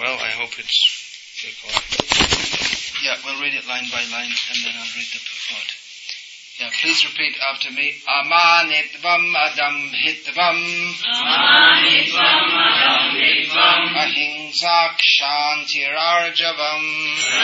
Well, 0.00 0.16
I 0.16 0.32
hope 0.32 0.56
it's 0.56 0.80
recorded. 1.44 2.08
Yeah, 3.04 3.20
we'll 3.22 3.36
read 3.42 3.52
it 3.52 3.66
line 3.68 3.84
by 3.92 4.00
line 4.08 4.32
and 4.32 4.58
then 4.64 4.72
I'll 4.72 4.88
read 4.96 5.12
the 5.12 5.20
purport. 5.20 5.76
Yeah, 6.56 6.72
please 6.80 7.04
repeat 7.04 7.36
after 7.52 7.68
me. 7.70 8.00
Amanitvam 8.08 9.36
adambhitvam. 9.36 10.56
Amanitvam 11.04 12.48
adambhitvam. 12.64 13.92
Ahimsak 13.92 14.96
shantirarjavam. 15.04 16.80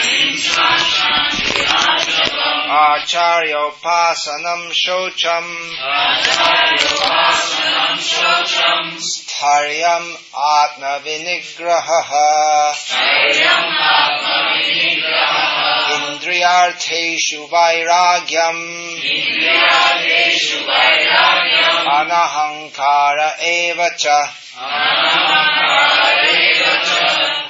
Ahimsak 0.01 0.81
shantirarjavam. 0.97 2.73
Acharyopasanam 2.89 4.73
shocham. 4.73 5.45
Acharyopasanam 5.77 8.01
shocham. 8.01 8.97
Stharyam 9.37 10.17
atma 10.33 10.97
vinigraha. 11.05 12.73
Stharyam 12.73 13.69
atma 13.69 14.37
vinigraha. 14.57 15.93
Indriyartheshu 16.09 17.41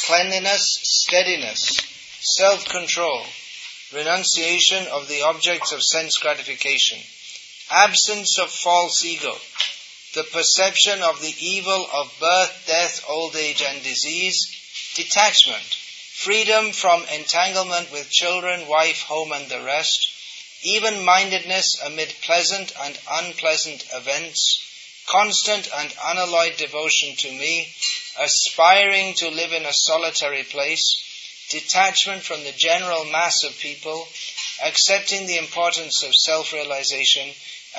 cleanliness, 0.06 0.78
steadiness, 0.82 1.80
self-control, 2.20 3.24
renunciation 3.92 4.86
of 4.86 5.08
the 5.08 5.22
objects 5.22 5.72
of 5.72 5.82
sense 5.82 6.18
gratification, 6.18 6.98
absence 7.70 8.38
of 8.38 8.50
false 8.50 9.04
ego, 9.04 9.34
the 10.14 10.24
perception 10.32 11.02
of 11.02 11.20
the 11.20 11.34
evil 11.40 11.86
of 11.92 12.12
birth, 12.20 12.64
death, 12.68 13.04
old 13.08 13.34
age 13.34 13.62
and 13.66 13.82
disease, 13.82 14.38
detachment, 14.94 15.81
freedom 16.24 16.70
from 16.70 17.04
entanglement 17.12 17.90
with 17.90 18.08
children, 18.08 18.68
wife, 18.68 19.02
home 19.02 19.32
and 19.32 19.48
the 19.48 19.62
rest, 19.64 20.08
even-mindedness 20.62 21.82
amid 21.84 22.14
pleasant 22.22 22.72
and 22.84 22.96
unpleasant 23.10 23.84
events, 23.92 24.60
constant 25.08 25.68
and 25.78 25.92
unalloyed 26.06 26.56
devotion 26.56 27.16
to 27.16 27.28
me, 27.32 27.66
aspiring 28.20 29.14
to 29.14 29.28
live 29.30 29.52
in 29.52 29.66
a 29.66 29.72
solitary 29.72 30.44
place, 30.44 31.48
detachment 31.50 32.22
from 32.22 32.44
the 32.44 32.52
general 32.52 33.04
mass 33.06 33.42
of 33.42 33.58
people, 33.58 34.06
accepting 34.64 35.26
the 35.26 35.38
importance 35.38 36.04
of 36.04 36.14
self-realization, 36.14 37.28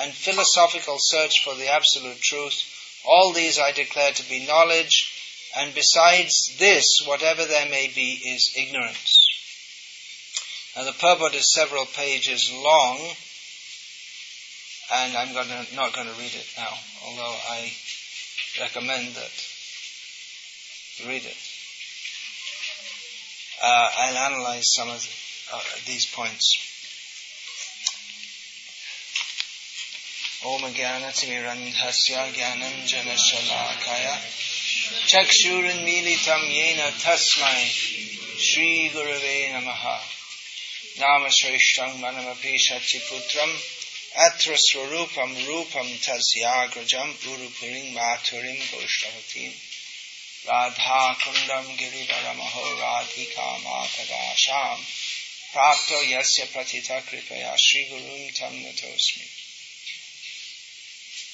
and 0.00 0.12
philosophical 0.12 0.96
search 0.98 1.42
for 1.44 1.54
the 1.54 1.72
absolute 1.72 2.20
truth, 2.20 2.62
all 3.06 3.32
these 3.32 3.58
I 3.58 3.72
declare 3.72 4.12
to 4.12 4.28
be 4.28 4.46
knowledge, 4.46 5.13
and 5.56 5.74
besides 5.74 6.56
this, 6.58 7.04
whatever 7.06 7.44
there 7.44 7.68
may 7.68 7.90
be, 7.94 8.20
is 8.24 8.54
ignorance. 8.56 9.20
Now 10.76 10.84
the 10.84 10.92
purport 10.92 11.34
is 11.34 11.52
several 11.52 11.86
pages 11.86 12.50
long, 12.52 12.98
and 14.92 15.16
I'm 15.16 15.32
gonna, 15.32 15.64
not 15.74 15.94
going 15.94 16.08
to 16.08 16.14
read 16.14 16.34
it 16.34 16.46
now, 16.56 16.72
although 17.06 17.36
I 17.50 17.72
recommend 18.60 19.14
that 19.14 19.30
you 20.96 21.08
read 21.08 21.24
it. 21.24 21.36
Uh, 23.62 23.90
I'll 23.98 24.32
analyze 24.32 24.72
some 24.74 24.88
of 24.88 25.06
uh, 25.52 25.60
these 25.86 26.06
points. 26.06 26.70
Om 30.44 30.60
Jnanatimirandhasya 30.60 32.32
Jnananjana 32.34 33.16
Shalakaya 33.16 34.53
चक्षुरुन्मीलितं 34.84 36.42
येन 36.54 36.80
तस्मै 37.02 37.60
श्रीगुरवे 38.46 39.36
नमः 39.52 39.84
नामश्रेष्ठं 41.00 41.90
मनमपि 42.00 42.54
शचिपुत्रम् 42.64 43.54
अत्र 44.24 44.56
स्वरूपं 44.64 45.30
रूपं 45.44 45.88
तस्याग्रजम् 46.06 47.14
उरुपुरीं 47.32 47.86
माथुरीं 47.94 48.60
गोष्ठवतीम् 48.72 49.56
राधाकुण्डं 50.48 51.66
गिरिवरमहो 51.78 52.64
राधिकामातदाशाम् 52.80 54.04
प्राप्तो 55.54 55.98
यस्य 56.10 56.44
प्रथितः 56.52 57.00
कृपया 57.08 57.52
श्रीगुरुं 57.66 58.22
तं 58.38 58.54
नतोऽस्मि 58.60 59.26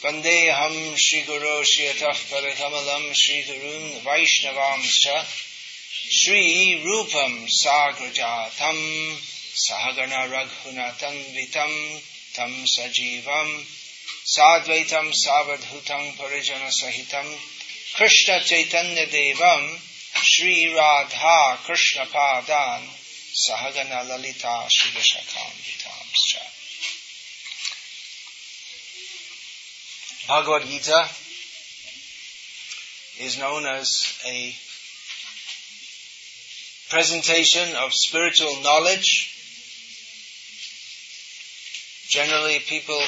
Vandeham 0.02 0.96
Shri 0.96 1.24
Guru 1.26 1.62
Shriatah 1.62 2.16
Parakamalam 2.32 3.12
Shri 3.12 3.42
Gurun 3.44 4.00
Vaishnavamscha 4.00 5.24
Shri 6.08 6.82
Rupam 6.82 7.46
Sagrajatam 7.46 8.78
Sahagana 9.52 10.24
Raghunatam 10.32 11.16
Vitam 11.36 12.00
Tam 12.32 12.50
Sajivam 12.64 13.62
Sadvaitam 14.24 15.12
Savadhutam 15.12 16.16
Parijana 16.16 16.70
Sahitam 16.72 17.28
Krishna 17.96 18.40
Chaitanya 18.40 19.04
Devam 19.04 19.78
Shri 20.14 20.74
Radha 20.74 21.58
Krishna 21.66 22.06
Padan 22.06 22.88
Sahagana 23.36 24.08
Lalita 24.08 24.64
Shri 24.70 24.98
Shakam 24.98 25.52
Vitamscha 25.60 26.59
Bhagavad 30.30 30.62
Gita 30.62 31.08
is 33.18 33.36
known 33.36 33.66
as 33.66 34.16
a 34.24 34.54
presentation 36.88 37.74
of 37.74 37.92
spiritual 37.92 38.62
knowledge. 38.62 39.34
Generally, 42.06 42.60
people 42.60 43.02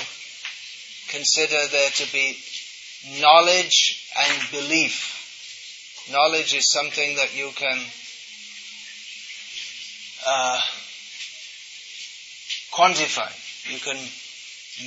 consider 1.11 1.69
there 1.71 1.91
to 1.91 2.13
be 2.13 2.37
knowledge 3.21 4.05
and 4.19 4.51
belief. 4.51 6.11
Knowledge 6.11 6.57
is 6.57 6.73
something 6.73 7.15
that 7.15 7.37
you 7.37 7.53
can 7.55 7.79
uh, 10.27 10.61
quantify, 12.73 13.31
you 13.73 13.79
can 13.79 13.99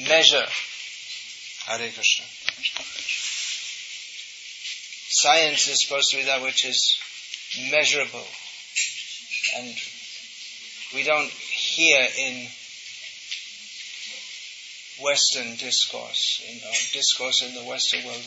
measure. 0.09 0.47
Hare 1.65 1.89
Krishna. 1.89 2.25
Science 5.09 5.67
is 5.67 5.83
supposed 5.83 6.12
to 6.12 6.17
be 6.17 6.25
that 6.25 6.44
which 6.44 6.63
is 6.63 7.00
measurable. 7.71 8.25
and 9.57 9.75
we 10.94 11.03
don't 11.03 11.29
hear 11.29 12.07
in 12.19 12.47
Western 15.01 15.56
discourse, 15.56 16.44
in 16.47 16.59
our 16.67 16.81
discourse 16.94 17.41
in 17.41 17.56
the 17.56 17.63
Western 17.63 18.06
world, 18.06 18.21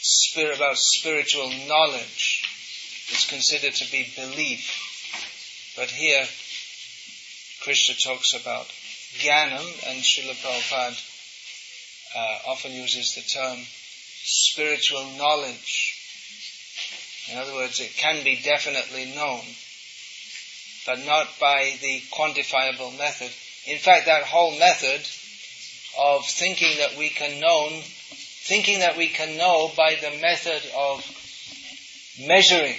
spirit, 0.00 0.56
about 0.56 0.78
spiritual 0.78 1.50
knowledge. 1.68 2.42
It's 3.10 3.28
considered 3.28 3.74
to 3.74 3.90
be 3.92 4.10
belief. 4.16 5.74
But 5.76 5.90
here, 5.90 6.26
Krishna 7.62 7.94
talks 7.96 8.32
about 8.32 8.68
Jnanam, 9.18 9.68
and 9.86 10.02
Srila 10.02 10.34
Prabhupada 10.40 11.09
uh, 12.14 12.38
often 12.46 12.72
uses 12.72 13.14
the 13.14 13.22
term 13.22 13.58
spiritual 14.22 15.04
knowledge. 15.16 15.96
In 17.30 17.38
other 17.38 17.54
words, 17.54 17.80
it 17.80 17.96
can 17.96 18.24
be 18.24 18.40
definitely 18.42 19.12
known, 19.14 19.42
but 20.86 21.04
not 21.06 21.28
by 21.38 21.72
the 21.80 22.02
quantifiable 22.10 22.96
method. 22.98 23.30
In 23.66 23.78
fact, 23.78 24.06
that 24.06 24.24
whole 24.24 24.58
method 24.58 25.06
of 25.98 26.26
thinking 26.26 26.78
that 26.78 26.96
we 26.96 27.08
can 27.08 27.40
know, 27.40 27.68
thinking 28.44 28.80
that 28.80 28.96
we 28.96 29.08
can 29.08 29.36
know 29.36 29.70
by 29.76 29.96
the 30.00 30.18
method 30.20 30.62
of 30.76 31.04
measuring 32.26 32.76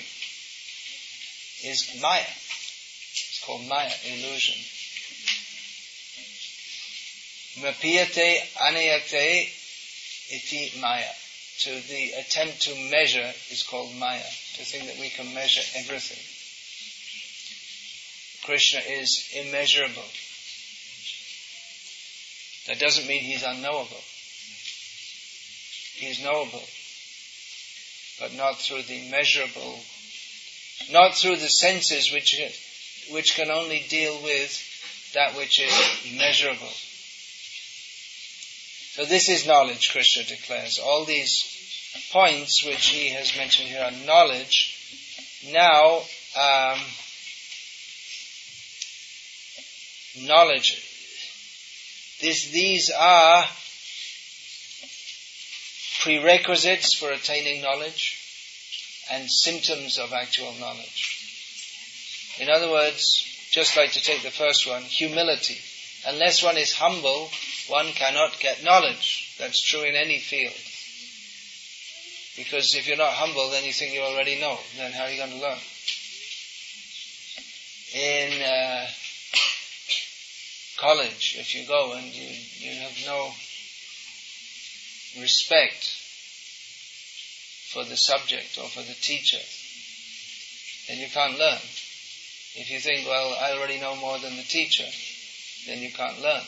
is 1.64 2.00
Maya. 2.02 2.22
It's 2.22 3.44
called 3.46 3.68
Maya, 3.68 3.92
illusion. 4.06 4.56
Mapiyate 7.62 8.42
anayate 8.58 9.50
iti 10.30 10.80
Maya. 10.80 11.14
To 11.60 11.70
the 11.70 12.12
attempt 12.18 12.62
to 12.64 12.76
measure 12.90 13.34
is 13.52 13.64
called 13.64 13.94
Maya. 13.96 14.24
To 14.56 14.64
think 14.66 14.88
that 14.88 15.00
we 15.00 15.10
can 15.10 15.34
measure 15.34 15.62
everything. 15.76 16.18
Krishna 18.44 18.80
is 18.80 19.30
immeasurable. 19.36 20.10
That 22.68 22.80
doesn't 22.80 23.08
mean 23.08 23.22
he's 23.22 23.44
unknowable. 23.44 24.04
He 25.94 26.08
is 26.08 26.24
knowable, 26.24 26.64
but 28.20 28.34
not 28.34 28.58
through 28.58 28.84
the 28.84 29.10
measurable, 29.12 29.80
not 30.92 31.14
through 31.16 31.38
the 31.38 31.50
senses 31.50 32.12
which, 32.12 32.40
which 33.12 33.36
can 33.36 33.52
only 33.52 33.86
deal 33.88 34.20
with 34.24 34.52
that 35.14 35.36
which 35.38 35.60
is 35.60 36.18
measurable. 36.18 36.72
So 38.94 39.06
this 39.06 39.30
is 39.30 39.48
knowledge, 39.48 39.92
Krishna 39.92 40.24
declares. 40.24 40.80
All 40.80 41.06
these 41.06 41.46
points 42.12 42.66
which 42.66 42.88
he 42.88 43.10
has 43.10 43.36
mentioned 43.38 43.70
here 43.70 43.84
are 43.84 44.06
knowledge. 44.06 44.78
Now, 45.52 46.02
um, 46.36 46.80
knowledge 50.26 50.88
this, 52.22 52.52
these 52.52 52.92
are 52.92 53.46
prerequisites 56.02 56.94
for 56.94 57.12
attaining 57.12 57.64
knowledge 57.64 58.20
and 59.12 59.30
symptoms 59.30 59.98
of 59.98 60.14
actual 60.14 60.54
knowledge. 60.60 62.38
In 62.40 62.50
other 62.50 62.70
words, 62.70 63.26
just 63.52 63.76
like 63.76 63.94
to 63.94 64.04
take 64.04 64.22
the 64.22 64.30
first 64.30 64.68
one, 64.68 64.84
humility. 64.84 65.58
Unless 66.06 66.44
one 66.44 66.58
is 66.58 66.74
humble, 66.74 67.32
one 67.68 67.92
cannot 67.94 68.40
get 68.40 68.64
knowledge. 68.64 69.36
That's 69.40 69.62
true 69.62 69.84
in 69.84 69.96
any 69.96 70.20
field. 70.20 70.54
Because 72.38 72.76
if 72.76 72.88
you're 72.88 72.98
not 72.98 73.14
humble, 73.14 73.50
then 73.50 73.64
you 73.66 73.74
think 73.74 73.94
you 73.94 74.02
already 74.02 74.40
know. 74.40 74.58
Then 74.78 74.92
how 74.92 75.04
are 75.04 75.10
you 75.10 75.18
going 75.18 75.32
to 75.32 75.42
learn? 75.42 75.60
In 77.94 78.42
uh, 78.42 78.88
college, 80.78 81.36
if 81.38 81.54
you 81.54 81.68
go 81.68 81.94
and 81.94 82.06
you, 82.06 82.30
you 82.58 82.82
have 82.82 82.98
no 83.06 83.32
respect 85.20 85.98
for 87.72 87.84
the 87.84 87.98
subject 87.98 88.58
or 88.58 88.68
for 88.70 88.82
the 88.82 88.96
teacher, 88.96 89.44
then 90.88 91.00
you 91.00 91.10
can't 91.10 91.38
learn. 91.38 91.60
If 92.56 92.70
you 92.70 92.80
think, 92.80 93.08
well, 93.08 93.36
I 93.40 93.54
already 93.54 93.80
know 93.80 93.96
more 93.96 94.20
than 94.20 94.36
the 94.36 94.44
teacher, 94.44 94.88
then 95.68 95.80
you 95.80 95.92
can't 95.92 96.22
learn. 96.22 96.44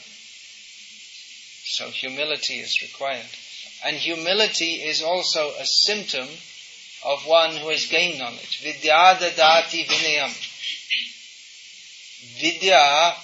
So 1.65 1.89
humility 1.89 2.60
is 2.60 2.81
required. 2.81 3.25
And 3.86 3.95
humility 3.95 4.75
is 4.83 5.01
also 5.01 5.51
a 5.60 5.65
symptom 5.65 6.27
of 7.06 7.25
one 7.25 7.56
who 7.56 7.69
has 7.69 7.88
gained 7.88 8.19
knowledge. 8.19 8.62
Vidya 8.62 9.18
dadati 9.19 9.86
vinayam. 9.86 10.33
Vidya 12.39 13.15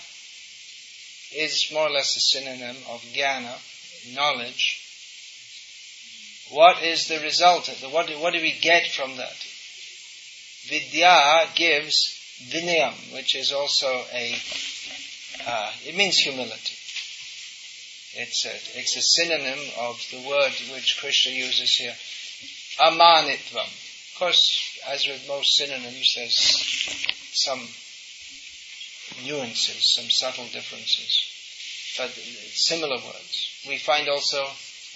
is 1.36 1.70
more 1.72 1.88
or 1.88 1.92
less 1.92 2.16
a 2.16 2.20
synonym 2.20 2.76
of 2.90 3.02
jnana, 3.14 4.16
knowledge. 4.16 4.86
What 6.52 6.82
is 6.84 7.08
the 7.08 7.20
result? 7.20 7.70
What 7.92 8.08
do, 8.08 8.20
what 8.20 8.34
do 8.34 8.42
we 8.42 8.54
get 8.54 8.88
from 8.88 9.18
that? 9.18 9.38
Vidya 10.68 11.48
gives 11.56 12.20
vinayam, 12.50 13.14
which 13.14 13.36
is 13.36 13.52
also 13.52 14.04
a, 14.14 14.36
uh, 15.48 15.72
it 15.86 15.96
means 15.96 16.18
humility. 16.18 16.79
It's 18.16 18.46
a, 18.46 18.80
it's 18.80 18.96
a 18.98 19.02
synonym 19.02 19.60
of 19.80 20.04
the 20.12 20.28
word 20.28 20.54
which 20.74 21.00
Krishna 21.00 21.32
uses 21.32 21.76
here, 21.76 21.96
amanitvam. 22.80 23.68
Of 23.68 24.16
course, 24.18 24.80
as 24.90 25.08
with 25.08 25.28
most 25.28 25.56
synonyms, 25.56 26.16
there's 26.16 26.40
some 27.34 27.60
nuances, 29.26 29.94
some 29.96 30.10
subtle 30.10 30.46
differences, 30.46 31.22
but 31.98 32.10
similar 32.10 32.98
words. 32.98 33.64
We 33.68 33.78
find 33.78 34.10
also 34.10 34.46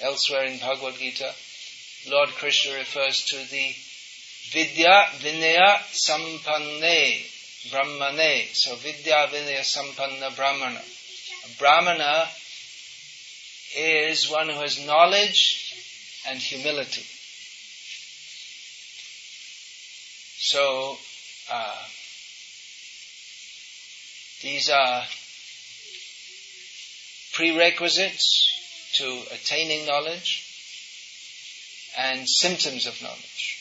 elsewhere 0.02 0.46
in 0.46 0.60
Bhagavad 0.60 0.96
Gita, 0.96 1.34
Lord 2.10 2.30
Krishna 2.30 2.76
refers 2.76 3.24
to 3.26 3.38
the 3.50 3.74
Vidya 4.52 5.08
Vinaya 5.24 5.80
Sampanne 5.94 7.24
Brahmane. 7.72 8.54
So 8.54 8.76
Vidya 8.76 9.28
Vinaya 9.32 9.64
Sampanna 9.64 10.36
Brahmana. 10.36 10.82
A 10.82 11.58
Brahmana 11.58 12.28
is 13.76 14.30
one 14.30 14.50
who 14.50 14.60
has 14.60 14.86
knowledge 14.86 15.74
and 16.28 16.40
humility. 16.40 17.06
So, 20.40 20.98
uh, 21.50 21.84
these 24.42 24.70
are 24.70 25.04
prerequisites 27.34 28.92
to 28.94 29.22
attaining 29.32 29.86
knowledge 29.88 30.46
and 31.98 32.28
symptoms 32.28 32.86
of 32.86 33.02
knowledge. 33.02 33.60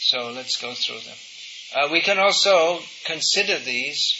So 0.00 0.30
let's 0.30 0.56
go 0.60 0.74
through 0.74 1.00
them. 1.00 1.16
Uh, 1.74 1.88
we 1.90 2.00
can 2.00 2.18
also 2.18 2.80
consider 3.04 3.58
these 3.58 4.14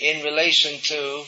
in 0.00 0.24
relation 0.24 0.80
to 0.80 1.24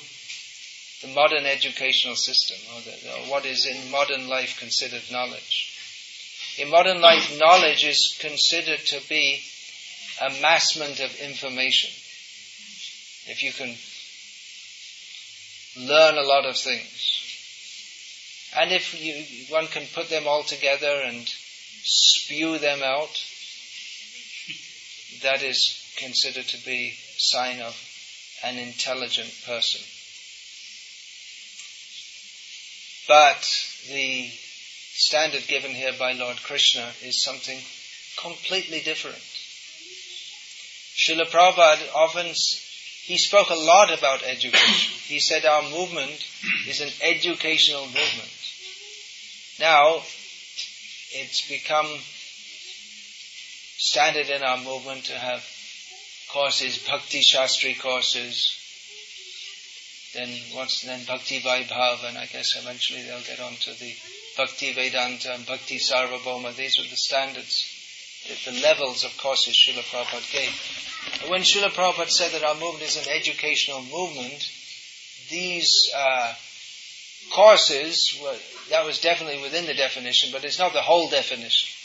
the 1.03 1.09
modern 1.15 1.47
educational 1.47 2.17
system, 2.17 2.57
or, 2.75 2.81
the, 2.81 3.13
or 3.13 3.31
what 3.31 3.47
is 3.47 3.65
in 3.65 3.91
modern 3.93 4.29
life 4.29 4.59
considered 4.59 5.03
knowledge. 5.13 5.73
In 6.59 6.71
modern 6.71 7.01
life, 7.01 7.39
knowledge 7.39 7.85
is 7.85 8.17
considered 8.19 8.81
to 8.87 9.01
be 9.09 9.41
amassment 10.21 11.01
of 11.01 11.15
information. 11.21 11.91
If 13.29 13.43
you 13.43 13.53
can 13.53 13.77
learn 15.87 16.17
a 16.17 16.27
lot 16.27 16.47
of 16.47 16.57
things. 16.57 17.23
And 18.59 18.73
if 18.73 18.99
you, 19.01 19.55
one 19.55 19.67
can 19.67 19.87
put 19.95 20.09
them 20.09 20.27
all 20.27 20.43
together 20.43 21.03
and 21.05 21.29
spew 21.83 22.59
them 22.59 22.83
out, 22.83 23.23
that 25.27 25.43
is 25.43 25.83
considered 25.97 26.47
to 26.47 26.65
be 26.65 26.95
sign 27.19 27.61
of 27.61 27.75
an 28.45 28.59
intelligent 28.59 29.33
person. 29.45 29.81
But 33.09 33.43
the 33.89 34.31
standard 34.95 35.49
given 35.49 35.73
here 35.73 35.95
by 35.99 36.13
Lord 36.13 36.37
Krishna 36.45 36.93
is 37.03 37.25
something 37.25 37.59
completely 38.17 38.81
different. 38.81 39.19
Srila 40.95 41.29
Prabhupada 41.29 41.93
often, 41.93 42.27
he 42.27 43.19
spoke 43.19 43.51
a 43.51 43.55
lot 43.55 43.93
about 43.93 44.23
education. 44.23 44.93
He 45.07 45.21
said 45.21 45.45
our 45.45 45.63
movement 45.63 46.19
is 46.67 46.81
an 46.81 46.91
educational 47.01 47.87
movement. 47.87 48.35
Now, 49.61 50.03
it's 51.13 51.49
become 51.49 51.87
standard 53.79 54.29
in 54.31 54.43
our 54.43 54.59
movement 54.59 55.05
to 55.05 55.13
have 55.13 55.45
courses, 56.33 56.79
bhakti 56.79 57.21
shastri 57.21 57.79
courses. 57.79 58.63
then 60.15 60.31
what's 60.53 60.83
then 60.83 61.05
Bhakti 61.05 61.41
Vaibhava, 61.41 62.09
and 62.09 62.19
I 62.19 62.27
guess 62.27 62.57
eventually 62.57 63.03
they'll 63.03 63.21
get 63.21 63.41
on 63.41 63.53
to 63.53 63.79
the 63.79 63.95
Bhakti 64.37 64.73
Vedanta 64.73 65.35
and 65.35 65.47
Bhakti 65.47 65.79
Sarvabhauma. 65.79 66.57
These 66.57 66.79
are 66.79 66.89
the 66.89 66.97
standards, 66.97 67.65
the, 68.27 68.51
the 68.51 68.61
levels 68.61 69.05
of 69.05 69.17
courses 69.19 69.55
Srila 69.55 69.83
Prabhupada 69.83 70.33
gave. 70.33 71.31
When 71.31 71.43
Srila 71.43 71.71
Prabhupada 71.71 72.11
said 72.11 72.33
that 72.33 72.45
our 72.45 72.55
movement 72.55 72.85
is 72.85 72.97
an 72.97 73.13
educational 73.13 73.83
movement, 73.83 74.51
these 75.29 75.91
uh, 75.95 76.35
courses, 77.33 78.19
well, 78.23 78.39
that 78.71 78.85
was 78.85 79.01
definitely 79.01 79.43
within 79.43 79.67
the 79.67 79.75
definition, 79.75 80.31
but 80.33 80.45
it's 80.45 80.59
not 80.59 80.73
the 80.73 80.83
whole 80.83 81.09
definition. 81.11 81.76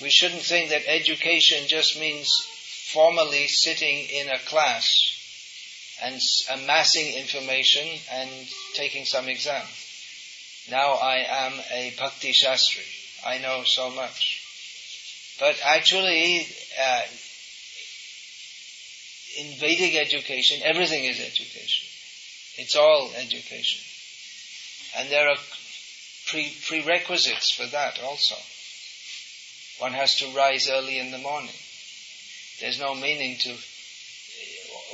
We 0.00 0.10
shouldn't 0.10 0.42
think 0.42 0.70
that 0.70 0.86
education 0.86 1.68
just 1.68 2.00
means 2.00 2.28
formally 2.92 3.46
sitting 3.48 4.06
in 4.06 4.28
a 4.28 4.38
class 4.38 4.88
and 6.02 6.18
amassing 6.50 7.14
information 7.14 7.86
and 8.10 8.30
taking 8.74 9.04
some 9.04 9.28
exam. 9.28 9.66
Now 10.70 10.92
I 10.94 11.18
am 11.28 11.60
a 11.72 11.94
Bhakti 11.98 12.32
Shastri. 12.32 12.86
I 13.24 13.38
know 13.38 13.64
so 13.64 13.90
much. 13.90 14.40
But 15.38 15.60
actually, 15.64 16.46
uh, 16.80 17.02
in 19.38 19.58
Vedic 19.58 19.96
education, 19.96 20.60
everything 20.64 21.04
is 21.04 21.20
education. 21.20 21.86
It's 22.56 22.76
all 22.76 23.10
education. 23.16 23.80
And 24.96 25.10
there 25.10 25.28
are 25.28 25.36
pre- 26.26 26.56
prerequisites 26.66 27.52
for 27.52 27.66
that 27.66 28.00
also. 28.02 28.36
One 29.80 29.92
has 29.94 30.16
to 30.16 30.36
rise 30.36 30.68
early 30.68 30.98
in 30.98 31.10
the 31.10 31.18
morning. 31.18 31.56
There's 32.60 32.78
no 32.78 32.94
meaning 32.94 33.38
to, 33.38 33.56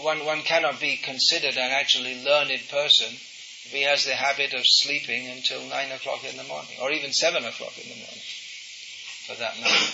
one, 0.00 0.24
one 0.24 0.42
cannot 0.42 0.78
be 0.78 0.96
considered 0.96 1.56
an 1.56 1.72
actually 1.72 2.22
learned 2.24 2.62
person 2.70 3.08
if 3.08 3.72
he 3.72 3.82
has 3.82 4.04
the 4.04 4.14
habit 4.14 4.54
of 4.54 4.60
sleeping 4.62 5.26
until 5.26 5.60
nine 5.66 5.90
o'clock 5.90 6.22
in 6.24 6.36
the 6.36 6.44
morning, 6.44 6.78
or 6.80 6.92
even 6.92 7.12
seven 7.12 7.44
o'clock 7.44 7.76
in 7.76 7.88
the 7.88 7.96
morning, 7.96 8.22
for 9.26 9.34
that 9.34 9.60
matter. 9.60 9.92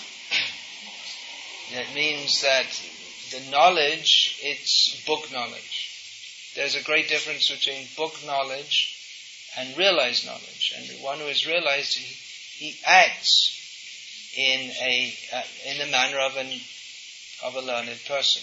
That 1.73 1.95
means 1.95 2.43
that 2.43 2.67
the 3.31 3.51
knowledge, 3.51 4.39
it's 4.43 5.03
book 5.07 5.33
knowledge. 5.33 5.89
There's 6.55 6.75
a 6.75 6.83
great 6.83 7.09
difference 7.09 7.51
between 7.51 7.87
book 7.97 8.13
knowledge 8.27 8.95
and 9.57 9.75
realized 9.79 10.27
knowledge. 10.27 10.75
And 10.77 10.87
the 10.87 11.03
one 11.03 11.19
who 11.19 11.29
is 11.29 11.47
realized, 11.47 11.97
he, 11.97 12.67
he 12.67 12.79
acts 12.85 13.62
in 14.37 14.71
a 14.81 15.15
uh, 15.33 15.43
in 15.67 15.79
the 15.79 15.87
manner 15.87 16.19
of 16.19 16.37
an 16.37 16.61
of 17.45 17.55
a 17.57 17.61
learned 17.61 17.99
person. 18.07 18.43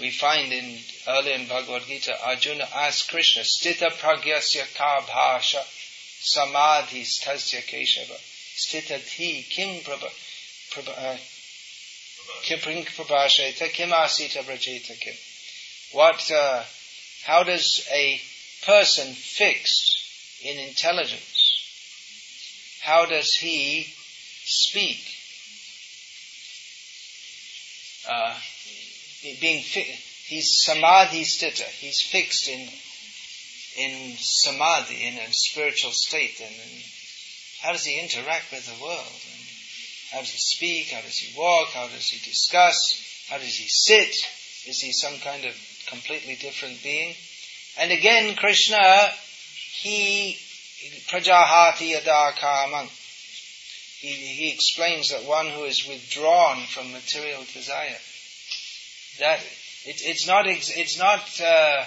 We 0.00 0.10
find 0.10 0.52
in 0.52 0.78
early 1.06 1.32
in 1.32 1.46
Bhagavad 1.46 1.82
Gita, 1.86 2.16
Arjuna 2.24 2.68
asked 2.74 3.10
Krishna, 3.10 3.42
"Stita 3.42 3.90
pragyasya 3.90 4.74
ka 4.74 5.04
bhasha 5.06 5.64
samadhi 6.22 7.02
stasya 7.02 7.62
keshava 7.62 8.18
stitati 8.56 9.48
kim 9.48 9.80
prabha, 9.82 10.10
prabha, 10.70 11.14
uh, 11.14 11.18
kim 12.42 12.58
prabhasheta 12.58 13.72
kim 13.72 13.90
asita 13.90 14.42
brajeta 14.42 14.98
kim." 14.98 15.14
What? 15.92 16.30
Uh, 16.30 16.64
how 17.24 17.42
does 17.42 17.86
a 17.92 18.20
person 18.64 19.12
fixed 19.14 20.00
in 20.42 20.58
intelligence, 20.58 21.64
how 22.80 23.06
does 23.06 23.34
he 23.34 23.92
speak? 24.50 25.00
Uh, 28.08 28.34
being 29.40 29.62
fi- 29.62 29.98
he's 30.26 30.62
samadhi 30.64 31.24
stita, 31.24 31.64
he's 31.64 32.02
fixed 32.02 32.48
in 32.48 32.68
in 33.76 34.16
samadhi, 34.18 35.06
in 35.06 35.16
a 35.18 35.32
spiritual 35.32 35.92
state, 35.92 36.40
and, 36.40 36.54
and 36.54 36.82
how 37.62 37.72
does 37.72 37.84
he 37.84 38.00
interact 38.00 38.50
with 38.50 38.66
the 38.66 38.82
world? 38.82 39.06
And 39.06 39.40
how 40.10 40.18
does 40.20 40.30
he 40.30 40.38
speak? 40.38 40.90
How 40.90 41.02
does 41.02 41.18
he 41.18 41.38
walk? 41.38 41.68
How 41.68 41.86
does 41.88 42.08
he 42.08 42.18
discuss? 42.18 43.26
How 43.28 43.38
does 43.38 43.54
he 43.54 43.68
sit? 43.68 44.14
Is 44.66 44.80
he 44.80 44.92
some 44.92 45.18
kind 45.20 45.44
of 45.44 45.54
completely 45.86 46.36
different 46.36 46.82
being? 46.82 47.14
And 47.78 47.92
again, 47.92 48.34
Krishna, 48.34 49.10
he, 49.82 50.36
prajahati 51.08 51.92
yada 51.92 52.32
He, 54.00 54.08
he 54.12 54.52
explains 54.52 55.10
that 55.10 55.24
one 55.24 55.46
who 55.46 55.64
is 55.64 55.86
withdrawn 55.86 56.64
from 56.66 56.92
material 56.92 57.44
desire, 57.52 57.98
that 59.18 59.40
it, 59.84 60.00
it's 60.04 60.26
not, 60.26 60.46
it's 60.46 60.98
not 60.98 61.20
uh, 61.40 61.84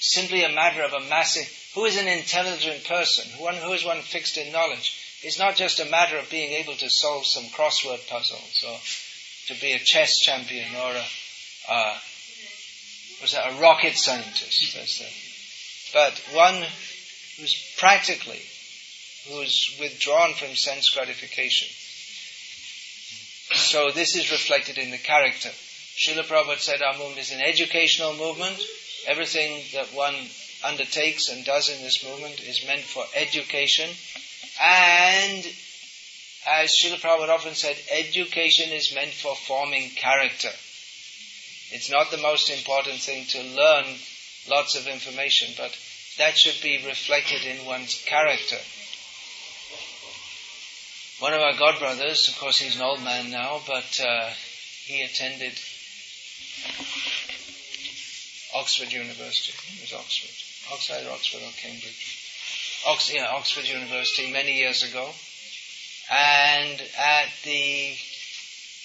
simply 0.00 0.44
a 0.44 0.52
matter 0.52 0.82
of 0.82 0.92
a 0.92 0.96
amassing, 0.96 1.46
who 1.74 1.86
is 1.86 1.98
an 1.98 2.08
intelligent 2.08 2.84
person, 2.84 3.26
one 3.38 3.56
who 3.56 3.72
is 3.72 3.84
one 3.84 4.02
fixed 4.02 4.36
in 4.36 4.52
knowledge. 4.52 5.18
It's 5.22 5.38
not 5.38 5.56
just 5.56 5.80
a 5.80 5.86
matter 5.86 6.18
of 6.18 6.30
being 6.30 6.52
able 6.52 6.74
to 6.74 6.90
solve 6.90 7.26
some 7.26 7.44
crossword 7.44 8.06
puzzles 8.06 8.64
or 8.68 8.78
to 9.48 9.60
be 9.60 9.72
a 9.72 9.78
chess 9.78 10.18
champion 10.18 10.74
or 10.76 10.92
a, 10.92 11.06
uh, 11.72 11.98
was 13.22 13.32
that 13.32 13.52
a 13.52 13.60
rocket 13.60 13.96
scientist? 13.96 15.92
But 15.92 16.20
one 16.32 16.62
who's 17.38 17.74
practically, 17.78 18.42
who's 19.28 19.76
withdrawn 19.80 20.34
from 20.34 20.54
sense 20.54 20.90
gratification. 20.90 21.68
So 23.54 23.90
this 23.90 24.16
is 24.16 24.32
reflected 24.32 24.78
in 24.78 24.90
the 24.90 24.98
character. 24.98 25.50
Srila 25.96 26.26
Prabhupada 26.26 26.58
said 26.58 26.82
our 26.82 26.92
movement 26.98 27.18
is 27.18 27.32
an 27.32 27.40
educational 27.40 28.14
movement. 28.14 28.60
Everything 29.06 29.62
that 29.72 29.94
one 29.94 30.16
undertakes 30.64 31.28
and 31.28 31.44
does 31.44 31.68
in 31.68 31.82
this 31.82 32.04
movement 32.04 32.40
is 32.40 32.66
meant 32.66 32.82
for 32.82 33.04
education. 33.14 33.90
And 34.60 35.46
as 36.46 36.76
Srila 36.76 37.00
Prabhupada 37.00 37.30
often 37.30 37.54
said, 37.54 37.76
education 37.90 38.70
is 38.72 38.94
meant 38.94 39.12
for 39.12 39.34
forming 39.34 39.90
character. 39.90 40.50
It's 41.72 41.90
not 41.90 42.10
the 42.10 42.18
most 42.18 42.50
important 42.50 43.00
thing 43.00 43.26
to 43.26 43.42
learn 43.42 43.86
lots 44.48 44.76
of 44.76 44.86
information, 44.86 45.54
but 45.56 45.76
that 46.18 46.36
should 46.36 46.62
be 46.62 46.86
reflected 46.86 47.44
in 47.44 47.66
one's 47.66 48.02
character. 48.04 48.58
One 51.18 51.32
of 51.32 51.40
our 51.40 51.54
godbrothers, 51.54 52.28
of 52.28 52.38
course 52.38 52.58
he's 52.58 52.76
an 52.76 52.82
old 52.82 53.02
man 53.02 53.30
now, 53.30 53.62
but 53.66 54.00
uh, 54.04 54.30
he 54.84 55.02
attended 55.02 55.52
Oxford 58.54 58.92
University. 58.92 59.54
It 59.76 59.80
was 59.80 59.92
Oxford. 59.94 60.72
Oxford, 60.72 61.06
Oxford 61.10 61.42
or 61.42 61.52
Cambridge. 61.56 62.22
Ox, 62.86 63.12
yeah, 63.12 63.28
Oxford 63.28 63.66
University 63.66 64.30
many 64.30 64.58
years 64.58 64.82
ago. 64.82 65.10
And 66.10 66.82
at 66.98 67.30
the 67.44 67.96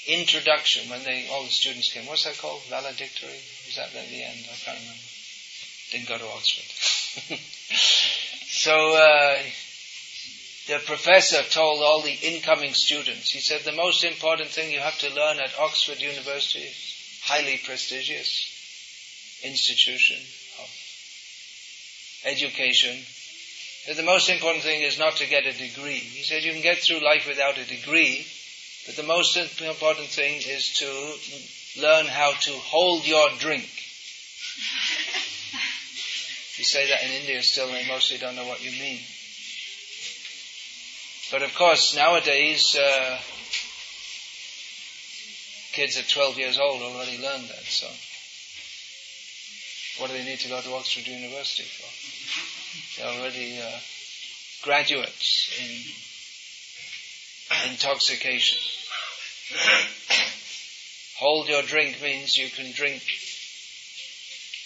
introduction 0.07 0.89
when 0.89 1.03
they 1.03 1.27
all 1.31 1.43
the 1.43 1.49
students 1.49 1.91
came. 1.91 2.07
What's 2.07 2.23
that 2.23 2.37
called? 2.37 2.61
Valedictory? 2.69 3.39
Was 3.67 3.75
that 3.75 3.93
at 3.93 4.09
the 4.09 4.23
end? 4.23 4.39
I 4.51 4.55
can't 4.55 4.79
remember. 4.79 5.03
Didn't 5.91 6.07
go 6.07 6.17
to 6.17 6.25
Oxford. 6.25 7.37
so 8.47 8.95
uh, 8.95 9.39
the 10.71 10.79
professor 10.79 11.43
told 11.43 11.81
all 11.81 12.01
the 12.01 12.17
incoming 12.21 12.73
students. 12.73 13.29
He 13.29 13.41
said 13.41 13.63
the 13.65 13.73
most 13.73 14.05
important 14.05 14.51
thing 14.51 14.71
you 14.71 14.79
have 14.79 14.97
to 14.99 15.13
learn 15.13 15.41
at 15.41 15.59
Oxford 15.59 16.01
University, 16.01 16.71
highly 17.23 17.59
prestigious 17.65 18.47
institution 19.43 20.15
of 20.61 20.69
education. 22.23 23.03
That 23.85 23.97
the 23.97 24.03
most 24.03 24.29
important 24.29 24.63
thing 24.63 24.81
is 24.81 24.97
not 24.97 25.17
to 25.17 25.27
get 25.27 25.45
a 25.45 25.51
degree. 25.51 25.99
He 25.99 26.23
said 26.23 26.43
you 26.43 26.53
can 26.53 26.61
get 26.61 26.77
through 26.77 27.03
life 27.03 27.27
without 27.27 27.57
a 27.57 27.65
degree, 27.65 28.25
but 28.85 28.95
the 28.95 29.03
most 29.03 29.35
important 29.35 30.07
thing 30.07 30.37
is 30.37 30.69
to 30.75 31.81
learn 31.81 32.05
how 32.05 32.31
to 32.31 32.51
hold 32.51 33.05
your 33.05 33.29
drink. 33.39 33.69
You 36.57 36.65
say 36.65 36.89
that 36.89 37.03
in 37.03 37.09
India 37.09 37.41
still, 37.41 37.71
they 37.71 37.87
mostly 37.87 38.19
don't 38.19 38.35
know 38.35 38.45
what 38.45 38.63
you 38.63 38.69
mean. 38.79 38.99
But 41.31 41.43
of 41.43 41.55
course, 41.55 41.95
nowadays, 41.95 42.75
uh, 42.75 43.17
kids 45.71 45.97
at 45.97 46.09
12 46.09 46.37
years 46.37 46.59
old 46.59 46.81
already 46.81 47.21
learn 47.21 47.47
that, 47.47 47.63
so 47.63 47.87
what 49.97 50.11
do 50.11 50.17
they 50.17 50.25
need 50.25 50.39
to 50.39 50.49
go 50.49 50.59
to 50.59 50.73
Oxford 50.73 51.07
University 51.07 51.63
for? 51.63 53.01
They're 53.01 53.17
already 53.17 53.61
uh, 53.61 53.79
graduates 54.61 55.57
in 55.57 55.71
intoxication. 57.71 58.59
Hold 61.17 61.47
your 61.47 61.61
drink 61.61 62.01
means 62.01 62.35
you 62.35 62.49
can 62.49 62.73
drink 62.73 63.03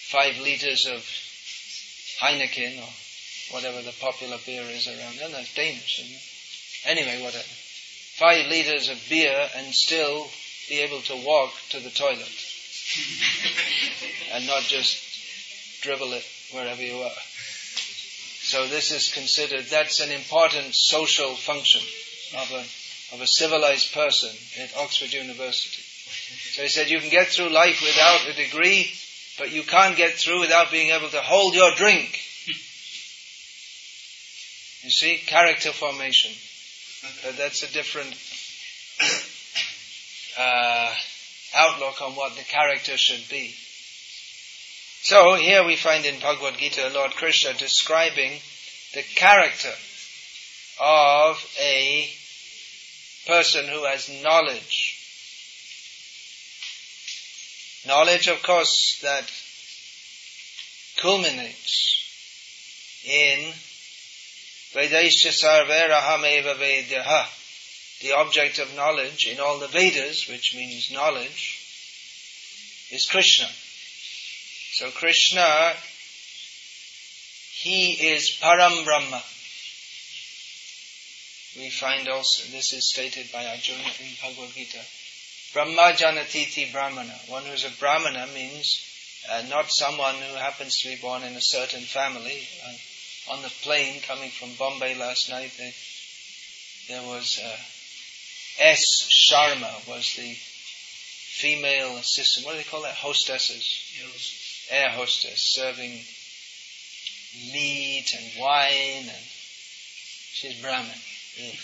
five 0.10 0.40
liters 0.40 0.88
of 0.88 1.08
Heineken 2.22 2.80
or 2.80 2.90
whatever 3.54 3.84
the 3.84 3.94
popular 4.00 4.40
beer 4.44 4.64
is 4.64 4.88
around. 4.88 5.20
And 5.22 5.32
that's 5.32 5.54
Danish, 5.54 6.00
isn't 6.00 6.16
it? 6.16 6.35
Anyway, 6.86 7.22
whatever. 7.22 7.44
Five 8.18 8.48
liters 8.48 8.90
of 8.90 9.02
beer 9.10 9.50
and 9.58 9.74
still 9.74 10.28
be 10.70 10.80
able 10.80 11.02
to 11.02 11.16
walk 11.26 11.52
to 11.70 11.80
the 11.80 11.90
toilet. 11.90 12.32
and 14.34 14.48
not 14.48 14.64
just 14.64 15.82
dribble 15.82 16.14
it 16.14 16.26
wherever 16.52 16.82
you 16.82 16.98
are. 16.98 17.22
So 18.42 18.68
this 18.68 18.92
is 18.92 19.12
considered, 19.12 19.66
that's 19.66 20.00
an 20.00 20.12
important 20.12 20.76
social 20.76 21.36
function 21.36 21.82
of 22.38 22.52
a, 22.52 23.16
of 23.16 23.22
a 23.22 23.28
civilized 23.28 23.94
person 23.94 24.30
at 24.60 24.78
Oxford 24.78 25.14
University. 25.14 25.82
So 26.54 26.62
he 26.62 26.70
said, 26.70 26.90
you 26.90 27.00
can 27.00 27.10
get 27.10 27.28
through 27.28 27.50
life 27.50 27.82
without 27.82 28.28
a 28.30 28.34
degree, 28.34 28.92
but 29.40 29.52
you 29.52 29.64
can't 29.64 29.98
get 29.98 30.14
through 30.14 30.42
without 30.42 30.72
being 30.72 30.92
able 30.92 31.10
to 31.10 31.22
hold 31.22 31.56
your 31.56 31.74
drink. 31.76 32.20
You 34.84 34.92
see, 34.92 35.18
character 35.18 35.72
formation. 35.72 36.32
But 37.24 37.38
that's 37.38 37.64
a 37.64 37.74
different 37.74 38.16
uh, 40.40 40.94
outlook 41.56 42.02
on 42.02 42.16
what 42.16 42.36
the 42.36 42.44
character 42.44 42.98
should 42.98 43.28
be. 43.30 43.56
So 45.02 45.36
here 45.36 45.64
we 45.64 45.76
find 45.76 46.06
in 46.06 46.20
Bhagavad 46.20 46.58
Gita 46.58 46.90
Lord 46.94 47.12
Krishna 47.12 47.54
describing 47.54 48.40
the 48.94 49.04
character 49.04 49.74
of 50.80 51.46
a 51.60 52.10
person 53.28 53.68
who 53.68 53.86
has 53.86 54.10
knowledge. 54.24 55.02
Knowledge, 57.86 58.28
of 58.28 58.42
course, 58.42 59.00
that 59.04 59.32
culminates 60.98 62.02
in 63.06 63.54
Vedaisya 64.76 65.32
Sarverahameva 65.32 66.56
Vedaha, 66.56 67.26
the 68.02 68.12
object 68.12 68.60
of 68.60 68.76
knowledge 68.76 69.26
in 69.26 69.40
all 69.40 69.58
the 69.58 69.70
Vedas, 69.70 70.28
which 70.28 70.54
means 70.54 70.92
knowledge, 70.92 71.62
is 72.92 73.06
Krishna. 73.06 73.48
So 74.74 74.92
Krishna, 74.92 75.74
he 77.54 77.94
is 77.94 78.38
Param 78.42 78.84
Brahma. 78.84 79.24
We 81.58 81.70
find 81.70 82.10
also, 82.10 82.52
this 82.52 82.74
is 82.74 82.92
stated 82.92 83.32
by 83.32 83.46
Arjuna 83.46 83.80
in 83.80 84.12
Bhagavad 84.22 84.54
Gita, 84.56 84.82
Brahma 85.54 85.94
Janatiti 85.96 86.74
Brahmana. 86.74 87.16
One 87.30 87.44
who 87.46 87.54
is 87.54 87.64
a 87.64 87.72
Brahmana 87.80 88.28
means 88.34 88.82
uh, 89.32 89.44
not 89.48 89.72
someone 89.72 90.16
who 90.16 90.36
happens 90.36 90.82
to 90.82 90.90
be 90.90 90.98
born 90.98 91.24
in 91.24 91.34
a 91.34 91.42
certain 91.42 91.84
family. 91.84 92.46
Uh, 92.68 92.74
on 93.30 93.42
the 93.42 93.50
plane 93.64 94.02
coming 94.02 94.30
from 94.30 94.54
Bombay 94.58 94.96
last 94.96 95.30
night, 95.30 95.52
they, 95.58 95.74
there 96.88 97.02
was 97.04 97.40
uh, 97.44 97.58
S. 98.60 98.82
Sharma 99.10 99.88
was 99.88 100.14
the 100.16 100.34
female 100.34 101.98
assistant. 101.98 102.46
What 102.46 102.54
do 102.54 102.58
they 102.60 102.64
call 102.64 102.84
that? 102.84 102.96
Hostesses. 102.96 103.82
Air 104.72 104.90
hostess 104.90 105.54
serving 105.54 105.92
meat 107.54 108.08
and 108.18 108.42
wine, 108.42 109.10
and 109.10 109.26
she's 110.34 110.60
Brahmin. 110.62 111.00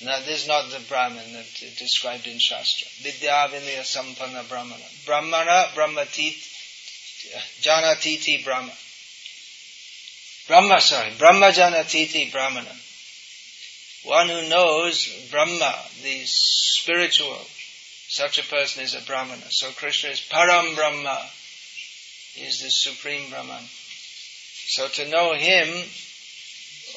Now, 0.00 0.20
this 0.20 0.42
is 0.42 0.46
not 0.46 0.70
the 0.70 0.78
Brahmin 0.88 1.32
that 1.32 1.60
is 1.60 1.74
described 1.76 2.28
in 2.28 2.38
Shastra. 2.38 2.86
Vidya 3.02 3.48
Vinaya 3.50 3.82
Sampanna 3.82 4.48
Brahmana. 4.48 4.84
Brahmana 5.04 5.70
Brahmatit 5.74 6.38
Janatiti 7.60 8.44
Brahma. 8.44 8.72
Brahma, 10.48 10.80
sorry, 10.80 11.12
Brahma 11.18 11.46
Janatiti 11.52 12.32
Brahmana 12.32 12.74
one 14.08 14.28
who 14.28 14.48
knows 14.48 15.06
Brahma, 15.30 15.74
the 16.02 16.22
spiritual, 16.24 17.38
such 18.08 18.38
a 18.38 18.48
person 18.48 18.82
is 18.82 18.94
a 18.94 19.02
Brahmana. 19.02 19.44
So 19.50 19.70
Krishna 19.72 20.10
is 20.10 20.20
Param 20.20 20.74
Brahma. 20.74 21.28
He 22.32 22.46
is 22.46 22.62
the 22.62 22.70
supreme 22.70 23.28
Brahman. 23.28 23.64
So 24.68 24.88
to 24.88 25.10
know 25.10 25.34
him, 25.34 25.68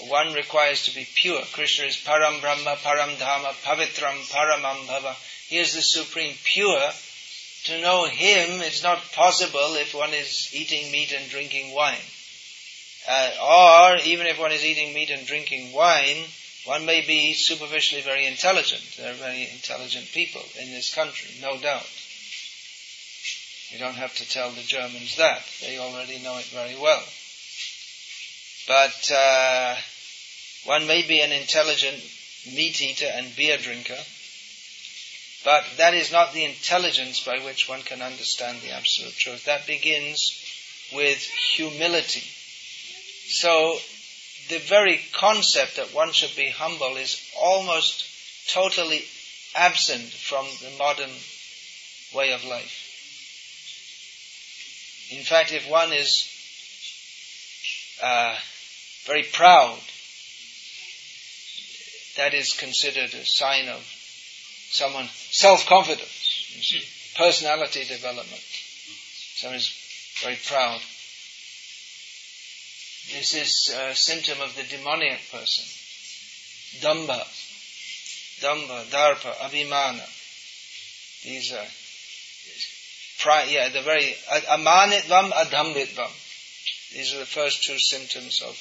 one 0.07 0.33
requires 0.33 0.85
to 0.85 0.95
be 0.95 1.05
pure. 1.15 1.41
Krishna 1.51 1.85
is 1.87 1.97
Param 1.97 2.39
Brahma, 2.39 2.77
Param 2.77 3.15
Dhamma, 3.17 3.53
Pavitram, 3.63 4.31
Paramam 4.31 4.85
Bhava. 4.87 5.15
He 5.47 5.57
is 5.57 5.73
the 5.73 5.81
supreme 5.81 6.35
pure. 6.43 6.91
To 7.65 7.81
know 7.81 8.05
him 8.05 8.61
is 8.61 8.83
not 8.83 9.11
possible 9.11 9.75
if 9.75 9.93
one 9.93 10.13
is 10.13 10.49
eating 10.53 10.91
meat 10.91 11.11
and 11.11 11.29
drinking 11.29 11.73
wine. 11.73 11.99
Uh, 13.07 13.31
or 13.41 13.97
even 14.03 14.27
if 14.27 14.39
one 14.39 14.51
is 14.51 14.63
eating 14.63 14.93
meat 14.93 15.09
and 15.09 15.25
drinking 15.25 15.73
wine, 15.73 16.25
one 16.65 16.85
may 16.85 17.01
be 17.01 17.33
superficially 17.33 18.01
very 18.01 18.25
intelligent. 18.25 18.83
There 18.97 19.11
are 19.11 19.15
very 19.15 19.49
intelligent 19.51 20.11
people 20.11 20.43
in 20.59 20.69
this 20.71 20.93
country, 20.93 21.31
no 21.41 21.57
doubt. 21.57 21.87
You 23.69 23.79
don't 23.79 23.95
have 23.95 24.15
to 24.17 24.29
tell 24.29 24.51
the 24.51 24.61
Germans 24.61 25.15
that. 25.15 25.43
They 25.61 25.79
already 25.79 26.19
know 26.19 26.37
it 26.37 26.45
very 26.45 26.75
well. 26.75 27.03
But 28.67 29.11
uh, 29.11 29.75
one 30.65 30.85
may 30.87 31.01
be 31.07 31.21
an 31.21 31.31
intelligent 31.31 32.03
meat 32.45 32.81
eater 32.81 33.09
and 33.11 33.35
beer 33.35 33.57
drinker, 33.57 33.97
but 35.43 35.65
that 35.77 35.93
is 35.93 36.11
not 36.11 36.33
the 36.33 36.45
intelligence 36.45 37.23
by 37.23 37.39
which 37.39 37.67
one 37.67 37.81
can 37.81 38.01
understand 38.01 38.61
the 38.61 38.71
absolute 38.71 39.15
truth. 39.15 39.45
That 39.45 39.65
begins 39.65 40.43
with 40.93 41.17
humility. 41.17 42.23
So 43.31 43.79
the 44.49 44.59
very 44.59 44.99
concept 45.13 45.77
that 45.77 45.93
one 45.93 46.11
should 46.11 46.35
be 46.35 46.49
humble 46.49 46.97
is 46.97 47.31
almost 47.39 48.05
totally 48.53 49.05
absent 49.55 50.09
from 50.09 50.45
the 50.61 50.77
modern 50.77 51.11
way 52.13 52.33
of 52.33 52.43
life. 52.43 52.89
In 55.11 55.23
fact, 55.23 55.53
if 55.53 55.69
one 55.69 55.93
is 55.93 56.27
uh, 58.03 58.35
very 59.05 59.23
proud, 59.23 59.79
that 62.17 62.33
is 62.33 62.53
considered 62.53 63.13
a 63.13 63.25
sign 63.25 63.69
of 63.69 63.81
someone 64.71 65.07
self-confidence, 65.29 67.13
personality 67.17 67.85
development. 67.85 68.43
Someone 69.35 69.57
is 69.57 69.71
very 70.21 70.37
proud. 70.45 70.81
This 73.11 73.33
is 73.33 73.75
a 73.75 73.93
symptom 73.93 74.39
of 74.41 74.55
the 74.55 74.63
demoniac 74.63 75.19
person. 75.31 75.65
Damba. 76.79 77.21
Damba, 78.39 78.85
Darpa, 78.85 79.35
Abhimana. 79.35 80.07
These 81.23 81.51
are, 81.51 81.67
pri- 83.19 83.49
yeah, 83.51 83.69
the 83.69 83.81
very, 83.81 84.15
amanitvam, 84.49 85.31
adhambitvam. 85.31 86.11
These 86.93 87.13
are 87.13 87.19
the 87.19 87.25
first 87.25 87.63
two 87.63 87.77
symptoms 87.77 88.41
of 88.41 88.57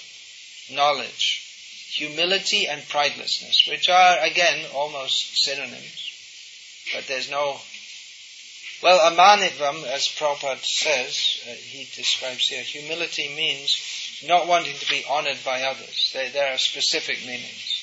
knowledge. 0.75 1.47
Humility 1.93 2.67
and 2.67 2.83
pridelessness, 2.83 3.69
which 3.69 3.89
are, 3.89 4.19
again, 4.21 4.67
almost 4.75 5.45
synonyms. 5.45 6.11
But 6.93 7.07
there's 7.07 7.31
no 7.31 7.61
well, 8.83 9.13
amanitvam, 9.13 9.85
as 9.85 10.09
Prabhupada 10.09 10.65
says, 10.65 11.43
uh, 11.47 11.53
he 11.53 11.87
describes 11.95 12.49
here, 12.49 12.63
humility 12.63 13.29
means 13.37 13.77
not 14.27 14.47
wanting 14.47 14.77
to 14.77 14.91
be 14.91 15.05
honored 15.09 15.39
by 15.45 15.63
others. 15.63 16.11
There, 16.13 16.31
there 16.31 16.53
are 16.53 16.59
specific 16.59 17.21
meanings. 17.27 17.81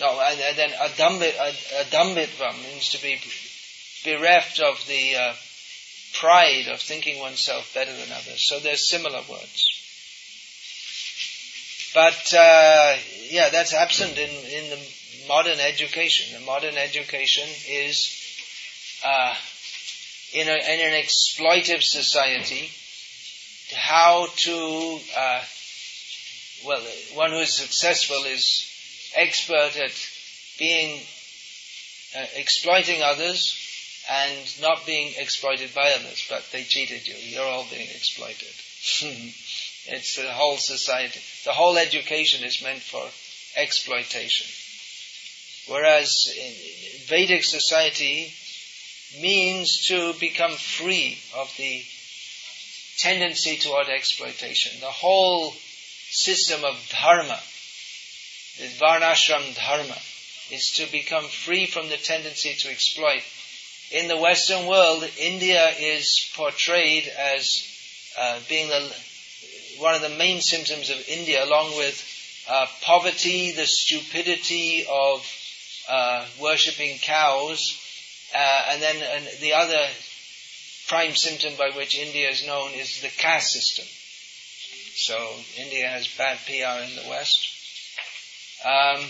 No, 0.00 0.20
and, 0.20 0.40
and 0.40 0.56
then 0.56 0.70
adambit, 0.70 1.34
adambitvam 1.34 2.62
means 2.62 2.90
to 2.90 3.02
be 3.02 3.18
bereft 4.04 4.60
of 4.60 4.84
the 4.86 5.16
uh, 5.16 5.34
pride 6.14 6.68
of 6.68 6.80
thinking 6.80 7.20
oneself 7.20 7.74
better 7.74 7.92
than 7.92 8.12
others. 8.12 8.46
So 8.48 8.60
there's 8.60 8.88
similar 8.88 9.20
words. 9.28 9.74
But 11.94 12.34
uh, 12.34 12.96
yeah, 13.28 13.48
that's 13.50 13.74
absent 13.74 14.18
in, 14.18 14.30
in 14.30 14.70
the 14.70 14.78
modern 15.26 15.58
education. 15.58 16.38
The 16.38 16.46
modern 16.46 16.76
education 16.76 17.48
is 17.68 18.14
uh, 19.04 19.34
in, 20.32 20.48
a, 20.48 20.52
in 20.52 20.92
an 20.92 21.02
exploitive 21.02 21.82
society 21.82 22.70
how 23.74 24.26
to, 24.26 25.00
uh, 25.16 25.42
well, 26.64 26.82
one 27.14 27.30
who 27.30 27.38
is 27.38 27.56
successful 27.56 28.24
is 28.24 28.64
expert 29.14 29.76
at 29.76 29.92
being, 30.58 31.00
uh, 32.16 32.26
exploiting 32.36 33.02
others 33.02 33.56
and 34.10 34.60
not 34.60 34.86
being 34.86 35.14
exploited 35.18 35.74
by 35.74 35.92
others, 35.92 36.24
but 36.28 36.44
they 36.52 36.62
cheated 36.64 37.06
you. 37.06 37.14
You're 37.14 37.44
all 37.44 37.66
being 37.70 37.88
exploited. 37.88 38.48
it's 39.86 40.16
the 40.16 40.32
whole 40.32 40.56
society. 40.56 41.20
The 41.44 41.52
whole 41.52 41.76
education 41.78 42.44
is 42.44 42.62
meant 42.62 42.82
for 42.82 43.06
exploitation. 43.56 44.46
Whereas 45.66 46.32
in 46.34 47.06
Vedic 47.06 47.44
society, 47.44 48.32
means 49.20 49.86
to 49.86 50.12
become 50.20 50.52
free 50.52 51.18
of 51.34 51.52
the 51.56 51.82
tendency 52.98 53.56
toward 53.56 53.88
exploitation. 53.88 54.80
The 54.80 54.86
whole 54.86 55.54
system 56.10 56.64
of 56.64 56.76
dharma, 56.90 57.38
the 58.58 58.68
varnashram 58.80 59.54
dharma, 59.56 59.96
is 60.50 60.72
to 60.76 60.90
become 60.90 61.24
free 61.24 61.66
from 61.66 61.88
the 61.88 61.96
tendency 61.96 62.54
to 62.54 62.70
exploit. 62.70 63.22
In 63.90 64.08
the 64.08 64.16
Western 64.16 64.66
world, 64.66 65.04
India 65.18 65.70
is 65.78 66.30
portrayed 66.34 67.06
as 67.06 67.64
uh, 68.18 68.40
being 68.48 68.68
the, 68.68 68.94
one 69.78 69.94
of 69.94 70.02
the 70.02 70.08
main 70.10 70.40
symptoms 70.40 70.90
of 70.90 71.08
India, 71.08 71.44
along 71.44 71.76
with 71.76 72.04
uh, 72.50 72.66
poverty, 72.82 73.52
the 73.52 73.66
stupidity 73.66 74.86
of 74.90 75.26
uh, 75.88 76.26
worshipping 76.40 76.98
cows, 76.98 77.78
uh, 78.34 78.66
and 78.70 78.82
then 78.82 78.96
and 78.96 79.40
the 79.40 79.54
other 79.54 79.86
prime 80.88 81.14
symptom 81.14 81.54
by 81.56 81.70
which 81.76 81.98
India 81.98 82.28
is 82.30 82.46
known 82.46 82.72
is 82.72 83.00
the 83.00 83.08
caste 83.08 83.52
system. 83.52 83.84
So 84.94 85.16
India 85.56 85.86
has 85.86 86.08
bad 86.08 86.38
PR 86.46 86.82
in 86.82 86.96
the 86.96 87.08
West. 87.08 87.48
Um, 88.64 89.04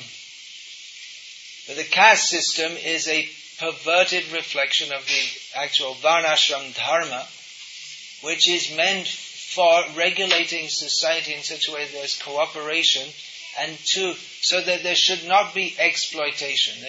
but 1.67 1.77
the 1.77 1.85
caste 1.85 2.29
system 2.29 2.73
is 2.73 3.09
a 3.09 3.29
perverted 3.59 4.31
reflection 4.33 4.93
of 4.93 5.05
the 5.07 5.59
actual 5.59 5.95
Varnashram 5.95 6.77
Dharma, 6.77 7.27
which 8.23 8.49
is 8.49 8.77
meant 8.77 9.09
for 9.09 9.83
regulating 9.97 10.69
society 10.69 11.35
in 11.35 11.43
such 11.43 11.69
a 11.69 11.73
way 11.73 11.85
that 11.85 11.93
there's 11.93 12.21
cooperation 12.21 13.07
and 13.61 13.77
two, 13.85 14.15
so 14.41 14.61
that 14.61 14.83
there 14.83 14.95
should 14.95 15.27
not 15.27 15.55
be 15.55 15.75
exploitation. 15.79 16.83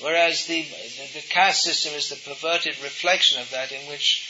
Whereas 0.00 0.46
the, 0.46 0.62
the, 0.62 1.20
the, 1.20 1.26
caste 1.28 1.62
system 1.62 1.94
is 1.94 2.10
the 2.10 2.16
perverted 2.16 2.82
reflection 2.82 3.40
of 3.40 3.50
that 3.50 3.72
in 3.72 3.80
which 3.88 4.28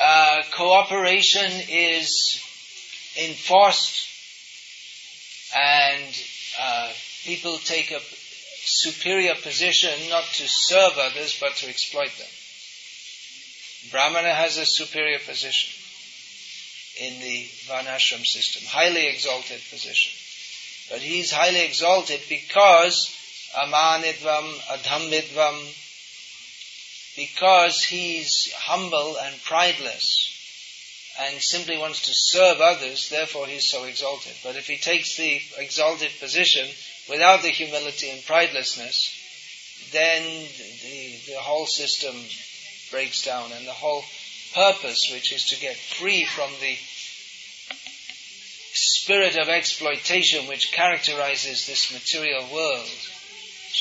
uh, 0.00 0.42
cooperation 0.52 1.50
is 1.68 2.42
enforced 3.20 4.08
and 5.54 6.24
uh, 6.60 6.92
people 7.24 7.58
take 7.58 7.92
a 7.92 8.00
superior 8.64 9.34
position 9.34 9.92
not 10.08 10.24
to 10.24 10.44
serve 10.48 10.92
others 10.98 11.38
but 11.40 11.54
to 11.56 11.68
exploit 11.68 12.10
them. 12.18 12.28
Brahmana 13.90 14.34
has 14.34 14.58
a 14.58 14.66
superior 14.66 15.18
position 15.18 15.70
in 17.00 17.20
the 17.20 17.48
Varnashram 17.66 18.24
system, 18.24 18.62
highly 18.66 19.06
exalted 19.08 19.60
position. 19.70 20.12
But 20.90 21.00
he's 21.00 21.30
highly 21.30 21.64
exalted 21.64 22.20
because 22.28 23.16
amanitvam, 23.54 24.54
adambhitvam, 24.70 25.56
because 27.16 27.82
he's 27.84 28.52
humble 28.52 29.16
and 29.18 29.34
prideless 29.44 30.32
and 31.20 31.42
simply 31.42 31.76
wants 31.76 32.02
to 32.02 32.12
serve 32.14 32.60
others, 32.60 33.10
therefore 33.10 33.46
he's 33.46 33.68
so 33.68 33.84
exalted. 33.84 34.32
But 34.42 34.56
if 34.56 34.66
he 34.66 34.78
takes 34.78 35.16
the 35.16 35.40
exalted 35.58 36.10
position 36.18 36.66
without 37.08 37.42
the 37.42 37.48
humility 37.48 38.08
and 38.10 38.20
pridelessness, 38.22 39.18
then 39.92 40.22
the, 40.22 41.32
the 41.32 41.38
whole 41.38 41.66
system 41.66 42.14
breaks 42.90 43.22
down 43.22 43.52
and 43.52 43.66
the 43.66 43.72
whole 43.72 44.04
purpose, 44.54 45.10
which 45.12 45.32
is 45.32 45.46
to 45.46 45.60
get 45.60 45.76
free 45.76 46.24
from 46.24 46.50
the 46.60 46.76
spirit 48.74 49.36
of 49.36 49.48
exploitation 49.48 50.46
which 50.46 50.72
characterizes 50.72 51.66
this 51.66 51.92
material 51.92 52.46
world, 52.52 52.88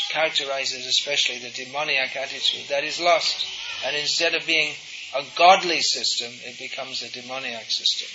characterizes 0.10 0.86
especially 0.86 1.40
the 1.40 1.50
demoniac 1.50 2.16
attitude, 2.16 2.68
that 2.70 2.84
is 2.84 3.00
lost. 3.00 3.46
And 3.86 3.96
instead 3.96 4.36
of 4.36 4.46
being 4.46 4.74
a 5.16 5.24
godly 5.36 5.82
system, 5.82 6.32
it 6.46 6.58
becomes 6.60 7.02
a 7.02 7.12
demoniac 7.12 7.70
system. 7.70 8.08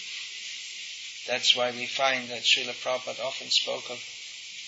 That's 1.26 1.56
why 1.56 1.72
we 1.72 1.86
find 1.86 2.28
that 2.28 2.42
Srila 2.42 2.74
Prabhupada 2.82 3.24
often 3.24 3.48
spoke 3.50 3.90
of 3.90 3.98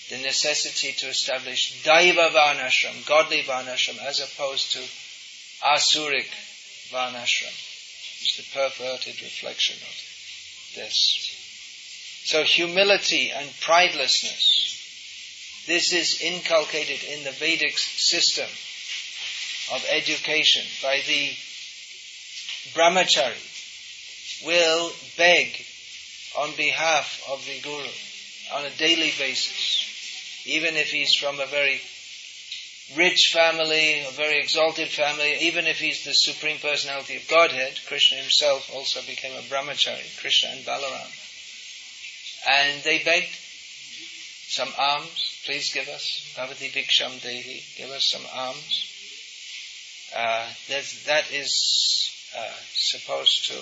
the 0.09 0.17
necessity 0.17 0.91
to 0.93 1.07
establish 1.07 1.83
Daiva 1.83 2.29
Varnashram, 2.31 3.07
godly 3.07 3.43
Varnashram, 3.43 3.97
as 4.05 4.19
opposed 4.19 4.73
to 4.73 4.79
Asuric 5.63 6.29
Varnashram. 6.89 7.55
It's 8.21 8.37
the 8.37 8.43
perverted 8.53 9.21
reflection 9.21 9.77
of 9.77 10.75
this. 10.75 11.35
So 12.25 12.43
humility 12.43 13.31
and 13.31 13.47
pridelessness, 13.61 14.68
this 15.69 15.93
is 15.93 16.21
inculcated 16.21 17.03
in 17.03 17.23
the 17.23 17.31
Vedic 17.31 17.77
system 17.77 18.49
of 19.71 19.85
education 19.91 20.65
by 20.81 20.99
the 21.05 21.29
brahmachari 22.73 23.37
will 24.45 24.91
beg 25.15 25.63
on 26.39 26.55
behalf 26.55 27.23
of 27.29 27.45
the 27.45 27.59
guru 27.61 27.87
on 28.55 28.65
a 28.65 28.77
daily 28.77 29.13
basis, 29.19 30.43
even 30.47 30.75
if 30.75 30.89
he's 30.89 31.13
from 31.13 31.39
a 31.39 31.45
very 31.45 31.79
rich 32.97 33.29
family, 33.31 33.99
a 34.07 34.11
very 34.11 34.39
exalted 34.39 34.87
family, 34.87 35.37
even 35.41 35.67
if 35.67 35.77
he's 35.77 36.03
the 36.03 36.13
supreme 36.13 36.57
personality 36.57 37.15
of 37.15 37.27
Godhead, 37.27 37.77
Krishna 37.87 38.17
himself 38.17 38.73
also 38.73 39.01
became 39.01 39.37
a 39.37 39.41
brahmachari, 39.43 40.19
Krishna 40.19 40.49
and 40.49 40.65
Balaram. 40.65 41.11
And 42.47 42.81
they 42.81 43.03
begged 43.03 43.37
some 44.49 44.69
alms, 44.79 45.41
please 45.45 45.71
give 45.73 45.87
us, 45.89 46.33
Bhavati 46.35 46.71
Bhiksham 46.71 47.11
Dehi, 47.21 47.77
give 47.77 47.91
us 47.91 48.07
some 48.07 48.25
alms. 48.33 48.85
Uh, 50.15 50.47
that 51.05 51.31
is 51.31 52.11
uh, 52.35 52.51
supposed 52.73 53.47
to, 53.47 53.59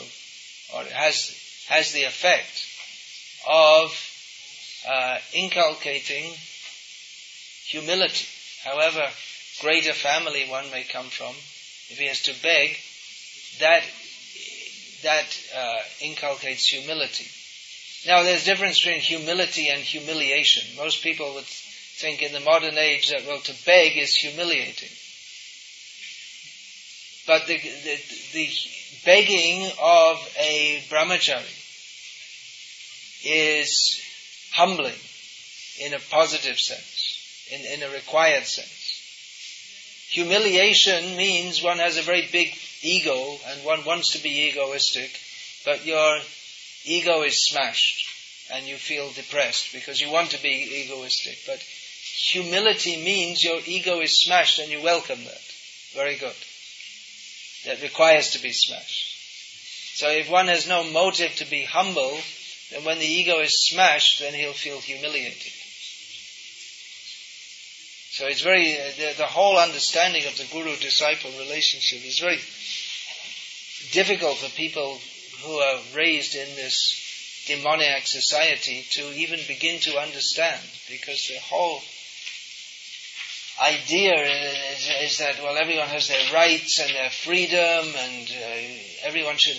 or 0.76 0.84
has, 0.86 1.36
has 1.68 1.92
the 1.92 2.04
effect 2.04 2.66
of 3.50 3.92
uh, 4.90 5.18
inculcating 5.34 6.32
humility. 7.66 8.26
However 8.64 9.10
great 9.62 9.88
a 9.88 9.94
family 9.94 10.46
one 10.50 10.72
may 10.72 10.84
come 10.84 11.08
from, 11.08 11.36
if 11.90 11.98
he 11.98 12.08
has 12.08 12.22
to 12.24 12.42
beg, 12.42 12.78
that 13.60 13.84
that 15.04 15.28
uh, 15.56 15.78
inculcates 16.02 16.68
humility. 16.68 17.28
Now, 18.06 18.24
there's 18.24 18.44
a 18.44 18.46
difference 18.46 18.80
between 18.80 19.00
humility 19.00 19.70
and 19.70 19.82
humiliation. 19.82 20.76
Most 20.78 21.02
people 21.02 21.34
would 21.34 21.46
think 21.46 22.22
in 22.22 22.32
the 22.32 22.40
modern 22.40 22.78
age 22.78 23.10
that, 23.10 23.26
well, 23.26 23.40
to 23.40 23.66
beg 23.66 23.98
is 23.98 24.16
humiliating. 24.16 24.90
But 27.26 27.48
the, 27.48 27.58
the, 27.58 28.00
the 28.34 28.50
begging 29.04 29.70
of 29.82 30.18
a 30.40 30.84
brahmachari 30.90 31.54
is 33.26 34.02
humbling 34.54 34.96
in 35.80 35.94
a 35.94 36.00
positive 36.00 36.58
sense, 36.58 37.48
in, 37.52 37.66
in 37.66 37.84
a 37.84 37.94
required 37.94 38.46
sense. 38.46 38.78
Humiliation 40.10 41.18
means 41.18 41.62
one 41.62 41.80
has 41.80 41.98
a 41.98 42.02
very 42.02 42.28
big 42.32 42.56
ego 42.82 43.38
and 43.48 43.66
one 43.66 43.84
wants 43.84 44.14
to 44.14 44.24
be 44.24 44.48
egoistic, 44.50 45.12
but 45.66 45.86
your 45.86 46.20
ego 46.88 47.24
is 47.24 47.46
smashed 47.46 48.06
and 48.52 48.66
you 48.66 48.78
feel 48.78 49.12
depressed 49.12 49.74
because 49.74 50.00
you 50.00 50.12
want 50.12 50.32
to 50.32 50.42
be 50.42 50.86
egoistic. 50.86 51.40
But 51.46 51.60
humility 51.60 53.04
means 53.04 53.44
your 53.44 53.60
ego 53.66 54.00
is 54.00 54.24
smashed 54.24 54.60
and 54.60 54.72
you 54.72 54.82
welcome 54.82 55.24
that. 55.24 55.42
Very 55.94 56.16
good. 56.16 56.36
That 57.66 57.82
requires 57.82 58.32
to 58.32 58.42
be 58.42 58.54
smashed. 58.54 59.98
So 59.98 60.10
if 60.10 60.30
one 60.30 60.48
has 60.48 60.68
no 60.68 60.84
motive 60.84 61.36
to 61.38 61.50
be 61.50 61.64
humble, 61.64 62.18
then 62.72 62.84
when 62.84 63.00
the 63.00 63.06
ego 63.06 63.40
is 63.40 63.68
smashed, 63.68 64.20
then 64.20 64.34
he'll 64.34 64.54
feel 64.54 64.80
humiliated. 64.80 65.54
So 68.12 68.26
it's 68.26 68.42
very, 68.42 68.74
uh, 68.74 68.92
the, 68.98 69.14
the 69.18 69.26
whole 69.26 69.60
understanding 69.60 70.26
of 70.26 70.38
the 70.38 70.46
guru-disciple 70.52 71.32
relationship 71.38 72.06
is 72.06 72.20
very 72.20 72.40
difficult 73.92 74.38
for 74.38 74.50
people 74.56 75.00
who 75.44 75.58
are 75.58 75.80
raised 75.96 76.36
in 76.36 76.48
this 76.56 77.46
demoniac 77.48 78.06
society 78.06 78.86
to 78.92 79.14
even 79.14 79.40
begin 79.48 79.80
to 79.80 79.98
understand 79.98 80.62
because 80.90 81.28
the 81.28 81.40
whole 81.40 81.82
idea 83.62 84.14
is, 84.14 84.90
is, 85.02 85.18
that 85.18 85.42
well 85.42 85.58
everyone 85.58 85.88
has 85.88 86.08
their 86.08 86.34
rights 86.34 86.80
and 86.80 86.94
their 86.94 87.10
freedom 87.10 87.86
and 87.98 88.30
uh, 88.30 89.08
everyone 89.08 89.38
should 89.38 89.58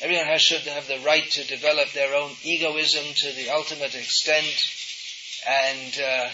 everyone 0.00 0.26
has, 0.26 0.42
should 0.42 0.62
have 0.62 0.88
the 0.88 0.98
right 1.00 1.28
to 1.30 1.46
develop 1.46 1.92
their 1.92 2.14
own 2.14 2.32
egoism 2.42 3.04
to 3.14 3.32
the 3.32 3.50
ultimate 3.50 3.94
extent. 3.94 4.74
And 5.46 6.00
uh, 6.00 6.30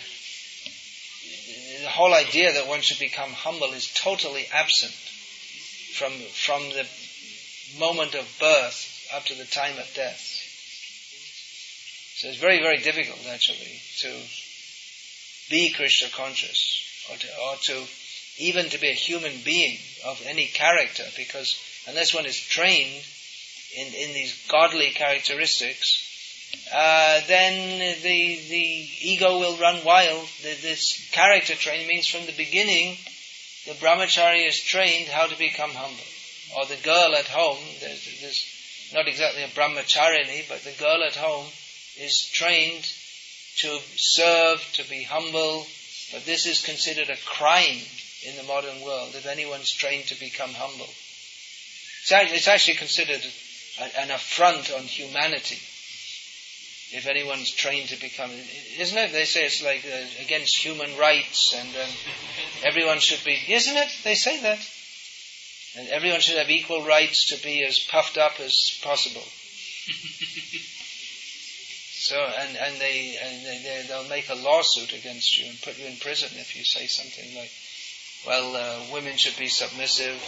the 1.82 1.88
whole 1.88 2.14
idea 2.14 2.52
that 2.52 2.66
one 2.66 2.80
should 2.80 2.98
become 2.98 3.30
humble 3.30 3.72
is 3.72 3.92
totally 3.92 4.46
absent 4.52 4.92
from 5.94 6.12
from 6.12 6.62
the 6.70 6.86
moment 7.78 8.14
of 8.14 8.26
birth 8.40 9.08
up 9.14 9.24
to 9.24 9.34
the 9.34 9.44
time 9.44 9.78
of 9.78 9.92
death. 9.94 10.40
So 12.16 12.28
it's 12.28 12.38
very, 12.38 12.60
very 12.60 12.78
difficult 12.78 13.26
actually 13.28 13.80
to 13.98 14.08
be 15.50 15.72
Krishna 15.72 16.08
conscious 16.10 16.82
or 17.10 17.16
to, 17.16 17.26
or 17.26 17.56
to 17.56 17.84
even 18.38 18.68
to 18.70 18.80
be 18.80 18.88
a 18.88 18.94
human 18.94 19.32
being 19.44 19.78
of 20.06 20.22
any 20.26 20.46
character 20.46 21.04
because 21.16 21.58
unless 21.86 22.14
one 22.14 22.26
is 22.26 22.38
trained 22.38 23.04
in, 23.76 23.86
in 23.88 24.14
these 24.14 24.46
godly 24.48 24.90
characteristics, 24.90 26.10
uh, 26.72 27.20
then 27.26 27.78
the, 28.02 28.40
the 28.48 28.88
ego 29.00 29.38
will 29.38 29.56
run 29.56 29.84
wild. 29.84 30.26
The, 30.42 30.56
this 30.62 31.08
character 31.12 31.54
training 31.54 31.88
means 31.88 32.06
from 32.06 32.26
the 32.26 32.32
beginning 32.32 32.96
the 33.66 33.72
brahmachari 33.72 34.46
is 34.46 34.60
trained 34.60 35.08
how 35.08 35.26
to 35.26 35.38
become 35.38 35.70
humble 35.70 36.13
or 36.56 36.66
the 36.66 36.76
girl 36.76 37.14
at 37.14 37.26
home, 37.26 37.62
there's, 37.80 38.20
there's 38.20 38.90
not 38.94 39.08
exactly 39.08 39.42
a 39.42 39.48
brahmacharini, 39.48 40.48
but 40.48 40.62
the 40.64 40.72
girl 40.78 41.02
at 41.04 41.16
home 41.16 41.46
is 41.98 42.30
trained 42.32 42.84
to 43.56 43.78
serve, 43.96 44.60
to 44.74 44.88
be 44.88 45.02
humble, 45.02 45.66
but 46.12 46.24
this 46.26 46.46
is 46.46 46.64
considered 46.64 47.10
a 47.10 47.16
crime 47.24 47.80
in 48.26 48.36
the 48.36 48.42
modern 48.44 48.80
world 48.82 49.14
if 49.14 49.26
anyone's 49.26 49.72
trained 49.72 50.06
to 50.06 50.18
become 50.18 50.52
humble. 50.54 50.88
It's 52.10 52.48
actually 52.48 52.74
considered 52.74 53.24
an 53.98 54.10
affront 54.10 54.70
on 54.72 54.82
humanity 54.82 55.58
if 56.92 57.06
anyone's 57.08 57.50
trained 57.50 57.88
to 57.88 58.00
become, 58.00 58.30
isn't 58.78 58.96
it? 58.96 59.12
They 59.12 59.24
say 59.24 59.46
it's 59.46 59.62
like 59.64 59.84
uh, 59.84 60.22
against 60.22 60.56
human 60.56 60.96
rights 60.96 61.52
and 61.56 61.68
um, 61.68 61.90
everyone 62.62 63.00
should 63.00 63.24
be, 63.24 63.36
isn't 63.48 63.76
it? 63.76 63.88
They 64.04 64.14
say 64.14 64.40
that. 64.42 64.60
And 65.76 65.88
everyone 65.88 66.20
should 66.20 66.38
have 66.38 66.50
equal 66.50 66.84
rights 66.84 67.26
to 67.30 67.42
be 67.42 67.64
as 67.64 67.78
puffed 67.78 68.16
up 68.16 68.38
as 68.40 68.78
possible. 68.82 69.22
so, 71.90 72.16
and, 72.16 72.56
and 72.56 72.76
they, 72.80 73.16
and 73.20 73.44
they, 73.44 73.84
they'll 73.88 74.08
make 74.08 74.28
a 74.28 74.34
lawsuit 74.34 74.92
against 74.92 75.36
you 75.38 75.48
and 75.48 75.60
put 75.62 75.78
you 75.78 75.86
in 75.86 75.96
prison 75.96 76.30
if 76.34 76.56
you 76.56 76.64
say 76.64 76.86
something 76.86 77.34
like, 77.36 77.50
well, 78.26 78.54
uh, 78.56 78.84
women 78.92 79.16
should 79.16 79.36
be 79.36 79.48
submissive 79.48 80.22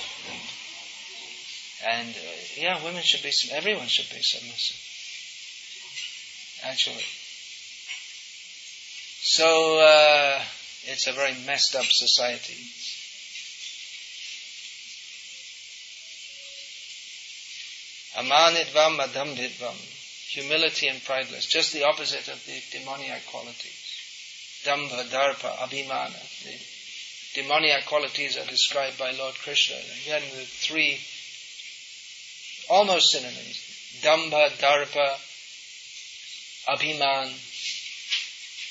and, 1.88 2.08
and 2.08 2.16
uh, 2.16 2.20
yeah, 2.56 2.84
women 2.84 3.02
should 3.02 3.22
be, 3.22 3.32
everyone 3.52 3.86
should 3.86 4.10
be 4.14 4.22
submissive 4.22 4.86
actually. 6.64 7.04
So 9.20 9.80
uh, 9.80 10.42
it's 10.84 11.06
a 11.06 11.12
very 11.12 11.34
messed 11.46 11.74
up 11.74 11.86
society. 11.86 12.56
Amanitvam 18.16 18.98
adambhitvam. 18.98 19.76
Humility 20.30 20.88
and 20.88 21.00
prideless. 21.04 21.46
Just 21.46 21.72
the 21.72 21.84
opposite 21.84 22.28
of 22.28 22.44
the 22.46 22.62
demoniac 22.72 23.24
qualities. 23.26 23.86
Dambha, 24.64 25.04
Darpa, 25.04 25.56
Abhimana. 25.58 26.18
The 26.44 27.40
demoniac 27.40 27.86
qualities 27.86 28.36
are 28.36 28.46
described 28.46 28.98
by 28.98 29.12
Lord 29.12 29.34
Krishna. 29.36 29.76
Again, 30.02 30.22
the 30.34 30.44
three 30.44 30.98
almost 32.68 33.12
synonyms. 33.12 33.60
Dambha, 34.02 34.50
Darpa, 34.58 35.18
Abhiman, 36.68 37.32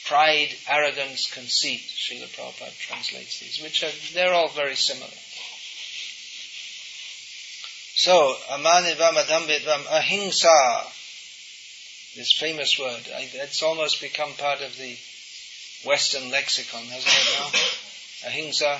pride, 0.05 0.49
arrogance, 0.69 1.31
conceit. 1.33 1.81
Srila 1.81 2.27
Prabhupada 2.35 2.77
translates 2.77 3.39
these, 3.39 3.61
which 3.61 3.83
are, 3.83 3.91
they're 4.13 4.33
all 4.33 4.49
very 4.49 4.75
similar. 4.75 5.07
So, 8.05 8.35
amanivam 8.51 9.17
adambitvam 9.17 9.83
ahimsa, 9.87 10.83
this 12.15 12.33
famous 12.33 12.77
word, 12.77 13.01
it's 13.09 13.63
almost 13.63 13.99
become 13.99 14.31
part 14.33 14.61
of 14.61 14.77
the 14.77 14.95
Western 15.87 16.29
lexicon, 16.29 16.85
hasn't 16.85 17.15
it 17.15 17.39
now? 17.39 18.29
Ahimsa, 18.29 18.79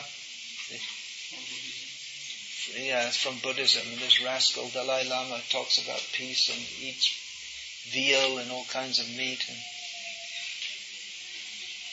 yeah, 2.77 3.07
it's 3.07 3.17
from 3.17 3.39
Buddhism. 3.39 3.81
This 3.97 4.23
rascal 4.23 4.69
Dalai 4.69 5.09
Lama 5.09 5.41
talks 5.49 5.83
about 5.83 6.07
peace 6.13 6.47
and 6.49 6.61
eats 6.87 7.09
veal 7.89 8.37
and 8.37 8.51
all 8.51 8.65
kinds 8.65 8.99
of 8.99 9.09
meat. 9.17 9.43
And 9.49 9.57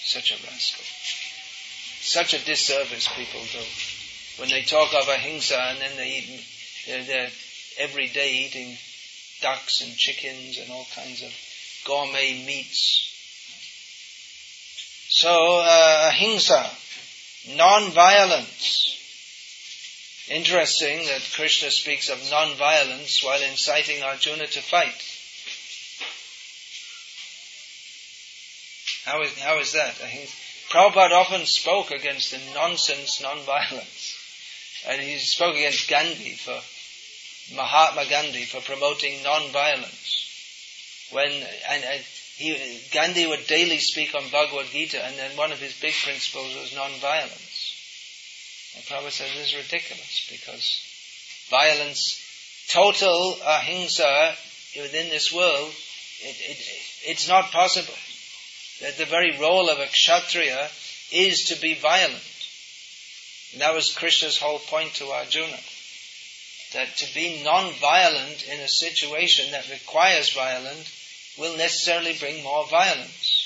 such 0.04 0.32
a 0.32 0.36
rascal. 0.44 0.84
Such 2.02 2.34
a 2.34 2.44
disservice 2.44 3.08
people 3.16 3.40
do. 3.52 3.64
When 4.36 4.50
they 4.50 4.64
talk 4.64 4.92
of 4.92 5.08
ahimsa 5.08 5.58
and 5.58 5.80
then 5.80 5.96
they 5.96 6.10
eat, 6.10 6.44
they're, 6.86 7.04
they're 7.04 7.30
every 7.78 8.08
day 8.08 8.32
eating 8.46 8.76
ducks 9.40 9.80
and 9.80 9.94
chickens 9.96 10.58
and 10.58 10.70
all 10.70 10.86
kinds 10.94 11.22
of 11.22 11.32
gourmet 11.86 12.44
meats. 12.46 13.08
So, 15.08 15.60
uh, 15.62 16.10
ahimsa, 16.10 16.70
non-violence. 17.56 18.98
Interesting 20.30 21.04
that 21.06 21.30
Krishna 21.34 21.70
speaks 21.70 22.08
of 22.08 22.18
non-violence 22.30 23.22
while 23.22 23.42
inciting 23.42 24.02
Arjuna 24.02 24.46
to 24.46 24.62
fight. 24.62 25.02
How 29.04 29.20
is, 29.20 29.38
how 29.40 29.58
is 29.58 29.72
that? 29.72 30.00
I 30.02 30.28
Prabhupada 30.70 31.12
often 31.12 31.44
spoke 31.44 31.90
against 31.90 32.30
the 32.30 32.40
nonsense 32.54 33.20
non-violence. 33.20 34.21
And 34.88 35.00
he 35.00 35.18
spoke 35.18 35.54
against 35.54 35.88
Gandhi 35.88 36.34
for, 36.34 36.60
Mahatma 37.54 38.06
Gandhi 38.08 38.44
for 38.44 38.60
promoting 38.60 39.22
non-violence. 39.22 41.08
When, 41.12 41.30
and, 41.30 41.84
and 41.84 42.02
he, 42.36 42.80
Gandhi 42.92 43.26
would 43.26 43.46
daily 43.46 43.78
speak 43.78 44.14
on 44.14 44.28
Bhagavad 44.30 44.66
Gita 44.66 45.04
and 45.04 45.16
then 45.16 45.36
one 45.36 45.52
of 45.52 45.60
his 45.60 45.78
big 45.78 45.94
principles 45.94 46.54
was 46.54 46.74
non-violence. 46.74 47.52
And 48.74 48.84
Prabhupada 48.84 49.10
said 49.10 49.28
this 49.36 49.48
is 49.48 49.56
ridiculous 49.56 50.28
because 50.30 50.80
violence, 51.50 52.20
total 52.68 53.36
ahimsa 53.44 54.34
within 54.80 55.10
this 55.10 55.32
world, 55.32 55.72
it, 56.22 56.36
it, 56.40 56.58
it's 57.04 57.28
not 57.28 57.50
possible 57.52 57.94
that 58.80 58.96
the 58.96 59.04
very 59.04 59.38
role 59.38 59.68
of 59.68 59.78
a 59.78 59.86
kshatriya 59.86 60.70
is 61.12 61.44
to 61.44 61.60
be 61.60 61.74
violent. 61.74 62.22
And 63.52 63.60
that 63.60 63.74
was 63.74 63.94
Krishna's 63.94 64.38
whole 64.38 64.58
point 64.58 64.94
to 64.94 65.06
Arjuna. 65.06 65.58
That 66.74 66.96
to 66.96 67.14
be 67.14 67.42
non-violent 67.44 68.48
in 68.48 68.60
a 68.60 68.68
situation 68.68 69.52
that 69.52 69.70
requires 69.70 70.32
violence 70.32 71.34
will 71.38 71.56
necessarily 71.56 72.16
bring 72.18 72.42
more 72.42 72.66
violence. 72.66 73.38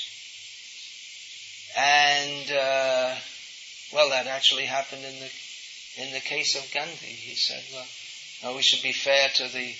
And, 1.77 2.51
uh, 2.51 3.15
well, 3.93 4.09
that 4.09 4.27
actually 4.27 4.65
happened 4.65 5.03
in 5.03 5.19
the, 5.19 5.31
in 5.97 6.13
the 6.13 6.21
case 6.21 6.55
of 6.55 6.71
Gandhi. 6.73 7.05
He 7.05 7.35
said, 7.35 7.63
well, 7.73 7.87
no, 8.43 8.55
we 8.55 8.61
should 8.61 8.81
be 8.81 8.93
fair 8.93 9.29
to 9.35 9.47
the 9.49 9.75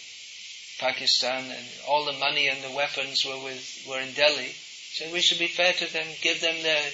Pakistan 0.80 1.52
and 1.52 1.66
all 1.88 2.06
the 2.06 2.13
money 2.13 2.48
and 2.48 2.62
the 2.63 2.76
weapons 2.76 3.26
were 3.26 3.42
with, 3.44 3.86
were 3.88 4.00
in 4.00 4.13
Delhi 4.13 4.54
so 4.98 5.06
we 5.12 5.22
should 5.22 5.38
be 5.38 5.48
fair 5.48 5.74
to 5.74 5.94
them, 5.94 6.08
give 6.22 6.42
them 6.42 6.56
their 6.63 6.90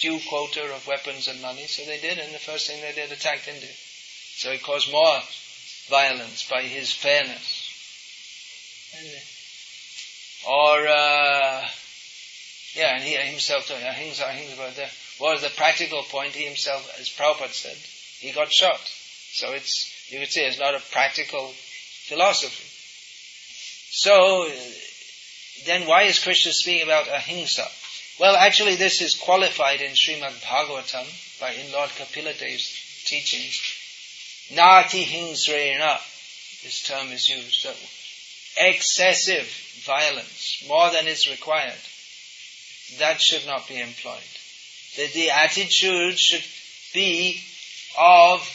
due 0.00 0.20
quota 0.28 0.62
of 0.74 0.86
weapons 0.86 1.28
and 1.28 1.40
money. 1.40 1.66
So 1.66 1.84
they 1.84 1.98
did, 1.98 2.18
and 2.18 2.34
the 2.34 2.38
first 2.38 2.68
thing 2.68 2.80
they 2.80 2.92
did 2.92 3.12
attacked 3.12 3.48
India. 3.48 3.70
So 4.36 4.50
he 4.50 4.58
caused 4.58 4.92
more 4.92 5.20
violence 5.88 6.48
by 6.48 6.62
his 6.62 6.92
fairness. 6.92 7.62
Or, 10.48 10.86
uh, 10.86 11.68
yeah, 12.74 12.94
and 12.94 13.02
he 13.02 13.14
himself, 13.14 13.70
ahimsa, 13.70 14.24
ahimsa, 14.24 14.90
what 15.18 15.32
was 15.32 15.42
the 15.42 15.50
practical 15.56 16.02
point? 16.02 16.34
He 16.34 16.44
himself, 16.44 16.94
as 17.00 17.08
Prabhupada 17.08 17.52
said, 17.52 17.76
he 18.20 18.32
got 18.32 18.52
shot. 18.52 18.80
So 19.32 19.52
it's, 19.52 20.10
you 20.10 20.20
could 20.20 20.30
say 20.30 20.46
it's 20.46 20.58
not 20.58 20.74
a 20.74 20.82
practical 20.92 21.52
philosophy. 22.06 22.64
So, 23.90 24.46
uh, 24.46 24.50
then 25.64 25.88
why 25.88 26.02
is 26.02 26.22
Krishna 26.22 26.52
speaking 26.52 26.84
about 26.84 27.08
ahimsa? 27.08 27.66
Well, 28.18 28.34
actually, 28.34 28.76
this 28.76 29.02
is 29.02 29.14
qualified 29.14 29.82
in 29.82 29.92
Srimad 29.92 30.40
Bhagavatam 30.42 31.06
by 31.38 31.52
in 31.52 31.70
Lord 31.70 31.90
Kapila 31.90 32.32
teachings. 32.32 33.60
Nati 34.54 35.04
hingsrena, 35.04 35.98
this 36.62 36.82
term 36.82 37.12
is 37.12 37.28
used. 37.28 37.52
So, 37.52 37.74
excessive 38.56 39.46
violence, 39.84 40.64
more 40.66 40.90
than 40.90 41.06
is 41.06 41.28
required, 41.28 41.74
that 42.98 43.20
should 43.20 43.46
not 43.46 43.68
be 43.68 43.78
employed. 43.78 44.22
The, 44.96 45.08
the 45.12 45.30
attitude 45.30 46.18
should 46.18 46.44
be 46.94 47.42
of 47.98 48.48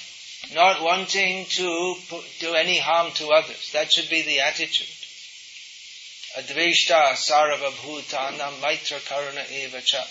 not 0.55 0.81
wanting 0.81 1.45
to 1.45 1.95
do 2.39 2.55
any 2.55 2.79
harm 2.79 3.11
to 3.13 3.29
others. 3.29 3.71
That 3.73 3.91
should 3.91 4.09
be 4.09 4.23
the 4.23 4.39
attitude. 4.39 5.00
Maitra 8.61 8.99
karuna 9.01 9.43
evacha. 9.45 10.03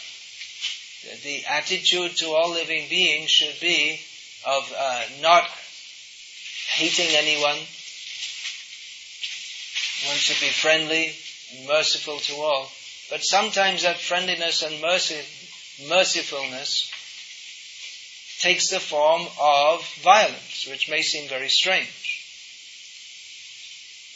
The 1.22 1.46
attitude 1.46 2.16
to 2.18 2.26
all 2.34 2.50
living 2.50 2.88
beings 2.90 3.30
should 3.30 3.58
be 3.60 4.00
of 4.44 4.72
uh, 4.76 5.02
not 5.20 5.48
hating 6.74 7.16
anyone. 7.16 7.56
One 10.06 10.16
should 10.16 10.40
be 10.40 10.48
friendly 10.48 11.14
and 11.56 11.66
merciful 11.66 12.18
to 12.20 12.34
all. 12.36 12.70
But 13.08 13.24
sometimes 13.24 13.82
that 13.82 13.98
friendliness 13.98 14.62
and 14.62 14.80
mercy, 14.80 15.20
mercifulness 15.88 16.90
takes 18.40 18.70
the 18.70 18.80
form 18.80 19.26
of 19.40 19.86
violence, 20.02 20.66
which 20.68 20.88
may 20.88 21.02
seem 21.02 21.28
very 21.28 21.48
strange. 21.48 21.99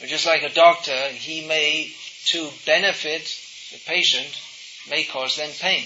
But 0.00 0.08
just 0.08 0.26
like 0.26 0.42
a 0.42 0.48
doctor, 0.48 1.08
he 1.10 1.46
may, 1.46 1.92
to 2.26 2.50
benefit 2.66 3.24
the 3.72 3.78
patient, 3.86 4.40
may 4.90 5.04
cause 5.04 5.36
them 5.36 5.50
pain, 5.60 5.84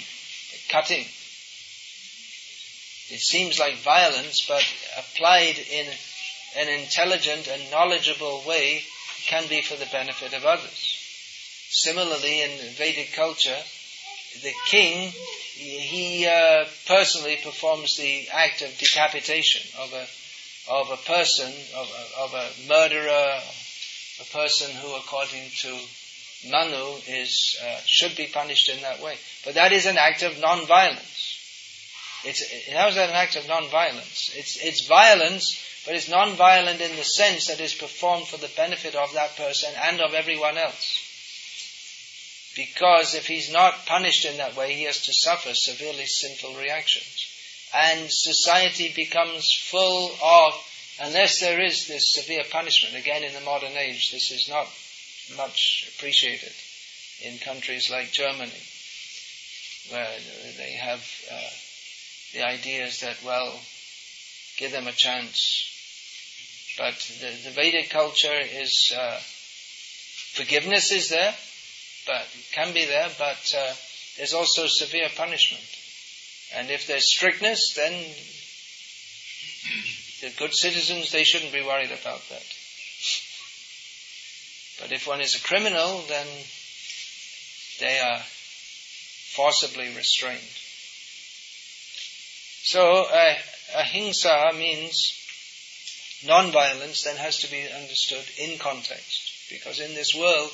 cutting. 0.68 1.06
It 3.10 3.20
seems 3.20 3.58
like 3.58 3.76
violence, 3.76 4.46
but 4.46 4.64
applied 4.98 5.58
in 5.58 5.86
an 6.56 6.68
intelligent 6.68 7.48
and 7.48 7.70
knowledgeable 7.70 8.42
way 8.46 8.84
can 9.26 9.46
be 9.48 9.62
for 9.62 9.76
the 9.76 9.86
benefit 9.86 10.32
of 10.32 10.44
others. 10.44 10.96
Similarly, 11.70 12.42
in 12.42 12.50
Vedic 12.74 13.12
culture, 13.12 13.58
the 14.42 14.52
king, 14.66 15.12
he 15.54 16.26
uh, 16.26 16.64
personally 16.86 17.38
performs 17.42 17.96
the 17.96 18.28
act 18.30 18.62
of 18.62 18.76
decapitation 18.78 19.68
of 19.78 19.92
a, 19.92 20.06
of 20.70 20.90
a 20.90 20.96
person, 20.96 21.52
of 21.74 21.90
a, 21.90 22.20
of 22.20 22.34
a 22.34 22.68
murderer, 22.68 23.40
a 24.20 24.24
person 24.32 24.70
who, 24.76 24.94
according 24.96 25.44
to 25.58 25.78
Manu, 26.48 26.96
is, 27.08 27.58
uh, 27.62 27.80
should 27.86 28.16
be 28.16 28.26
punished 28.26 28.68
in 28.68 28.80
that 28.82 29.00
way. 29.00 29.16
But 29.44 29.54
that 29.54 29.72
is 29.72 29.86
an 29.86 29.98
act 29.98 30.22
of 30.22 30.38
non-violence. 30.40 31.34
It's, 32.24 32.42
how 32.72 32.88
is 32.88 32.96
that 32.96 33.10
an 33.10 33.14
act 33.14 33.36
of 33.36 33.46
non-violence? 33.46 34.32
It's, 34.34 34.56
it's 34.62 34.86
violence, 34.86 35.62
but 35.86 35.94
it's 35.94 36.08
non-violent 36.08 36.80
in 36.80 36.96
the 36.96 37.04
sense 37.04 37.46
that 37.46 37.60
it's 37.60 37.74
performed 37.74 38.26
for 38.26 38.36
the 38.36 38.50
benefit 38.56 38.94
of 38.94 39.12
that 39.14 39.36
person 39.36 39.70
and 39.84 40.00
of 40.00 40.14
everyone 40.14 40.58
else. 40.58 41.04
Because 42.56 43.14
if 43.14 43.26
he's 43.28 43.52
not 43.52 43.86
punished 43.86 44.24
in 44.24 44.38
that 44.38 44.56
way, 44.56 44.74
he 44.74 44.84
has 44.84 45.02
to 45.02 45.12
suffer 45.12 45.54
severely 45.54 46.06
sinful 46.06 46.54
reactions. 46.54 47.26
And 47.72 48.10
society 48.10 48.92
becomes 48.94 49.52
full 49.52 50.10
of, 50.22 50.54
unless 51.00 51.40
there 51.40 51.60
is 51.64 51.86
this 51.86 52.14
severe 52.14 52.44
punishment, 52.50 52.96
again 52.96 53.22
in 53.22 53.34
the 53.34 53.40
modern 53.40 53.76
age, 53.76 54.10
this 54.10 54.30
is 54.30 54.48
not 54.48 54.66
much 55.36 55.90
appreciated 55.94 56.52
in 57.22 57.38
countries 57.38 57.90
like 57.90 58.12
Germany, 58.12 58.62
where 59.90 60.16
they 60.56 60.72
have 60.72 61.00
uh, 61.30 61.50
the 62.32 62.46
ideas 62.46 63.00
that, 63.00 63.22
well, 63.24 63.60
give 64.56 64.72
them 64.72 64.86
a 64.86 64.92
chance. 64.92 65.64
But 66.78 66.94
the, 67.20 67.48
the 67.48 67.50
Vedic 67.50 67.90
culture 67.90 68.38
is, 68.38 68.92
uh, 68.96 69.18
forgiveness 70.34 70.92
is 70.92 71.08
there, 71.08 71.34
but 72.06 72.26
can 72.52 72.72
be 72.72 72.84
there, 72.84 73.08
but 73.18 73.54
uh, 73.56 73.72
there's 74.16 74.34
also 74.34 74.66
severe 74.66 75.08
punishment. 75.16 75.64
And 76.54 76.70
if 76.70 76.86
there's 76.86 77.12
strictness, 77.12 77.74
then 77.74 77.92
the 80.20 80.30
good 80.38 80.54
citizens, 80.54 81.10
they 81.10 81.24
shouldn't 81.24 81.52
be 81.52 81.62
worried 81.62 81.90
about 81.90 82.22
that. 82.28 82.46
But 84.80 84.92
if 84.92 85.06
one 85.06 85.20
is 85.20 85.34
a 85.34 85.42
criminal, 85.42 86.02
then 86.08 86.26
they 87.80 87.98
are 87.98 88.20
forcibly 89.34 89.94
restrained. 89.94 90.40
So, 92.62 93.04
uh, 93.04 93.34
ahimsa 93.76 94.50
means 94.56 95.14
non-violence, 96.26 97.02
then 97.04 97.16
has 97.16 97.38
to 97.38 97.50
be 97.50 97.66
understood 97.68 98.24
in 98.38 98.58
context. 98.58 99.32
Because 99.50 99.80
in 99.80 99.94
this 99.94 100.14
world, 100.14 100.50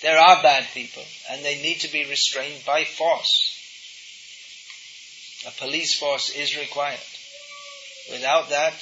there 0.00 0.18
are 0.18 0.42
bad 0.42 0.66
people, 0.74 1.04
and 1.30 1.44
they 1.44 1.60
need 1.62 1.80
to 1.80 1.92
be 1.92 2.04
restrained 2.04 2.64
by 2.64 2.84
force. 2.84 3.50
A 5.46 5.50
police 5.52 5.98
force 5.98 6.30
is 6.30 6.56
required. 6.56 6.98
Without 8.10 8.50
that, 8.50 8.74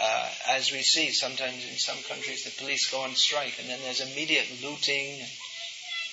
uh, 0.00 0.30
as 0.50 0.70
we 0.70 0.82
see 0.82 1.10
sometimes 1.10 1.64
in 1.68 1.76
some 1.76 1.98
countries, 2.08 2.44
the 2.44 2.62
police 2.62 2.90
go 2.90 3.00
on 3.00 3.14
strike, 3.14 3.54
and 3.60 3.68
then 3.68 3.78
there's 3.82 4.00
immediate 4.00 4.46
looting, 4.62 5.20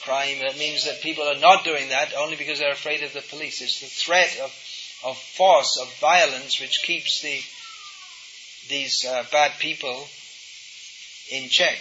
crime. 0.03 0.39
That 0.39 0.57
means 0.57 0.85
that 0.85 1.01
people 1.01 1.23
are 1.25 1.39
not 1.39 1.63
doing 1.63 1.89
that 1.89 2.13
only 2.17 2.35
because 2.35 2.59
they're 2.59 2.71
afraid 2.71 3.03
of 3.03 3.13
the 3.13 3.21
police. 3.21 3.61
It's 3.61 3.81
the 3.81 3.87
threat 3.87 4.37
of, 4.41 4.51
of 5.03 5.17
force, 5.17 5.79
of 5.81 5.93
violence, 5.99 6.59
which 6.59 6.83
keeps 6.83 7.21
the 7.21 7.41
these 8.67 9.05
uh, 9.05 9.23
bad 9.31 9.51
people 9.59 10.07
in 11.29 11.49
check. 11.49 11.77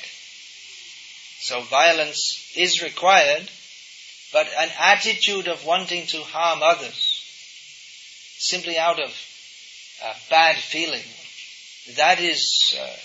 So 1.40 1.62
violence 1.62 2.52
is 2.56 2.82
required, 2.82 3.50
but 4.32 4.46
an 4.58 4.70
attitude 4.78 5.48
of 5.48 5.64
wanting 5.64 6.06
to 6.08 6.22
harm 6.22 6.62
others, 6.62 7.22
simply 8.38 8.78
out 8.78 9.00
of 9.00 9.10
uh, 10.04 10.12
bad 10.28 10.56
feeling, 10.56 11.02
that 11.96 12.20
is 12.20 12.76
uh, 12.80 12.96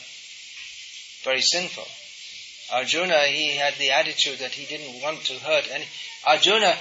very 1.24 1.42
sinful. 1.42 1.88
Arjuna, 2.72 3.20
he 3.28 3.56
had 3.56 3.76
the 3.76 3.92
attitude 3.92 4.39
that 4.39 4.54
he 4.54 4.65
didn't 4.65 5.02
want 5.02 5.22
to 5.26 5.34
hurt 5.34 5.70
any. 5.72 5.86
Arjuna, 6.26 6.76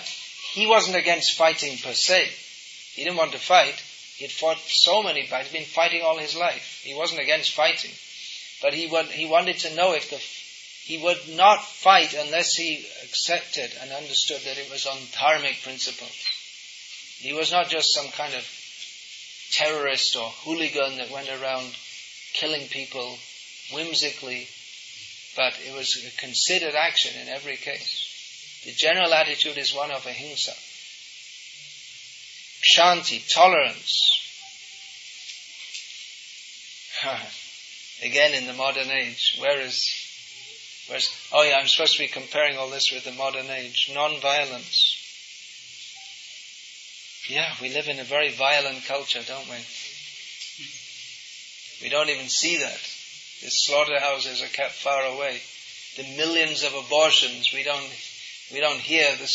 he 0.53 0.67
wasn't 0.67 0.97
against 0.97 1.37
fighting 1.37 1.77
per 1.79 1.93
se. 1.93 2.29
He 2.95 3.05
didn't 3.05 3.17
want 3.17 3.33
to 3.33 3.39
fight. 3.39 3.83
He 4.17 4.25
had 4.25 4.33
fought 4.33 4.59
so 4.59 5.03
many 5.03 5.27
fights. 5.27 5.51
He'd 5.51 5.59
been 5.59 5.67
fighting 5.67 6.03
all 6.03 6.19
his 6.19 6.37
life. 6.37 6.81
He 6.83 6.95
wasn't 6.95 7.21
against 7.21 7.55
fighting. 7.55 7.93
But 8.63 8.75
he, 8.75 8.87
would, 8.87 9.07
he 9.07 9.27
wanted 9.27 9.59
to 9.59 9.75
know 9.75 9.95
if 9.95 10.11
the 10.11 10.19
he 10.89 10.97
would 10.97 11.29
not 11.37 11.63
fight 11.63 12.15
unless 12.15 12.55
he 12.55 12.87
accepted 13.05 13.71
and 13.83 13.93
understood 13.93 14.41
that 14.41 14.57
it 14.57 14.71
was 14.71 14.87
on 14.87 14.97
dharmic 15.13 15.63
principles. 15.63 16.25
He 17.19 17.35
was 17.35 17.53
not 17.53 17.69
just 17.69 17.93
some 17.93 18.09
kind 18.09 18.33
of 18.33 18.43
terrorist 19.53 20.17
or 20.17 20.31
hooligan 20.31 20.97
that 20.97 21.11
went 21.11 21.29
around 21.29 21.77
killing 22.39 22.67
people 22.69 23.19
whimsically, 23.73 24.49
but 25.37 25.55
it 25.67 25.75
was 25.75 26.05
a 26.07 26.21
considered 26.21 26.75
action 26.75 27.21
in 27.21 27.29
every 27.29 27.57
case. 27.57 28.63
The 28.65 28.73
general 28.73 29.13
attitude 29.13 29.59
is 29.59 29.75
one 29.75 29.91
of 29.91 30.07
ahimsa. 30.07 30.55
Kshanti, 32.63 33.33
tolerance. 33.33 34.15
Again, 38.03 38.35
in 38.35 38.47
the 38.47 38.53
modern 38.55 38.91
age, 38.91 39.37
where 39.41 39.61
is 39.61 40.09
Whereas, 40.89 41.11
oh 41.33 41.43
yeah, 41.43 41.59
I'm 41.61 41.67
supposed 41.67 41.97
to 41.97 42.03
be 42.03 42.09
comparing 42.09 42.57
all 42.57 42.71
this 42.71 42.91
with 42.91 43.05
the 43.05 43.13
modern 43.13 43.51
age. 43.51 43.91
Non-violence. 43.93 44.97
Yeah, 47.29 47.53
we 47.61 47.69
live 47.69 47.89
in 47.89 48.01
a 48.01 48.05
very 48.05 48.31
violent 48.31 48.87
culture, 48.87 49.21
don't 49.27 49.49
we? 49.51 49.57
We 51.83 51.89
don't 51.89 52.11
even 52.11 52.29
see 52.29 52.59
that. 52.59 52.81
The 53.43 53.51
slaughterhouses 53.51 54.43
are 54.43 54.49
kept 54.49 54.75
far 54.75 55.05
away. 55.05 55.41
The 55.97 56.17
millions 56.17 56.65
of 56.65 56.75
abortions, 56.75 57.53
we 57.53 57.63
don't, 57.63 57.91
we 58.53 58.61
don't 58.61 58.81
hear 58.81 59.11
the, 59.13 59.31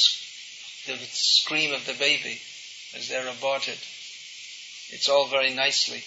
the 0.88 0.98
scream 1.12 1.74
of 1.74 1.86
the 1.86 1.94
baby 1.94 2.40
as 2.96 3.08
they're 3.08 3.28
aborted. 3.28 3.78
It's 4.90 5.10
all 5.10 5.28
very 5.28 5.54
nicely 5.54 6.04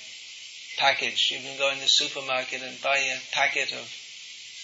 packaged. 0.77 1.31
You 1.31 1.41
can 1.41 1.59
go 1.59 1.71
in 1.71 1.81
the 1.81 1.87
supermarket 1.87 2.63
and 2.63 2.81
buy 2.83 2.99
a 2.99 3.19
packet 3.33 3.73
of 3.73 3.89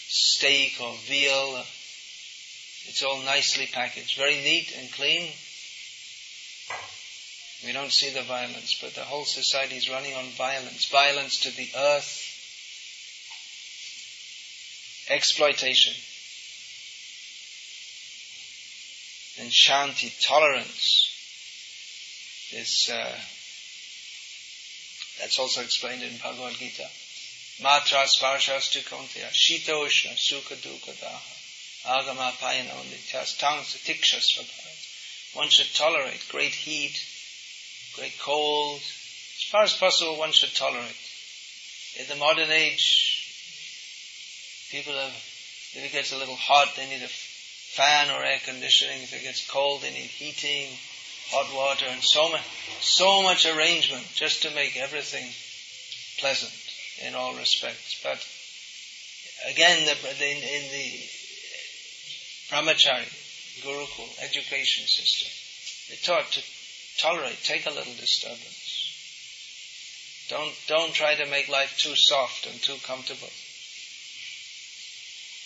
steak 0.08 0.78
or 0.80 0.94
veal. 1.08 1.64
It's 2.86 3.02
all 3.02 3.22
nicely 3.22 3.66
packaged, 3.72 4.16
very 4.18 4.36
neat 4.36 4.74
and 4.78 4.92
clean. 4.92 5.32
We 7.64 7.72
don't 7.72 7.92
see 7.92 8.10
the 8.10 8.22
violence, 8.22 8.76
but 8.80 8.94
the 8.94 9.04
whole 9.04 9.24
society 9.24 9.76
is 9.76 9.88
running 9.88 10.14
on 10.14 10.24
violence. 10.30 10.86
Violence 10.86 11.38
to 11.40 11.56
the 11.56 11.70
earth, 11.76 12.26
exploitation, 15.08 15.94
and 19.38 19.50
kshanti, 19.50 20.12
tolerance. 20.26 21.08
Is 22.54 22.90
uh, 22.92 23.18
that's 25.20 25.38
also 25.38 25.62
explained 25.62 26.02
in 26.02 26.16
Bhagavad 26.18 26.54
Gita. 26.54 26.88
Matra 27.62 28.04
sparshastu 28.06 28.82
konteya, 28.88 29.30
shita 29.30 29.72
ushna, 29.72 30.12
sukha 30.18 30.56
dukkha 30.56 30.98
daha, 31.00 31.20
agama 31.86 32.32
payana 32.40 32.74
nityas, 32.90 33.38
tang 33.38 33.60
satiksha 33.60 34.20
One 35.34 35.48
should 35.48 35.72
tolerate 35.74 36.26
great 36.28 36.54
heat, 36.54 37.00
great 37.96 38.18
cold. 38.18 38.78
As 38.78 39.48
far 39.50 39.62
as 39.64 39.76
possible, 39.76 40.18
one 40.18 40.32
should 40.32 40.54
tolerate. 40.54 40.96
In 41.98 42.06
the 42.08 42.16
modern 42.16 42.50
age, 42.50 43.22
people 44.70 44.94
have, 44.94 45.12
if 45.74 45.82
it 45.84 45.92
gets 45.92 46.12
a 46.12 46.18
little 46.18 46.36
hot, 46.36 46.74
they 46.76 46.88
need 46.88 47.02
a 47.02 47.08
fan 47.08 48.10
or 48.10 48.24
air 48.24 48.38
conditioning. 48.44 49.02
If 49.02 49.12
it 49.12 49.22
gets 49.22 49.46
cold, 49.48 49.82
they 49.82 49.90
need 49.90 50.08
heating, 50.08 50.68
hot 51.30 51.54
water, 51.54 51.86
and 51.88 52.02
so 52.02 52.30
much, 52.30 52.44
so 52.80 53.22
much 53.22 53.46
arrangement 53.46 54.06
just 54.14 54.42
to 54.42 54.54
make 54.54 54.76
everything 54.76 55.28
pleasant 56.18 56.52
in 57.06 57.14
all 57.14 57.34
respects. 57.34 58.00
But 58.02 58.24
again, 59.50 59.84
the, 59.84 59.96
in, 60.24 60.36
in 60.36 60.70
the 60.70 61.08
brahmachari, 62.50 63.08
gurukul, 63.62 64.08
education 64.22 64.86
system, 64.86 65.28
they 65.88 65.96
taught 65.96 66.30
to 66.32 66.42
tolerate, 66.98 67.38
take 67.42 67.66
a 67.66 67.70
little 67.70 67.94
disturbance. 67.94 68.62
Don't, 70.28 70.54
don't 70.66 70.94
try 70.94 71.14
to 71.14 71.26
make 71.26 71.48
life 71.48 71.76
too 71.78 71.94
soft 71.94 72.46
and 72.46 72.60
too 72.62 72.76
comfortable. 72.86 73.30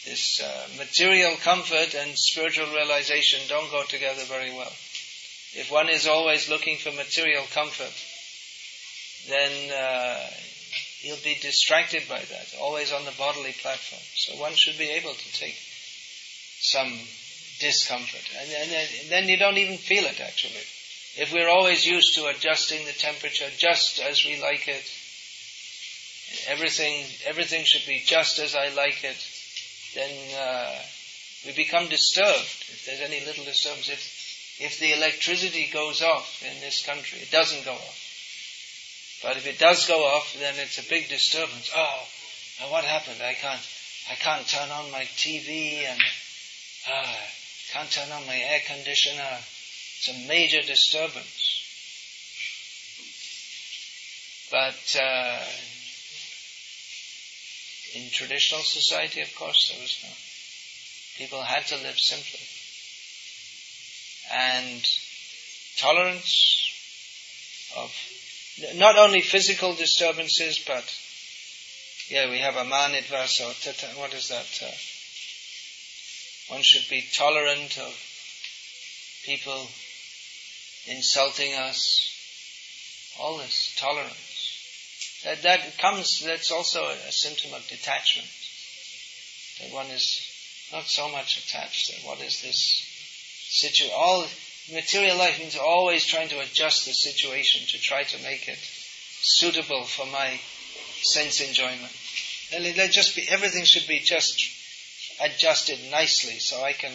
This 0.04 0.40
uh, 0.40 0.68
material 0.78 1.34
comfort 1.42 1.94
and 1.94 2.16
spiritual 2.16 2.66
realization 2.66 3.40
don't 3.48 3.70
go 3.72 3.82
together 3.82 4.22
very 4.24 4.54
well. 4.54 4.72
If 5.54 5.68
one 5.70 5.88
is 5.88 6.06
always 6.06 6.48
looking 6.48 6.76
for 6.76 6.92
material 6.92 7.44
comfort, 7.52 7.92
then 9.28 9.72
uh, 9.72 10.30
he'll 11.00 11.16
be 11.24 11.34
distracted 11.40 12.08
by 12.08 12.20
that, 12.20 12.54
always 12.60 12.92
on 12.92 13.04
the 13.04 13.14
bodily 13.18 13.52
platform. 13.52 14.02
So 14.14 14.36
one 14.36 14.54
should 14.54 14.78
be 14.78 14.90
able 14.90 15.14
to 15.14 15.32
take 15.32 15.56
some 16.60 16.92
discomfort. 17.58 18.30
And, 18.38 18.50
and, 18.50 18.70
and 18.70 19.10
then 19.10 19.28
you 19.28 19.36
don't 19.36 19.58
even 19.58 19.78
feel 19.78 20.04
it 20.04 20.20
actually. 20.20 20.62
If 21.18 21.32
we're 21.32 21.48
always 21.48 21.86
used 21.86 22.14
to 22.16 22.26
adjusting 22.26 22.84
the 22.84 22.92
temperature 22.92 23.48
just 23.56 24.00
as 24.00 24.24
we 24.24 24.40
like 24.40 24.68
it, 24.68 24.84
everything, 26.48 27.04
everything 27.24 27.64
should 27.64 27.86
be 27.86 28.02
just 28.04 28.38
as 28.38 28.54
I 28.54 28.68
like 28.74 29.02
it, 29.02 29.16
then 29.94 30.10
uh, 30.38 30.78
we 31.46 31.52
become 31.52 31.88
disturbed. 31.88 32.64
If 32.68 32.84
there's 32.86 33.00
any 33.00 33.24
little 33.24 33.44
disturbance, 33.44 33.88
if 33.88 34.16
if 34.58 34.78
the 34.78 34.92
electricity 34.92 35.68
goes 35.70 36.00
off 36.00 36.42
in 36.42 36.60
this 36.60 36.84
country, 36.84 37.18
it 37.20 37.30
doesn't 37.30 37.64
go 37.64 37.74
off. 37.74 39.20
But 39.22 39.36
if 39.36 39.46
it 39.46 39.58
does 39.58 39.86
go 39.86 40.04
off, 40.04 40.34
then 40.38 40.54
it's 40.56 40.78
a 40.78 40.88
big 40.88 41.08
disturbance. 41.08 41.70
Oh, 41.74 42.02
now 42.60 42.70
what 42.70 42.84
happened? 42.84 43.20
I 43.20 43.34
can't, 43.34 43.60
I 44.10 44.14
can't 44.14 44.46
turn 44.48 44.70
on 44.70 44.90
my 44.90 45.04
TV 45.16 45.84
and 45.84 46.00
uh, 46.90 47.16
can't 47.72 47.90
turn 47.90 48.10
on 48.12 48.26
my 48.26 48.36
air 48.36 48.60
conditioner. 48.66 49.38
It's 49.98 50.08
a 50.08 50.28
major 50.28 50.62
disturbance. 50.62 51.46
But 54.50 54.96
uh, 55.00 55.44
in 57.94 58.10
traditional 58.10 58.60
society, 58.60 59.22
of 59.22 59.34
course, 59.34 59.70
there 59.72 59.80
was 59.80 59.98
no. 60.04 60.10
People 61.18 61.42
had 61.42 61.66
to 61.66 61.76
live 61.76 61.98
simply. 61.98 62.40
And 64.32 64.86
tolerance 65.78 66.66
of 67.76 67.90
not 68.76 68.98
only 68.98 69.22
physical 69.22 69.74
disturbances, 69.74 70.58
but 70.66 70.84
yeah, 72.08 72.30
we 72.30 72.38
have 72.38 72.54
amanitva, 72.54 73.26
so 73.26 73.46
what 73.98 74.14
is 74.14 74.28
that? 74.28 74.62
Uh, 74.62 74.70
one 76.54 76.62
should 76.62 76.88
be 76.88 77.04
tolerant 77.12 77.78
of 77.78 77.94
people 79.24 79.68
insulting 80.86 81.54
us. 81.54 82.12
All 83.18 83.38
this 83.38 83.74
tolerance. 83.78 85.22
That, 85.24 85.42
that 85.42 85.78
comes, 85.78 86.20
that's 86.20 86.50
also 86.50 86.84
a, 86.84 87.12
symptom 87.12 87.54
of 87.54 87.66
detachment. 87.68 88.28
That 89.60 89.72
one 89.72 89.86
is 89.86 90.20
not 90.72 90.84
so 90.84 91.08
much 91.10 91.38
attached. 91.38 91.90
That 91.90 92.06
what 92.06 92.20
is 92.20 92.42
this 92.42 92.84
situation? 93.48 93.94
All 93.96 94.26
material 94.72 95.16
life 95.16 95.38
means 95.38 95.56
always 95.56 96.04
trying 96.04 96.28
to 96.28 96.40
adjust 96.40 96.84
the 96.84 96.92
situation 96.92 97.66
to 97.68 97.80
try 97.80 98.02
to 98.02 98.22
make 98.22 98.48
it 98.48 98.58
suitable 98.58 99.84
for 99.84 100.06
my 100.06 100.38
sense 101.02 101.40
enjoyment. 101.40 101.92
And 102.54 102.76
let 102.76 102.90
just 102.90 103.16
be, 103.16 103.26
everything 103.28 103.64
should 103.64 103.88
be 103.88 104.00
just 104.00 104.38
adjusted 105.20 105.78
nicely 105.90 106.38
so 106.38 106.62
I 106.62 106.72
can 106.72 106.92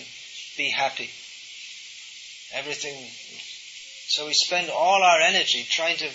be 0.58 0.70
happy. 0.70 1.10
Everything. 2.54 2.96
So 4.12 4.26
we 4.26 4.34
spend 4.34 4.70
all 4.70 5.02
our 5.04 5.22
energy 5.22 5.66
trying 5.70 5.96
to 6.00 6.10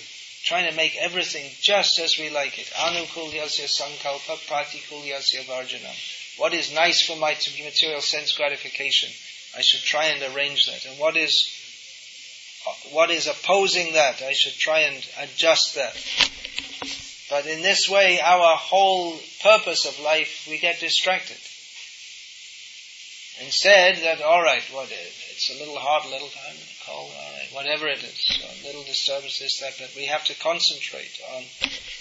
trying 0.44 0.68
to 0.68 0.76
make 0.76 0.96
everything 0.96 1.50
just 1.62 1.98
as 1.98 2.18
we 2.18 2.28
like 2.28 2.58
it. 2.58 2.66
Anukulyasya 2.66 3.64
sankalpa 3.64 4.36
pratikulyasya 4.46 5.46
varjanam. 5.46 5.96
What 6.36 6.52
is 6.52 6.74
nice 6.74 7.00
for 7.00 7.16
my 7.16 7.34
material 7.64 8.02
sense 8.02 8.36
gratification, 8.36 9.08
I 9.56 9.62
should 9.62 9.80
try 9.80 10.08
and 10.08 10.22
arrange 10.34 10.66
that. 10.66 10.84
And 10.84 10.98
what 10.98 11.16
is 11.16 11.48
what 12.92 13.10
is 13.10 13.28
opposing 13.28 13.94
that, 13.94 14.20
I 14.20 14.32
should 14.32 14.58
try 14.58 14.80
and 14.80 15.02
adjust 15.18 15.76
that. 15.76 15.96
But 17.30 17.46
in 17.46 17.62
this 17.62 17.88
way, 17.88 18.20
our 18.20 18.56
whole 18.58 19.18
purpose 19.42 19.86
of 19.86 19.98
life, 20.00 20.46
we 20.50 20.58
get 20.58 20.80
distracted. 20.80 21.38
Instead, 23.40 23.96
that 24.04 24.20
all 24.20 24.42
right, 24.42 24.62
what 24.70 24.90
it's 24.92 25.48
a 25.48 25.58
little 25.58 25.78
hot, 25.78 26.04
a 26.04 26.10
little 26.10 26.28
time, 26.28 26.56
right, 26.88 27.48
whatever 27.52 27.88
it 27.88 28.02
is, 28.02 28.38
little 28.64 28.82
disturbance, 28.84 29.38
this, 29.38 29.60
that, 29.60 29.74
but 29.78 29.94
we 29.96 30.06
have 30.06 30.24
to 30.24 30.34
concentrate 30.34 31.20
on 31.34 31.42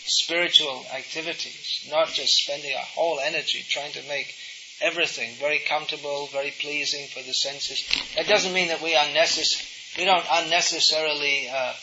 spiritual 0.06 0.86
activities, 0.94 1.88
not 1.90 2.10
just 2.10 2.38
spending 2.38 2.76
our 2.76 2.84
whole 2.84 3.20
energy 3.20 3.64
trying 3.68 3.92
to 3.94 4.08
make 4.08 4.36
everything 4.82 5.34
very 5.36 5.60
comfortable, 5.60 6.28
very 6.28 6.52
pleasing 6.60 7.08
for 7.08 7.24
the 7.24 7.34
senses. 7.34 7.88
That 8.16 8.28
doesn't 8.28 8.54
mean 8.54 8.68
that 8.68 8.82
we 8.82 8.94
unnecess- 8.94 9.98
we 9.98 10.06
don't 10.06 10.26
unnecessarily 10.30 11.50
uh, 11.50 11.74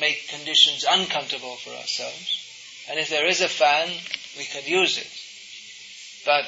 make 0.00 0.28
conditions 0.28 0.84
uncomfortable 0.88 1.56
for 1.56 1.70
ourselves. 1.70 2.84
And 2.88 2.98
if 2.98 3.08
there 3.08 3.26
is 3.26 3.40
a 3.40 3.48
fan, 3.48 3.88
we 4.36 4.44
could 4.44 4.66
use 4.66 4.98
it. 4.98 5.10
But 6.24 6.46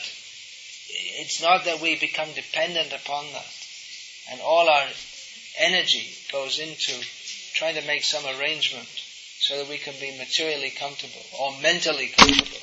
it's 0.88 1.40
not 1.40 1.64
that 1.64 1.80
we 1.80 1.96
become 1.96 2.32
dependent 2.34 2.92
upon 2.92 3.24
that. 3.32 3.52
And 4.30 4.40
all 4.40 4.68
our 4.68 4.88
energy 5.58 6.14
goes 6.30 6.58
into 6.58 6.92
trying 7.54 7.74
to 7.74 7.86
make 7.86 8.04
some 8.04 8.24
arrangement 8.36 8.88
so 9.38 9.58
that 9.58 9.68
we 9.68 9.78
can 9.78 9.94
be 10.00 10.16
materially 10.16 10.70
comfortable 10.70 11.22
or 11.38 11.52
mentally 11.60 12.08
comfortable. 12.08 12.62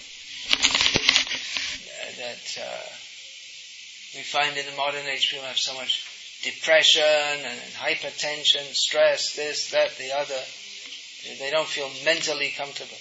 That 2.18 2.58
uh, 2.60 2.84
we 4.16 4.24
find 4.24 4.58
in 4.58 4.66
the 4.66 4.76
modern 4.76 5.06
age 5.06 5.30
people 5.30 5.46
have 5.46 5.58
so 5.58 5.74
much 5.76 6.04
depression 6.44 7.04
and 7.04 7.60
hypertension, 7.76 8.74
stress, 8.74 9.36
this, 9.36 9.72
that, 9.72 9.96
the 9.98 10.12
other. 10.12 10.40
They 11.40 11.50
don't 11.52 11.68
feel 11.68 11.90
mentally 12.04 12.54
comfortable. 12.56 12.98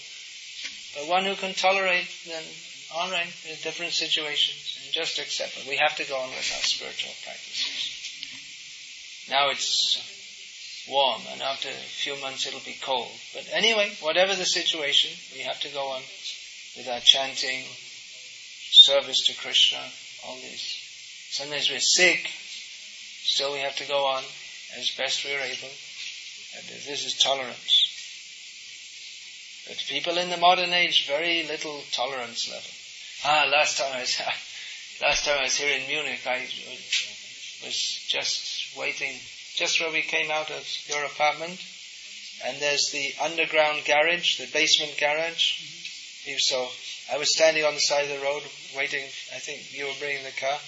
But 0.95 1.09
one 1.09 1.24
who 1.24 1.34
can 1.34 1.55
tolerate, 1.55 2.09
then 2.26 2.43
all 2.95 3.11
right, 3.11 3.28
different 3.62 3.93
situations, 3.93 4.78
and 4.82 4.93
just 4.93 5.18
accept 5.18 5.57
it. 5.59 5.68
We 5.68 5.76
have 5.76 5.97
to 5.97 6.05
go 6.05 6.16
on 6.16 6.30
with 6.30 6.51
our 6.57 6.64
spiritual 6.64 7.12
practices. 7.22 7.77
Now 9.30 9.50
it's 9.50 10.00
warm, 10.88 11.20
and 11.30 11.42
after 11.42 11.68
a 11.68 11.72
few 11.72 12.16
months 12.16 12.46
it'll 12.46 12.60
be 12.60 12.76
cold. 12.80 13.12
But 13.34 13.46
anyway, 13.52 13.92
whatever 14.00 14.34
the 14.34 14.46
situation, 14.46 15.10
we 15.34 15.42
have 15.42 15.60
to 15.60 15.68
go 15.68 15.88
on 15.88 16.02
with 16.76 16.88
our 16.88 17.00
chanting, 17.00 17.64
service 18.70 19.26
to 19.26 19.36
Krishna, 19.36 19.84
all 20.24 20.36
this. 20.36 21.28
Sometimes 21.30 21.70
we're 21.70 21.78
sick, 21.78 22.30
still 23.22 23.52
we 23.52 23.60
have 23.60 23.76
to 23.76 23.86
go 23.86 24.06
on 24.06 24.22
as 24.78 24.90
best 24.96 25.24
we're 25.24 25.40
able. 25.40 25.72
And 26.56 26.64
this 26.86 27.04
is 27.04 27.18
tolerance. 27.18 27.84
But 29.68 29.76
people 29.88 30.16
in 30.16 30.30
the 30.30 30.38
modern 30.38 30.72
age, 30.72 31.06
very 31.06 31.46
little 31.46 31.82
tolerance 31.92 32.48
level. 32.48 32.70
Ah, 33.24 33.50
last 33.52 33.76
time 33.76 33.92
I 33.92 34.00
was, 34.00 34.18
last 35.02 35.26
time 35.26 35.40
I 35.40 35.42
was 35.42 35.56
here 35.56 35.78
in 35.78 35.86
Munich, 35.86 36.26
I 36.26 36.48
was 37.62 38.06
just 38.08 38.57
waiting, 38.78 39.18
just 39.56 39.80
where 39.80 39.92
we 39.92 40.02
came 40.02 40.30
out 40.30 40.50
of 40.50 40.64
your 40.86 41.04
apartment, 41.04 41.58
and 42.44 42.60
there's 42.60 42.90
the 42.92 43.12
underground 43.20 43.84
garage, 43.84 44.38
the 44.38 44.46
basement 44.52 44.96
garage. 44.98 45.58
So 46.38 46.68
I 47.12 47.18
was 47.18 47.34
standing 47.34 47.64
on 47.64 47.74
the 47.74 47.80
side 47.80 48.04
of 48.04 48.10
the 48.10 48.24
road 48.24 48.42
waiting. 48.76 49.04
I 49.34 49.38
think 49.38 49.72
you 49.72 49.86
were 49.86 49.98
bringing 49.98 50.24
the 50.24 50.40
car, 50.40 50.58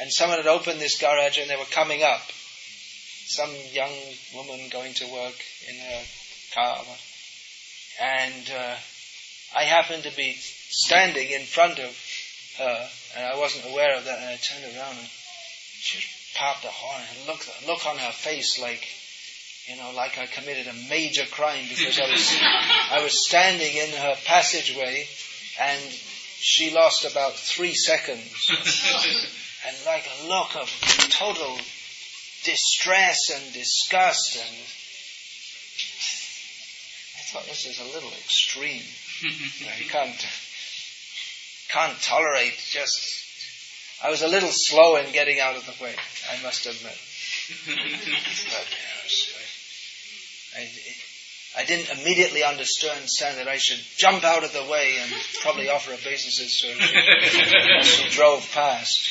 and 0.00 0.10
someone 0.12 0.38
had 0.38 0.46
opened 0.46 0.80
this 0.80 0.98
garage 1.00 1.38
and 1.38 1.48
they 1.48 1.56
were 1.56 1.70
coming 1.70 2.02
up. 2.02 2.22
Some 3.26 3.50
young 3.72 3.92
woman 4.34 4.68
going 4.70 4.94
to 4.94 5.12
work 5.12 5.36
in 5.68 5.78
her 5.78 6.02
car, 6.54 6.84
and 8.00 8.50
uh, 8.50 8.76
I 9.56 9.64
happened 9.64 10.02
to 10.04 10.16
be 10.16 10.34
standing 10.34 11.30
in 11.30 11.42
front 11.42 11.78
of 11.78 11.96
her, 12.58 12.88
and 13.16 13.26
I 13.26 13.38
wasn't 13.38 13.70
aware 13.70 13.96
of 13.96 14.04
that. 14.04 14.18
And 14.18 14.28
I 14.28 14.36
turned 14.36 14.76
around 14.76 14.98
and 14.98 15.08
she 15.08 16.21
popped 16.34 16.62
the 16.62 16.68
horn 16.68 17.02
and 17.10 17.26
look 17.26 17.46
look 17.66 17.86
on 17.86 17.98
her 17.98 18.12
face 18.12 18.60
like 18.60 18.86
you 19.66 19.76
know, 19.76 19.92
like 19.94 20.18
I 20.18 20.26
committed 20.26 20.66
a 20.66 20.88
major 20.88 21.24
crime 21.26 21.64
because 21.68 22.00
I 22.00 22.10
was 22.10 22.38
I 22.90 23.02
was 23.02 23.26
standing 23.26 23.76
in 23.76 23.90
her 23.90 24.16
passageway 24.24 25.06
and 25.60 25.80
she 26.38 26.74
lost 26.74 27.04
about 27.04 27.34
three 27.34 27.74
seconds. 27.74 28.50
and 29.66 29.76
like 29.86 30.04
a 30.06 30.26
look 30.26 30.56
of 30.56 30.68
total 31.10 31.56
distress 32.44 33.30
and 33.30 33.52
disgust 33.52 34.36
and 34.36 34.56
I 37.16 37.22
thought 37.30 37.46
this 37.46 37.66
is 37.66 37.78
a 37.78 37.94
little 37.94 38.10
extreme. 38.10 38.82
I 39.68 39.82
can't 39.84 40.26
can't 41.68 42.02
tolerate 42.02 42.58
just 42.58 43.21
I 44.02 44.10
was 44.10 44.22
a 44.22 44.28
little 44.28 44.50
slow 44.50 44.96
in 44.96 45.12
getting 45.12 45.38
out 45.38 45.56
of 45.56 45.64
the 45.64 45.82
way, 45.82 45.94
I 46.30 46.42
must 46.42 46.66
admit. 46.66 46.98
but, 48.50 48.66
I, 50.56 50.68
I 51.56 51.64
didn't 51.64 52.00
immediately 52.00 52.42
understand 52.42 53.06
that 53.38 53.46
I 53.46 53.58
should 53.58 53.80
jump 53.96 54.24
out 54.24 54.42
of 54.42 54.52
the 54.52 54.64
way 54.64 54.96
and 55.00 55.12
probably 55.42 55.68
offer 55.68 55.92
obeisance 55.92 56.60
to 56.60 56.66
her 56.66 57.80
as 57.80 57.86
she 57.86 58.08
drove 58.10 58.50
past. 58.52 59.08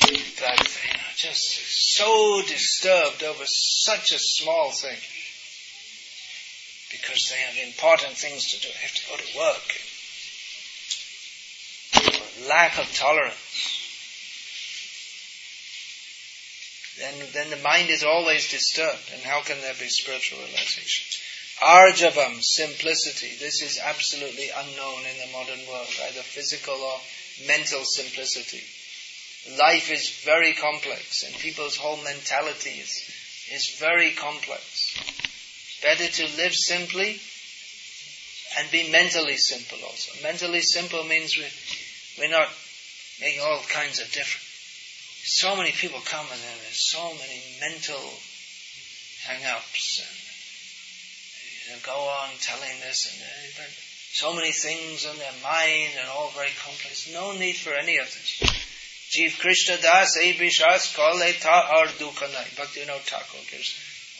But 0.00 0.10
you 0.10 0.94
know, 0.94 1.14
just 1.16 1.94
so 1.94 2.42
disturbed 2.48 3.22
over 3.22 3.44
such 3.46 4.12
a 4.12 4.18
small 4.18 4.70
thing. 4.72 4.96
Because 6.90 7.30
they 7.30 7.36
have 7.36 7.68
important 7.68 8.16
things 8.16 8.52
to 8.52 8.60
do. 8.60 8.68
They 8.68 8.80
have 8.80 8.94
to 8.94 9.08
go 9.08 9.16
to 9.16 9.38
work. 9.38 9.78
lack 12.48 12.78
of 12.78 12.92
tolerance, 12.94 13.73
then, 17.04 17.28
then 17.34 17.50
the 17.50 17.62
mind 17.62 17.90
is 17.90 18.02
always 18.02 18.50
disturbed. 18.50 19.12
And 19.12 19.22
how 19.22 19.42
can 19.42 19.60
there 19.60 19.74
be 19.78 19.88
spiritual 19.88 20.38
realization? 20.38 21.04
Arjavam, 21.62 22.42
simplicity. 22.42 23.36
This 23.38 23.62
is 23.62 23.78
absolutely 23.78 24.48
unknown 24.48 25.00
in 25.04 25.16
the 25.20 25.32
modern 25.32 25.60
world, 25.68 25.88
either 26.08 26.22
physical 26.22 26.74
or 26.74 26.98
mental 27.46 27.84
simplicity. 27.84 28.64
Life 29.58 29.90
is 29.90 30.22
very 30.24 30.54
complex, 30.54 31.22
and 31.22 31.34
people's 31.36 31.76
whole 31.76 32.02
mentality 32.02 32.70
is, 32.70 33.04
is 33.52 33.76
very 33.78 34.12
complex. 34.12 34.96
Better 35.82 36.08
to 36.08 36.36
live 36.36 36.54
simply 36.54 37.20
and 38.58 38.70
be 38.70 38.90
mentally 38.90 39.36
simple 39.36 39.78
also. 39.84 40.12
Mentally 40.22 40.62
simple 40.62 41.04
means 41.04 41.36
we, 41.36 41.44
we're 42.18 42.30
not 42.30 42.48
making 43.20 43.42
all 43.42 43.60
kinds 43.68 44.00
of 44.00 44.10
different. 44.12 44.43
So 45.24 45.56
many 45.56 45.72
people 45.72 46.00
come 46.04 46.26
and 46.30 46.40
there's 46.40 46.90
so 46.90 47.14
many 47.14 47.40
mental 47.60 48.00
hang-ups 49.24 50.04
and 51.72 51.82
go 51.82 51.96
on 51.96 52.28
telling 52.40 52.78
this 52.80 53.08
and. 53.08 53.24
So 54.14 54.32
many 54.32 54.52
things 54.52 55.04
in 55.06 55.18
their 55.18 55.32
mind 55.42 55.90
and 55.98 56.08
all 56.08 56.30
very 56.36 56.52
complex. 56.62 57.10
No 57.12 57.32
need 57.32 57.56
for 57.56 57.74
any 57.74 57.98
of 57.98 58.06
this. 58.06 58.38
Jiv 59.10 59.40
Krishna 59.40 59.76
Das 59.82 60.16
Abhishas 60.16 60.94
Kale 60.94 61.32
Ta 61.40 61.82
Ardukanai. 61.82 62.56
Bhakti 62.56 62.82
Vinod 62.82 63.00
Thakur 63.00 63.42
gives 63.50 63.74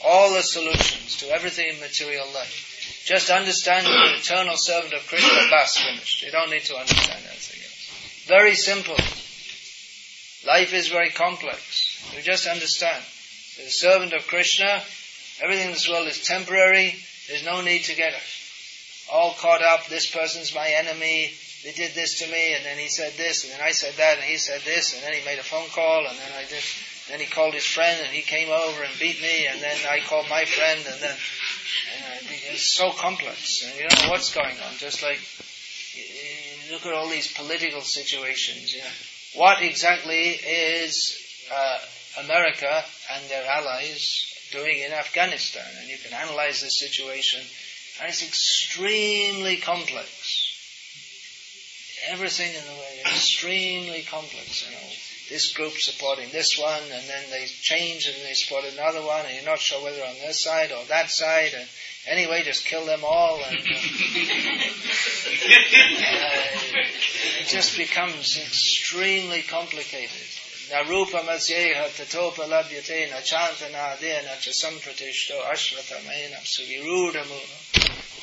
all 0.04 0.34
the 0.34 0.42
solutions 0.42 1.18
to 1.18 1.30
everything 1.30 1.68
in 1.68 1.78
material 1.78 2.26
life. 2.34 3.04
Just 3.06 3.30
understand 3.30 3.86
the 3.86 4.18
eternal 4.18 4.56
servant 4.56 4.94
of 4.94 5.06
Krishna, 5.06 5.48
Das 5.48 5.76
finished. 5.76 6.22
You 6.24 6.32
don't 6.32 6.50
need 6.50 6.64
to 6.64 6.76
understand 6.76 7.22
anything 7.30 7.62
else. 7.62 8.26
Very 8.26 8.54
simple. 8.56 8.96
Life 10.46 10.74
is 10.74 10.88
very 10.88 11.10
complex. 11.10 12.12
You 12.14 12.22
just 12.22 12.46
understand. 12.46 13.02
The 13.56 13.70
servant 13.70 14.12
of 14.12 14.26
Krishna, 14.26 14.82
everything 15.42 15.66
in 15.66 15.72
this 15.72 15.88
world 15.88 16.06
is 16.06 16.24
temporary. 16.24 16.94
There's 17.28 17.44
no 17.44 17.62
need 17.62 17.84
to 17.84 17.96
get 17.96 18.14
all 19.12 19.32
caught 19.32 19.62
up. 19.62 19.86
This 19.86 20.10
person's 20.10 20.54
my 20.54 20.68
enemy. 20.68 21.32
They 21.64 21.72
did 21.72 21.94
this 21.94 22.18
to 22.18 22.30
me, 22.30 22.54
and 22.54 22.64
then 22.64 22.76
he 22.76 22.88
said 22.88 23.12
this, 23.16 23.44
and 23.44 23.52
then 23.54 23.60
I 23.62 23.70
said 23.70 23.94
that, 23.96 24.16
and 24.18 24.24
he 24.24 24.36
said 24.36 24.60
this, 24.66 24.92
and 24.92 25.02
then 25.02 25.14
he 25.14 25.24
made 25.24 25.38
a 25.38 25.42
phone 25.42 25.68
call, 25.70 26.06
and 26.06 26.18
then 26.18 26.32
I 26.36 26.44
did. 26.44 26.62
Then 27.08 27.20
he 27.20 27.26
called 27.26 27.54
his 27.54 27.64
friend, 27.64 27.98
and 28.04 28.12
he 28.12 28.20
came 28.20 28.50
over 28.50 28.82
and 28.82 28.92
beat 29.00 29.20
me, 29.22 29.46
and 29.46 29.60
then 29.62 29.76
I 29.88 30.00
called 30.00 30.28
my 30.28 30.44
friend, 30.44 30.80
and 30.86 31.00
then 31.00 31.16
and 32.18 32.26
it's 32.52 32.76
so 32.76 32.90
complex. 32.90 33.64
And 33.64 33.80
you 33.80 33.88
don't 33.88 34.02
know 34.02 34.10
what's 34.10 34.34
going 34.34 34.56
on. 34.60 34.76
Just 34.76 35.02
like 35.02 35.20
look 36.70 36.86
at 36.86 36.92
all 36.92 37.08
these 37.08 37.32
political 37.32 37.80
situations. 37.80 38.74
You 38.74 38.80
know, 38.80 38.94
what 39.34 39.62
exactly 39.62 40.30
is 40.30 41.16
uh, 41.52 41.78
America 42.24 42.84
and 43.12 43.28
their 43.28 43.46
allies 43.46 44.32
doing 44.52 44.80
in 44.80 44.92
Afghanistan? 44.92 45.66
And 45.80 45.88
you 45.88 45.98
can 45.98 46.12
analyze 46.12 46.60
the 46.60 46.68
situation, 46.68 47.40
and 48.00 48.08
it's 48.08 48.22
extremely 48.22 49.56
complex. 49.56 50.40
Everything 52.08 52.54
in 52.54 52.64
the 52.64 52.80
way 52.80 52.94
extremely 53.04 54.02
complex. 54.02 54.64
You 54.66 54.72
know, 54.72 54.88
this 55.28 55.52
group 55.52 55.72
supporting 55.76 56.30
this 56.30 56.56
one, 56.58 56.82
and 56.82 57.08
then 57.08 57.30
they 57.30 57.46
change 57.46 58.06
and 58.06 58.16
they 58.24 58.34
support 58.34 58.64
another 58.64 59.02
one, 59.02 59.26
and 59.26 59.34
you're 59.34 59.44
not 59.44 59.58
sure 59.58 59.82
whether 59.82 60.04
on 60.04 60.14
this 60.14 60.42
side 60.42 60.72
or 60.72 60.84
that 60.86 61.10
side. 61.10 61.52
And 61.54 61.68
anyway, 62.06 62.42
just 62.42 62.64
kill 62.64 62.84
them 62.86 63.00
all, 63.04 63.42
and 63.42 63.56
uh, 63.56 63.60
uh, 63.60 63.64
it 67.40 67.46
just 67.46 67.76
becomes 67.76 68.36
extremely 68.38 69.42
complicated. 69.42 70.28
Narupa 70.70 71.22
masyeha 71.24 71.88
tatopa 71.96 72.46
labhyate 72.48 73.10
na 73.10 73.20
chantana 73.20 73.96
adena 73.96 74.40
cha 74.40 74.50
sampratishto 74.50 75.42
ashvatamena 75.52 76.40
suvirudamu 76.42 77.40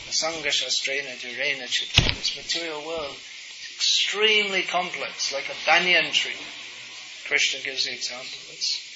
sangashastrena 0.09 1.15
durena 1.21 1.67
chitta. 1.67 2.01
This 2.15 2.35
material 2.35 2.85
world 2.85 3.15
is 3.15 3.75
extremely 3.75 4.63
complex, 4.63 5.31
like 5.31 5.49
a 5.49 5.55
banyan 5.65 6.11
tree. 6.11 6.35
Krishna 7.27 7.61
gives 7.61 7.85
the 7.85 7.93
example. 7.93 8.39
It's 8.51 8.90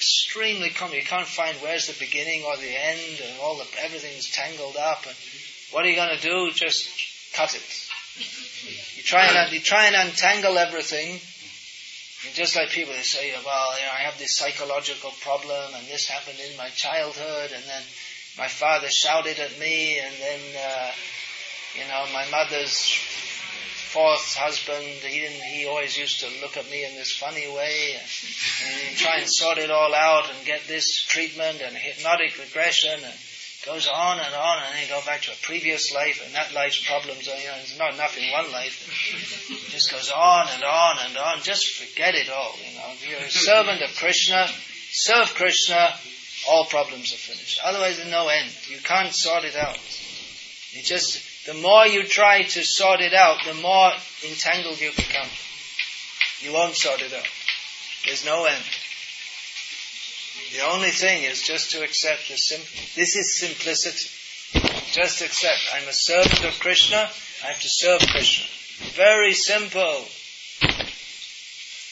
extremely 0.00 0.70
complex. 0.70 1.04
You 1.04 1.08
can't 1.10 1.28
find 1.28 1.54
where's 1.58 1.86
the 1.86 1.98
beginning 2.00 2.42
or 2.44 2.56
the 2.56 2.72
end, 2.72 3.20
and 3.22 3.38
all 3.38 3.58
the 3.58 3.66
everything's 3.84 4.30
tangled 4.30 4.76
up. 4.76 5.04
And 5.06 5.14
what 5.72 5.84
are 5.84 5.88
you 5.88 5.96
going 5.96 6.16
to 6.16 6.22
do? 6.22 6.50
Just 6.52 6.88
cut 7.34 7.54
it. 7.54 7.62
You 8.96 9.02
try 9.02 9.26
and 9.26 9.52
you 9.52 9.60
try 9.60 9.86
and 9.86 10.08
untangle 10.08 10.56
everything. 10.56 11.20
And 12.24 12.34
just 12.34 12.56
like 12.56 12.70
people 12.70 12.94
they 12.94 13.02
say, 13.02 13.32
well, 13.44 13.78
you 13.78 13.84
know, 13.84 13.92
I 13.92 14.08
have 14.08 14.18
this 14.18 14.36
psychological 14.36 15.12
problem, 15.20 15.74
and 15.74 15.86
this 15.86 16.08
happened 16.08 16.38
in 16.40 16.56
my 16.56 16.68
childhood, 16.68 17.52
and 17.54 17.64
then 17.64 17.82
my 18.38 18.48
father 18.48 18.88
shouted 18.88 19.38
at 19.38 19.58
me, 19.58 19.98
and 19.98 20.14
then 20.18 20.40
uh, 20.64 20.90
you 21.76 21.84
know 21.88 22.06
my 22.14 22.24
mother's 22.30 22.96
fourth 23.90 24.36
husband, 24.38 24.86
he 25.02 25.20
didn't, 25.20 25.42
he 25.42 25.66
always 25.66 25.96
used 25.98 26.20
to 26.20 26.30
look 26.40 26.56
at 26.56 26.70
me 26.70 26.84
in 26.86 26.94
this 26.94 27.16
funny 27.16 27.50
way 27.50 27.98
and, 27.98 28.06
and 28.86 28.96
try 28.96 29.18
and 29.18 29.28
sort 29.28 29.58
it 29.58 29.70
all 29.70 29.94
out 29.94 30.30
and 30.30 30.46
get 30.46 30.62
this 30.68 31.02
treatment 31.02 31.60
and 31.60 31.76
hypnotic 31.76 32.38
regression 32.38 32.94
and 32.94 33.14
goes 33.66 33.88
on 33.88 34.18
and 34.18 34.34
on 34.34 34.62
and 34.62 34.74
then 34.78 34.88
go 34.88 35.04
back 35.04 35.22
to 35.22 35.32
a 35.32 35.42
previous 35.42 35.92
life 35.92 36.22
and 36.24 36.34
that 36.34 36.54
life's 36.54 36.86
problems 36.86 37.28
are, 37.28 37.36
you 37.36 37.50
know, 37.50 37.58
there's 37.58 37.78
not 37.78 37.94
enough 37.94 38.16
in 38.16 38.30
one 38.30 38.50
life. 38.52 38.78
It 39.50 39.70
just 39.70 39.90
goes 39.90 40.10
on 40.10 40.46
and 40.54 40.62
on 40.62 40.96
and 41.06 41.16
on. 41.18 41.42
Just 41.42 41.74
forget 41.74 42.14
it 42.14 42.30
all, 42.30 42.54
you 42.62 42.78
know. 42.78 42.94
If 42.94 43.08
you're 43.08 43.18
a 43.18 43.28
servant 43.28 43.82
of 43.82 43.90
Krishna, 43.96 44.46
serve 44.92 45.34
Krishna, 45.34 45.90
all 46.48 46.64
problems 46.66 47.12
are 47.12 47.20
finished. 47.20 47.60
Otherwise 47.64 47.98
there's 47.98 48.10
no 48.10 48.28
end. 48.28 48.50
You 48.68 48.78
can't 48.78 49.12
sort 49.12 49.44
it 49.44 49.56
out. 49.56 49.78
You 50.72 50.82
just, 50.82 51.29
the 51.50 51.60
more 51.60 51.84
you 51.84 52.04
try 52.04 52.42
to 52.42 52.62
sort 52.62 53.00
it 53.00 53.12
out, 53.12 53.38
the 53.44 53.54
more 53.54 53.90
entangled 54.24 54.80
you 54.80 54.92
become. 54.94 55.26
You 56.42 56.52
won't 56.52 56.76
sort 56.76 57.02
it 57.02 57.12
out. 57.12 57.26
There's 58.06 58.24
no 58.24 58.44
end. 58.44 58.62
The 60.52 60.60
only 60.72 60.90
thing 60.90 61.24
is 61.24 61.42
just 61.42 61.72
to 61.72 61.82
accept 61.82 62.28
the. 62.28 62.34
This 62.94 63.16
is 63.16 63.40
simplicity. 63.40 64.08
Just 64.92 65.22
accept. 65.22 65.58
I'm 65.74 65.88
a 65.88 65.92
servant 65.92 66.44
of 66.44 66.60
Krishna. 66.60 67.10
I 67.42 67.46
have 67.48 67.60
to 67.60 67.68
serve 67.68 68.00
Krishna. 68.12 68.46
Very 68.94 69.32
simple. 69.32 70.06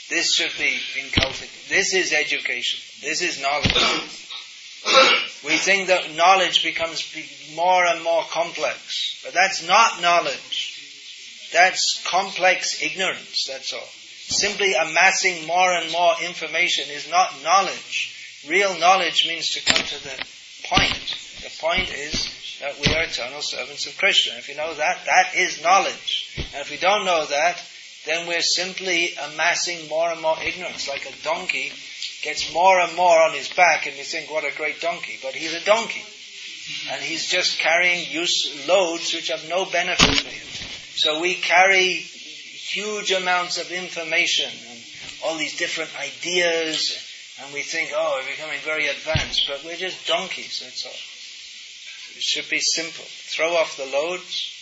This 0.09 0.35
should 0.35 0.57
be 0.57 0.79
inculcated. 1.03 1.51
This 1.69 1.95
is 1.95 2.13
education. 2.13 2.79
This 3.03 3.23
is 3.23 3.43
knowledge. 3.43 3.75
We 5.45 5.57
think 5.57 5.89
that 5.89 6.15
knowledge 6.15 6.63
becomes 6.65 7.05
more 7.55 7.87
and 7.87 8.03
more 8.03 8.23
complex. 8.31 9.21
But 9.25 9.35
that's 9.35 9.67
not 9.67 10.03
knowledge. 10.03 10.75
That's 11.53 12.03
complex 12.07 12.83
ignorance, 12.83 13.47
that's 13.47 13.73
all. 13.73 13.89
Simply 14.31 14.75
amassing 14.75 15.47
more 15.47 15.73
and 15.73 15.91
more 15.91 16.15
information 16.23 16.91
is 16.91 17.09
not 17.11 17.43
knowledge. 17.43 18.15
Real 18.47 18.79
knowledge 18.79 19.27
means 19.27 19.51
to 19.53 19.65
come 19.65 19.83
to 19.83 20.03
the 20.03 20.25
point. 20.65 21.17
The 21.43 21.57
point 21.61 21.89
is 21.91 22.59
that 22.61 22.79
we 22.81 22.93
are 22.95 23.05
eternal 23.05 23.41
servants 23.41 23.87
of 23.87 23.97
Krishna. 23.97 24.37
If 24.37 24.49
you 24.49 24.57
know 24.57 24.75
that, 24.75 25.05
that 25.07 25.35
is 25.35 25.63
knowledge. 25.63 26.35
And 26.53 26.61
if 26.61 26.71
we 26.71 26.77
don't 26.77 27.07
know 27.07 27.25
that, 27.25 27.63
then 28.07 28.27
we're 28.27 28.43
simply 28.43 29.15
amassing 29.33 29.89
more 29.89 30.11
and 30.11 30.21
more 30.21 30.37
ignorance, 30.43 30.89
like 30.89 31.07
a 31.07 31.23
donkey 31.23 31.73
gets 32.23 32.53
more 32.53 32.81
and 32.81 32.97
more 32.97 33.21
on 33.23 33.33
his 33.33 33.49
back, 33.49 33.87
and 33.87 33.97
you 33.97 34.05
think, 34.05 34.31
what 34.31 34.45
a 34.45 34.57
great 34.57 34.81
donkey. 34.81 35.19
But 35.23 35.35
he's 35.35 35.55
a 35.55 35.65
donkey. 35.65 36.05
And 36.91 37.03
he's 37.03 37.27
just 37.27 37.59
carrying 37.59 38.11
use 38.11 38.67
loads 38.69 39.15
which 39.15 39.29
have 39.29 39.49
no 39.49 39.65
benefit 39.65 40.15
for 40.15 40.29
him. 40.29 40.49
So 40.97 41.21
we 41.21 41.35
carry 41.35 41.95
huge 41.95 43.13
amounts 43.13 43.59
of 43.59 43.73
information 43.73 44.51
and 44.71 44.79
all 45.25 45.37
these 45.39 45.57
different 45.57 45.91
ideas, 45.99 46.97
and 47.41 47.55
we 47.55 47.63
think, 47.63 47.91
oh, 47.95 48.21
we're 48.21 48.31
becoming 48.33 48.61
very 48.65 48.89
advanced, 48.89 49.47
but 49.49 49.65
we're 49.65 49.77
just 49.77 50.07
donkeys, 50.07 50.61
that's 50.63 50.85
all. 50.85 50.93
It 52.17 52.23
should 52.23 52.51
be 52.51 52.61
simple. 52.61 53.05
Throw 53.07 53.55
off 53.55 53.77
the 53.77 53.87
loads, 53.87 54.53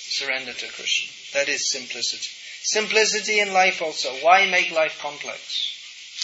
surrender 0.00 0.52
to 0.52 0.68
Krishna. 0.72 1.38
That 1.38 1.48
is 1.48 1.70
simplicity. 1.70 2.28
Simplicity 2.62 3.40
in 3.40 3.52
life 3.52 3.82
also. 3.82 4.10
Why 4.22 4.50
make 4.50 4.70
life 4.70 4.98
complex? 5.00 5.73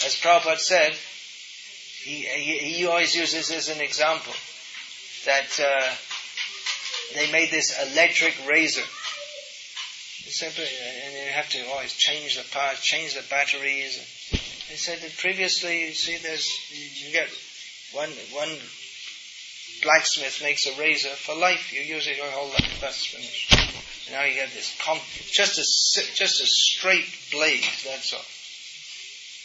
As 0.04 0.16
Prabhupada 0.16 0.58
said, 0.58 0.94
he, 2.02 2.22
he, 2.22 2.58
he 2.58 2.86
always 2.86 3.14
uses 3.14 3.50
as 3.50 3.68
an 3.68 3.80
example 3.80 4.32
that 5.26 5.60
uh, 5.60 5.92
they 7.14 7.30
made 7.30 7.50
this 7.50 7.76
electric 7.92 8.34
razor. 8.48 8.82
Simply, 10.28 10.64
and 11.04 11.12
you 11.12 11.32
have 11.32 11.48
to 11.50 11.66
always 11.70 11.92
change 11.94 12.36
the 12.36 12.48
parts, 12.50 12.82
change 12.82 13.14
the 13.14 13.24
batteries. 13.28 13.98
They 14.68 14.76
said 14.76 15.00
that 15.00 15.16
previously, 15.18 15.86
you 15.86 15.92
see, 15.92 16.18
there's 16.18 16.48
you 16.70 17.12
get 17.12 17.28
one 17.92 18.10
one 18.30 18.56
blacksmith 19.82 20.40
makes 20.42 20.66
a 20.66 20.78
razor 20.80 21.08
for 21.08 21.34
life. 21.34 21.72
You 21.72 21.80
use 21.80 22.06
it 22.06 22.16
your 22.16 22.30
whole 22.30 22.48
life. 22.48 22.78
That's 22.80 23.06
finished. 23.06 23.52
Now 24.12 24.24
you 24.24 24.34
get 24.34 24.52
this 24.52 24.76
comp, 24.80 25.02
just 25.30 25.58
a 25.58 26.14
just 26.14 26.40
a 26.40 26.46
straight 26.46 27.08
blade. 27.32 27.64
That's 27.84 28.14
all. 28.14 28.24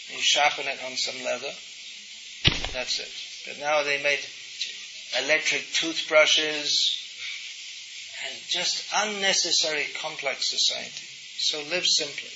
You 0.09 0.17
sharpen 0.19 0.67
it 0.67 0.79
on 0.85 0.95
some 0.97 1.23
leather. 1.23 1.51
That's 2.73 2.99
it. 2.99 3.11
But 3.47 3.59
now 3.59 3.83
they 3.83 4.01
made 4.01 4.19
electric 5.23 5.71
toothbrushes 5.73 7.01
and 8.27 8.37
just 8.47 8.85
unnecessary 8.93 9.85
complex 10.01 10.49
society. 10.49 11.07
So 11.37 11.61
live 11.69 11.85
simply. 11.85 12.29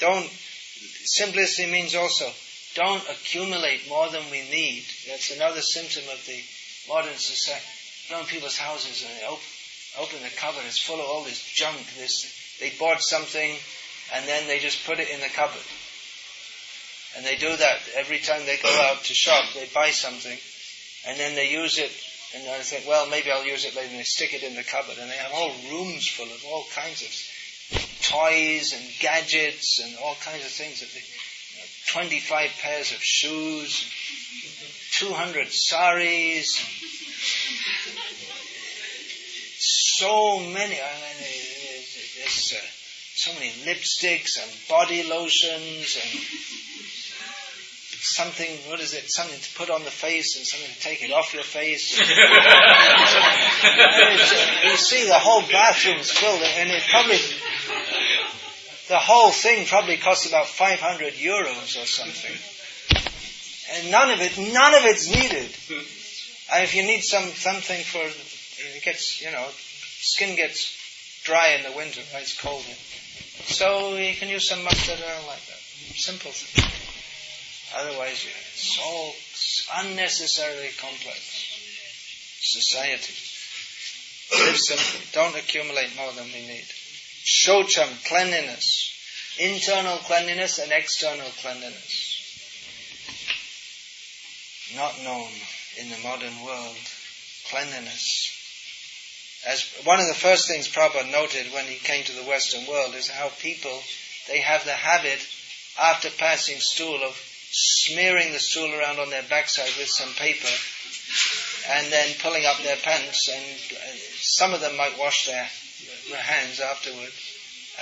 Don't 0.00 0.30
simplicity 1.04 1.70
means 1.70 1.94
also 1.94 2.30
don't 2.74 3.08
accumulate 3.08 3.88
more 3.88 4.08
than 4.10 4.28
we 4.30 4.42
need. 4.50 4.84
That's 5.08 5.30
another 5.30 5.60
symptom 5.60 6.02
of 6.12 6.24
the 6.26 6.42
modern 6.88 7.16
society. 7.16 7.64
Go 8.10 8.20
in 8.20 8.26
people's 8.26 8.58
houses 8.58 9.04
and 9.06 9.16
they 9.16 9.24
open, 9.24 9.44
open 9.98 10.22
the 10.22 10.36
cupboard, 10.36 10.64
it's 10.66 10.82
full 10.82 11.00
of 11.00 11.06
all 11.06 11.24
this 11.24 11.42
junk. 11.42 11.78
This 11.96 12.58
they 12.60 12.70
bought 12.78 13.02
something 13.02 13.56
and 14.12 14.26
then 14.26 14.46
they 14.46 14.58
just 14.58 14.84
put 14.86 14.98
it 14.98 15.08
in 15.08 15.20
the 15.20 15.28
cupboard. 15.28 15.62
And 17.16 17.24
they 17.24 17.36
do 17.36 17.56
that 17.56 17.78
every 17.96 18.18
time 18.18 18.44
they 18.44 18.56
go 18.56 18.68
out 18.68 19.04
to 19.04 19.14
shop. 19.14 19.54
They 19.54 19.68
buy 19.72 19.90
something, 19.90 20.38
and 21.06 21.18
then 21.18 21.34
they 21.34 21.50
use 21.50 21.78
it, 21.78 21.92
and 22.34 22.44
they 22.44 22.58
think, 22.62 22.88
well, 22.88 23.08
maybe 23.08 23.30
I'll 23.30 23.46
use 23.46 23.64
it 23.64 23.76
later. 23.76 23.90
And 23.90 23.98
they 23.98 24.04
stick 24.04 24.34
it 24.34 24.42
in 24.42 24.56
the 24.56 24.64
cupboard, 24.64 24.98
and 24.98 25.10
they 25.10 25.16
have 25.16 25.30
whole 25.30 25.54
rooms 25.70 26.08
full 26.08 26.26
of 26.26 26.44
all 26.44 26.66
kinds 26.74 27.02
of 27.02 27.10
toys 28.02 28.72
and 28.74 28.84
gadgets 29.00 29.80
and 29.82 29.96
all 30.02 30.16
kinds 30.16 30.44
of 30.44 30.50
things 30.50 30.80
that 30.80 30.92
they 30.92 31.02
25 31.88 32.50
pairs 32.62 32.92
of 32.92 32.98
shoes, 33.02 33.88
200 34.98 35.48
saris, 35.52 36.58
so 39.96 40.40
many, 40.40 40.74
I 40.74 40.94
mean, 41.20 41.84
there's 42.18 42.54
uh, 42.56 42.66
so 43.14 43.32
many 43.34 43.50
lipsticks 43.64 44.42
and 44.42 44.50
body 44.68 45.04
lotions 45.04 45.96
and 46.02 46.20
something, 48.04 48.58
what 48.68 48.80
is 48.80 48.92
it, 48.92 49.04
something 49.10 49.38
to 49.40 49.54
put 49.54 49.70
on 49.70 49.82
the 49.82 49.90
face 49.90 50.36
and 50.36 50.46
something 50.46 50.68
to 50.68 50.80
take 50.80 51.02
it 51.02 51.10
off 51.10 51.32
your 51.32 51.42
face. 51.42 51.98
you 51.98 52.06
see 54.76 55.08
the 55.08 55.18
whole 55.18 55.40
bathroom's 55.50 56.10
filled 56.10 56.42
and 56.42 56.70
it 56.70 56.82
probably 56.90 57.16
the 58.88 58.98
whole 58.98 59.30
thing 59.30 59.66
probably 59.66 59.96
costs 59.96 60.28
about 60.28 60.46
500 60.46 61.14
euros 61.14 61.82
or 61.82 61.86
something. 61.86 62.36
And 63.76 63.90
none 63.90 64.10
of 64.10 64.20
it, 64.20 64.36
none 64.36 64.74
of 64.74 64.84
it's 64.84 65.08
needed. 65.08 65.48
And 66.52 66.62
if 66.62 66.74
you 66.74 66.82
need 66.82 67.00
some, 67.00 67.24
something 67.24 67.82
for, 67.82 68.02
it 68.02 68.82
gets, 68.84 69.22
you 69.22 69.32
know, 69.32 69.46
skin 69.50 70.36
gets 70.36 71.22
dry 71.24 71.54
in 71.56 71.62
the 71.62 71.72
winter, 71.74 72.02
it's 72.12 72.38
cold. 72.38 72.62
So 73.46 73.96
you 73.96 74.14
can 74.14 74.28
use 74.28 74.46
some 74.48 74.62
mustard 74.62 75.00
oil 75.00 75.26
like 75.26 75.44
that. 75.46 75.58
Simple 75.96 76.30
thing. 76.30 76.83
Otherwise, 77.76 78.26
it's 78.54 78.78
all 78.82 79.14
unnecessarily 79.82 80.70
complex. 80.80 81.20
Society. 82.40 83.14
Live 84.32 84.56
simply. 84.56 85.00
Don't 85.12 85.36
accumulate 85.36 85.96
more 85.96 86.12
than 86.12 86.26
we 86.26 86.46
need. 86.46 86.66
Shocham, 87.24 87.88
cleanliness. 88.06 88.92
Internal 89.38 89.96
cleanliness 89.98 90.58
and 90.58 90.70
external 90.70 91.26
cleanliness. 91.42 92.10
Not 94.76 95.02
known 95.02 95.30
in 95.80 95.90
the 95.90 95.98
modern 95.98 96.44
world. 96.44 96.76
Cleanliness. 97.50 98.30
As 99.46 99.64
one 99.84 100.00
of 100.00 100.06
the 100.06 100.14
first 100.14 100.48
things 100.48 100.68
Prabhupada 100.68 101.10
noted 101.10 101.52
when 101.52 101.66
he 101.66 101.74
came 101.74 102.04
to 102.04 102.12
the 102.12 102.22
Western 102.28 102.66
world 102.66 102.94
is 102.94 103.08
how 103.08 103.28
people, 103.40 103.82
they 104.28 104.38
have 104.38 104.64
the 104.64 104.72
habit, 104.72 105.26
after 105.78 106.08
passing 106.10 106.60
stool, 106.60 107.02
of 107.02 107.20
smearing 107.54 108.32
the 108.32 108.40
stool 108.40 108.72
around 108.74 108.98
on 108.98 109.10
their 109.10 109.22
backside 109.22 109.70
with 109.78 109.88
some 109.88 110.12
paper 110.14 110.50
and 111.70 111.92
then 111.92 112.14
pulling 112.20 112.44
up 112.44 112.58
their 112.62 112.76
pants 112.76 113.28
and 113.28 113.78
uh, 113.78 113.96
some 114.20 114.52
of 114.52 114.60
them 114.60 114.76
might 114.76 114.98
wash 114.98 115.26
their 115.26 115.48
their 116.10 116.20
hands 116.20 116.60
afterwards, 116.60 117.14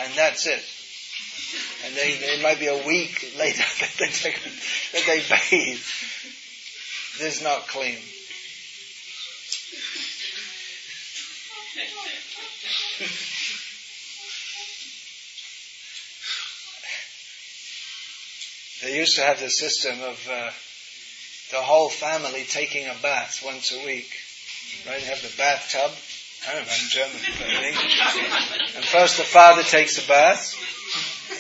and 0.01 0.13
that's 0.15 0.47
it. 0.47 0.63
And 1.85 1.95
they, 1.95 2.13
it 2.35 2.43
might 2.43 2.61
be 2.61 2.69
a 2.69 2.87
week 2.87 3.35
later 3.39 3.63
that 3.81 3.93
they, 3.99 4.09
take, 4.09 4.41
that 4.93 5.05
they 5.07 5.21
bathe. 5.21 5.83
This 7.19 7.37
is 7.37 7.43
not 7.43 7.69
clean. 7.69 7.99
They 18.83 18.97
used 18.97 19.15
to 19.17 19.23
have 19.23 19.39
the 19.39 19.49
system 19.49 20.01
of 20.03 20.29
uh, 20.29 20.51
the 21.53 21.63
whole 21.63 21.89
family 21.89 22.45
taking 22.49 22.89
a 22.89 22.95
bath 23.01 23.41
once 23.45 23.73
a 23.73 23.87
week. 23.87 24.11
Right? 24.85 25.01
You 25.01 25.07
have 25.07 25.23
the 25.23 25.33
bathtub, 25.39 25.93
I 26.49 26.55
don't 26.55 26.67
know, 26.67 26.73
in 26.73 26.89
German, 26.89 27.17
but 27.39 27.49
in 27.49 27.65
English. 27.65 28.75
And 28.75 28.85
first 28.85 29.19
the 29.19 29.23
father 29.23 29.63
takes 29.63 30.05
a 30.05 30.09
bath, 30.09 30.57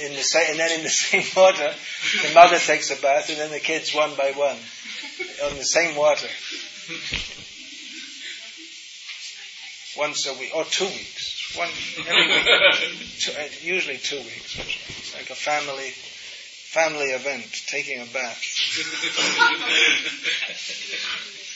in 0.00 0.12
the 0.12 0.22
same, 0.22 0.52
and 0.52 0.60
then 0.60 0.78
in 0.78 0.84
the 0.84 0.88
same 1.02 1.24
water, 1.36 1.74
the 2.22 2.32
mother 2.32 2.58
takes 2.58 2.96
a 2.96 3.02
bath, 3.02 3.28
and 3.28 3.38
then 3.38 3.50
the 3.50 3.58
kids 3.58 3.92
one 3.92 4.14
by 4.14 4.30
one, 4.36 4.56
on 5.44 5.56
the 5.56 5.64
same 5.64 5.96
water. 5.96 6.28
Once 9.98 10.26
a 10.28 10.34
week, 10.34 10.54
or 10.54 10.64
two 10.64 10.86
weeks. 10.86 11.56
One, 11.56 11.68
every 12.08 12.26
week. 12.28 13.18
Two, 13.18 13.32
uh, 13.32 13.44
usually 13.60 13.98
two 13.98 14.16
weeks. 14.16 14.58
It's 14.58 15.14
like 15.14 15.28
a 15.28 15.34
family 15.34 15.92
family 16.72 17.06
event, 17.06 17.46
taking 17.66 18.00
a 18.00 18.06
bath. 18.06 18.40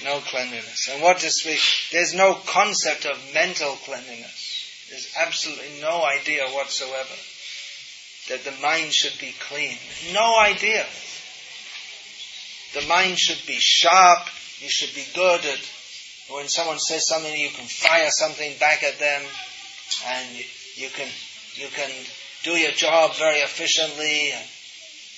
no 0.05 0.21
cleanliness. 0.21 0.89
And 0.93 1.03
what 1.03 1.21
does 1.21 1.43
we, 1.47 1.59
there's 1.91 2.15
no 2.15 2.35
concept 2.35 3.07
of 3.07 3.19
mental 3.33 3.73
cleanliness. 3.85 4.87
There's 4.91 5.15
absolutely 5.19 5.81
no 5.81 6.05
idea 6.05 6.47
whatsoever 6.49 7.17
that 8.29 8.45
the 8.45 8.53
mind 8.63 8.93
should 8.93 9.19
be 9.19 9.35
clean. 9.49 9.79
No 10.13 10.39
idea. 10.39 10.85
The 12.75 12.87
mind 12.87 13.19
should 13.19 13.45
be 13.47 13.57
sharp. 13.59 14.29
You 14.61 14.69
should 14.69 14.95
be 14.95 15.07
good 15.15 15.45
at 15.45 15.59
when 16.29 16.49
someone 16.49 16.79
says 16.79 17.07
something, 17.07 17.35
you 17.39 17.51
can 17.51 17.67
fire 17.67 18.09
something 18.11 18.53
back 18.59 18.83
at 18.83 18.99
them, 18.99 19.23
and 20.09 20.29
you 20.75 20.89
can 20.89 21.09
you 21.55 21.69
can 21.69 21.91
do 22.43 22.51
your 22.53 22.73
job 22.73 23.15
very 23.17 23.39
efficiently. 23.39 24.33
And 24.33 24.45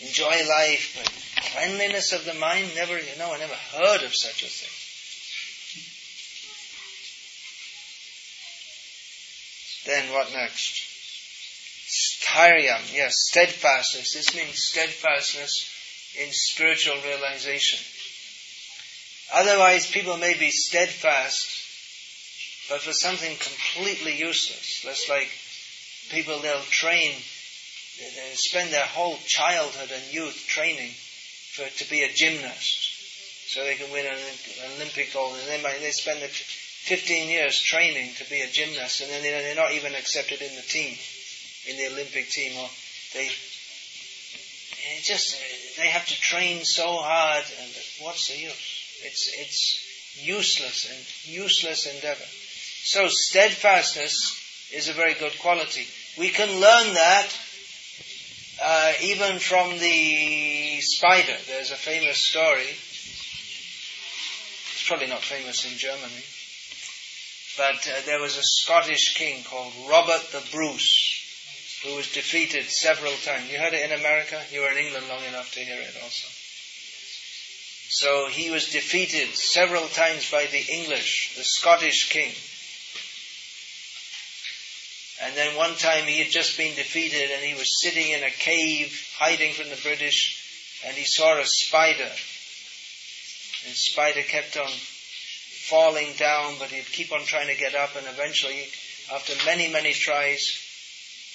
enjoy 0.01 0.47
life, 0.49 0.97
but 0.97 1.11
cleanliness 1.53 2.13
of 2.13 2.25
the 2.25 2.35
mind, 2.35 2.71
never, 2.75 2.99
you 2.99 3.19
know, 3.19 3.33
I 3.33 3.39
never 3.39 3.55
heard 3.55 4.03
of 4.03 4.15
such 4.15 4.43
a 4.43 4.47
thing. 4.47 4.75
Then 9.87 10.13
what 10.13 10.33
next? 10.33 10.85
Sthairyam, 11.91 12.83
yes, 12.93 13.15
steadfastness. 13.31 14.13
This 14.13 14.37
means 14.37 14.63
steadfastness 14.63 15.71
in 16.21 16.29
spiritual 16.31 16.97
realization. 17.03 17.79
Otherwise, 19.33 19.91
people 19.91 20.17
may 20.19 20.35
be 20.35 20.51
steadfast, 20.51 21.49
but 22.69 22.83
for 22.83 22.93
something 22.93 23.35
completely 23.37 24.19
useless. 24.19 24.83
That's 24.85 25.09
like 25.09 25.31
people, 26.11 26.41
they'll 26.41 26.61
train 26.61 27.13
they 27.99 28.35
spend 28.35 28.73
their 28.73 28.87
whole 28.87 29.19
childhood 29.27 29.91
and 29.93 30.13
youth 30.13 30.47
training 30.47 30.91
for 31.53 31.69
to 31.79 31.91
be 31.91 32.03
a 32.03 32.13
gymnast, 32.13 33.51
so 33.51 33.65
they 33.65 33.75
can 33.75 33.91
win 33.91 34.07
an, 34.07 34.19
Olympic 34.77 35.13
gold. 35.13 35.37
And 35.39 35.49
they 35.49 35.63
might, 35.63 35.81
they 35.81 35.91
spend 35.91 36.23
the 36.23 36.29
15 36.29 37.29
years 37.29 37.61
training 37.61 38.13
to 38.19 38.31
be 38.31 38.41
a 38.41 38.47
gymnast, 38.47 39.01
and 39.01 39.11
then 39.11 39.23
they're 39.23 39.55
not 39.55 39.73
even 39.73 39.95
accepted 39.95 40.41
in 40.41 40.55
the 40.55 40.63
team, 40.63 40.97
in 41.67 41.77
the 41.77 41.87
Olympic 41.93 42.29
team, 42.29 42.57
or 42.57 42.69
they 43.15 43.31
just 45.03 45.41
they 45.77 45.89
have 45.89 46.07
to 46.07 46.21
train 46.21 46.65
so 46.65 46.97
hard, 46.97 47.45
and 47.61 47.71
what's 48.01 48.29
the 48.29 48.39
use? 48.39 49.01
It's 49.03 49.31
it's 49.35 50.25
useless 50.25 50.89
and 50.91 51.35
useless 51.35 51.87
endeavor. 51.87 52.25
So 52.83 53.07
steadfastness 53.09 54.71
is 54.73 54.89
a 54.89 54.93
very 54.93 55.15
good 55.15 55.39
quality. 55.39 55.87
We 56.17 56.29
can 56.29 56.49
learn 56.49 56.95
that 56.95 57.29
uh, 58.63 58.93
even 59.03 59.39
from 59.39 59.79
the 59.79 60.81
spider. 60.81 61.37
There's 61.47 61.71
a 61.71 61.77
famous 61.77 62.27
story. 62.27 62.69
It's 64.73 64.85
probably 64.87 65.07
not 65.07 65.23
famous 65.23 65.71
in 65.71 65.79
Germany. 65.79 66.25
But 67.57 67.89
uh, 67.89 68.03
there 68.07 68.21
was 68.21 68.37
a 68.37 68.43
Scottish 68.43 69.15
king 69.15 69.45
called 69.45 69.73
Robert 69.89 70.23
the 70.33 70.43
Bruce 70.53 71.25
who 71.85 71.95
was 71.95 72.13
defeated 72.13 72.65
several 72.65 73.15
times. 73.25 73.51
You 73.51 73.59
heard 73.59 73.75
it 73.75 73.89
in 73.91 73.99
America? 73.99 74.43
You 74.51 74.63
were 74.63 74.71
in 74.71 74.79
England 74.79 75.07
long 75.09 75.25
enough 75.25 75.53
to 75.55 75.61
hear 75.61 75.81
it 75.81 75.95
also. 76.03 76.29
So 77.91 78.27
he 78.29 78.51
was 78.51 78.71
defeated 78.71 79.35
several 79.35 79.89
times 79.89 80.31
by 80.31 80.47
the 80.47 80.65
English, 80.69 81.35
the 81.37 81.45
Scottish 81.45 82.09
king. 82.11 82.33
And 85.29 85.37
then 85.37 85.57
one 85.57 85.77
time 85.77 86.05
he 86.05 86.21
had 86.21 86.31
just 86.31 86.57
been 86.57 86.75
defeated 86.75 87.31
and 87.31 87.45
he 87.45 87.53
was 87.53 87.83
sitting 87.83 88.13
in 88.13 88.25
a 88.25 88.31
cave 88.31 89.13
hiding 89.19 89.53
from 89.53 89.69
the 89.69 89.79
British 89.83 90.41
and 90.87 90.97
he 90.97 91.05
saw 91.05 91.39
a 91.39 91.45
spider. 91.45 92.11
And 93.67 93.77
spider 93.77 94.23
kept 94.23 94.57
on 94.57 94.71
falling 95.69 96.15
down, 96.17 96.55
but 96.59 96.71
he'd 96.71 96.91
keep 96.91 97.13
on 97.13 97.27
trying 97.27 97.49
to 97.49 97.61
get 97.61 97.75
up 97.75 97.95
and 97.95 98.07
eventually, 98.07 98.69
after 99.13 99.35
many, 99.45 99.69
many 99.69 99.93
tries, 99.93 100.65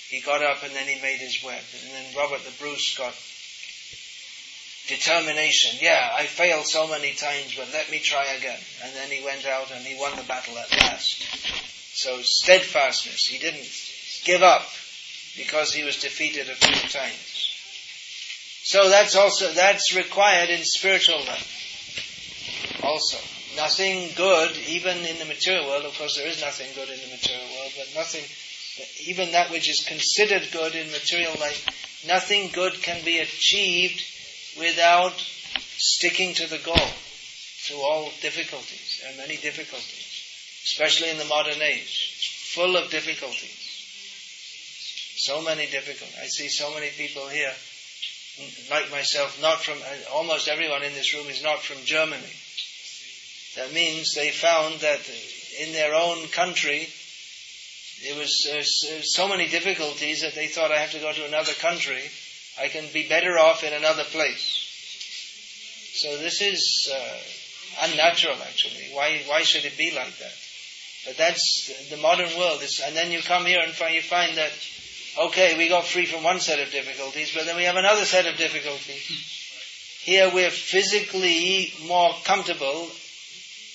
he 0.10 0.22
got 0.22 0.41
up 0.41 0.64
and 0.64 0.74
then 0.74 0.88
he 0.88 1.00
made 1.00 1.20
his 1.20 1.44
web. 1.44 1.62
And 1.84 1.94
then 1.94 2.16
Robert 2.18 2.44
the 2.44 2.52
Bruce 2.60 2.98
got 2.98 3.14
determination. 4.88 5.78
Yeah, 5.84 6.10
I 6.18 6.26
failed 6.26 6.66
so 6.66 6.88
many 6.88 7.14
times, 7.14 7.54
but 7.56 7.70
let 7.72 7.91
me 7.91 8.00
try 8.00 8.26
again. 8.34 8.60
And 8.84 8.96
then 8.96 9.12
he 9.12 9.24
went 9.24 9.46
out 9.46 9.70
and 9.70 9.86
he 9.86 10.00
won 10.00 10.16
the 10.16 10.24
battle 10.24 10.58
at 10.58 10.72
last. 10.72 11.73
So 11.94 12.20
steadfastness. 12.22 13.26
He 13.26 13.38
didn't 13.38 13.70
give 14.26 14.41
up 14.41 14.66
because 15.38 15.74
he 15.74 15.84
was 15.84 16.02
defeated 16.02 16.50
a 16.50 16.56
few 16.56 16.89
times. 16.89 17.50
So 18.64 18.89
that's 18.89 19.16
also, 19.16 19.52
that's 19.54 19.96
required 19.96 20.50
in 20.50 20.64
spiritual 20.64 21.20
life. 21.20 22.82
Also. 22.84 23.18
Nothing 23.56 24.10
good, 24.16 24.58
even 24.68 24.98
in 25.06 25.20
the 25.20 25.26
material 25.26 25.68
world, 25.68 25.86
of 25.86 25.96
course 25.98 26.18
there 26.18 26.28
is 26.28 26.41
nothing 26.41 26.70
good 26.74 26.89
in 26.89 27.00
the 27.00 27.16
material 27.16 27.46
world, 27.54 27.72
but 27.78 27.88
nothing, 27.94 28.24
even 29.06 29.34
that 29.34 29.52
which 29.52 29.70
is 29.70 29.86
considered 29.86 30.50
good 30.52 30.74
in 30.74 30.91
material 30.91 31.34
life, 31.39 32.04
nothing 32.08 32.50
good 32.52 32.74
can 32.82 33.04
be 33.06 33.20
achieved 33.20 34.02
without 34.58 35.14
sticking 35.78 36.34
to 36.34 36.50
the 36.50 36.58
goal 36.60 36.89
through 37.62 37.82
all 37.82 38.12
difficulties. 38.22 39.02
There 39.04 39.14
are 39.14 39.18
many 39.18 39.38
difficulties, 39.38 40.03
especially 40.64 41.09
in 41.09 41.18
the 41.18 41.26
modern 41.26 41.61
age, 41.61 42.49
full 42.53 42.76
of 42.76 42.89
difficulties. 42.89 43.59
So 45.18 45.41
many 45.41 45.68
difficulties. 45.68 46.18
I 46.22 46.28
see 46.28 46.49
so 46.49 46.74
many 46.74 46.89
people 46.89 47.28
here, 47.28 47.53
like 48.70 48.91
myself, 48.91 49.39
not 49.41 49.61
from, 49.61 49.78
almost 50.11 50.47
everyone 50.47 50.84
in 50.84 50.93
this 50.93 51.14
room 51.14 51.28
is 51.28 51.43
not 51.43 51.61
from 51.61 51.84
Germany. 51.86 52.34
That 53.55 53.72
means 53.72 54.14
they 54.14 54.32
found 54.32 54.80
that 54.80 55.01
in 55.59 55.72
their 55.74 55.93
own 55.93 56.28
country, 56.30 56.89
there 58.03 58.16
was 58.16 58.49
uh, 58.51 58.64
so 59.03 59.28
many 59.28 59.47
difficulties 59.47 60.22
that 60.22 60.34
they 60.34 60.47
thought 60.47 60.72
I 60.72 60.80
have 60.80 60.91
to 60.91 60.99
go 60.99 61.14
to 61.14 61.26
another 61.26 61.53
country 61.53 62.01
I 62.59 62.68
can 62.68 62.86
be 62.93 63.07
better 63.07 63.39
off 63.39 63.64
in 63.64 63.74
another 63.74 64.03
place. 64.03 64.59
So 65.95 66.18
this 66.18 66.41
is 66.41 66.91
uh, 66.93 67.18
unnatural, 67.82 68.38
actually. 68.43 68.89
Why 68.93 69.24
why 69.28 69.41
should 69.41 69.66
it 69.66 69.78
be 69.78 69.91
like 69.91 70.16
that? 70.18 70.34
But 71.06 71.18
that's 71.18 71.89
the, 71.89 71.97
modern 71.97 72.30
world. 72.38 72.60
It's, 72.62 72.82
and 72.82 72.95
then 72.95 73.12
you 73.12 73.22
come 73.22 73.45
here 73.45 73.60
and 73.62 73.74
find, 73.74 73.93
you 73.93 74.01
find 74.01 74.38
that 74.38 74.51
okay, 75.18 75.58
we 75.58 75.70
got 75.70 75.86
free 75.86 76.06
from 76.06 76.24
one 76.24 76.39
set 76.39 76.60
of 76.60 76.72
difficulties, 76.72 77.34
but 77.36 77.45
then 77.45 77.56
we 77.56 77.64
have 77.64 77.76
another 77.76 78.06
set 78.06 78.26
of 78.26 78.38
difficulties. 78.38 79.39
Here 80.01 80.32
we're 80.34 80.49
physically 80.49 81.74
more 81.88 82.14
comfortable 82.24 82.89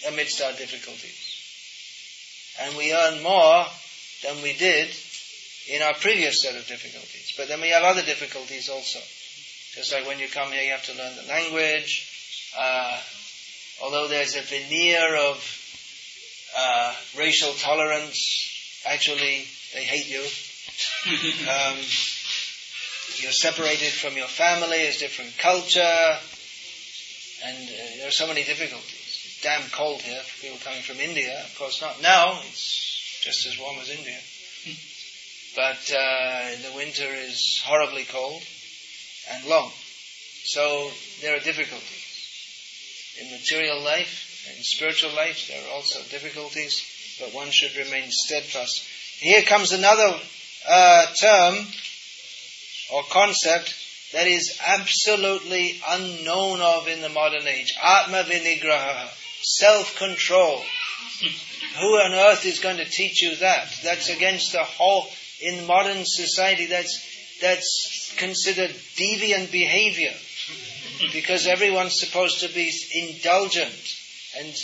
amidst 0.06 0.42
our 0.42 0.52
difficulties. 0.52 1.24
And 2.60 2.76
we 2.76 2.92
earn 2.92 3.22
more 3.22 3.66
than 4.24 4.42
we 4.42 4.52
did 4.54 4.88
in 5.70 5.82
our 5.82 5.94
previous 5.94 6.42
set 6.42 6.56
of 6.56 6.66
difficulties. 6.66 7.32
But 7.36 7.48
then 7.48 7.60
we 7.60 7.70
have 7.70 7.82
other 7.82 8.02
difficulties 8.02 8.68
also. 8.68 8.98
Just 9.74 9.92
like 9.92 10.06
when 10.06 10.18
you 10.18 10.28
come 10.28 10.50
here, 10.50 10.62
you 10.62 10.72
have 10.72 10.84
to 10.86 10.96
learn 10.96 11.14
the 11.16 11.28
language. 11.28 12.52
Uh, 12.58 13.00
although 13.82 14.08
there's 14.08 14.34
a 14.34 14.40
veneer 14.40 15.14
of 15.16 15.36
uh, 16.56 16.94
racial 17.16 17.52
tolerance, 17.54 18.82
actually 18.86 19.46
they 19.74 19.84
hate 19.84 20.08
you. 20.08 20.20
um, 21.48 21.76
you're 23.16 23.32
separated 23.32 23.92
from 23.92 24.16
your 24.16 24.28
family, 24.28 24.78
it's 24.78 24.98
different 24.98 25.36
culture, 25.38 26.18
and 27.44 27.68
uh, 27.68 27.96
there 27.98 28.08
are 28.08 28.12
so 28.12 28.26
many 28.26 28.44
difficulties. 28.44 29.22
It's 29.24 29.40
damn 29.42 29.68
cold 29.70 30.02
here 30.02 30.20
for 30.22 30.40
people 30.40 30.58
coming 30.58 30.82
from 30.82 31.00
India. 31.00 31.40
Of 31.44 31.56
course 31.58 31.80
not 31.80 32.00
now, 32.00 32.40
it's 32.44 33.20
just 33.22 33.46
as 33.46 33.58
warm 33.58 33.78
as 33.80 33.90
India. 33.90 34.18
But 35.56 35.90
uh, 35.90 36.54
the 36.62 36.72
winter 36.76 37.12
is 37.14 37.60
horribly 37.64 38.04
cold 38.04 38.42
and 39.30 39.44
long. 39.46 39.72
So 40.44 40.90
there 41.20 41.34
are 41.34 41.40
difficulties. 41.40 42.04
In 43.20 43.30
material 43.32 43.82
life, 43.82 44.27
in 44.56 44.62
spiritual 44.62 45.14
life, 45.14 45.48
there 45.48 45.62
are 45.62 45.74
also 45.74 46.00
difficulties, 46.10 47.16
but 47.20 47.34
one 47.34 47.50
should 47.50 47.76
remain 47.76 48.06
steadfast. 48.08 48.86
Here 49.18 49.42
comes 49.42 49.72
another 49.72 50.18
uh, 50.68 51.06
term 51.14 51.66
or 52.92 53.02
concept 53.10 53.74
that 54.12 54.26
is 54.26 54.58
absolutely 54.66 55.80
unknown 55.88 56.60
of 56.60 56.88
in 56.88 57.00
the 57.00 57.08
modern 57.08 57.46
age. 57.46 57.74
Atma 57.82 58.24
vinigraha, 58.24 59.08
self-control. 59.42 60.62
Who 61.80 61.86
on 61.86 62.12
earth 62.12 62.46
is 62.46 62.60
going 62.60 62.78
to 62.78 62.84
teach 62.84 63.22
you 63.22 63.36
that? 63.36 63.68
That's 63.82 64.08
against 64.08 64.52
the 64.52 64.64
whole 64.64 65.06
in 65.40 65.66
modern 65.66 66.04
society 66.04 66.66
that's 66.66 67.04
that's 67.40 68.14
considered 68.16 68.70
deviant 68.96 69.52
behavior 69.52 70.12
because 71.12 71.46
everyone's 71.46 72.00
supposed 72.00 72.40
to 72.40 72.48
be 72.52 72.72
indulgent 72.94 73.97
and 74.38 74.54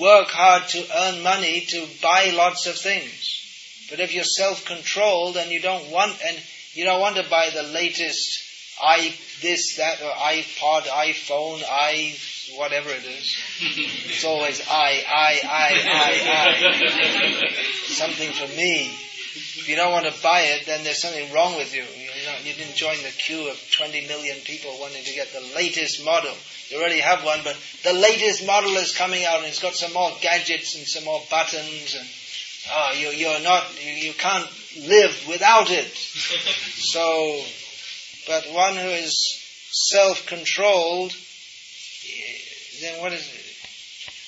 work 0.00 0.28
hard 0.28 0.68
to 0.68 0.86
earn 0.96 1.22
money 1.22 1.60
to 1.68 1.86
buy 2.02 2.32
lots 2.34 2.66
of 2.66 2.76
things. 2.76 3.86
But 3.90 4.00
if 4.00 4.14
you're 4.14 4.24
self-controlled 4.24 5.36
and 5.36 5.50
you 5.50 5.60
don't 5.60 5.90
want 5.90 6.16
and 6.26 6.36
you 6.72 6.84
don't 6.84 7.00
want 7.00 7.16
to 7.16 7.28
buy 7.28 7.50
the 7.54 7.62
latest 7.62 8.44
i 8.82 9.14
this 9.40 9.76
that 9.76 10.00
or 10.02 10.10
iPod, 10.10 10.82
iPhone, 10.82 11.62
i 11.68 12.16
whatever 12.56 12.90
it 12.90 13.04
is, 13.04 13.36
it's 13.60 14.24
always 14.24 14.60
I 14.68 15.02
I 15.06 15.40
I 15.44 15.70
I 15.92 16.12
I 16.32 17.52
something 17.86 18.32
for 18.32 18.48
me. 18.56 18.96
If 19.36 19.68
you 19.68 19.76
don't 19.76 19.92
want 19.92 20.06
to 20.06 20.22
buy 20.22 20.42
it, 20.42 20.66
then 20.66 20.84
there's 20.84 21.02
something 21.02 21.32
wrong 21.32 21.56
with 21.56 21.74
you. 21.74 21.82
You, 21.82 22.26
know, 22.26 22.36
you 22.44 22.54
didn't 22.54 22.76
join 22.76 22.96
the 23.02 23.10
queue 23.10 23.50
of 23.50 23.58
20 23.72 24.06
million 24.06 24.36
people 24.44 24.76
wanting 24.78 25.02
to 25.02 25.12
get 25.12 25.32
the 25.32 25.40
latest 25.56 26.04
model. 26.04 26.34
You 26.68 26.78
already 26.78 27.00
have 27.00 27.24
one, 27.24 27.40
but 27.44 27.56
the 27.82 27.92
latest 27.92 28.46
model 28.46 28.76
is 28.76 28.96
coming 28.96 29.24
out 29.24 29.38
and 29.38 29.46
it's 29.46 29.62
got 29.62 29.74
some 29.74 29.92
more 29.92 30.12
gadgets 30.20 30.76
and 30.76 30.86
some 30.86 31.04
more 31.04 31.22
buttons 31.30 31.94
and 31.98 32.08
oh, 32.72 32.92
you, 32.96 33.08
you're 33.08 33.40
not, 33.40 33.64
you, 33.82 33.92
you 33.92 34.12
can't 34.14 34.48
live 34.78 35.24
without 35.28 35.70
it. 35.70 35.86
so, 35.94 37.40
but 38.26 38.52
one 38.52 38.76
who 38.76 38.88
is 38.88 39.40
self-controlled, 39.70 41.14
then 42.80 43.00
what 43.00 43.12
is 43.12 43.26
it? 43.28 43.40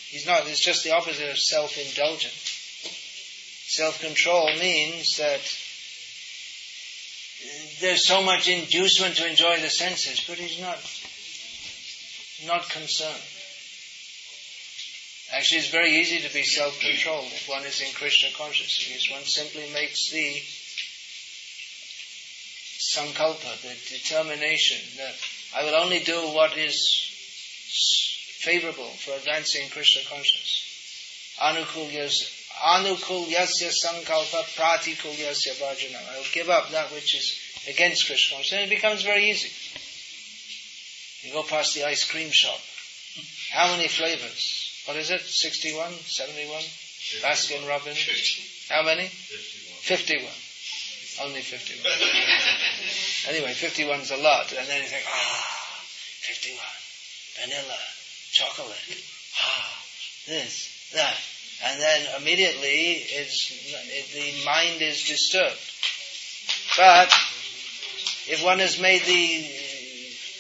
He's 0.08 0.26
not, 0.26 0.46
it's 0.46 0.64
just 0.64 0.84
the 0.84 0.94
opposite 0.94 1.30
of 1.30 1.38
self-indulgent. 1.38 2.34
Self-control 3.68 4.58
means 4.60 5.16
that 5.16 5.40
there's 7.80 8.06
so 8.06 8.22
much 8.22 8.48
inducement 8.48 9.16
to 9.16 9.28
enjoy 9.28 9.60
the 9.60 9.68
senses, 9.68 10.24
but 10.26 10.38
he's 10.38 10.60
not, 10.60 10.78
not 12.44 12.68
concerned. 12.68 13.22
Actually, 15.32 15.58
it's 15.58 15.70
very 15.70 15.90
easy 15.90 16.20
to 16.20 16.32
be 16.32 16.42
self-controlled 16.42 17.32
if 17.32 17.48
one 17.48 17.64
is 17.64 17.80
in 17.80 17.92
Krishna 17.94 18.30
consciousness. 18.36 19.10
One 19.10 19.24
simply 19.24 19.68
makes 19.72 20.10
the 20.10 20.40
sankalpa, 22.94 23.60
the 23.62 23.74
determination 23.88 24.78
that 24.98 25.14
I 25.56 25.64
will 25.64 25.74
only 25.74 26.00
do 26.00 26.28
what 26.30 26.56
is 26.56 27.10
favorable 28.38 28.90
for 29.02 29.14
advancing 29.14 29.68
Krishna 29.70 30.02
consciousness. 30.08 30.62
Anukul 31.40 31.90
yasya 33.26 33.72
sankalpa 33.72 34.44
pratikul 34.54 35.14
yasya 35.16 35.54
bhajana. 35.58 36.00
I 36.14 36.18
will 36.18 36.32
give 36.32 36.48
up 36.48 36.70
that 36.70 36.92
which 36.92 37.14
is 37.16 37.34
against 37.68 38.06
Krishna 38.06 38.36
consciousness. 38.36 38.62
And 38.62 38.70
it 38.70 38.74
becomes 38.74 39.02
very 39.02 39.30
easy. 39.30 39.50
You 41.26 41.32
go 41.32 41.42
past 41.42 41.74
the 41.74 41.84
ice 41.84 42.08
cream 42.08 42.30
shop. 42.30 42.60
How 43.50 43.74
many 43.74 43.88
flavors? 43.88 44.82
What 44.86 44.96
is 44.96 45.10
it? 45.10 45.20
61? 45.20 45.92
71? 45.92 46.62
Baskin 47.22 47.68
Robbins? 47.68 47.98
How 48.70 48.82
many? 48.84 49.06
51. 49.08 50.24
Only 51.22 51.40
51. 51.40 51.82
anyway, 53.34 53.52
51's 53.52 54.10
a 54.10 54.16
lot. 54.18 54.52
And 54.52 54.68
then 54.68 54.82
you 54.82 54.88
think, 54.88 55.04
ah, 55.08 55.82
51. 56.20 56.58
Vanilla. 57.42 57.78
Chocolate. 58.32 59.02
Ah, 59.42 59.82
this, 60.26 60.92
that 60.94 61.16
and 61.64 61.80
then 61.80 62.06
immediately 62.20 63.00
it's, 63.16 63.50
it, 63.72 64.12
the 64.12 64.44
mind 64.44 64.82
is 64.82 65.04
disturbed. 65.04 65.56
But 66.76 67.08
if 68.28 68.44
one 68.44 68.58
has 68.58 68.78
made 68.80 69.02
the 69.02 69.65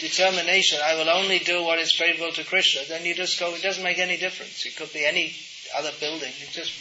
determination, 0.00 0.78
I 0.82 0.94
will 0.94 1.08
only 1.08 1.38
do 1.38 1.62
what 1.64 1.78
is 1.78 1.92
favorable 1.92 2.32
to 2.32 2.44
Krishna, 2.44 2.82
then 2.88 3.04
you 3.04 3.14
just 3.14 3.38
go, 3.38 3.54
it 3.54 3.62
doesn't 3.62 3.82
make 3.82 3.98
any 3.98 4.16
difference. 4.16 4.64
It 4.66 4.76
could 4.76 4.92
be 4.92 5.04
any 5.04 5.34
other 5.76 5.90
building. 6.00 6.32
It's 6.40 6.54
just 6.54 6.72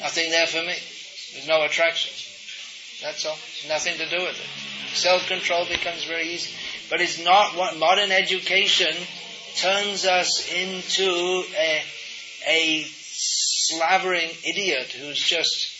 nothing 0.00 0.30
there 0.30 0.46
for 0.46 0.62
me. 0.62 0.74
There's 1.32 1.48
no 1.48 1.62
attraction. 1.64 2.12
That's 3.02 3.24
all. 3.24 3.38
Nothing 3.68 3.96
to 3.98 4.08
do 4.08 4.22
with 4.22 4.38
it. 4.38 4.96
Self-control 4.96 5.66
becomes 5.68 6.04
very 6.04 6.28
easy. 6.28 6.52
But 6.90 7.00
it's 7.00 7.22
not 7.22 7.56
what 7.56 7.78
modern 7.78 8.10
education 8.10 8.94
turns 9.56 10.04
us 10.04 10.48
into 10.52 11.44
a, 11.56 11.82
a 12.46 12.84
slavering 12.84 14.30
idiot 14.44 14.92
who's 14.92 15.18
just, 15.18 15.70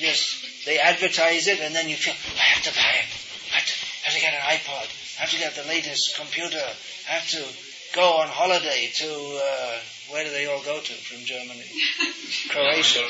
just, 0.00 0.64
they 0.64 0.78
advertise 0.78 1.48
it 1.48 1.60
and 1.60 1.74
then 1.74 1.88
you 1.88 1.96
feel, 1.96 2.14
I 2.36 2.44
have 2.44 2.62
to 2.64 2.70
buy 2.70 2.94
it. 3.02 3.08
I 3.52 3.58
have 3.58 3.66
to, 3.66 3.74
I 4.04 4.10
have 4.10 4.14
to 4.14 4.20
get 4.20 4.34
an 4.34 4.40
iPod. 4.40 4.97
I 5.18 5.22
have 5.22 5.30
to 5.30 5.38
get 5.38 5.54
the 5.56 5.68
latest 5.68 6.16
computer. 6.16 6.62
Have 7.06 7.28
to 7.30 7.44
go 7.92 8.18
on 8.18 8.28
holiday 8.28 8.88
to, 8.94 9.40
uh, 9.42 9.78
where 10.10 10.24
do 10.24 10.30
they 10.30 10.46
all 10.46 10.62
go 10.62 10.78
to 10.78 10.92
from 10.92 11.24
Germany? 11.24 11.64
Croatia. 12.50 13.04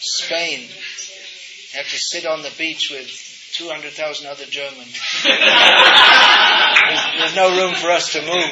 Spain. 0.00 0.60
You 0.62 1.78
have 1.78 1.86
to 1.86 1.98
sit 1.98 2.26
on 2.26 2.42
the 2.42 2.50
beach 2.58 2.90
with 2.90 3.08
200,000 3.52 4.26
other 4.26 4.46
Germans. 4.46 4.98
there's, 5.24 7.00
there's 7.18 7.36
no 7.36 7.54
room 7.56 7.74
for 7.76 7.90
us 7.90 8.12
to 8.14 8.20
move. 8.22 8.50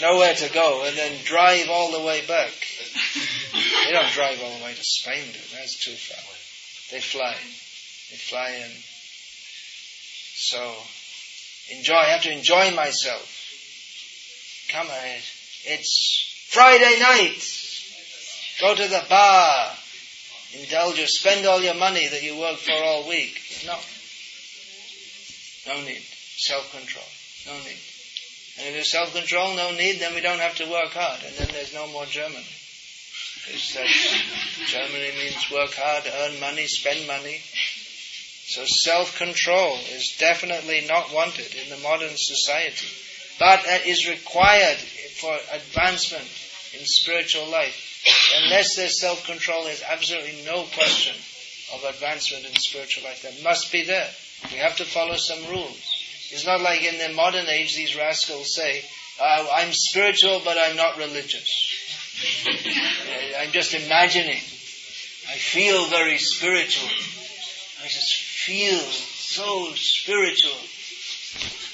Nowhere 0.00 0.34
to 0.34 0.52
go, 0.52 0.84
and 0.86 0.96
then 0.96 1.18
drive 1.24 1.68
all 1.68 1.90
the 1.90 2.00
way 2.00 2.24
back. 2.26 2.52
They 3.86 3.92
don't 3.92 4.12
drive 4.12 4.40
all 4.42 4.56
the 4.56 4.64
way 4.64 4.74
to 4.74 4.82
Spain, 4.82 5.24
That's 5.52 5.78
too 5.78 5.92
far. 5.92 6.22
They 6.92 7.00
fly. 7.00 7.34
They 8.10 8.16
fly 8.16 8.50
in. 8.64 8.70
So, 10.42 10.74
enjoy. 11.70 11.94
I 11.94 12.06
have 12.06 12.22
to 12.22 12.32
enjoy 12.32 12.74
myself. 12.74 13.30
Come 14.72 14.88
on. 14.88 15.20
It's 15.64 16.48
Friday 16.50 16.98
night. 16.98 17.38
Go 18.60 18.74
to 18.74 18.88
the 18.88 19.04
bar. 19.08 19.70
Indulge 20.58 20.98
or 20.98 21.06
spend 21.06 21.46
all 21.46 21.62
your 21.62 21.76
money 21.76 22.08
that 22.08 22.24
you 22.24 22.36
work 22.36 22.58
for 22.58 22.72
all 22.72 23.08
week. 23.08 23.40
No. 23.64 23.78
No 25.68 25.80
need. 25.84 26.02
Self-control. 26.02 27.06
No 27.46 27.54
need. 27.62 27.78
And 28.58 28.66
if 28.66 28.74
there's 28.74 28.90
self-control, 28.90 29.54
no 29.54 29.70
need, 29.70 30.00
then 30.00 30.12
we 30.12 30.20
don't 30.20 30.40
have 30.40 30.56
to 30.56 30.68
work 30.68 30.90
hard. 30.90 31.22
And 31.24 31.36
then 31.36 31.48
there's 31.52 31.72
no 31.72 31.86
more 31.86 32.04
Germany. 32.06 32.44
Germany 34.66 35.10
means 35.18 35.50
work 35.50 35.74
hard, 35.74 36.04
earn 36.06 36.40
money, 36.40 36.66
spend 36.66 37.06
money. 37.06 37.40
So 38.52 38.64
self-control 38.66 39.78
is 39.96 40.16
definitely 40.18 40.84
not 40.86 41.10
wanted 41.10 41.54
in 41.54 41.70
the 41.70 41.78
modern 41.78 42.12
society. 42.14 42.86
But 43.38 43.64
it 43.64 43.86
is 43.86 44.06
required 44.06 44.76
for 44.76 45.32
advancement 45.52 46.28
in 46.78 46.84
spiritual 46.84 47.48
life. 47.50 48.04
Unless 48.44 48.76
there's 48.76 49.00
self-control, 49.00 49.64
there's 49.64 49.82
absolutely 49.82 50.42
no 50.44 50.64
question 50.64 51.16
of 51.72 51.82
advancement 51.84 52.44
in 52.44 52.54
spiritual 52.56 53.04
life. 53.04 53.22
That 53.22 53.42
must 53.42 53.72
be 53.72 53.84
there. 53.84 54.10
We 54.50 54.58
have 54.58 54.76
to 54.76 54.84
follow 54.84 55.16
some 55.16 55.46
rules. 55.46 56.28
It's 56.30 56.44
not 56.44 56.60
like 56.60 56.82
in 56.84 56.98
the 56.98 57.16
modern 57.16 57.46
age 57.46 57.74
these 57.74 57.96
rascals 57.96 58.54
say, 58.54 58.84
uh, 59.18 59.46
I'm 59.54 59.72
spiritual 59.72 60.42
but 60.44 60.58
I'm 60.58 60.76
not 60.76 60.98
religious. 60.98 61.72
I'm 63.40 63.52
just 63.52 63.72
imagining. 63.72 64.42
I 65.30 65.36
feel 65.38 65.86
very 65.86 66.18
spiritual. 66.18 66.90
Feel 68.46 68.80
so 68.80 69.72
spiritual. 69.74 70.58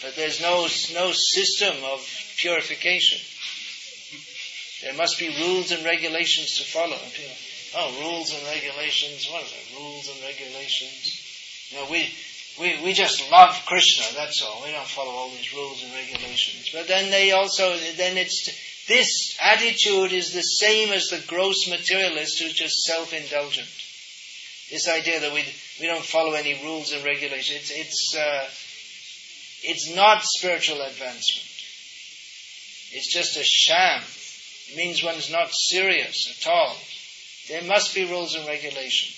But 0.03 0.17
there's 0.17 0.41
no, 0.41 0.63
no 0.95 1.13
system 1.13 1.75
of 1.85 2.07
purification. 2.37 3.19
There 4.83 4.95
must 4.95 5.19
be 5.19 5.29
rules 5.29 5.73
and 5.73 5.85
regulations 5.85 6.59
to 6.59 6.65
follow. 6.65 6.99
Oh, 7.75 8.01
rules 8.01 8.33
and 8.33 8.43
regulations. 8.47 9.29
What 9.31 9.45
is 9.45 9.53
it? 9.53 9.79
Rules 9.79 10.09
and 10.09 10.21
regulations. 10.23 11.69
You 11.71 11.79
know, 11.79 11.91
we, 11.91 12.13
we, 12.61 12.85
we 12.85 12.93
just 12.93 13.31
love 13.31 13.61
Krishna, 13.67 14.05
that's 14.15 14.43
all. 14.43 14.63
We 14.65 14.71
don't 14.71 14.87
follow 14.87 15.11
all 15.11 15.31
these 15.31 15.55
rules 15.55 15.83
and 15.83 15.93
regulations. 15.93 16.71
But 16.73 16.87
then 16.87 17.11
they 17.11 17.33
also, 17.33 17.77
then 17.97 18.17
it's, 18.17 18.85
this 18.87 19.39
attitude 19.43 20.13
is 20.13 20.33
the 20.33 20.43
same 20.43 20.93
as 20.93 21.09
the 21.09 21.25
gross 21.27 21.69
materialist 21.69 22.41
who's 22.41 22.55
just 22.55 22.83
self-indulgent. 22.85 23.69
This 24.71 24.89
idea 24.89 25.21
that 25.21 25.33
we, 25.33 25.45
we 25.81 25.87
don't 25.87 26.05
follow 26.05 26.33
any 26.33 26.61
rules 26.63 26.93
and 26.93 27.05
regulations, 27.05 27.71
it's, 27.71 27.71
it's, 27.71 28.17
uh, 28.17 28.49
it's 29.63 29.95
not 29.95 30.23
spiritual 30.23 30.81
advancement. 30.83 31.49
It's 32.93 33.13
just 33.13 33.37
a 33.37 33.45
sham. 33.45 34.03
It 34.71 34.77
means 34.77 35.03
one's 35.03 35.31
not 35.31 35.49
serious 35.53 36.39
at 36.41 36.51
all. 36.51 36.77
There 37.49 37.63
must 37.63 37.95
be 37.95 38.05
rules 38.05 38.35
and 38.35 38.47
regulations. 38.47 39.15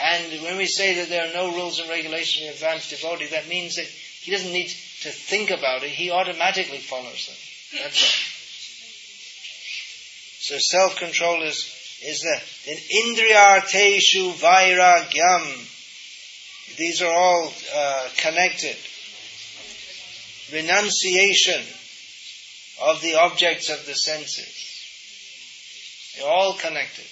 And 0.00 0.42
when 0.42 0.56
we 0.56 0.66
say 0.66 0.94
that 0.96 1.10
there 1.10 1.28
are 1.28 1.34
no 1.34 1.54
rules 1.54 1.78
and 1.78 1.88
regulations 1.88 2.46
in 2.46 2.52
advanced 2.52 2.90
devotee, 2.90 3.26
that 3.26 3.48
means 3.48 3.76
that 3.76 3.86
he 3.86 4.30
doesn't 4.30 4.52
need 4.52 4.68
to 4.68 5.10
think 5.10 5.50
about 5.50 5.82
it, 5.82 5.90
he 5.90 6.10
automatically 6.10 6.78
follows 6.78 7.26
them. 7.26 7.82
That's 7.82 8.02
all. 8.02 8.32
So 10.40 10.56
self-control 10.58 11.42
is, 11.42 11.81
is 12.04 12.22
there. 12.22 12.40
Then 12.66 12.76
indriyarteshu 12.76 14.34
vairagyam. 14.34 15.68
These 16.76 17.02
are 17.02 17.12
all 17.12 17.52
uh, 17.74 18.08
connected. 18.16 18.76
Renunciation 20.52 21.64
of 22.82 23.00
the 23.02 23.16
objects 23.16 23.68
of 23.70 23.86
the 23.86 23.94
senses. 23.94 26.14
They're 26.16 26.28
all 26.28 26.54
connected. 26.54 27.06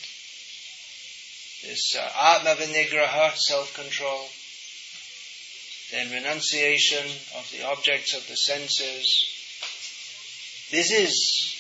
This 1.63 1.97
uh, 1.97 2.37
Atma 2.37 2.57
Vinigraha, 2.57 3.37
self-control, 3.37 4.29
then 5.93 6.11
renunciation 6.11 7.07
of 7.37 7.49
the 7.53 7.65
objects 7.67 8.15
of 8.15 8.27
the 8.29 8.37
senses. 8.37 9.27
This 10.71 10.91
is 10.91 11.60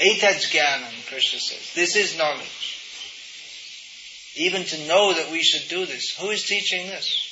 Jnanam, 0.00 1.06
Krishna 1.08 1.38
says. 1.38 1.72
This 1.74 1.96
is 1.96 2.16
knowledge. 2.16 2.78
Even 4.34 4.64
to 4.64 4.86
know 4.86 5.12
that 5.12 5.30
we 5.30 5.42
should 5.42 5.68
do 5.68 5.84
this. 5.84 6.16
Who 6.18 6.30
is 6.30 6.44
teaching 6.44 6.86
this? 6.86 7.28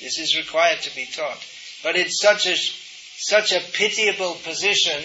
This 0.00 0.18
is 0.18 0.36
required 0.36 0.80
to 0.82 0.94
be 0.94 1.06
taught. 1.06 1.44
But 1.82 1.96
it's 1.96 2.20
such 2.20 2.46
a 2.46 2.56
such 3.22 3.52
a 3.52 3.60
pitiable 3.72 4.36
position 4.42 5.02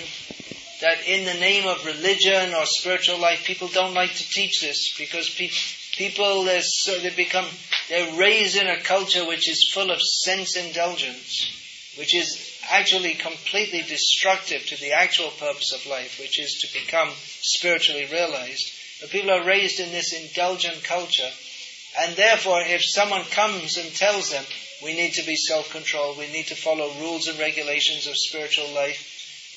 that 0.82 1.06
in 1.06 1.26
the 1.26 1.34
name 1.34 1.68
of 1.68 1.86
religion 1.86 2.54
or 2.54 2.66
spiritual 2.66 3.20
life, 3.20 3.44
people 3.44 3.68
don't 3.68 3.94
like 3.94 4.14
to 4.14 4.30
teach 4.30 4.62
this 4.62 4.96
because 4.98 5.30
pe- 5.30 5.52
people 5.98 6.48
so 6.62 6.98
they 7.00 7.10
become 7.10 7.46
they're 7.90 8.18
raised 8.18 8.56
in 8.56 8.68
a 8.68 8.82
culture 8.82 9.26
which 9.28 9.50
is 9.50 9.70
full 9.74 9.92
of 9.92 10.02
sense 10.02 10.56
indulgence, 10.56 11.52
which 11.98 12.16
is 12.16 12.45
actually 12.70 13.14
completely 13.14 13.82
destructive 13.82 14.66
to 14.66 14.80
the 14.80 14.92
actual 14.92 15.32
purpose 15.32 15.74
of 15.74 15.86
life, 15.86 16.20
which 16.20 16.40
is 16.40 16.54
to 16.62 16.80
become 16.80 17.10
spiritually 17.42 18.06
realized. 18.12 18.72
But 19.02 19.10
people 19.10 19.32
are 19.32 19.46
raised 19.46 19.80
in 19.80 19.92
this 19.92 20.14
indulgent 20.14 20.84
culture, 20.84 21.32
and 22.00 22.16
therefore, 22.16 22.62
if 22.62 22.82
someone 22.84 23.24
comes 23.24 23.78
and 23.78 23.94
tells 23.94 24.32
them, 24.32 24.44
we 24.84 24.94
need 24.94 25.14
to 25.14 25.26
be 25.26 25.36
self-controlled. 25.36 26.18
We 26.18 26.32
need 26.32 26.48
to 26.48 26.56
follow 26.56 26.92
rules 27.00 27.28
and 27.28 27.40
regulations 27.40 28.08
of 28.08 28.14
spiritual 28.18 28.70
life. 28.74 29.12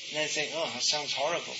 And 0.09 0.23
they 0.23 0.27
think, 0.27 0.51
oh, 0.55 0.71
that 0.73 0.83
sounds 0.83 1.13
horrible. 1.13 1.55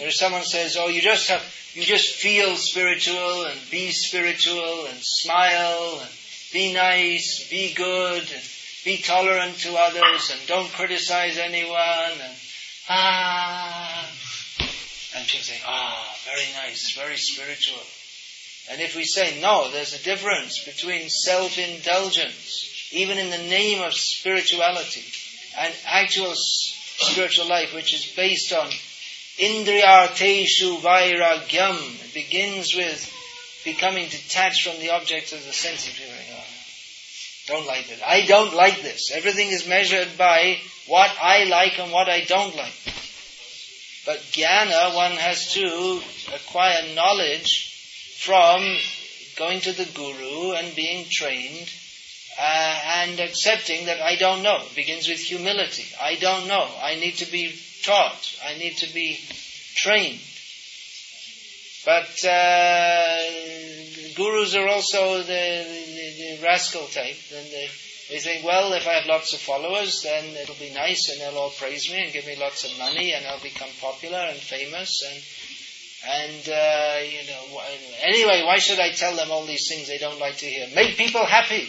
Or 0.00 0.06
if 0.06 0.14
someone 0.14 0.44
says, 0.44 0.76
oh, 0.78 0.88
you 0.88 1.00
just 1.00 1.28
have, 1.28 1.42
you 1.74 1.84
just 1.84 2.14
feel 2.16 2.56
spiritual 2.56 3.44
and 3.44 3.58
be 3.70 3.90
spiritual 3.90 4.86
and 4.86 4.98
smile 5.00 6.00
and 6.02 6.10
be 6.52 6.72
nice, 6.72 7.48
be 7.48 7.72
good 7.74 8.30
and 8.30 8.42
be 8.86 8.98
tolerant 8.98 9.58
to 9.58 9.74
others 9.74 10.30
and 10.30 10.46
don't 10.46 10.72
criticize 10.72 11.38
anyone 11.38 11.74
and 12.22 12.34
ah. 12.88 14.08
And 15.16 15.26
people 15.26 15.42
say, 15.42 15.60
ah, 15.66 16.16
very 16.24 16.46
nice, 16.54 16.92
very 16.92 17.16
spiritual. 17.16 17.82
And 18.70 18.80
if 18.80 18.94
we 18.94 19.04
say 19.04 19.40
no, 19.40 19.72
there's 19.72 19.94
a 19.94 20.04
difference 20.04 20.64
between 20.64 21.08
self-indulgence, 21.08 22.90
even 22.92 23.18
in 23.18 23.30
the 23.30 23.48
name 23.50 23.82
of 23.82 23.92
spirituality, 23.92 25.04
and 25.58 25.74
actual 25.86 26.34
spiritual 26.36 27.48
life, 27.48 27.74
which 27.74 27.92
is 27.92 28.12
based 28.14 28.52
on 28.52 28.68
indriyarteshu 29.38 30.78
vairagyam. 30.78 32.04
It 32.04 32.14
begins 32.14 32.76
with 32.76 33.12
becoming 33.64 34.08
detached 34.08 34.68
from 34.68 34.80
the 34.80 34.90
objects 34.90 35.32
of 35.32 35.44
the 35.44 35.52
senses. 35.52 35.98
Don't 37.46 37.66
like 37.66 37.86
this. 37.86 38.00
I 38.04 38.26
don't 38.26 38.54
like 38.54 38.82
this. 38.82 39.10
Everything 39.12 39.48
is 39.48 39.68
measured 39.68 40.18
by 40.18 40.58
what 40.86 41.10
I 41.20 41.44
like 41.44 41.78
and 41.78 41.92
what 41.92 42.08
I 42.08 42.22
don't 42.22 42.56
like. 42.56 42.74
But 44.04 44.18
jnana, 44.32 44.94
one 44.94 45.12
has 45.12 45.52
to 45.54 46.00
acquire 46.34 46.94
knowledge 46.94 48.18
from 48.18 48.62
going 49.36 49.60
to 49.60 49.72
the 49.72 49.84
guru 49.84 50.52
and 50.52 50.74
being 50.74 51.06
trained 51.10 51.70
uh, 52.38 52.80
and 53.00 53.20
accepting 53.20 53.86
that 53.86 54.00
I 54.00 54.16
don't 54.16 54.42
know. 54.42 54.62
It 54.66 54.74
begins 54.74 55.08
with 55.08 55.20
humility. 55.20 55.86
I 56.00 56.16
don't 56.16 56.46
know. 56.46 56.68
I 56.80 56.96
need 56.96 57.16
to 57.18 57.30
be 57.30 57.58
taught. 57.82 58.36
I 58.44 58.58
need 58.58 58.76
to 58.78 58.92
be 58.92 59.20
trained. 59.74 60.20
But 61.84 62.24
uh, 62.24 63.18
gurus 64.16 64.54
are 64.56 64.68
also 64.68 65.22
the, 65.22 65.95
the, 66.16 66.42
rascal 66.42 66.86
type. 66.86 67.16
And 67.34 67.46
they, 67.46 67.68
they 68.08 68.18
think, 68.18 68.44
well, 68.44 68.72
if 68.72 68.86
I 68.86 68.94
have 68.94 69.06
lots 69.06 69.32
of 69.32 69.40
followers, 69.40 70.02
then 70.02 70.24
it'll 70.36 70.54
be 70.56 70.72
nice 70.72 71.10
and 71.10 71.20
they'll 71.20 71.38
all 71.38 71.50
praise 71.50 71.90
me 71.90 72.04
and 72.04 72.12
give 72.12 72.26
me 72.26 72.36
lots 72.36 72.64
of 72.64 72.78
money 72.78 73.12
and 73.12 73.26
I'll 73.26 73.40
become 73.40 73.70
popular 73.80 74.18
and 74.18 74.38
famous 74.38 75.02
and 75.08 75.22
and 76.08 76.48
uh, 76.48 76.98
you 77.02 77.26
know 77.26 77.60
anyway, 78.02 78.42
why 78.44 78.58
should 78.58 78.78
I 78.78 78.90
tell 78.90 79.16
them 79.16 79.30
all 79.30 79.44
these 79.44 79.68
things 79.68 79.88
they 79.88 79.98
don't 79.98 80.20
like 80.20 80.36
to 80.36 80.46
hear? 80.46 80.68
Make 80.74 80.96
people 80.96 81.24
happy. 81.24 81.68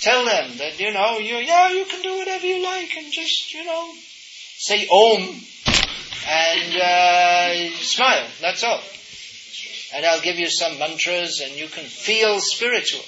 Tell 0.00 0.24
them 0.24 0.56
that 0.58 0.80
you 0.80 0.92
know 0.92 1.18
you 1.18 1.36
yeah 1.36 1.70
you 1.70 1.84
can 1.84 2.02
do 2.02 2.16
whatever 2.16 2.46
you 2.46 2.62
like 2.62 2.96
and 2.96 3.12
just 3.12 3.54
you 3.54 3.64
know 3.64 3.92
say 4.56 4.88
om 4.88 5.40
and 6.26 6.76
uh, 6.76 7.70
smile. 7.76 8.26
That's 8.40 8.64
all. 8.64 8.82
And 9.94 10.04
I'll 10.04 10.22
give 10.22 10.38
you 10.38 10.50
some 10.50 10.78
mantras 10.78 11.40
and 11.40 11.52
you 11.52 11.68
can 11.68 11.84
feel 11.84 12.40
spiritual. 12.40 13.04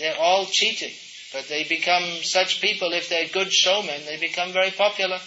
They're 0.00 0.18
all 0.18 0.46
cheating. 0.46 0.92
But 1.32 1.46
they 1.48 1.64
become 1.64 2.02
such 2.22 2.60
people, 2.60 2.92
if 2.92 3.08
they're 3.08 3.28
good 3.28 3.52
showmen, 3.52 4.00
they 4.06 4.16
become 4.16 4.52
very 4.52 4.70
popular. 4.70 5.20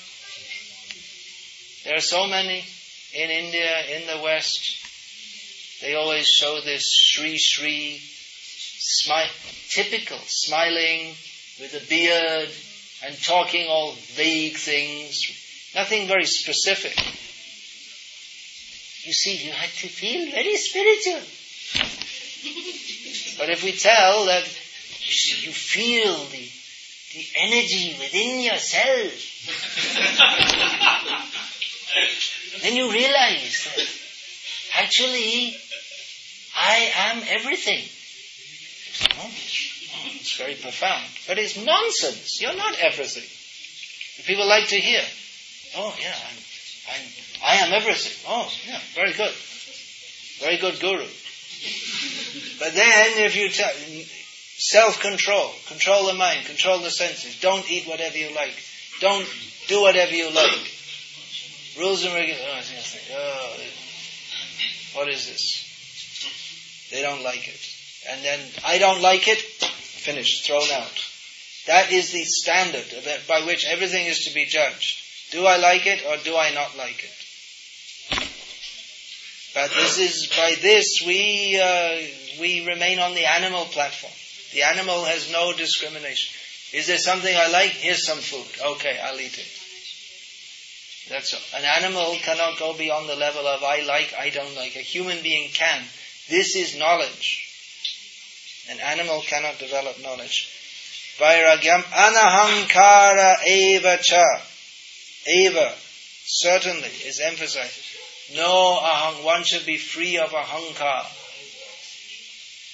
There 1.85 1.95
are 1.95 2.01
so 2.01 2.27
many 2.27 2.65
in 3.13 3.29
India, 3.29 3.85
in 3.95 4.07
the 4.07 4.21
West. 4.23 4.79
They 5.81 5.93
always 5.95 6.27
show 6.27 6.59
this 6.59 6.83
Sri 6.91 7.37
Sri, 7.37 7.99
smile, 7.99 9.29
typical, 9.69 10.17
smiling 10.25 11.15
with 11.59 11.73
a 11.73 11.87
beard 11.87 12.49
and 13.05 13.21
talking 13.23 13.67
all 13.67 13.93
vague 14.15 14.57
things, 14.57 15.71
nothing 15.75 16.07
very 16.07 16.25
specific. 16.25 16.97
You 19.05 19.13
see, 19.13 19.45
you 19.45 19.51
have 19.51 19.73
to 19.79 19.87
feel 19.87 20.31
very 20.31 20.55
spiritual. 20.55 21.21
but 23.37 23.49
if 23.49 23.63
we 23.63 23.73
tell 23.73 24.25
that 24.25 24.47
you 25.05 25.47
you 25.47 25.51
feel 25.51 26.25
the, 26.25 26.49
the 27.13 27.25
energy 27.37 27.95
within 27.99 28.39
yourself, 28.41 29.11
then 32.63 32.75
you 32.75 32.91
realize 32.91 33.67
that 33.75 33.87
actually 34.83 35.55
I 36.55 36.91
am 36.95 37.23
everything. 37.27 37.83
Oh, 39.17 39.25
oh, 39.25 40.09
it's 40.19 40.37
very 40.37 40.55
profound. 40.55 41.05
But 41.27 41.39
it's 41.39 41.57
nonsense. 41.57 42.41
You're 42.41 42.55
not 42.55 42.75
everything. 42.79 43.23
People 44.25 44.47
like 44.47 44.67
to 44.69 44.75
hear, 44.75 45.01
oh 45.75 45.95
yeah, 45.99 46.15
I'm, 46.15 46.37
I'm, 46.93 47.01
I 47.43 47.55
am 47.65 47.73
everything. 47.73 48.13
Oh 48.27 48.51
yeah, 48.67 48.79
very 48.93 49.13
good. 49.13 49.33
Very 50.39 50.57
good 50.57 50.79
guru. 50.79 51.07
But 52.59 52.73
then 52.73 53.23
if 53.25 53.35
you 53.35 53.49
tell, 53.49 53.71
self-control, 54.69 55.53
control 55.67 56.07
the 56.07 56.13
mind, 56.13 56.45
control 56.45 56.79
the 56.79 56.91
senses, 56.91 57.39
don't 57.39 57.69
eat 57.69 57.87
whatever 57.87 58.17
you 58.17 58.33
like, 58.33 58.55
don't 58.99 59.27
do 59.67 59.81
whatever 59.81 60.13
you 60.13 60.31
like, 60.31 60.71
Rules 61.77 62.05
and 62.05 62.13
regulations. 62.13 62.97
Oh, 63.11 63.15
oh, 63.17 64.99
what 64.99 65.09
is 65.09 65.27
this? 65.27 66.89
They 66.91 67.01
don't 67.01 67.23
like 67.23 67.47
it. 67.47 67.59
And 68.11 68.23
then, 68.23 68.39
I 68.63 68.77
don't 68.77 69.01
like 69.01 69.27
it, 69.27 69.39
finished, 69.39 70.45
thrown 70.45 70.69
out. 70.71 70.91
That 71.65 71.91
is 71.91 72.11
the 72.11 72.23
standard 72.25 72.85
by 73.27 73.45
which 73.45 73.65
everything 73.65 74.05
is 74.05 74.25
to 74.25 74.33
be 74.33 74.45
judged. 74.45 74.99
Do 75.31 75.45
I 75.47 75.57
like 75.57 75.87
it 75.87 76.05
or 76.05 76.17
do 76.17 76.35
I 76.37 76.53
not 76.53 76.77
like 76.77 77.03
it? 77.03 77.11
But 79.55 79.71
this 79.71 79.97
is, 79.97 80.27
by 80.27 80.55
this 80.61 81.01
we, 81.05 81.59
uh, 81.59 82.39
we 82.39 82.67
remain 82.67 82.99
on 82.99 83.15
the 83.15 83.25
animal 83.25 83.65
platform. 83.65 84.13
The 84.53 84.63
animal 84.63 85.05
has 85.05 85.31
no 85.31 85.53
discrimination. 85.53 86.33
Is 86.73 86.87
there 86.87 86.97
something 86.97 87.35
I 87.35 87.49
like? 87.49 87.71
Here's 87.71 88.05
some 88.05 88.19
food. 88.19 88.47
Okay, 88.75 88.99
I'll 89.03 89.19
eat 89.19 89.37
it. 89.37 89.59
That's 91.09 91.33
all. 91.33 91.59
An 91.59 91.65
animal 91.65 92.15
cannot 92.21 92.57
go 92.59 92.73
beyond 92.77 93.09
the 93.09 93.15
level 93.15 93.45
of 93.45 93.63
I 93.63 93.81
like, 93.81 94.13
I 94.17 94.29
don't 94.29 94.55
like. 94.55 94.75
A 94.75 94.79
human 94.79 95.21
being 95.21 95.49
can. 95.51 95.83
This 96.29 96.55
is 96.55 96.77
knowledge. 96.77 97.49
An 98.69 98.79
animal 98.79 99.21
cannot 99.21 99.59
develop 99.59 100.01
knowledge. 100.01 100.49
Vairagyam 101.19 101.83
anahankara 101.83 103.45
eva 103.45 103.97
cha. 104.01 104.41
Eva, 105.27 105.75
certainly, 106.25 106.89
is 107.05 107.19
emphasized. 107.19 107.79
No 108.35 108.79
ahang, 108.81 109.23
one 109.23 109.43
should 109.43 109.65
be 109.65 109.77
free 109.77 110.17
of 110.17 110.31
ahankar. 110.31 111.05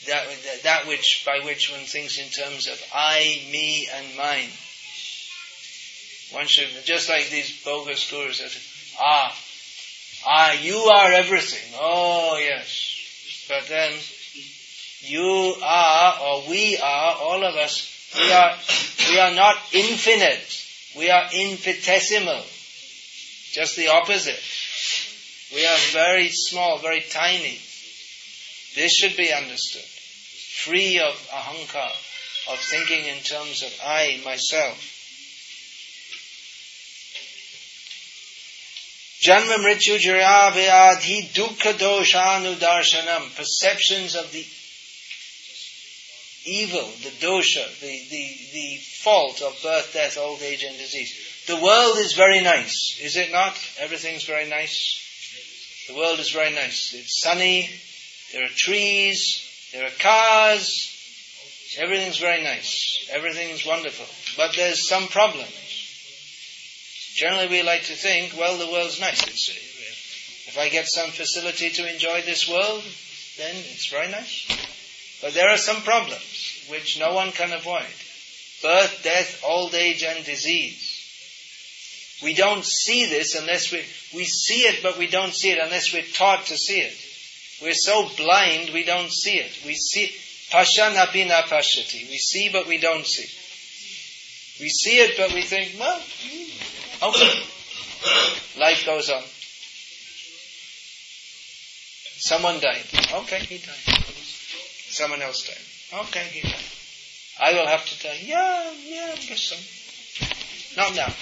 That, 0.07 0.27
that, 0.63 0.87
which, 0.87 1.23
by 1.25 1.39
which 1.43 1.71
one 1.71 1.81
thinks 1.81 2.17
in 2.17 2.29
terms 2.29 2.67
of 2.67 2.81
I, 2.93 3.41
me, 3.51 3.87
and 3.93 4.15
mine. 4.15 4.49
One 6.31 6.47
should, 6.47 6.69
just 6.85 7.09
like 7.09 7.29
these 7.29 7.63
bogus 7.63 8.09
gurus 8.09 8.39
that 8.39 8.57
ah, 8.99 9.35
ah, 10.25 10.53
you 10.61 10.75
are 10.75 11.11
everything. 11.11 11.73
Oh, 11.79 12.37
yes. 12.39 13.45
But 13.49 13.67
then, 13.67 13.91
you 15.01 15.55
are, 15.63 16.19
or 16.21 16.49
we 16.49 16.77
are, 16.77 17.15
all 17.15 17.43
of 17.43 17.55
us, 17.55 17.89
we 18.15 18.31
are, 18.31 18.55
we 19.09 19.19
are 19.19 19.33
not 19.33 19.57
infinite. 19.73 20.65
We 20.97 21.09
are 21.09 21.29
infinitesimal. 21.33 22.43
Just 23.51 23.75
the 23.75 23.89
opposite. 23.89 24.39
We 25.55 25.65
are 25.65 25.77
very 25.91 26.29
small, 26.29 26.77
very 26.77 27.01
tiny. 27.01 27.59
This 28.75 28.93
should 28.93 29.17
be 29.17 29.33
understood. 29.33 29.85
Free 30.63 30.99
of 30.99 31.15
ahankar, 31.29 31.91
of 32.51 32.59
thinking 32.59 33.05
in 33.05 33.21
terms 33.23 33.63
of 33.63 33.73
I, 33.83 34.21
myself. 34.23 34.77
Janma 39.21 39.57
Mrityu 39.57 39.97
Jaravyadhi 39.99 41.33
Dukkha 41.33 41.73
Doshanu 41.73 42.55
Darshanam. 42.55 43.35
Perceptions 43.35 44.15
of 44.15 44.31
the 44.31 44.45
evil, 46.45 46.85
the 47.03 47.09
dosha, 47.19 47.79
the, 47.81 48.01
the, 48.09 48.37
the 48.53 48.77
fault 48.77 49.41
of 49.41 49.61
birth, 49.61 49.93
death, 49.93 50.17
old 50.17 50.41
age, 50.41 50.63
and 50.63 50.77
disease. 50.77 51.13
The 51.47 51.59
world 51.59 51.97
is 51.97 52.13
very 52.13 52.41
nice, 52.41 52.99
is 53.01 53.17
it 53.17 53.31
not? 53.31 53.55
Everything's 53.79 54.23
very 54.23 54.47
nice. 54.49 55.05
The 55.87 55.95
world 55.95 56.19
is 56.19 56.31
very 56.31 56.53
nice. 56.53 56.93
It's 56.93 57.21
sunny, 57.21 57.69
there 58.33 58.45
are 58.45 58.55
trees, 58.55 59.43
there 59.73 59.85
are 59.85 59.99
cars, 59.99 60.95
everything's 61.77 62.17
very 62.17 62.43
nice, 62.43 63.07
everything's 63.11 63.65
wonderful. 63.65 64.05
But 64.37 64.55
there's 64.55 64.87
some 64.87 65.07
problems. 65.07 65.53
Generally, 67.15 67.47
we 67.49 67.63
like 67.63 67.83
to 67.83 67.95
think, 67.95 68.33
well, 68.37 68.57
the 68.57 68.71
world's 68.71 68.99
nice. 68.99 69.21
It's, 69.27 69.49
uh, 69.49 70.49
if 70.49 70.57
I 70.57 70.69
get 70.69 70.87
some 70.87 71.09
facility 71.09 71.69
to 71.69 71.91
enjoy 71.91 72.21
this 72.21 72.47
world, 72.47 72.83
then 73.37 73.55
it's 73.55 73.87
very 73.87 74.09
nice. 74.09 74.47
But 75.21 75.33
there 75.33 75.49
are 75.49 75.57
some 75.57 75.81
problems 75.81 76.65
which 76.69 76.99
no 76.99 77.13
one 77.13 77.31
can 77.31 77.51
avoid 77.51 77.85
birth, 78.61 79.01
death, 79.03 79.41
old 79.45 79.73
age, 79.73 80.03
and 80.03 80.25
disease. 80.25 80.95
We 82.21 82.33
don't 82.33 82.65
see 82.65 83.05
this 83.05 83.35
unless 83.35 83.71
we, 83.71 83.79
we 84.13 84.25
see 84.25 84.61
it, 84.61 84.83
but 84.83 84.97
we 84.97 85.07
don't 85.07 85.33
see 85.33 85.51
it 85.51 85.59
unless 85.61 85.93
we're 85.93 86.03
taught 86.03 86.47
to 86.47 86.57
see 86.57 86.81
it. 86.81 86.93
We're 87.61 87.73
so 87.73 88.09
blind, 88.15 88.71
we 88.73 88.83
don't 88.85 89.11
see 89.11 89.35
it. 89.35 89.51
We 89.65 89.75
see, 89.75 90.13
pashan 90.51 90.93
na 90.93 91.05
pashati. 91.07 92.09
We 92.09 92.17
see, 92.17 92.49
but 92.49 92.67
we 92.67 92.77
don't 92.77 93.05
see. 93.05 93.27
We 94.63 94.69
see 94.69 94.97
it, 94.99 95.17
but 95.17 95.33
we 95.33 95.41
think, 95.41 95.75
well, 95.79 95.99
hmm, 95.99 97.05
Okay. 97.09 97.43
Life 98.57 98.85
goes 98.85 99.09
on. 99.09 99.23
Someone 102.17 102.59
died. 102.59 102.83
Okay, 103.13 103.39
he 103.39 103.57
died. 103.57 104.03
Someone 104.89 105.21
else 105.21 105.47
died. 105.47 105.99
Okay, 106.01 106.23
he 106.25 106.41
died. 106.41 106.63
I 107.39 107.53
will 107.53 107.67
have 107.67 107.85
to 107.85 108.03
die. 108.03 108.19
Yeah, 108.21 108.73
yeah, 108.85 109.11
I 109.13 109.15
guess 109.15 109.41
so. 109.41 109.55
Not 110.75 110.93
now. 110.95 111.13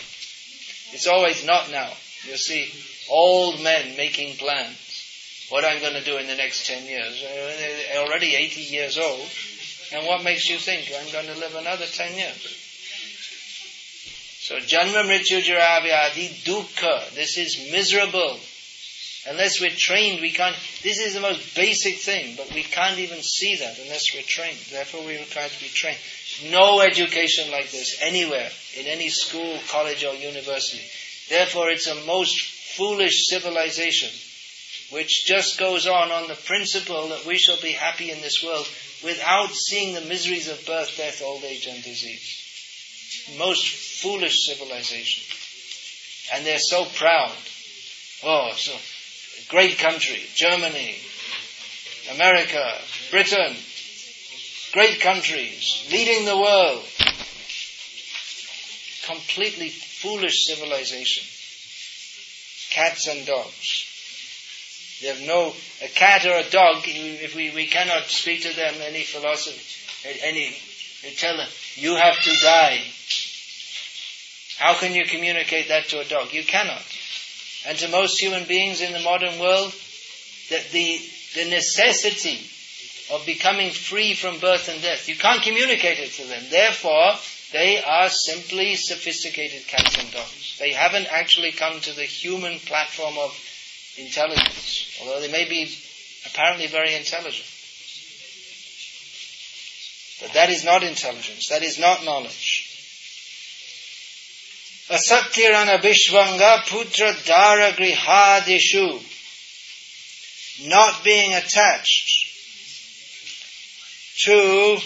It's 0.94 1.06
always 1.06 1.46
not 1.46 1.70
now. 1.70 1.92
You 2.24 2.38
see, 2.38 2.72
old 3.10 3.62
men 3.62 3.96
making 3.98 4.38
plans. 4.38 4.87
What 5.50 5.64
I'm 5.64 5.80
going 5.80 5.94
to 5.94 6.04
do 6.04 6.18
in 6.18 6.28
the 6.28 6.36
next 6.36 6.68
10 6.68 6.86
years. 6.86 7.24
Uh, 7.24 7.28
they're 7.28 8.06
already 8.06 8.36
80 8.36 8.62
years 8.62 8.98
old. 8.98 9.28
And 9.94 10.06
what 10.06 10.24
makes 10.24 10.50
you 10.50 10.58
think 10.58 10.92
I'm 10.94 11.12
going 11.12 11.28
to 11.28 11.40
live 11.40 11.56
another 11.56 11.86
10 11.86 12.18
years? 12.18 12.64
So 14.42 14.56
Janma 14.58 15.04
Mrityu 15.06 15.42
Jaravyadhi 15.42 16.44
Dukkha. 16.44 17.14
This 17.16 17.38
is 17.38 17.72
miserable. 17.72 18.38
Unless 19.30 19.60
we're 19.60 19.72
trained, 19.72 20.22
we 20.22 20.32
can't. 20.32 20.56
This 20.84 21.00
is 21.00 21.14
the 21.14 21.20
most 21.20 21.56
basic 21.56 21.96
thing, 21.96 22.36
but 22.38 22.54
we 22.54 22.64
can't 22.64 22.98
even 23.00 23.22
see 23.22 23.56
that 23.58 23.78
unless 23.80 24.14
we're 24.14 24.22
trained. 24.22 24.58
Therefore, 24.72 25.06
we 25.06 25.18
require 25.18 25.50
to 25.50 25.60
be 25.60 25.68
trained. 25.68 25.98
No 26.50 26.80
education 26.80 27.52
like 27.52 27.72
this 27.72 27.98
anywhere, 28.02 28.50
in 28.78 28.86
any 28.86 29.10
school, 29.10 29.60
college, 29.70 30.06
or 30.06 30.14
university. 30.14 30.84
Therefore, 31.30 31.70
it's 31.70 31.88
a 31.88 32.06
most 32.06 32.40
foolish 32.78 33.28
civilization 33.28 34.10
which 34.90 35.26
just 35.26 35.58
goes 35.58 35.86
on 35.86 36.12
on 36.12 36.28
the 36.28 36.36
principle 36.36 37.10
that 37.10 37.26
we 37.26 37.38
shall 37.38 37.60
be 37.60 37.72
happy 37.72 38.12
in 38.12 38.22
this 38.22 38.42
world 38.44 38.68
without 39.04 39.52
seeing 39.52 39.94
the 39.94 40.02
miseries 40.02 40.48
of 40.48 40.66
birth, 40.66 40.96
death, 40.98 41.22
old 41.22 41.44
age, 41.44 41.68
and 41.68 41.84
disease. 41.84 42.44
Most 43.38 43.68
foolish 44.02 44.46
civilization. 44.46 45.24
And 46.34 46.46
they're 46.46 46.60
so 46.60 46.86
proud. 46.86 47.36
Oh, 48.24 48.52
so 48.56 48.76
great 49.50 49.78
country, 49.78 50.24
Germany, 50.34 50.98
America, 52.12 52.80
Britain, 53.12 53.56
great 54.74 55.00
countries, 55.02 55.88
leading 55.92 56.26
the 56.26 56.38
world. 56.38 56.86
Completely 59.06 59.70
foolish 59.70 60.46
civilization. 60.46 61.24
Cats 62.70 63.08
and 63.08 63.26
dogs. 63.26 63.87
They 65.02 65.08
have 65.08 65.22
no, 65.22 65.54
a 65.84 65.88
cat 65.88 66.26
or 66.26 66.36
a 66.36 66.50
dog, 66.50 66.84
if 66.86 67.36
we, 67.36 67.52
we 67.52 67.68
cannot 67.68 68.06
speak 68.06 68.44
to 68.44 68.56
them 68.56 68.76
any 68.82 69.04
philosophy, 69.04 69.62
any, 70.24 70.58
tell 71.18 71.38
them, 71.38 71.50
you 71.76 71.96
have 71.96 72.20
to 72.22 72.34
die. 72.42 72.82
How 74.58 74.74
can 74.74 74.96
you 74.96 75.06
communicate 75.06 75.68
that 75.68 75.90
to 75.90 76.00
a 76.00 76.06
dog? 76.06 76.34
You 76.34 76.44
cannot. 76.44 76.82
And 77.68 77.78
to 77.78 77.90
most 77.90 78.20
human 78.20 78.46
beings 78.46 78.82
in 78.82 78.94
the 78.94 79.00
modern 79.00 79.40
world, 79.40 79.74
that 80.50 80.72
the, 80.72 81.00
the 81.36 81.46
necessity 81.46 82.50
of 83.12 83.26
becoming 83.26 83.72
free 83.72 84.16
from 84.16 84.40
birth 84.40 84.68
and 84.68 84.82
death, 84.82 85.08
you 85.08 85.16
can't 85.16 85.44
communicate 85.44 86.00
it 86.00 86.12
to 86.14 86.26
them. 86.26 86.44
Therefore, 86.50 87.14
they 87.54 87.82
are 87.84 88.10
simply 88.10 88.76
sophisticated 88.76 89.68
cats 89.68 89.98
and 89.98 90.12
dogs. 90.12 90.58
They 90.60 90.72
haven't 90.72 91.08
actually 91.12 91.52
come 91.52 91.80
to 91.82 91.94
the 91.94 92.04
human 92.04 92.60
platform 92.60 93.18
of 93.18 93.38
intelligence, 93.98 94.98
although 95.02 95.20
they 95.20 95.32
may 95.32 95.48
be 95.48 95.76
apparently 96.26 96.68
very 96.68 96.96
intelligent. 96.96 97.48
But 100.22 100.34
that 100.34 100.50
is 100.50 100.64
not 100.64 100.84
intelligence, 100.84 101.50
that 101.50 101.64
is 101.64 101.78
not 101.80 102.04
knowledge. 102.04 102.68
Asaktirana 104.90 105.80
Bishvanga 105.80 106.60
Putra 106.64 107.26
Dara 107.26 107.72
Grihadishu. 107.74 109.04
Not 110.68 111.04
being 111.04 111.36
attached 111.36 112.28
to 114.26 114.78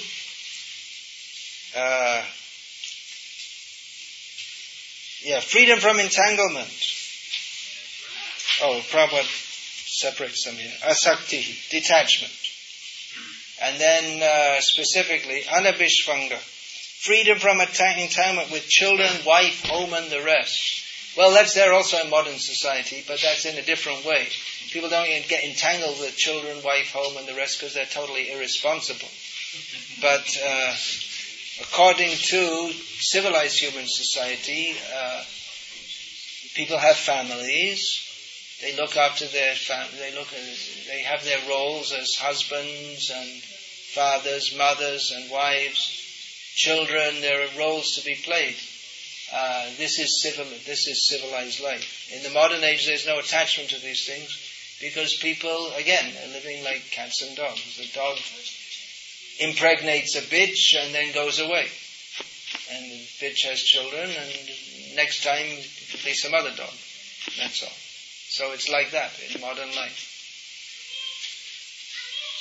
uh, 1.76 2.24
yeah, 5.24 5.40
freedom 5.40 5.80
from 5.80 6.00
entanglement. 6.00 6.91
Oh, 8.64 8.82
Prabhupada 8.90 9.28
separates 9.88 10.46
them 10.46 10.56
here. 10.56 10.72
Asakti, 10.84 11.70
detachment. 11.70 12.32
And 13.64 13.80
then 13.80 14.24
uh, 14.24 14.62
specifically, 14.62 15.42
anabishvanga, 15.42 16.38
freedom 16.38 17.40
from 17.40 17.60
entanglement 17.60 18.52
with 18.52 18.68
children, 18.68 19.10
wife, 19.26 19.64
home, 19.66 19.94
and 19.94 20.10
the 20.12 20.24
rest. 20.24 20.84
Well, 21.18 21.34
that's 21.34 21.54
there 21.54 21.74
also 21.74 21.98
in 22.04 22.10
modern 22.10 22.38
society, 22.38 23.04
but 23.08 23.20
that's 23.22 23.46
in 23.46 23.58
a 23.58 23.62
different 23.62 24.06
way. 24.06 24.28
People 24.72 24.90
don't 24.90 25.06
get 25.28 25.44
entangled 25.44 26.00
with 26.00 26.16
children, 26.16 26.64
wife, 26.64 26.92
home, 26.94 27.18
and 27.18 27.28
the 27.28 27.36
rest 27.36 27.60
because 27.60 27.74
they're 27.74 27.86
totally 27.86 28.32
irresponsible. 28.32 29.10
But 30.00 30.26
uh, 30.44 30.74
according 31.62 32.16
to 32.16 32.72
civilized 32.72 33.60
human 33.60 33.86
society, 33.88 34.74
uh, 34.96 35.24
people 36.56 36.78
have 36.78 36.96
families, 36.96 38.11
they 38.62 38.76
look 38.76 38.96
after 38.96 39.26
their 39.28 39.56
family. 39.56 39.98
They 39.98 40.14
look. 40.14 40.32
At, 40.34 40.40
They 40.88 41.02
have 41.02 41.24
their 41.24 41.50
roles 41.50 41.92
as 41.92 42.16
husbands 42.16 43.10
and 43.10 43.42
fathers, 43.94 44.56
mothers 44.56 45.12
and 45.12 45.32
wives, 45.32 45.80
children. 46.56 47.22
There 47.22 47.42
are 47.42 47.58
roles 47.58 47.96
to 47.96 48.06
be 48.06 48.16
played. 48.16 48.56
Uh, 49.34 49.70
this 49.78 49.98
is 49.98 50.22
civil. 50.22 50.46
This 50.66 50.88
is 50.88 51.08
civilized 51.08 51.60
life. 51.62 52.10
In 52.14 52.22
the 52.22 52.30
modern 52.30 52.64
age, 52.64 52.86
there's 52.86 53.08
no 53.08 53.18
attachment 53.18 53.70
to 53.72 53.80
these 53.80 54.06
things 54.06 54.38
because 54.80 55.16
people, 55.22 55.72
again, 55.74 56.14
are 56.24 56.34
living 56.34 56.64
like 56.64 56.84
cats 56.92 57.22
and 57.22 57.36
dogs. 57.36 57.78
The 57.78 57.88
dog 57.94 58.18
impregnates 59.40 60.16
a 60.16 60.22
bitch 60.22 60.76
and 60.76 60.94
then 60.94 61.14
goes 61.14 61.40
away, 61.40 61.68
and 62.72 62.92
the 62.92 63.08
bitch 63.20 63.46
has 63.46 63.62
children, 63.62 64.10
and 64.10 64.96
next 64.96 65.24
time 65.24 65.46
it 65.46 65.94
will 65.94 66.04
be 66.04 66.14
some 66.14 66.34
other 66.34 66.54
dog. 66.56 66.74
That's 67.38 67.64
all. 67.64 67.91
So 68.32 68.54
it's 68.54 68.70
like 68.70 68.92
that 68.92 69.12
in 69.30 69.42
modern 69.42 69.76
life. 69.76 70.08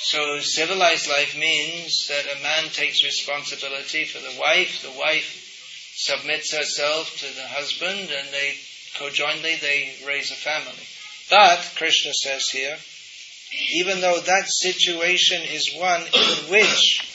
So 0.03 0.39
civilized 0.39 1.09
life 1.09 1.37
means 1.37 2.07
that 2.07 2.31
a 2.31 2.41
man 2.41 2.69
takes 2.69 3.03
responsibility 3.03 4.05
for 4.05 4.19
the 4.19 4.39
wife, 4.39 4.81
the 4.81 4.97
wife 4.97 5.91
submits 5.93 6.55
herself 6.55 7.17
to 7.17 7.35
the 7.35 7.45
husband, 7.45 8.09
and 8.09 8.29
they 8.31 8.55
conjointly 8.95 9.57
they 9.57 9.93
raise 10.07 10.31
a 10.31 10.35
family. 10.35 10.87
But 11.29 11.73
Krishna 11.75 12.13
says 12.13 12.47
here, 12.47 12.77
even 13.73 13.99
though 13.99 14.21
that 14.21 14.47
situation 14.47 15.41
is 15.43 15.75
one 15.75 16.01
in 16.01 16.49
which 16.49 17.05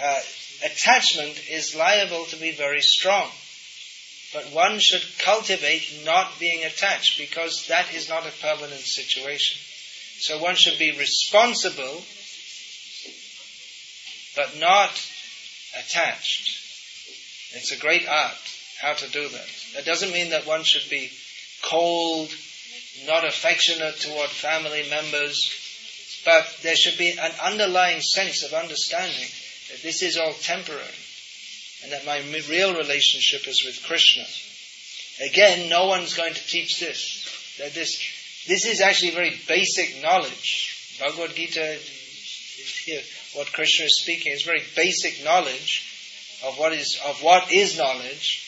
uh, 0.00 0.20
attachment 0.64 1.50
is 1.50 1.74
liable 1.74 2.26
to 2.26 2.36
be 2.36 2.52
very 2.52 2.80
strong. 2.80 3.28
But 4.32 4.50
one 4.50 4.78
should 4.78 5.04
cultivate 5.18 6.04
not 6.04 6.38
being 6.38 6.64
attached 6.64 7.16
because 7.16 7.66
that 7.68 7.94
is 7.94 8.08
not 8.08 8.26
a 8.26 8.32
permanent 8.32 8.82
situation. 8.82 9.58
So 10.20 10.38
one 10.38 10.56
should 10.56 10.78
be 10.78 10.92
responsible 10.92 12.04
but 14.36 14.56
not 14.56 14.90
attached. 15.76 16.60
It's 17.52 17.72
a 17.72 17.78
great 17.78 18.06
art 18.06 18.36
how 18.78 18.92
to 18.92 19.08
do 19.08 19.28
that. 19.28 19.48
That 19.74 19.84
doesn't 19.84 20.12
mean 20.12 20.30
that 20.30 20.46
one 20.46 20.62
should 20.62 20.88
be 20.88 21.10
cold, 21.62 22.32
not 23.04 23.26
affectionate 23.26 23.98
toward 23.98 24.30
family 24.30 24.88
members, 24.88 25.50
but 26.24 26.46
there 26.62 26.76
should 26.76 26.98
be 26.98 27.18
an 27.18 27.32
underlying 27.42 28.00
sense 28.00 28.44
of 28.44 28.52
understanding 28.52 29.28
that 29.70 29.82
this 29.82 30.02
is 30.02 30.16
all 30.16 30.34
temporary 30.34 30.94
and 31.82 31.92
that 31.92 32.06
my 32.06 32.18
real 32.48 32.74
relationship 32.74 33.46
is 33.46 33.62
with 33.64 33.82
Krishna. 33.84 34.24
Again, 35.30 35.68
no 35.68 35.86
one's 35.86 36.14
going 36.14 36.34
to 36.34 36.46
teach 36.46 36.80
this. 36.80 37.56
That 37.58 37.74
this, 37.74 37.98
this 38.46 38.66
is 38.66 38.80
actually 38.80 39.10
very 39.10 39.38
basic 39.46 40.02
knowledge. 40.02 40.96
Bhagavad 41.00 41.34
Gita, 41.34 41.78
here, 42.84 43.02
what 43.34 43.52
Krishna 43.52 43.86
is 43.86 44.00
speaking 44.00 44.32
is 44.32 44.42
very 44.42 44.62
basic 44.76 45.24
knowledge 45.24 45.84
of 46.44 46.58
what 46.58 46.72
is 46.72 47.00
of 47.04 47.22
what 47.22 47.50
is 47.52 47.76
knowledge. 47.76 48.44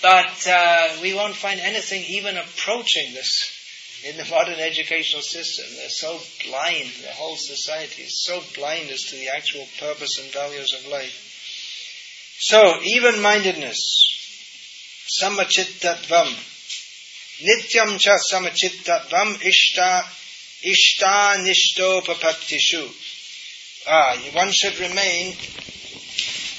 But 0.00 0.46
uh, 0.46 0.88
we 1.02 1.14
won't 1.14 1.34
find 1.34 1.60
anything 1.60 2.04
even 2.08 2.36
approaching 2.36 3.12
this 3.14 3.54
in 4.04 4.16
the 4.16 4.24
modern 4.26 4.60
educational 4.60 5.22
system. 5.22 5.66
They're 5.76 5.88
so 5.88 6.20
blind. 6.46 6.90
The 7.02 7.12
whole 7.12 7.36
society 7.36 8.02
is 8.02 8.24
so 8.24 8.42
blind 8.54 8.90
as 8.90 9.02
to 9.04 9.16
the 9.16 9.28
actual 9.28 9.66
purpose 9.78 10.18
and 10.18 10.32
values 10.32 10.72
of 10.72 10.90
life. 10.90 11.27
So, 12.40 12.80
even 12.84 13.20
mindedness, 13.20 13.80
samachittatvam, 15.20 16.28
nityam 17.42 17.98
cha 17.98 18.14
samachittatvam 18.30 19.34
ishta, 19.42 20.04
ishta 20.62 21.36
nishto 21.42 22.00
Ah, 23.88 24.16
one 24.34 24.52
should 24.52 24.78
remain 24.78 25.34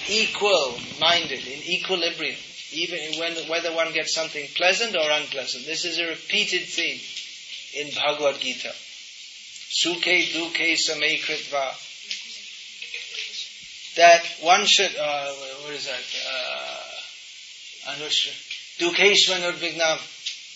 equal 0.10 0.78
minded, 1.00 1.48
in 1.48 1.64
equilibrium, 1.64 2.36
even 2.74 3.18
when, 3.18 3.36
whether 3.48 3.74
one 3.74 3.94
gets 3.94 4.14
something 4.14 4.50
pleasant 4.56 4.98
or 4.98 5.10
unpleasant. 5.10 5.66
This 5.66 5.86
is 5.86 5.98
a 5.98 6.08
repeated 6.08 6.68
theme 6.68 7.00
in 7.74 7.90
Bhagavad 7.96 8.42
Gita. 8.42 8.74
Sukhe 9.72 10.34
dukhe 10.34 10.76
same 10.76 11.20
kritva 11.20 11.74
that 14.00 14.26
one 14.42 14.66
should, 14.66 14.96
uh, 14.96 15.34
what 15.64 15.74
is 15.74 15.86
that? 15.86 16.00
Uh, 16.26 17.92
Anushra. 17.92 18.32
Dukeshvan 18.80 19.44
udvignam 19.52 20.00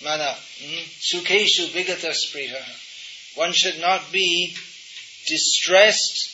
mana. 0.01 0.33
Hmm? 0.63 0.83
Sukeshu 0.99 1.67
vigata 1.73 2.13
spriha. 2.13 3.35
One 3.35 3.51
should 3.51 3.81
not 3.81 4.11
be 4.13 4.55
distressed 5.27 6.29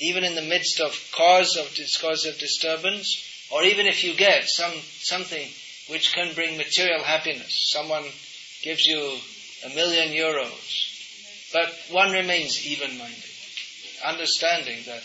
even 0.00 0.22
in 0.22 0.34
the 0.34 0.42
midst 0.42 0.80
of 0.80 0.92
cause 1.12 1.56
of 1.56 1.74
cause 2.00 2.26
of 2.26 2.38
disturbance, 2.38 3.48
or 3.50 3.64
even 3.64 3.86
if 3.86 4.04
you 4.04 4.14
get 4.14 4.48
some 4.48 4.72
something 5.00 5.48
which 5.88 6.12
can 6.12 6.34
bring 6.34 6.58
material 6.58 7.02
happiness. 7.02 7.70
Someone 7.72 8.04
gives 8.62 8.84
you 8.84 9.16
a 9.64 9.74
million 9.74 10.08
euros, 10.08 11.52
but 11.52 11.74
one 11.90 12.12
remains 12.12 12.66
even-minded, 12.66 13.30
understanding 14.04 14.82
that 14.86 15.02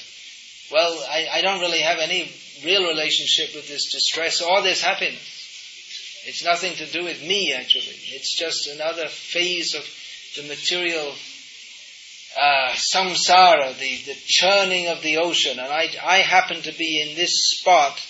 well, 0.71 1.05
I, 1.09 1.27
I 1.31 1.41
don't 1.41 1.61
really 1.61 1.81
have 1.81 1.99
any 1.99 2.31
real 2.63 2.87
relationship 2.87 3.53
with 3.55 3.67
this 3.67 3.91
distress 3.91 4.41
or 4.41 4.61
this 4.61 4.81
happiness. 4.81 5.31
It's 6.27 6.43
nothing 6.43 6.75
to 6.77 6.87
do 6.87 7.03
with 7.03 7.21
me, 7.21 7.53
actually. 7.53 7.97
It's 8.07 8.35
just 8.37 8.67
another 8.67 9.07
phase 9.07 9.75
of 9.75 9.85
the 10.35 10.43
material 10.43 11.13
uh, 12.35 12.73
samsara, 12.73 13.77
the, 13.77 13.95
the 14.05 14.17
churning 14.25 14.87
of 14.87 15.01
the 15.01 15.17
ocean, 15.17 15.59
and 15.59 15.71
I, 15.71 15.89
I 16.03 16.17
happen 16.17 16.61
to 16.63 16.73
be 16.73 17.01
in 17.01 17.15
this 17.15 17.31
spot, 17.49 18.05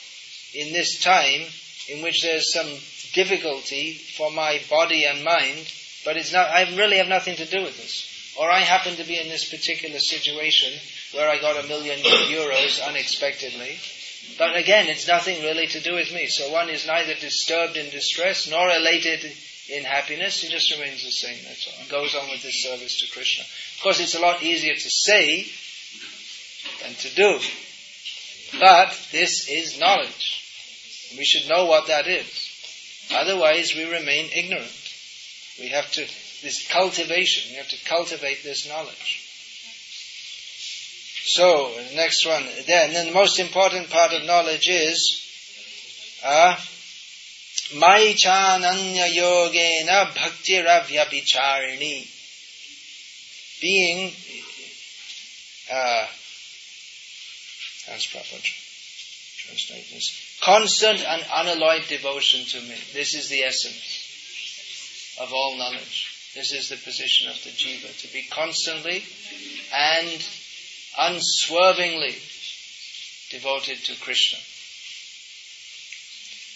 in 0.54 0.74
this 0.74 1.04
time, 1.04 1.42
in 1.90 2.02
which 2.02 2.22
there's 2.24 2.52
some 2.52 2.68
difficulty 3.14 3.94
for 4.18 4.32
my 4.32 4.62
body 4.70 5.06
and 5.06 5.24
mind, 5.24 5.72
but 6.04 6.18
it's 6.18 6.34
not, 6.34 6.50
I 6.50 6.76
really 6.76 6.98
have 6.98 7.08
nothing 7.08 7.36
to 7.38 7.46
do 7.46 7.64
with 7.64 7.78
this. 7.78 8.15
Or 8.38 8.50
I 8.50 8.60
happen 8.60 8.96
to 8.98 9.04
be 9.04 9.20
in 9.20 9.30
this 9.30 9.50
particular 9.50 10.00
situation 10.00 10.74
where 11.14 11.30
I 11.30 11.40
got 11.40 11.64
a 11.64 11.68
million 11.68 12.00
euros 12.00 12.86
unexpectedly. 12.86 13.78
But 14.38 14.56
again, 14.56 14.88
it's 14.88 15.08
nothing 15.08 15.42
really 15.42 15.68
to 15.68 15.80
do 15.80 15.96
with 15.96 16.12
me. 16.14 16.28
So 16.28 16.52
one 16.52 16.70
is 16.70 16.86
neither 16.86 17.14
disturbed 17.14 17.78
in 17.78 17.90
distress 17.92 18.50
nor 18.50 18.70
elated 18.70 19.32
in 19.70 19.84
happiness. 19.84 20.42
He 20.42 20.50
just 20.50 20.72
remains 20.72 21.04
the 21.04 21.12
same, 21.12 21.38
that's 21.46 21.68
all. 21.68 21.74
And 21.80 21.90
goes 21.90 22.16
on 22.16 22.30
with 22.30 22.42
his 22.42 22.62
service 22.64 23.00
to 23.00 23.12
Krishna. 23.12 23.44
Of 23.44 23.80
course, 23.82 24.00
it's 24.00 24.16
a 24.16 24.20
lot 24.20 24.44
easier 24.44 24.74
to 24.74 24.90
say 24.90 25.48
than 26.84 26.94
to 26.96 27.16
do. 27.16 27.40
But 28.60 28.98
this 29.12 29.50
is 29.50 29.80
knowledge. 29.80 30.42
We 31.18 31.24
should 31.24 31.50
know 31.50 31.66
what 31.66 31.88
that 31.88 32.08
is. 32.08 32.52
Otherwise, 33.14 33.76
we 33.76 33.86
remain 33.86 34.30
ignorant. 34.36 34.72
We 35.60 35.70
have 35.70 35.92
to, 35.94 36.06
this 36.46 36.68
cultivation. 36.68 37.52
You 37.52 37.58
have 37.58 37.70
to 37.70 37.84
cultivate 37.86 38.44
this 38.44 38.70
knowledge. 38.70 39.24
So, 41.26 41.74
next 41.96 42.24
one, 42.28 42.46
then, 42.68 42.94
then 42.94 43.08
the 43.08 43.14
most 43.14 43.40
important 43.40 43.90
part 43.90 44.14
of 44.14 44.24
knowledge 44.26 44.70
is, 44.70 45.24
uh, 46.24 46.56
Maichananya 47.74 49.10
yogena 49.10 50.14
bhaktiravyapicharini. 50.14 52.08
Being, 53.60 54.14
uh, 55.72 56.06
how's 57.88 58.06
Prabhupada 58.06 58.54
translate 59.40 59.90
this? 59.92 60.38
Constant 60.44 61.00
and 61.04 61.26
unalloyed 61.34 61.88
devotion 61.88 62.46
to 62.46 62.62
me. 62.62 62.76
This 62.94 63.16
is 63.16 63.30
the 63.30 63.42
essence 63.42 65.18
of 65.20 65.34
all 65.34 65.58
knowledge. 65.58 66.15
This 66.36 66.52
is 66.52 66.68
the 66.68 66.76
position 66.76 67.30
of 67.30 67.42
the 67.46 67.50
jiva, 67.52 67.98
to 68.02 68.12
be 68.12 68.24
constantly 68.30 69.06
and 69.74 70.28
unswervingly 70.98 72.16
devoted 73.30 73.78
to 73.86 73.96
Krishna. 74.02 74.38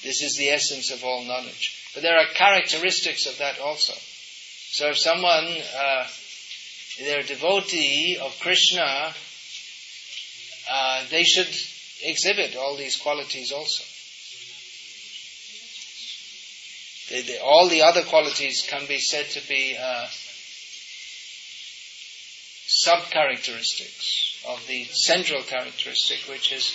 This 0.03 0.21
is 0.21 0.35
the 0.35 0.49
essence 0.49 0.91
of 0.91 1.05
all 1.05 1.23
knowledge. 1.23 1.91
But 1.93 2.03
there 2.03 2.17
are 2.17 2.25
characteristics 2.25 3.25
of 3.25 3.37
that 3.37 3.59
also. 3.59 3.93
So 3.93 4.89
if 4.89 4.97
someone, 4.97 5.47
uh, 5.77 6.07
they're 6.99 7.21
a 7.21 7.23
devotee 7.23 8.17
of 8.17 8.37
Krishna, 8.41 9.13
uh, 10.69 11.05
they 11.09 11.23
should 11.23 11.49
exhibit 12.03 12.57
all 12.57 12.75
these 12.75 12.97
qualities 12.97 13.53
also. 13.53 13.83
All 17.43 17.67
the 17.69 17.81
other 17.81 18.03
qualities 18.03 18.67
can 18.69 18.85
be 18.87 18.99
said 18.99 19.25
to 19.31 19.47
be 19.47 19.77
uh, 19.81 20.07
sub-characteristics 22.67 24.43
of 24.47 24.65
the 24.67 24.85
central 24.85 25.41
characteristic, 25.43 26.19
which 26.29 26.51
is 26.51 26.71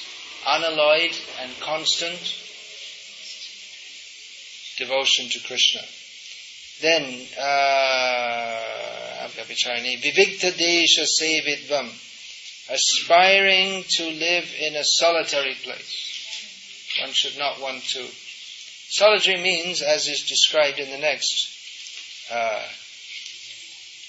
unalloyed 0.47 1.17
and 1.41 1.53
constant 1.61 2.19
devotion 4.77 5.29
to 5.31 5.39
Krishna. 5.47 5.83
Then, 6.81 7.27
uh, 7.39 9.29
Vivikta 9.29 10.51
Desha 10.53 11.07
Sevidvam, 11.07 11.89
aspiring 12.69 13.85
to 13.89 14.05
live 14.11 14.53
in 14.59 14.75
a 14.75 14.85
solitary 14.85 15.55
place. 15.63 16.99
One 17.01 17.13
should 17.13 17.39
not 17.39 17.61
want 17.61 17.85
to. 17.91 18.07
Solitary 18.95 19.43
means, 19.43 19.83
as 19.83 20.07
is 20.07 20.23
described 20.23 20.79
in 20.79 20.89
the 20.89 20.99
next 20.99 21.51
uh, 22.31 22.63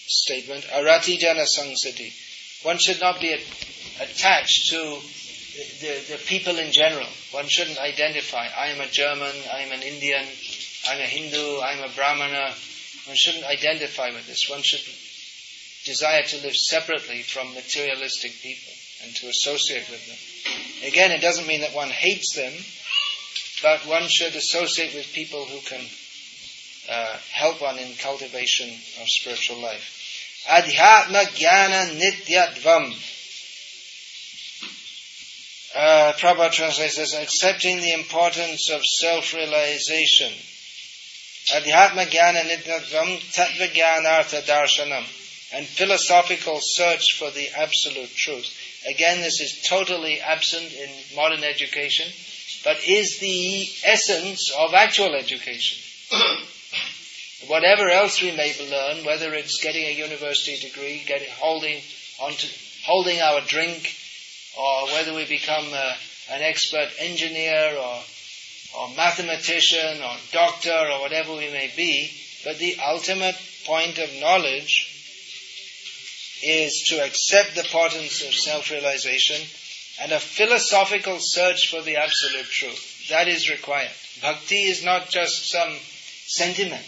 statement, 0.06 0.64
arati 0.66 1.18
jana 1.18 1.42
sangsati. 1.42 2.14
One 2.64 2.78
should 2.78 3.02
not 3.02 3.20
be 3.20 3.34
attached 3.34 4.70
to 4.70 4.78
the, 5.82 6.14
the 6.14 6.22
people 6.28 6.60
in 6.60 6.72
general. 6.72 7.08
One 7.32 7.48
shouldn't 7.48 7.80
identify, 7.80 8.46
I 8.56 8.68
am 8.68 8.80
a 8.80 8.86
German, 8.86 9.34
I 9.52 9.62
am 9.62 9.72
an 9.72 9.82
Indian, 9.82 10.24
I'm 10.88 11.00
a 11.00 11.10
Hindu, 11.10 11.62
I'm 11.62 11.84
a 11.84 11.90
Brahmana. 11.96 12.54
One 13.08 13.16
shouldn't 13.16 13.46
identify 13.46 14.12
with 14.12 14.28
this. 14.28 14.48
One 14.48 14.62
should 14.62 14.86
desire 15.84 16.22
to 16.22 16.44
live 16.44 16.56
separately 16.56 17.24
from 17.24 17.56
materialistic 17.56 18.34
people 18.44 18.74
and 19.04 19.16
to 19.16 19.30
associate 19.30 19.90
with 19.90 20.06
them. 20.06 20.88
Again, 20.88 21.10
it 21.10 21.22
doesn't 21.22 21.48
mean 21.48 21.62
that 21.62 21.74
one 21.74 21.90
hates 21.90 22.36
them, 22.36 22.54
but 23.66 23.88
one 23.88 24.08
should 24.08 24.36
associate 24.36 24.94
with 24.94 25.12
people 25.14 25.44
who 25.46 25.60
can 25.62 25.82
uh, 26.88 27.18
help 27.32 27.60
one 27.64 27.80
in 27.80 27.96
cultivation 27.96 28.70
of 28.70 29.08
spiritual 29.08 29.60
life. 29.60 30.46
Adhyatma 30.48 31.24
jnana 31.34 31.90
nityadvam. 32.00 32.94
Uh, 35.76 36.14
Prabhupada 36.14 36.52
translates 36.52 37.00
as 37.00 37.16
accepting 37.16 37.78
the 37.78 37.94
importance 37.94 38.70
of 38.70 38.86
self-realization 38.86 40.32
Adhyatma 41.54 42.06
Jnana 42.06 42.42
Nityavam 42.42 43.20
Tattva 43.34 43.68
Jnanartha 43.70 44.42
Darshanam 44.48 45.06
and 45.54 45.68
philosophical 45.68 46.60
search 46.60 47.14
for 47.20 47.30
the 47.32 47.50
absolute 47.56 48.10
truth. 48.16 48.50
Again, 48.88 49.22
this 49.22 49.42
is 49.42 49.62
totally 49.68 50.22
absent 50.22 50.74
in 50.74 50.90
modern 51.16 51.44
education, 51.44 52.12
but 52.66 52.80
is 52.86 53.20
the 53.20 53.70
essence 53.86 54.52
of 54.58 54.74
actual 54.74 55.14
education. 55.16 55.78
Whatever 57.48 57.90
else 57.90 58.22
we 58.22 58.36
may 58.36 58.54
learn, 58.70 59.06
whether 59.06 59.34
it's 59.36 59.64
getting 59.64 59.86
a 59.86 59.92
university 59.92 60.58
degree, 60.68 61.04
getting, 61.06 61.30
holding 61.30 61.80
onto, 62.20 62.48
holding 62.84 63.22
our 63.22 63.42
drink, 63.42 63.94
or 64.58 64.88
whether 64.88 65.14
we 65.14 65.26
become 65.26 65.66
a, 65.66 65.78
uh, 65.78 65.96
an 66.32 66.42
expert 66.42 66.90
engineer 66.98 67.78
or 67.78 68.02
or 68.76 68.90
mathematician 68.90 70.02
or 70.02 70.16
doctor 70.32 70.90
or 70.92 71.00
whatever 71.00 71.34
we 71.34 71.50
may 71.52 71.72
be, 71.76 72.12
but 72.44 72.58
the 72.58 72.76
ultimate 72.84 73.38
point 73.66 74.00
of 74.00 74.12
knowledge 74.16 74.92
is 76.44 76.84
to 76.90 77.04
accept 77.04 77.56
the 77.56 77.62
importance 77.62 78.22
of 78.24 78.34
self-realization 78.34 79.40
and 80.02 80.12
a 80.12 80.20
philosophical 80.20 81.18
search 81.20 81.70
for 81.70 81.82
the 81.82 81.98
absolute 81.98 82.46
truth. 82.46 83.08
That 83.10 83.28
is 83.28 83.50
required. 83.50 83.92
Bhakti 84.22 84.56
is 84.56 84.84
not 84.84 85.10
just 85.10 85.50
some 85.50 85.76
sentiment, 86.28 86.86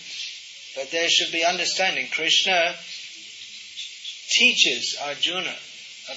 but 0.76 0.92
there 0.92 1.10
should 1.10 1.32
be 1.32 1.46
understanding. 1.46 2.08
Krishna 2.12 2.76
teaches 4.30 4.98
Arjuna 5.02 5.56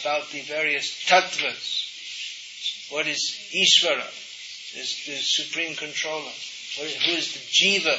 about 0.00 0.30
the 0.30 0.40
various 0.42 1.04
tattvas. 1.06 1.86
What 2.90 3.06
is 3.06 3.36
Ishvara? 3.54 4.10
is 4.76 5.04
the 5.06 5.16
supreme 5.16 5.74
controller, 5.74 6.30
who 6.78 7.12
is 7.12 7.32
the 7.32 7.40
jiva, 7.50 7.98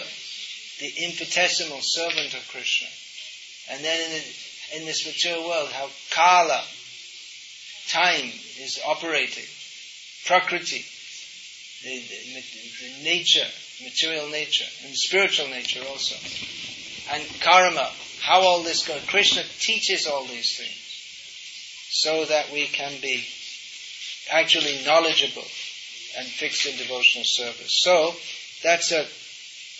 the 0.79 1.03
infinitesimal 1.05 1.79
servant 1.81 2.33
of 2.33 2.47
Krishna. 2.47 2.87
And 3.69 3.83
then 3.83 3.99
in, 3.99 4.11
the, 4.11 4.77
in 4.79 4.85
this 4.85 5.05
material 5.05 5.47
world, 5.47 5.69
how 5.71 5.89
kala, 6.11 6.63
time, 7.89 8.29
is 8.59 8.79
operating, 8.85 9.45
prakriti, 10.25 10.85
the, 11.83 11.99
the, 11.99 12.43
the 12.81 13.03
nature, 13.03 13.47
material 13.83 14.29
nature, 14.29 14.65
and 14.85 14.95
spiritual 14.95 15.47
nature 15.47 15.81
also, 15.87 16.15
and 17.11 17.25
karma, 17.41 17.89
how 18.21 18.41
all 18.41 18.63
this 18.63 18.87
goes. 18.87 19.01
Krishna 19.07 19.43
teaches 19.59 20.07
all 20.07 20.25
these 20.25 20.57
things 20.57 20.81
so 21.89 22.25
that 22.25 22.51
we 22.51 22.67
can 22.67 22.93
be 23.01 23.25
actually 24.31 24.83
knowledgeable 24.85 25.45
and 26.17 26.27
fixed 26.27 26.65
in 26.65 26.77
devotional 26.77 27.25
service. 27.25 27.81
So, 27.81 28.13
that's 28.63 28.91
a 28.91 29.07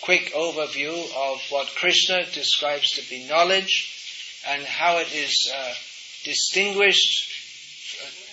quick 0.02 0.32
overview 0.34 0.92
of 0.92 1.40
what 1.50 1.74
Krishna 1.76 2.24
describes 2.32 2.92
to 2.92 3.08
be 3.08 3.26
knowledge 3.28 4.40
and 4.48 4.64
how 4.64 4.98
it 4.98 5.14
is 5.14 5.52
uh, 5.54 5.74
distinguished 6.24 7.31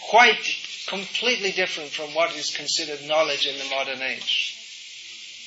quite 0.09 0.41
completely 0.87 1.51
different 1.51 1.91
from 1.91 2.13
what 2.15 2.35
is 2.35 2.55
considered 2.55 3.07
knowledge 3.07 3.45
in 3.45 3.57
the 3.59 3.69
modern 3.69 4.01
age. 4.01 4.55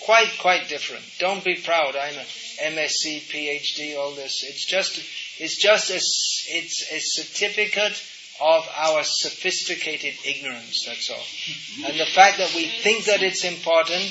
Quite, 0.05 0.31
quite 0.41 0.69
different. 0.69 1.05
Don't 1.19 1.45
be 1.45 1.57
proud. 1.57 1.97
I'm 1.97 2.17
an 2.17 2.27
MSc, 2.75 3.23
PhD, 3.31 3.97
all 3.97 4.13
this. 4.13 4.45
It's 4.45 4.65
just, 4.65 4.99
it's 5.39 5.57
just 5.57 5.91
a, 5.91 5.97
it's 5.97 6.93
a 6.93 6.99
certificate 6.99 8.03
of 8.41 8.69
our 8.77 9.03
sophisticated 9.05 10.15
ignorance, 10.25 10.85
that's 10.87 11.11
all. 11.11 11.89
And 11.89 11.99
the 11.99 12.07
fact 12.07 12.39
that 12.39 12.53
we 12.55 12.67
think 12.67 13.05
that 13.05 13.23
it's 13.23 13.45
important 13.45 14.11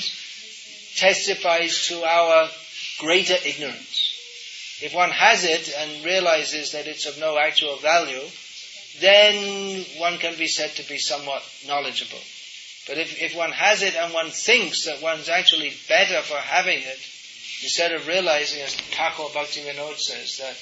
testifies 0.96 1.88
to 1.88 2.02
our 2.04 2.48
greater 2.98 3.36
ignorance. 3.44 4.78
If 4.82 4.94
one 4.94 5.10
has 5.10 5.44
it 5.44 5.74
and 5.78 6.04
realizes 6.04 6.72
that 6.72 6.86
it's 6.86 7.06
of 7.06 7.18
no 7.18 7.38
actual 7.38 7.76
value, 7.76 8.22
then 9.00 9.84
one 9.98 10.18
can 10.18 10.36
be 10.36 10.46
said 10.46 10.70
to 10.76 10.88
be 10.88 10.98
somewhat 10.98 11.42
knowledgeable. 11.66 12.20
But 12.86 12.98
if, 12.98 13.20
if 13.22 13.36
one 13.36 13.52
has 13.52 13.82
it 13.82 13.94
and 13.94 14.12
one 14.12 14.30
thinks 14.30 14.86
that 14.86 15.00
one's 15.00 15.28
actually 15.28 15.72
better 15.88 16.20
for 16.22 16.36
having 16.36 16.78
it, 16.78 16.98
instead 17.62 17.92
of 17.92 18.06
realizing, 18.06 18.62
as 18.62 18.74
Thakur 18.74 19.30
Bhaktivinoda 19.34 19.98
says, 19.98 20.38
that 20.38 20.56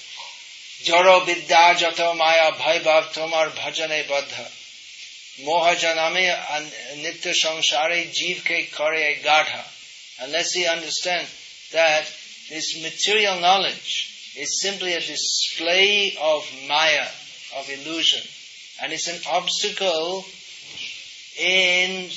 Joro 0.82 1.20
vidya 1.20 1.74
jato 1.77 2.15
maya 2.15 2.52
bhaibhav 2.52 3.12
tomar 3.12 3.48
bhajane 3.48 4.07
badha. 4.07 4.51
Moha 5.44 5.74
janame 5.74 6.35
nitya 7.02 7.35
samsare 7.35 8.09
jiv 8.11 8.43
ke 8.44 8.70
kare 8.73 9.16
gadha. 9.23 9.65
Unless 10.23 10.52
he 10.52 10.66
understand 10.66 11.27
that 11.73 12.05
this 12.48 12.82
material 12.82 13.40
knowledge 13.40 14.35
is 14.36 14.61
simply 14.61 14.94
a 14.94 15.01
display 15.01 16.16
of 16.20 16.51
maya, 16.66 17.07
of 17.56 17.68
illusion. 17.68 18.20
And 18.82 18.93
it's 18.93 19.09
an 19.09 19.20
obstacle 19.31 20.24
in 21.39 22.09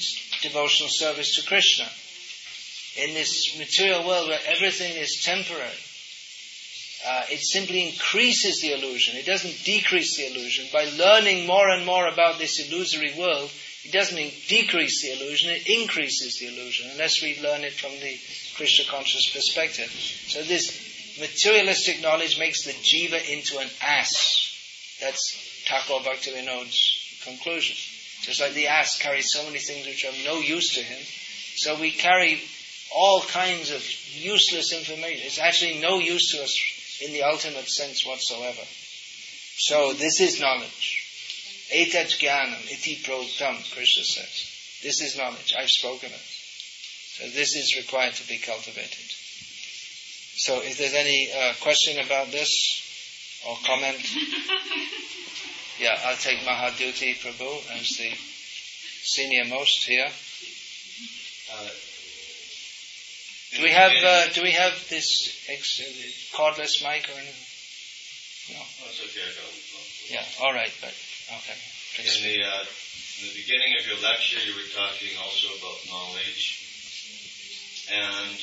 devotional 0.42 0.90
service 0.90 1.36
to 1.36 1.48
Krishna. 1.48 1.86
In 2.96 3.14
this 3.14 3.58
material 3.58 4.06
world 4.06 4.30
where 4.30 4.40
everything 4.48 4.96
is 4.96 5.24
temporary, 5.24 5.80
uh, 7.06 7.24
it 7.30 7.42
simply 7.42 7.90
increases 7.90 8.62
the 8.62 8.74
illusion. 8.74 9.16
It 9.16 9.26
doesn't 9.26 9.64
decrease 9.66 10.16
the 10.18 10.28
illusion. 10.28 10.68
By 10.72 10.86
learning 10.86 11.48
more 11.48 11.70
and 11.70 11.86
more 11.86 12.08
about 12.08 12.38
this 12.38 12.60
illusory 12.60 13.14
world, 13.18 13.52
it 13.84 13.92
doesn't 13.92 14.18
decrease 14.48 15.02
the 15.02 15.12
illusion, 15.12 15.52
it 15.52 15.68
increases 15.68 16.38
the 16.40 16.48
illusion, 16.48 16.90
unless 16.92 17.22
we 17.22 17.40
learn 17.42 17.66
it 17.66 17.74
from 17.74 17.92
the 17.92 18.18
Krishna 18.56 18.86
conscious 18.90 19.30
perspective. 19.34 19.90
So 20.28 20.42
this 20.44 21.20
materialistic 21.20 22.02
knowledge 22.02 22.40
makes 22.40 22.64
the 22.64 22.72
jiva 22.72 23.30
into 23.30 23.58
an 23.58 23.70
ass. 23.82 24.53
That's 25.04 25.66
Thakur 25.68 26.00
Bhaktivinoda's 26.08 27.20
conclusion. 27.26 27.76
Just 28.22 28.40
like 28.40 28.54
the 28.54 28.68
ass 28.68 28.98
carries 29.00 29.34
so 29.34 29.44
many 29.44 29.60
things 29.60 29.86
which 29.86 30.06
are 30.06 30.24
no 30.24 30.40
use 30.40 30.76
to 30.76 30.82
him, 30.82 31.00
so 31.56 31.78
we 31.78 31.92
carry 31.92 32.42
all 32.96 33.22
kinds 33.22 33.72
of 33.72 33.84
useless 34.16 34.72
information. 34.72 35.26
It's 35.26 35.40
actually 35.40 35.80
no 35.80 36.00
use 36.00 36.32
to 36.32 36.44
us 36.44 37.02
in 37.06 37.12
the 37.12 37.24
ultimate 37.24 37.68
sense 37.68 38.06
whatsoever. 38.06 38.62
So 39.58 39.92
this 39.94 40.22
is 40.22 40.40
knowledge. 40.40 41.68
Etat 41.74 42.18
jnanam 42.20 42.64
iti 42.72 42.96
protam, 43.04 43.60
Krishna 43.74 44.04
says. 44.04 44.80
This 44.84 45.02
is 45.02 45.18
knowledge. 45.18 45.54
I've 45.58 45.70
spoken 45.70 46.12
it. 46.12 46.26
So 47.18 47.30
this 47.30 47.56
is 47.56 47.76
required 47.76 48.14
to 48.16 48.28
be 48.28 48.38
cultivated. 48.38 49.12
So 50.36 50.62
if 50.62 50.78
there's 50.78 50.94
any 50.94 51.30
uh, 51.32 51.54
question 51.62 52.00
about 52.04 52.32
this 52.32 52.83
or 53.46 53.58
comment, 53.66 53.98
yeah, 55.80 56.00
I'll 56.06 56.16
take 56.16 56.40
Mahaduti 56.40 57.16
Prabhu 57.20 57.62
as 57.78 57.90
the 57.98 58.14
senior 59.04 59.46
most 59.46 59.86
here. 59.86 60.10
Uh, 61.52 61.70
do 63.56 63.62
we 63.62 63.70
have 63.70 63.92
uh, 64.04 64.28
do 64.34 64.42
we 64.42 64.52
have 64.52 64.74
this 64.90 65.38
ex- 65.48 65.82
cordless 66.34 66.82
mic 66.82 67.08
or 67.10 67.20
anything? 67.20 68.56
No. 68.58 68.62
Oh, 68.62 68.90
it's 68.90 69.00
okay. 69.00 69.22
I 69.22 69.34
got. 69.36 69.54
Yeah. 70.10 70.26
All 70.42 70.54
right. 70.54 70.74
But 70.82 70.94
okay. 71.38 71.58
Please. 71.96 72.18
In 72.18 72.24
the 72.24 72.44
uh, 72.44 72.66
in 73.22 73.28
the 73.30 73.36
beginning 73.36 73.78
of 73.80 73.86
your 73.86 74.00
lecture, 74.02 74.40
you 74.42 74.56
were 74.56 74.68
talking 74.74 75.16
also 75.22 75.48
about 75.60 75.78
knowledge, 75.88 76.60
and 77.92 78.40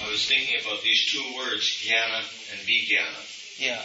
I 0.00 0.08
was 0.10 0.26
thinking 0.26 0.58
about 0.60 0.82
these 0.82 1.12
two 1.12 1.36
words, 1.36 1.68
jnana 1.84 2.24
and 2.52 2.60
vijnana. 2.66 3.20
Yeah. 3.60 3.84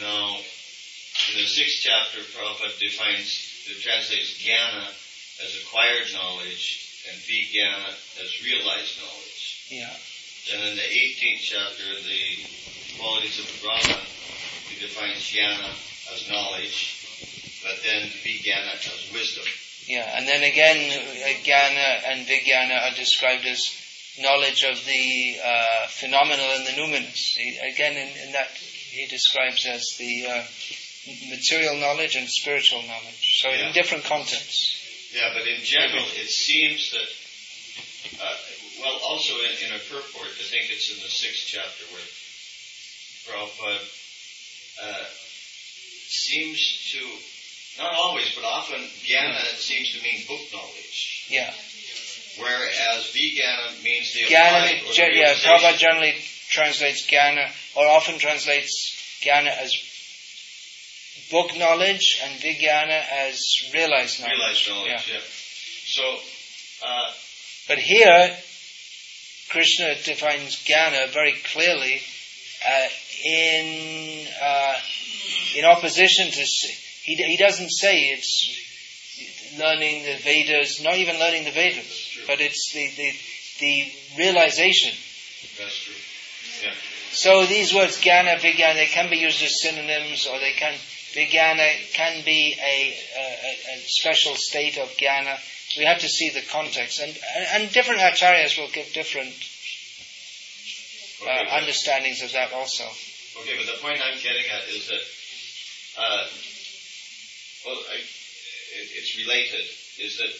Now, 0.00 0.38
in 0.38 1.34
the 1.42 1.48
sixth 1.50 1.82
chapter, 1.82 2.22
Prabhupada 2.30 2.78
defines, 2.78 3.34
translates 3.82 4.38
jnana 4.38 4.86
as 5.42 5.58
acquired 5.60 6.06
knowledge 6.14 7.02
and 7.10 7.18
vijnana 7.26 7.90
as 8.22 8.30
realized 8.46 8.94
knowledge. 9.02 9.66
Yeah. 9.70 9.90
And 10.54 10.70
in 10.70 10.76
the 10.76 10.86
18th 10.86 11.42
chapter, 11.42 11.82
the 12.06 12.46
qualities 13.02 13.42
of 13.42 13.50
Brahman, 13.58 14.06
he 14.70 14.78
defines 14.78 15.18
jnana 15.34 15.74
as 16.14 16.30
knowledge, 16.30 16.94
but 17.66 17.82
then 17.82 18.06
vijnana 18.22 18.78
as 18.78 19.12
wisdom. 19.12 19.44
Yeah, 19.88 20.16
and 20.16 20.28
then 20.28 20.44
again, 20.44 20.78
jnana 21.42 22.06
and 22.06 22.26
vijnana 22.26 22.86
are 22.86 22.94
described 22.94 23.46
as 23.46 23.66
knowledge 24.18 24.64
of 24.64 24.84
the 24.84 25.36
uh, 25.44 25.86
phenomenal 25.88 26.46
and 26.56 26.66
the 26.66 26.72
numinous. 26.72 27.36
Again, 27.36 27.92
in, 27.92 28.08
in, 28.26 28.32
that 28.32 28.48
he 28.96 29.06
describes 29.06 29.66
as 29.66 29.84
the 29.98 30.26
uh, 30.26 30.44
material 31.28 31.76
knowledge 31.76 32.16
and 32.16 32.28
spiritual 32.28 32.82
knowledge. 32.82 33.40
So 33.42 33.48
yeah. 33.50 33.68
in 33.68 33.72
different 33.72 34.04
contexts. 34.04 34.80
Yeah, 35.12 35.30
but 35.34 35.46
in 35.46 35.62
general, 35.62 36.04
it 36.16 36.28
seems 36.28 36.90
that, 36.92 37.08
uh, 38.20 38.36
well, 38.80 38.98
also 39.04 39.34
in, 39.34 39.68
in, 39.68 39.72
a 39.76 39.78
purport, 39.78 40.28
I 40.28 40.44
think 40.48 40.72
it's 40.72 40.90
in 40.90 41.00
the 41.00 41.08
sixth 41.08 41.44
chapter 41.46 41.84
where 41.92 42.08
Prabhupada 43.28 43.80
uh, 44.82 45.04
seems 46.08 46.92
to, 46.92 47.82
not 47.82 47.92
always, 47.94 48.34
but 48.34 48.44
often, 48.44 48.80
jnana 49.04 49.56
seems 49.56 49.92
to 49.92 50.02
mean 50.02 50.24
book 50.26 50.40
knowledge. 50.52 51.26
Yeah. 51.28 51.52
Whereas 52.38 53.12
vijnana 53.12 53.82
means 53.82 54.12
the 54.12 54.24
jnana, 54.24 54.92
ge- 54.92 55.16
yeah, 55.16 55.34
Prabhupada 55.34 55.78
generally 55.78 56.16
translates 56.56 57.06
jnana, 57.06 57.46
or 57.76 57.86
often 57.86 58.18
translates 58.18 58.72
jnana 59.22 59.52
as 59.64 59.70
book 61.30 61.50
knowledge 61.58 62.20
and 62.24 62.40
vijnana 62.40 63.00
as 63.26 63.38
realized 63.74 64.20
knowledge. 64.20 64.38
Realized 64.38 64.68
knowledge, 64.68 65.08
yeah. 65.08 65.14
yeah. 65.14 65.20
So, 65.96 66.04
uh, 66.86 67.12
but 67.68 67.78
here, 67.78 68.36
Krishna 69.50 69.94
defines 70.04 70.56
jnana 70.64 71.12
very 71.12 71.34
clearly 71.52 72.00
uh, 72.66 72.88
in 73.24 74.26
uh, 74.40 74.76
in 75.58 75.64
opposition 75.64 76.30
to. 76.30 76.42
He, 77.02 77.14
he 77.14 77.36
doesn't 77.36 77.70
say 77.70 78.10
it's 78.10 78.34
learning 79.58 80.04
the 80.04 80.16
Vedas, 80.24 80.82
not 80.82 80.96
even 80.96 81.18
learning 81.18 81.44
the 81.44 81.52
Vedas, 81.52 82.18
but 82.26 82.40
it's 82.40 82.72
the, 82.72 82.90
the, 82.96 83.12
the 83.60 83.92
realization. 84.18 84.92
That's 85.58 85.78
true. 85.84 85.94
Yeah. 86.62 86.74
So 87.12 87.46
these 87.46 87.74
words, 87.74 87.98
jnana, 88.00 88.36
vijnana, 88.36 88.74
they 88.74 88.86
can 88.86 89.10
be 89.10 89.16
used 89.16 89.42
as 89.42 89.60
synonyms 89.60 90.26
or 90.26 90.38
they 90.38 90.52
can 90.52 90.74
Vijnana 91.16 91.92
can 91.94 92.22
be 92.24 92.54
a, 92.60 92.92
a, 92.92 93.74
a, 93.74 93.78
special 93.86 94.34
state 94.34 94.76
of 94.76 94.88
jnana. 94.98 95.38
We 95.78 95.84
have 95.84 96.00
to 96.00 96.08
see 96.08 96.28
the 96.28 96.42
context. 96.42 97.00
And, 97.00 97.16
and 97.54 97.72
different 97.72 98.00
acharyas 98.00 98.58
will 98.58 98.68
give 98.68 98.92
different 98.92 99.32
uh, 101.24 101.30
okay, 101.30 101.56
understandings 101.56 102.22
of 102.22 102.32
that 102.32 102.52
also. 102.52 102.84
Okay, 103.40 103.56
but 103.56 103.64
the 103.64 103.80
point 103.80 104.00
I'm 104.04 104.20
getting 104.20 104.44
at 104.52 104.68
is 104.68 104.88
that, 104.88 105.04
uh, 105.98 106.26
well, 107.64 107.80
I, 107.90 107.96
it, 107.96 108.88
it's 108.92 109.16
related, 109.16 109.64
is 109.98 110.18
that 110.18 110.32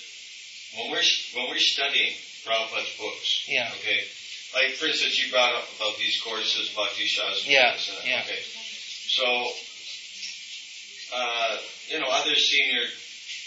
when 0.77 0.91
we're, 0.93 1.09
when 1.35 1.49
we're 1.49 1.59
studying 1.59 2.13
Prabhupada's 2.45 2.93
books, 3.01 3.47
yeah. 3.49 3.73
okay, 3.81 4.05
like 4.57 4.81
for 4.81 4.87
instance, 4.89 5.21
you 5.21 5.31
brought 5.31 5.53
up 5.53 5.69
about 5.77 6.01
these 6.01 6.21
courses, 6.25 6.73
Bhakti 6.75 7.05
Shastri. 7.05 7.53
Yeah, 7.53 7.77
yeah. 8.05 8.25
Okay. 8.25 8.41
So 8.41 9.29
uh, 11.15 11.57
you 11.89 12.01
know, 12.01 12.09
other 12.11 12.35
senior 12.35 12.83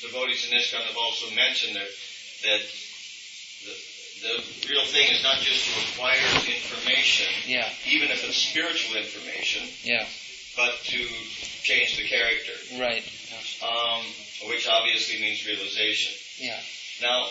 devotees 0.02 0.48
in 0.49 0.57
ISKCON 0.57 0.86
have 0.88 0.98
also 0.98 1.34
mentioned 1.36 1.76
that, 1.76 1.90
that 2.44 2.61
the, 3.65 3.73
the 4.22 4.68
real 4.69 4.86
thing 4.86 5.11
is 5.11 5.23
not 5.23 5.38
just 5.40 5.68
to 5.68 5.91
acquire 5.91 6.23
information, 6.48 7.27
yeah. 7.45 7.68
even 7.86 8.10
if 8.10 8.23
it's 8.23 8.38
spiritual 8.38 8.95
information, 8.95 9.68
yeah. 9.84 10.07
but 10.56 10.80
to 10.86 11.03
change 11.64 11.98
the 11.98 12.07
character. 12.07 12.56
Right. 12.80 13.03
Um, 13.61 14.03
which 14.48 14.68
obviously 14.68 15.19
means 15.19 15.45
realization. 15.45 16.14
Yeah. 16.38 16.60
Now, 17.02 17.27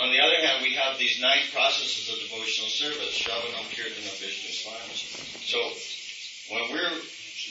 on 0.00 0.10
the 0.10 0.20
other 0.20 0.46
hand, 0.46 0.62
we 0.62 0.74
have 0.74 0.98
these 0.98 1.20
nine 1.20 1.46
processes 1.52 2.10
of 2.10 2.18
devotional 2.28 2.70
service, 2.70 3.14
Shravanam, 3.14 3.70
Kirtanam, 3.70 4.18
Vishnu 4.18 4.50
So, 5.46 5.58
when 6.50 6.72
we're 6.72 6.98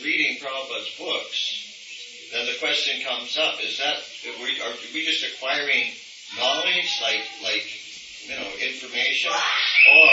reading 0.03 0.37
Prabhupada's 0.37 0.91
books, 0.97 2.29
then 2.31 2.45
the 2.45 2.57
question 2.59 3.01
comes 3.05 3.37
up: 3.37 3.63
Is 3.63 3.77
that 3.77 3.95
are 3.95 4.75
we, 4.93 5.05
just 5.05 5.23
acquiring 5.35 5.93
knowledge, 6.37 6.99
like 7.01 7.23
like 7.43 7.65
you 8.27 8.35
know 8.35 8.49
information, 8.59 9.31
or 9.31 10.11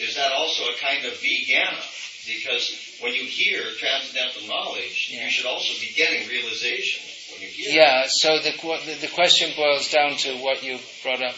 is 0.00 0.14
that 0.16 0.32
also 0.32 0.64
a 0.64 0.76
kind 0.78 1.04
of 1.04 1.12
vijnana? 1.14 1.82
Because 2.26 2.96
when 3.00 3.14
you 3.14 3.24
hear 3.24 3.62
transcendental 3.78 4.46
knowledge, 4.46 5.10
yeah. 5.10 5.24
you 5.24 5.30
should 5.30 5.46
also 5.46 5.74
be 5.80 5.92
getting 5.96 6.28
realization 6.28 7.02
when 7.02 7.02
you 7.02 7.08
hear. 7.08 7.11
Yeah. 7.40 8.04
So 8.08 8.38
the 8.38 8.52
the 9.00 9.10
question 9.14 9.50
boils 9.56 9.90
down 9.90 10.16
to 10.18 10.36
what 10.38 10.62
you 10.62 10.78
brought 11.02 11.22
up 11.22 11.36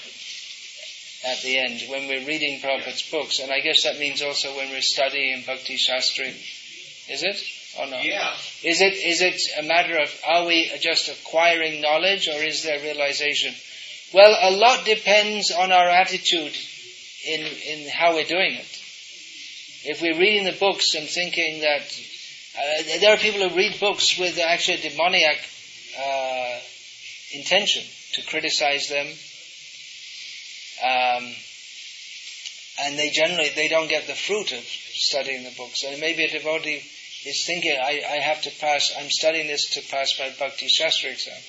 at 1.26 1.40
the 1.42 1.58
end 1.58 1.82
when 1.88 2.06
we're 2.06 2.26
reading 2.26 2.60
Prabhupada's 2.60 3.02
books, 3.10 3.38
and 3.40 3.50
I 3.50 3.60
guess 3.60 3.84
that 3.84 3.98
means 3.98 4.22
also 4.22 4.56
when 4.56 4.70
we're 4.70 4.82
studying 4.82 5.42
Bhakti 5.46 5.76
Shastri. 5.76 6.34
Is 7.08 7.22
it 7.22 7.42
or 7.78 7.86
not? 7.86 8.04
Yeah. 8.04 8.34
Is 8.62 8.80
it 8.80 8.94
is 8.94 9.20
it 9.20 9.40
a 9.58 9.62
matter 9.62 9.98
of 10.00 10.20
are 10.26 10.46
we 10.46 10.70
just 10.80 11.08
acquiring 11.08 11.80
knowledge 11.80 12.28
or 12.28 12.42
is 12.42 12.62
there 12.62 12.80
realization? 12.80 13.54
Well, 14.12 14.36
a 14.40 14.52
lot 14.56 14.84
depends 14.84 15.50
on 15.50 15.72
our 15.72 15.88
attitude 15.88 16.56
in 17.26 17.40
in 17.40 17.88
how 17.88 18.14
we're 18.14 18.24
doing 18.24 18.54
it. 18.54 18.80
If 19.86 20.00
we're 20.00 20.18
reading 20.18 20.44
the 20.44 20.52
books 20.58 20.94
and 20.94 21.08
thinking 21.08 21.60
that 21.60 21.82
uh, 22.56 22.98
there 23.00 23.12
are 23.12 23.18
people 23.18 23.48
who 23.48 23.56
read 23.56 23.78
books 23.80 24.18
with 24.18 24.38
actually 24.38 24.78
a 24.78 24.90
demoniac 24.90 25.38
uh, 25.98 26.60
intention 27.32 27.84
to 28.14 28.22
criticize 28.22 28.88
them, 28.88 29.06
um, 30.82 31.34
and 32.80 32.98
they 32.98 33.10
generally 33.10 33.50
they 33.50 33.68
don't 33.68 33.88
get 33.88 34.06
the 34.06 34.14
fruit 34.14 34.52
of 34.52 34.64
studying 34.64 35.44
the 35.44 35.54
books. 35.56 35.84
And 35.84 36.00
maybe 36.00 36.24
a 36.24 36.30
devotee 36.30 36.84
is 37.24 37.44
thinking, 37.46 37.78
I, 37.80 38.02
I 38.08 38.16
have 38.16 38.42
to 38.42 38.50
pass. 38.60 38.92
I'm 38.98 39.10
studying 39.10 39.46
this 39.46 39.70
to 39.74 39.82
pass 39.90 40.18
my 40.18 40.30
Bhakti 40.38 40.66
Shastri 40.66 41.12
exam. 41.12 41.40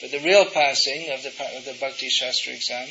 But 0.00 0.10
the 0.10 0.20
real 0.20 0.46
passing 0.46 1.10
of 1.10 1.22
the 1.22 1.30
of 1.56 1.64
the 1.64 1.76
Bhakti 1.78 2.08
Shastri 2.08 2.54
exam 2.54 2.88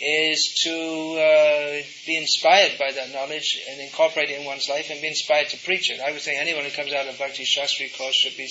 is 0.00 0.58
to 0.64 1.18
uh, 1.20 1.82
be 2.06 2.16
inspired 2.16 2.76
by 2.78 2.90
that 2.90 3.12
knowledge 3.12 3.62
and 3.68 3.80
incorporate 3.80 4.30
it 4.30 4.40
in 4.40 4.44
one's 4.44 4.68
life 4.68 4.90
and 4.90 5.00
be 5.00 5.06
inspired 5.06 5.48
to 5.50 5.56
preach 5.58 5.90
it. 5.90 6.00
I 6.00 6.10
would 6.10 6.22
think 6.22 6.40
anyone 6.40 6.64
who 6.64 6.70
comes 6.70 6.92
out 6.92 7.06
of 7.06 7.18
Bhakti 7.18 7.44
Shastri 7.44 7.96
course 7.96 8.16
should 8.16 8.36
be 8.36 8.48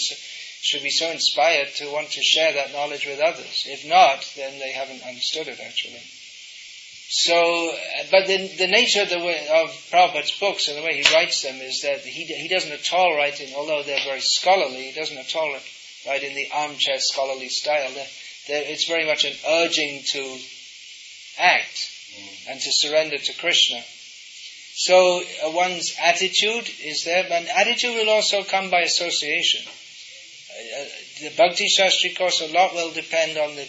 should 0.61 0.83
be 0.83 0.91
so 0.91 1.09
inspired 1.09 1.69
to 1.75 1.91
want 1.91 2.11
to 2.11 2.21
share 2.21 2.53
that 2.53 2.71
knowledge 2.71 3.07
with 3.07 3.19
others. 3.19 3.65
If 3.67 3.85
not, 3.85 4.31
then 4.35 4.59
they 4.59 4.71
haven't 4.71 5.03
understood 5.03 5.47
it 5.47 5.59
actually. 5.59 6.01
So, 7.13 7.75
but 8.09 8.27
the, 8.27 8.47
the 8.57 8.67
nature 8.67 9.01
of, 9.01 9.09
the 9.09 9.19
way, 9.19 9.45
of 9.51 9.69
Prabhupada's 9.91 10.31
books 10.39 10.69
and 10.69 10.77
the 10.77 10.83
way 10.83 11.01
he 11.01 11.13
writes 11.13 11.41
them 11.41 11.57
is 11.57 11.81
that 11.81 11.99
he, 11.99 12.23
he 12.23 12.47
doesn't 12.47 12.71
at 12.71 12.93
all 12.93 13.17
write 13.17 13.41
in, 13.41 13.53
although 13.53 13.83
they're 13.83 14.05
very 14.05 14.21
scholarly, 14.21 14.83
he 14.83 14.93
doesn't 14.93 15.17
at 15.17 15.35
all 15.35 15.51
write 16.07 16.23
in 16.23 16.35
the 16.35 16.47
armchair 16.53 16.99
scholarly 16.99 17.49
style. 17.49 17.91
They're, 17.93 18.07
they're, 18.47 18.63
it's 18.65 18.87
very 18.87 19.05
much 19.05 19.25
an 19.25 19.33
urging 19.45 20.03
to 20.13 20.37
act 21.37 21.91
and 22.47 22.61
to 22.61 22.71
surrender 22.71 23.17
to 23.17 23.33
Krishna. 23.39 23.81
So 24.75 25.21
uh, 25.45 25.51
one's 25.51 25.95
attitude 26.01 26.69
is 26.81 27.03
there, 27.03 27.25
but 27.27 27.45
attitude 27.49 27.95
will 27.95 28.09
also 28.09 28.43
come 28.43 28.69
by 28.69 28.81
association. 28.81 29.69
Uh, 30.61 30.85
the 31.21 31.31
Bhakti 31.35 31.67
Shastri 31.67 32.15
course 32.15 32.41
a 32.41 32.53
lot 32.53 32.73
will 32.73 32.91
depend 32.91 33.37
on 33.37 33.55
the 33.55 33.67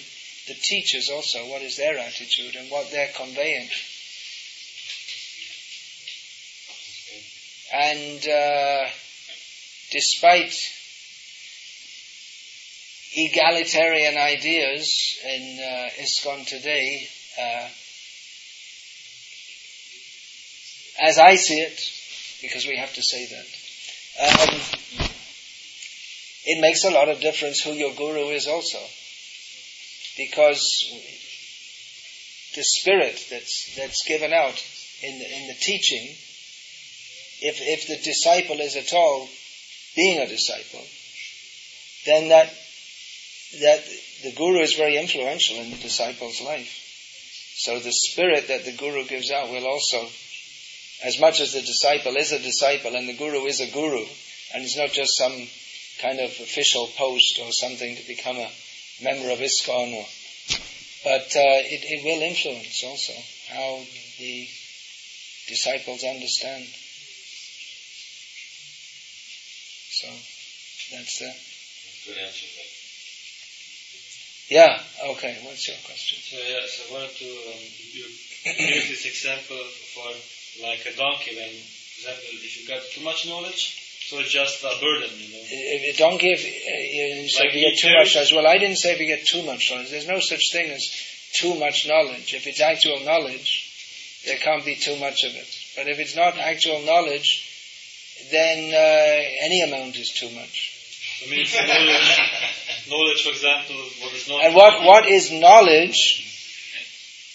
the 0.49 0.55
teachers 0.55 1.09
also, 1.09 1.47
what 1.47 1.63
is 1.63 1.77
their 1.77 1.99
attitude 1.99 2.57
and 2.57 2.71
what 2.71 2.91
they're 2.91 3.13
conveying. 3.15 3.69
And 7.73 8.29
uh, 8.29 8.91
despite 9.91 10.55
egalitarian 13.15 14.17
ideas 14.17 15.19
in 15.25 15.59
uh, 15.61 16.03
ISKCON 16.03 16.47
today, 16.47 17.09
uh, 17.41 17.69
as 21.01 21.19
I 21.19 21.37
see 21.37 21.61
it, 21.61 21.93
because 22.43 22.67
we 22.67 22.77
have 22.77 22.93
to 22.95 23.03
say 23.03 23.27
that, 23.27 25.01
um, 25.01 25.12
it 26.45 26.61
makes 26.61 26.85
a 26.85 26.91
lot 26.91 27.09
of 27.09 27.21
difference 27.21 27.61
who 27.61 27.73
your 27.73 27.95
guru 27.95 28.29
is 28.31 28.47
also 28.47 28.79
because 30.17 30.93
the 32.55 32.63
spirit 32.63 33.27
that's 33.31 33.75
that's 33.77 34.05
given 34.07 34.33
out 34.33 34.63
in 35.03 35.19
the, 35.19 35.25
in 35.25 35.49
the 35.49 35.55
teaching, 35.55 36.15
if 37.41 37.61
if 37.61 37.89
the 37.89 37.97
disciple 37.97 38.61
is 38.61 38.77
at 38.77 38.93
all 38.93 39.29
being 39.97 40.19
a 40.21 40.27
disciple, 40.27 40.85
then 42.07 42.29
that 42.29 42.53
that 43.61 43.85
the 44.23 44.33
guru 44.33 44.61
is 44.61 44.75
very 44.75 44.97
influential 44.97 45.57
in 45.57 45.71
the 45.71 45.77
disciple's 45.77 46.41
life. 46.41 46.79
So 47.57 47.79
the 47.79 47.93
spirit 47.93 48.49
that 48.49 48.65
the 48.65 48.73
guru 48.73 49.05
gives 49.05 49.31
out 49.31 49.51
will 49.51 49.67
also, 49.67 50.09
as 51.05 51.21
much 51.21 51.41
as 51.41 51.53
the 51.53 51.61
disciple 51.61 52.17
is 52.17 52.33
a 52.33 52.39
disciple 52.39 52.95
and 52.95 53.09
the 53.09 53.17
guru 53.17 53.45
is 53.45 53.61
a 53.61 53.71
guru, 53.71 54.05
and 54.55 54.65
it's 54.65 54.77
not 54.77 54.91
just 54.91 55.17
some 55.19 55.49
kind 56.01 56.21
of 56.21 56.31
official 56.31 56.89
post 56.97 57.39
or 57.43 57.53
something 57.53 57.97
to 57.97 58.07
become 58.07 58.37
a 58.37 58.51
member 59.03 59.31
of 59.31 59.39
ISKCON, 59.39 59.95
or, 59.95 60.07
but 61.05 61.27
uh, 61.37 61.61
it, 61.67 61.85
it 61.85 62.05
will 62.05 62.23
influence 62.23 62.83
also 62.85 63.13
how 63.49 63.81
the 64.19 64.49
disciples 65.49 66.05
understand. 66.05 66.65
So 69.91 70.09
that's 70.97 71.19
the 71.19 71.33
good 72.07 72.19
answer. 72.19 72.47
Yeah. 74.49 74.83
Okay. 75.17 75.39
What's 75.45 75.69
your 75.69 75.77
question? 75.87 76.19
So 76.21 76.37
yes, 76.37 76.83
I 76.85 76.93
wanted 76.93 77.17
to 77.17 77.25
um, 77.25 77.63
give 77.89 78.89
this 78.89 79.07
example 79.07 79.57
for 79.95 80.13
like 80.63 80.85
a 80.87 80.97
donkey. 80.97 81.37
When, 81.37 81.49
for 81.49 82.11
example, 82.11 82.29
if 82.33 82.61
you 82.61 82.69
got 82.69 82.83
too 82.91 83.03
much 83.03 83.27
knowledge, 83.27 83.79
so 84.13 84.19
it's 84.19 84.31
just 84.31 84.63
a 84.63 84.77
burden, 84.79 85.09
you 85.17 85.33
know. 85.33 85.93
Don't 85.97 86.21
give, 86.21 86.39
uh, 86.39 86.45
you 86.45 87.29
say 87.29 87.45
Like 87.45 87.49
if 87.49 87.55
you 87.57 87.71
get 87.71 87.79
too 87.79 87.95
much 87.97 88.15
knowledge. 88.15 88.33
Well, 88.35 88.47
I 88.47 88.59
didn't 88.59 88.77
say 88.77 88.93
if 88.93 89.01
you 89.01 89.07
get 89.07 89.25
too 89.25 89.43
much 89.43 89.71
knowledge. 89.71 89.91
There's 89.91 90.07
no 90.07 90.21
such 90.21 90.53
thing 90.53 90.71
as 90.71 90.85
too 91.33 91.55
much 91.59 91.89
knowledge. 91.89 92.35
If 92.35 92.47
it's 92.47 92.61
actual 92.61 93.01
knowledge, 93.01 93.73
there 94.27 94.37
can't 94.37 94.67
be 94.67 94.75
too 94.75 94.97
much 94.97 95.25
of 95.25 95.35
it. 95.35 95.49
But 95.77 95.89
if 95.89 95.99
it's 95.99 96.15
not 96.15 96.37
actual 96.37 96.83
knowledge, 96.83 97.49
then 98.31 98.75
uh, 98.75 99.45
any 99.47 99.63
amount 99.63 99.97
is 99.97 100.11
too 100.11 100.29
much. 100.37 100.77
I 101.25 101.31
mean, 101.31 101.41
it's 101.41 101.55
knowledge, 101.57 102.89
knowledge, 102.91 103.23
for 103.25 103.31
example, 103.31 103.77
what 104.03 104.13
is 104.13 104.29
not. 104.29 104.45
And 104.45 104.55
what, 104.55 104.83
what 104.85 105.09
is 105.09 105.33
knowledge 105.33 106.29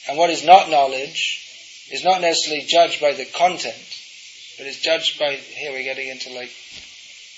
and 0.07 0.17
what 0.17 0.29
is 0.29 0.45
not 0.45 0.69
knowledge 0.69 1.43
is 1.91 2.03
not 2.03 2.21
necessarily 2.21 2.65
judged 2.67 3.01
by 3.01 3.13
the 3.13 3.25
content, 3.25 3.86
but 4.57 4.65
it's 4.65 4.79
judged 4.79 5.19
by, 5.19 5.35
here 5.35 5.71
we're 5.71 5.83
getting 5.83 6.09
into 6.09 6.33
like, 6.33 6.51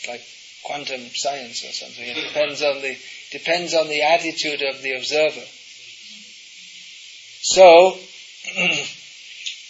like 0.08 0.22
quantum 0.64 1.02
science 1.14 1.64
or 1.64 1.72
something. 1.72 2.06
It 2.06 2.16
depends 2.16 2.62
on 2.62 2.82
the, 2.82 2.98
depends 3.32 3.74
on 3.74 3.88
the 3.88 4.02
attitude 4.04 4.62
of 4.62 4.82
the 4.82 4.94
observer. 4.94 5.46
So, 7.41 7.98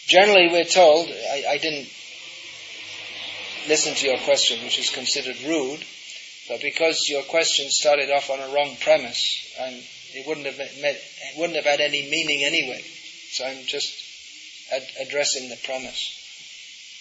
generally 0.08 0.50
we're 0.52 0.64
told, 0.64 1.10
I, 1.10 1.46
I 1.50 1.58
didn't 1.58 1.90
listen 3.68 3.94
to 3.96 4.08
your 4.08 4.18
question, 4.20 4.64
which 4.64 4.80
is 4.80 4.90
considered 4.90 5.42
rude, 5.44 5.84
but 6.48 6.62
because 6.62 7.08
your 7.08 7.24
question 7.24 7.70
started 7.70 8.10
off 8.10 8.30
on 8.30 8.40
a 8.40 8.54
wrong 8.54 8.76
premise, 8.80 9.56
and 9.60 9.76
it 10.14 10.28
wouldn't 10.28 10.48
have 10.48 10.58
met, 10.58 10.96
it 10.96 11.38
wouldn't 11.38 11.56
have 11.56 11.66
had 11.66 11.80
any 11.80 12.10
meaning 12.10 12.44
anyway. 12.44 12.84
So 13.32 13.46
I'm 13.46 13.64
just 13.66 13.94
ad- 14.74 15.08
addressing 15.08 15.50
the 15.50 15.58
premise. 15.64 16.16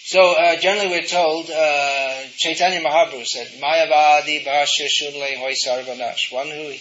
So 0.09 0.33
uh, 0.33 0.55
generally 0.55 0.87
we're 0.87 1.05
told, 1.05 1.51
uh, 1.51 2.23
Chaitanya 2.35 2.81
Mahaprabhu 2.81 3.27
said, 3.27 3.45
Mayavadi 3.61 4.43
Bhashya 4.43 4.87
Shunle 4.87 5.37
Hoy 5.37 5.53
Sarvanash. 5.53 6.33
One 6.33 6.47
who 6.47 6.73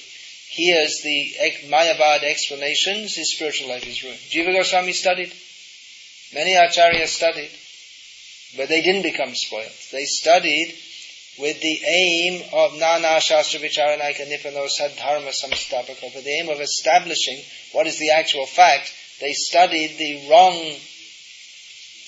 hears 0.48 1.02
the 1.05 1.34
Mayavad 1.66 2.22
explanations, 2.22 3.16
his 3.16 3.34
spiritual 3.34 3.68
life 3.68 3.86
is 3.86 4.02
ruined. 4.02 4.18
Jiva 4.30 4.55
Goswami 4.55 4.92
studied. 4.92 5.30
Many 6.32 6.55
acharyas 6.55 7.09
studied. 7.09 7.50
But 8.56 8.70
they 8.70 8.80
didn't 8.80 9.02
become 9.02 9.34
spoiled. 9.34 9.76
They 9.92 10.06
studied 10.06 10.74
with 11.38 11.60
the 11.60 11.82
aim 11.84 12.42
of 12.55 12.78
Nana 12.78 13.20
Shastra 13.20 13.60
Vicharanaika 13.60 14.26
Nipano 14.26 14.66
Sadharma 14.70 15.34
Samstapaka, 15.36 16.14
with 16.14 16.24
the 16.24 16.30
aim 16.30 16.48
of 16.48 16.62
establishing 16.62 17.42
what 17.72 17.86
is 17.86 17.98
the 17.98 18.12
actual 18.12 18.46
fact. 18.46 18.90
They 19.20 19.34
studied 19.34 19.98
the 19.98 20.30
wrong 20.30 20.55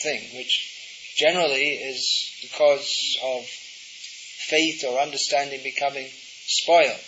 thing, 0.00 0.22
which 0.38 0.69
generally 1.16 1.68
is 1.68 2.38
the 2.42 2.48
cause 2.56 3.18
of 3.22 3.46
faith 3.46 4.84
or 4.84 5.00
understanding 5.00 5.60
becoming 5.62 6.08
spoiled. 6.46 7.00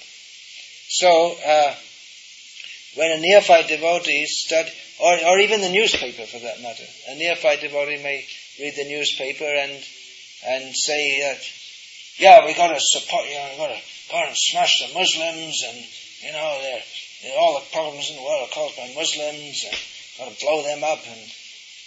So, 0.89 1.37
uh, 1.45 1.75
when 2.95 3.11
a 3.11 3.21
neophyte 3.21 3.69
devotee 3.69 4.27
study, 4.27 4.71
or, 5.01 5.13
or 5.27 5.39
even 5.39 5.61
the 5.61 5.73
newspaper 5.73 6.27
for 6.27 6.39
that 6.39 6.61
matter, 6.61 6.85
a 7.09 7.15
neophyte 7.17 7.63
devotee 7.63 8.03
may 8.03 8.27
read 8.61 8.75
the 8.77 8.89
newspaper 8.89 9.45
and 9.45 9.83
and 10.45 10.75
say 10.75 11.21
that, 11.21 11.41
yeah, 12.19 12.45
we 12.45 12.55
got 12.55 12.75
to 12.75 12.81
support, 12.81 13.25
you 13.27 13.35
know, 13.35 13.49
we 13.53 13.57
got 13.59 13.69
to 13.69 13.83
go 14.11 14.23
and 14.27 14.37
smash 14.37 14.83
the 14.83 14.95
Muslims, 14.95 15.63
and 15.67 15.79
you 16.21 16.33
know, 16.33 16.59
they're, 16.61 16.83
they're 17.23 17.39
all 17.39 17.59
the 17.59 17.67
problems 17.73 18.11
in 18.11 18.17
the 18.17 18.23
world 18.23 18.49
are 18.49 18.55
caused 18.55 18.77
by 18.77 18.93
Muslims, 18.95 19.65
and 19.65 19.79
got 20.19 20.35
to 20.35 20.45
blow 20.45 20.63
them 20.63 20.85
up, 20.85 21.01
and 21.07 21.21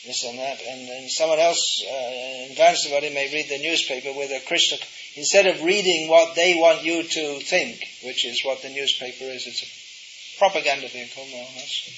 this 0.06 0.24
and 0.24 0.40
that. 0.40 0.62
And 0.62 1.10
someone 1.10 1.40
else, 1.40 1.84
uh, 1.86 1.94
an 1.94 2.52
advanced 2.52 2.88
devotee, 2.88 3.14
may 3.14 3.32
read 3.34 3.50
the 3.50 3.60
newspaper 3.60 4.14
with 4.14 4.32
a 4.32 4.42
Krishna. 4.48 4.78
Instead 5.16 5.48
of 5.48 5.64
reading 5.64 6.10
what 6.10 6.36
they 6.36 6.56
want 6.56 6.84
you 6.84 7.04
to 7.04 7.40
think, 7.40 7.84
which 8.04 8.26
is 8.26 8.44
what 8.44 8.62
the 8.62 8.70
newspaper 8.70 9.26
is, 9.26 9.48
it's 9.48 9.64
a 9.64 10.40
propaganda 10.40 10.88
vehicle, 10.88 11.26
more 11.32 11.42
or 11.42 11.56
less. 11.56 11.90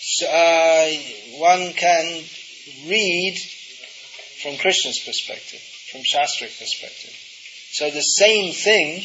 So, 0.00 0.26
uh, 0.26 0.88
one 1.38 1.72
can 1.74 2.24
read 2.86 3.38
from 4.42 4.56
Krishna's 4.56 5.00
perspective, 5.00 5.60
from 5.90 6.02
Shastric 6.02 6.58
perspective. 6.58 7.14
So 7.72 7.90
the 7.90 8.00
same 8.00 8.52
thing 8.52 9.02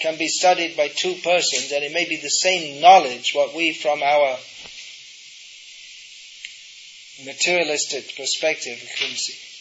can 0.00 0.16
be 0.16 0.28
studied 0.28 0.76
by 0.76 0.88
two 0.88 1.14
persons, 1.14 1.72
and 1.72 1.84
it 1.84 1.92
may 1.92 2.08
be 2.08 2.16
the 2.16 2.28
same 2.28 2.80
knowledge, 2.80 3.32
what 3.34 3.54
we 3.54 3.72
from 3.72 4.02
our 4.02 4.38
materialistic 7.24 8.16
perspective 8.16 8.78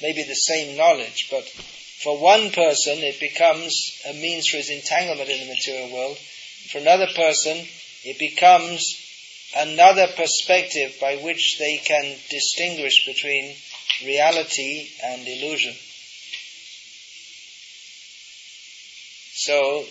maybe 0.02 0.24
the 0.24 0.36
same 0.36 0.78
knowledge, 0.78 1.28
but 1.30 1.48
for 2.04 2.18
one 2.18 2.52
person 2.52 3.00
it 3.00 3.20
becomes 3.20 4.02
a 4.10 4.14
means 4.14 4.48
for 4.48 4.58
his 4.58 4.70
entanglement 4.70 5.30
in 5.30 5.40
the 5.42 5.54
material 5.54 5.94
world. 5.94 6.18
For 6.72 6.78
another 6.78 7.08
person, 7.16 7.58
it 8.04 8.20
becomes 8.20 8.96
another 9.56 10.08
perspective 10.16 10.96
by 11.02 11.18
which 11.18 11.58
they 11.60 11.78
can 11.78 12.16
distinguish 12.30 13.06
between 13.06 13.56
reality 14.06 14.88
and 15.04 15.28
illusion. 15.28 15.74
So, 19.34 19.86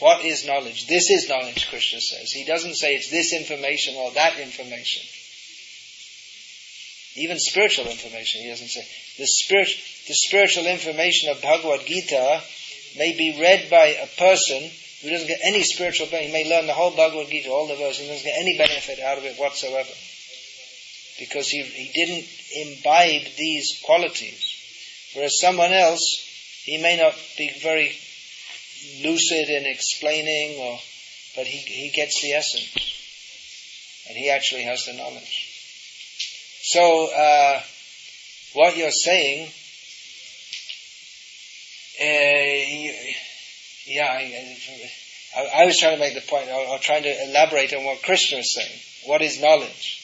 what 0.00 0.24
is 0.24 0.46
knowledge? 0.46 0.86
This 0.86 1.10
is 1.10 1.28
knowledge, 1.28 1.68
Krishna 1.70 2.00
says. 2.00 2.32
He 2.32 2.44
doesn't 2.44 2.74
say 2.74 2.94
it's 2.94 3.10
this 3.10 3.32
information 3.32 3.94
or 3.96 4.10
that 4.12 4.38
information. 4.38 5.02
Even 7.14 7.38
spiritual 7.38 7.86
information, 7.86 8.42
he 8.42 8.48
doesn't 8.48 8.68
say. 8.68 8.86
The, 9.18 9.26
spirit, 9.26 9.68
the 10.08 10.14
spiritual 10.14 10.66
information 10.66 11.30
of 11.30 11.42
Bhagavad 11.42 11.86
Gita 11.86 12.42
may 12.96 13.16
be 13.16 13.38
read 13.40 13.68
by 13.70 13.86
a 13.86 14.06
person 14.18 14.70
who 15.02 15.10
doesn't 15.10 15.28
get 15.28 15.40
any 15.44 15.62
spiritual 15.62 16.06
benefit. 16.06 16.28
He 16.28 16.32
may 16.32 16.48
learn 16.48 16.66
the 16.66 16.72
whole 16.72 16.90
Bhagavad 16.90 17.28
Gita, 17.28 17.50
all 17.50 17.68
the 17.68 17.76
verses, 17.76 18.00
and 18.00 18.08
doesn't 18.08 18.24
get 18.24 18.38
any 18.38 18.56
benefit 18.56 19.00
out 19.00 19.18
of 19.18 19.24
it 19.24 19.36
whatsoever. 19.36 19.92
Because 21.18 21.48
he, 21.48 21.62
he 21.62 21.90
didn't 21.92 22.26
imbibe 22.54 23.36
these 23.36 23.80
qualities. 23.84 24.48
Whereas 25.14 25.38
someone 25.38 25.72
else, 25.72 26.24
he 26.64 26.80
may 26.80 26.96
not 26.96 27.14
be 27.36 27.50
very 27.62 27.92
lucid 29.02 29.48
in 29.50 29.66
explaining, 29.66 30.58
or, 30.58 30.78
but 31.36 31.46
he, 31.46 31.58
he 31.58 31.90
gets 31.90 32.22
the 32.22 32.32
essence. 32.32 32.72
And 34.08 34.16
he 34.16 34.30
actually 34.30 34.62
has 34.62 34.86
the 34.86 34.94
knowledge. 34.94 35.41
So, 36.72 37.06
uh, 37.14 37.60
what 38.54 38.78
you're 38.78 38.90
saying, 38.90 39.46
uh, 42.00 42.92
yeah, 43.84 44.08
I, 45.36 45.50
I, 45.54 45.66
was 45.66 45.78
trying 45.78 45.96
to 45.96 46.00
make 46.00 46.14
the 46.14 46.22
point, 46.22 46.48
or, 46.48 46.78
trying 46.78 47.02
to 47.02 47.24
elaborate 47.28 47.74
on 47.74 47.84
what 47.84 48.02
Krishna 48.02 48.38
is 48.38 48.54
saying. 48.54 48.80
What 49.04 49.20
is 49.20 49.38
knowledge? 49.38 50.00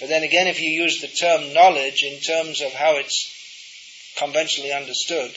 But 0.00 0.08
then 0.08 0.22
again, 0.22 0.46
if 0.46 0.58
you 0.62 0.70
use 0.70 1.02
the 1.02 1.08
term 1.08 1.52
knowledge 1.52 2.02
in 2.02 2.18
terms 2.20 2.62
of 2.62 2.72
how 2.72 2.96
it's 2.96 4.14
conventionally 4.16 4.72
understood, 4.72 5.36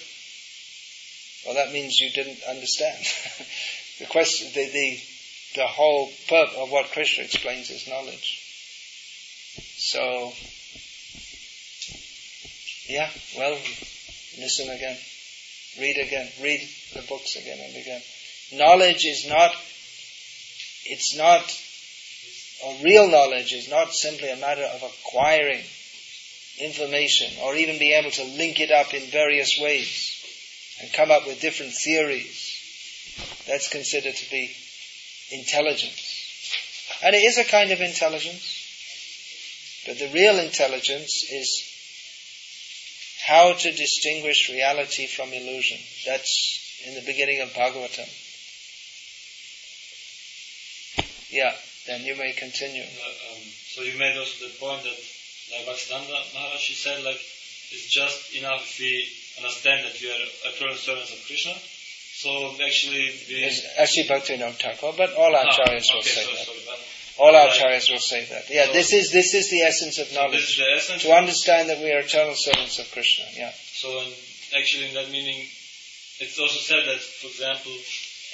well, 1.46 1.56
that 1.56 1.74
means 1.74 2.00
you 2.00 2.10
didn't 2.12 2.40
understand. 2.48 3.04
the 4.00 4.06
question, 4.06 4.48
the, 4.54 4.70
the, 4.72 5.00
the 5.56 5.68
whole 5.68 6.08
purpose 6.30 6.56
of 6.56 6.72
what 6.72 6.94
Krishna 6.94 7.26
explains 7.26 7.70
is 7.70 7.86
knowledge. 7.90 8.40
So, 9.76 10.32
yeah, 12.90 13.10
well, 13.38 13.52
listen 14.40 14.68
again. 14.68 14.98
Read 15.80 15.98
again. 16.00 16.28
Read 16.42 16.68
the 16.96 17.04
books 17.08 17.36
again 17.36 17.60
and 17.60 17.76
again. 17.76 18.02
Knowledge 18.54 19.06
is 19.06 19.30
not, 19.30 19.52
it's 20.86 21.16
not, 21.16 21.44
or 22.66 22.84
real 22.84 23.08
knowledge 23.08 23.54
is 23.54 23.70
not 23.70 23.94
simply 23.94 24.32
a 24.32 24.38
matter 24.38 24.64
of 24.64 24.82
acquiring 24.82 25.64
information 26.60 27.32
or 27.44 27.56
even 27.56 27.78
being 27.78 27.94
able 27.94 28.10
to 28.10 28.24
link 28.24 28.60
it 28.60 28.72
up 28.72 28.92
in 28.96 29.04
various 29.12 29.60
ways 29.62 30.16
and 30.82 30.92
come 30.92 31.12
up 31.12 31.28
with 31.28 31.42
different 31.42 31.74
theories. 31.74 32.56
That's 33.48 33.70
considered 33.70 34.16
to 34.16 34.32
be 34.32 34.52
intelligence. 35.30 36.98
And 37.04 37.16
it 37.16 37.20
is 37.20 37.38
a 37.38 37.44
kind 37.44 37.70
of 37.72 37.82
intelligence. 37.82 38.56
But 39.86 40.00
the 40.00 40.10
real 40.12 40.40
intelligence 40.40 41.24
is 41.32 41.69
how 43.30 43.54
to 43.54 43.72
distinguish 43.72 44.50
reality 44.50 45.06
from 45.06 45.30
illusion. 45.32 45.78
That's 46.06 46.82
in 46.88 46.96
the 46.96 47.06
beginning 47.06 47.42
of 47.42 47.50
Bhagavatam. 47.54 48.10
Yeah, 51.30 51.54
then 51.86 52.02
you 52.02 52.16
may 52.16 52.34
continue. 52.34 52.82
Uh, 52.82 53.30
um, 53.30 53.42
so 53.70 53.84
you 53.84 54.00
made 54.00 54.18
also 54.18 54.48
the 54.48 54.54
point 54.58 54.82
that, 54.82 54.98
like 55.54 55.66
Bhaktivedanta 55.70 56.34
Maharaj, 56.34 56.74
said, 56.74 57.04
like, 57.04 57.22
it's 57.70 57.86
just 57.86 58.34
enough 58.34 58.66
if 58.66 58.80
we 58.80 59.06
understand 59.38 59.86
that 59.86 59.94
we 60.02 60.10
are 60.10 60.26
eternal 60.50 60.76
servants 60.76 61.14
of 61.14 61.22
Krishna. 61.28 61.54
So 61.54 62.52
actually, 62.66 63.14
we... 63.30 63.46
It's 63.46 63.62
actually 63.78 64.10
Bhaktivinoda 64.10 64.58
Thakur, 64.58 64.98
but 64.98 65.14
all 65.14 65.36
ah, 65.36 65.46
acharyas 65.46 65.86
okay, 65.86 65.96
will 65.96 66.02
say 66.02 66.26
so, 66.26 66.32
that. 66.34 66.46
Sorry, 66.50 66.59
all 67.20 67.36
our 67.36 67.50
acharyas 67.50 67.92
will 67.92 68.00
say 68.00 68.26
that. 68.26 68.50
Yeah, 68.50 68.72
this 68.72 68.94
is 68.94 69.12
this 69.12 69.34
is 69.34 69.50
the 69.50 69.62
essence 69.62 70.00
of 70.00 70.12
knowledge. 70.14 70.58
So 70.58 70.64
essence 70.76 71.04
to 71.04 71.12
understand 71.12 71.70
that 71.70 71.80
we 71.80 71.92
are 71.92 72.00
eternal 72.00 72.36
servants 72.36 72.80
of 72.80 72.90
Krishna. 72.92 73.26
Yeah. 73.36 73.52
So 73.74 73.90
actually, 74.58 74.90
in 74.90 74.94
that 74.96 75.12
meaning, 75.12 75.46
it's 76.20 76.40
also 76.40 76.60
said 76.60 76.88
that, 76.88 77.00
for 77.00 77.28
example. 77.28 77.74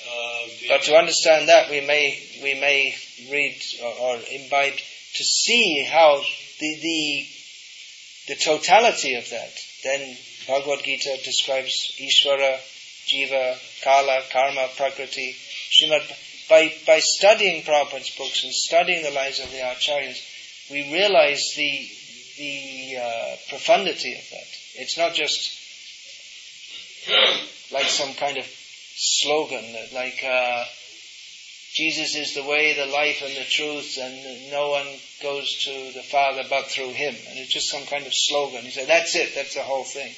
Uh, 0.07 0.47
but 0.69 0.83
to 0.83 0.95
understand 0.95 1.49
that, 1.49 1.71
we 1.71 1.81
may 1.81 2.19
we 2.43 2.53
may 2.53 2.95
read 3.31 3.57
or, 3.83 3.93
or 3.99 4.19
imbibe 4.31 4.77
to 5.15 5.23
see 5.23 5.83
how 5.83 6.21
the 6.59 6.77
the 6.81 7.27
the 8.27 8.35
totality 8.35 9.15
of 9.15 9.27
that. 9.31 9.51
Then 9.83 10.15
Bhagavad 10.47 10.83
Gita 10.83 11.17
describes 11.23 11.97
Ishvara, 11.99 12.59
Jiva, 13.07 13.57
Kala, 13.83 14.21
Karma, 14.31 14.67
Prakriti. 14.77 15.35
Srimad 15.71 16.05
by, 16.49 16.73
by 16.85 16.99
studying 16.99 17.63
Prabhupada's 17.63 18.15
books 18.17 18.43
and 18.43 18.53
studying 18.53 19.03
the 19.03 19.11
lives 19.11 19.39
of 19.39 19.51
the 19.51 19.57
acharyas, 19.57 20.21
we 20.69 20.91
realize 20.91 21.53
the, 21.55 21.89
the 22.37 22.97
uh, 23.01 23.35
profundity 23.49 24.13
of 24.13 24.29
that. 24.31 24.47
It's 24.75 24.97
not 24.97 25.13
just 25.13 25.61
like 27.71 27.85
some 27.85 28.13
kind 28.13 28.37
of 28.37 28.45
slogan, 28.95 29.63
like 29.93 30.23
uh, 30.23 30.65
Jesus 31.73 32.15
is 32.15 32.33
the 32.33 32.43
way, 32.43 32.73
the 32.73 32.85
life, 32.85 33.21
and 33.21 33.35
the 33.35 33.43
truth, 33.43 33.97
and 34.01 34.49
no 34.49 34.69
one 34.69 34.87
goes 35.21 35.63
to 35.65 35.91
the 35.93 36.03
Father 36.03 36.43
but 36.49 36.67
through 36.67 36.91
Him. 36.91 37.15
And 37.29 37.37
it's 37.37 37.51
just 37.51 37.69
some 37.69 37.85
kind 37.85 38.05
of 38.05 38.13
slogan. 38.13 38.61
He 38.61 38.71
said, 38.71 38.87
that's 38.87 39.15
it, 39.15 39.35
that's 39.35 39.55
the 39.55 39.61
whole 39.61 39.83
thing. 39.83 40.13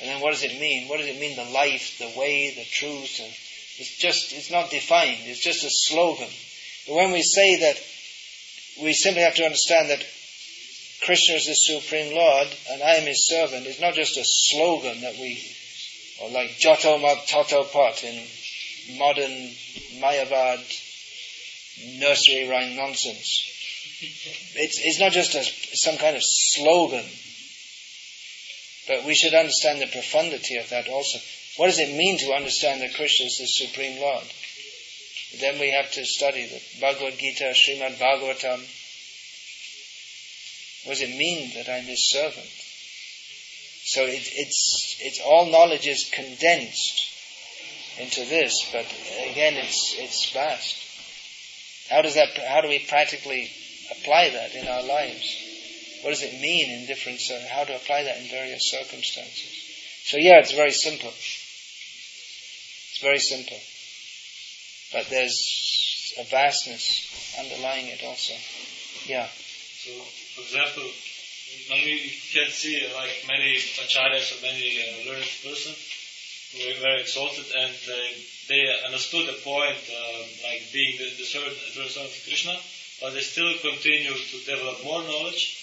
And 0.00 0.08
then 0.08 0.20
what 0.22 0.32
does 0.32 0.44
it 0.44 0.60
mean? 0.60 0.88
What 0.88 0.98
does 0.98 1.08
it 1.08 1.20
mean, 1.20 1.36
the 1.36 1.50
life, 1.50 1.98
the 1.98 2.12
way, 2.18 2.54
the 2.54 2.64
truth, 2.64 3.20
and 3.20 3.32
it's 3.80 3.96
just, 3.96 4.34
it's 4.34 4.50
not 4.50 4.70
defined. 4.70 5.20
It's 5.24 5.40
just 5.40 5.64
a 5.64 5.70
slogan. 5.70 6.28
But 6.86 6.96
when 6.96 7.12
we 7.12 7.22
say 7.22 7.60
that, 7.60 7.80
we 8.82 8.92
simply 8.92 9.22
have 9.22 9.36
to 9.36 9.44
understand 9.44 9.88
that 9.88 10.04
Krishna 11.02 11.36
is 11.36 11.46
the 11.46 11.54
Supreme 11.54 12.14
Lord 12.14 12.48
and 12.70 12.82
I 12.82 12.96
am 12.96 13.06
His 13.06 13.26
servant. 13.26 13.66
It's 13.66 13.80
not 13.80 13.94
just 13.94 14.18
a 14.18 14.24
slogan 14.24 15.00
that 15.00 15.14
we, 15.14 15.42
or 16.20 16.28
like 16.28 16.58
Jato 16.58 16.98
Mat 16.98 17.26
Tato 17.26 17.64
Pot 17.64 18.04
in 18.04 18.22
modern 18.98 19.50
Mayavad 19.96 20.60
nursery 21.98 22.48
rhyme 22.50 22.76
nonsense. 22.76 23.46
It's, 24.56 24.78
it's 24.78 25.00
not 25.00 25.12
just 25.12 25.34
a, 25.34 25.42
some 25.42 25.96
kind 25.96 26.16
of 26.16 26.22
slogan, 26.22 27.04
but 28.88 29.06
we 29.06 29.14
should 29.14 29.32
understand 29.32 29.80
the 29.80 29.86
profundity 29.86 30.56
of 30.58 30.68
that 30.68 30.88
also. 30.88 31.18
What 31.56 31.66
does 31.66 31.78
it 31.78 31.96
mean 31.96 32.18
to 32.18 32.32
understand 32.32 32.80
that 32.80 32.94
Krishna 32.94 33.26
is 33.26 33.38
the 33.38 33.46
Supreme 33.46 34.00
Lord? 34.00 34.24
Then 35.40 35.60
we 35.60 35.70
have 35.70 35.90
to 35.92 36.04
study 36.04 36.46
the 36.46 36.62
Bhagavad 36.80 37.18
Gita, 37.18 37.54
Srimad 37.54 37.98
Bhagavatam. 37.98 38.60
What 40.86 40.98
does 40.98 41.02
it 41.02 41.16
mean 41.16 41.52
that 41.54 41.68
I'm 41.68 41.84
His 41.84 42.10
servant? 42.10 42.50
So 43.84 44.04
it, 44.04 44.22
it's, 44.32 44.96
it's 45.00 45.20
all 45.20 45.46
knowledge 45.46 45.86
is 45.86 46.10
condensed 46.12 47.10
into 47.98 48.20
this, 48.20 48.68
but 48.72 48.86
again, 49.30 49.54
it's, 49.56 49.94
it's 49.98 50.30
vast. 50.32 50.76
How 51.90 52.02
does 52.02 52.14
that, 52.14 52.28
how 52.48 52.60
do 52.60 52.68
we 52.68 52.78
practically 52.78 53.50
apply 53.90 54.30
that 54.30 54.54
in 54.54 54.68
our 54.68 54.82
lives? 54.82 55.36
What 56.02 56.10
does 56.10 56.22
it 56.22 56.40
mean 56.40 56.70
in 56.70 56.86
different, 56.86 57.20
how 57.50 57.64
to 57.64 57.76
apply 57.76 58.04
that 58.04 58.18
in 58.18 58.24
various 58.28 58.70
circumstances? 58.70 59.60
So 60.04 60.16
yeah, 60.16 60.38
it's 60.38 60.52
very 60.52 60.70
simple. 60.70 61.12
It's 63.00 63.08
very 63.08 63.40
simple. 63.40 63.56
But 64.92 65.08
there's 65.08 66.12
a 66.18 66.24
vastness 66.24 67.08
underlying 67.38 67.86
it 67.86 68.04
also. 68.04 68.34
Yeah. 69.06 69.26
So, 69.80 70.04
for 70.36 70.42
example, 70.44 70.84
when 71.70 71.80
we 71.80 72.12
can 72.30 72.50
see 72.50 72.84
like 72.92 73.24
many 73.26 73.56
acharyas 73.56 74.36
or 74.36 74.42
many 74.44 74.84
uh, 74.84 75.08
learned 75.08 75.32
persons 75.40 75.80
who 76.52 76.68
were 76.68 76.80
very 76.82 77.00
exalted 77.00 77.46
and 77.56 77.72
uh, 77.72 77.96
they 78.48 78.68
understood 78.84 79.28
the 79.28 79.40
point, 79.40 79.80
uh, 79.88 80.20
like 80.44 80.60
being 80.70 80.98
the, 80.98 81.08
the 81.16 81.24
servant, 81.24 81.56
of 81.56 82.12
Krishna, 82.28 82.60
but 83.00 83.14
they 83.14 83.22
still 83.22 83.56
continue 83.64 84.12
to 84.12 84.36
develop 84.44 84.84
more 84.84 85.02
knowledge. 85.04 85.56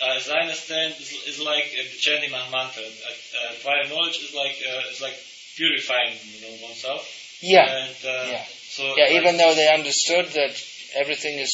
Uh, 0.00 0.16
as 0.16 0.30
I 0.30 0.40
understand, 0.40 0.94
is, 0.98 1.12
is 1.26 1.38
like 1.38 1.68
uh, 1.76 1.82
the 1.84 1.98
chanting 1.98 2.30
Maha 2.30 2.50
mantra. 2.50 2.84
Uh, 2.84 3.88
knowledge 3.92 4.24
is 4.24 4.32
like 4.32 4.56
uh, 4.64 4.88
is 4.88 5.02
like 5.02 5.18
purifying 5.58 6.14
you 6.22 6.40
know 6.42 6.54
oneself. 6.62 7.02
Yeah. 7.40 7.66
And 7.66 7.96
uh, 8.06 8.30
Yeah. 8.32 8.44
so 8.46 8.94
Yeah, 8.96 9.18
even 9.18 9.36
though 9.36 9.54
they 9.54 9.68
understood 9.72 10.26
that 10.38 10.54
everything 10.94 11.38
is 11.38 11.52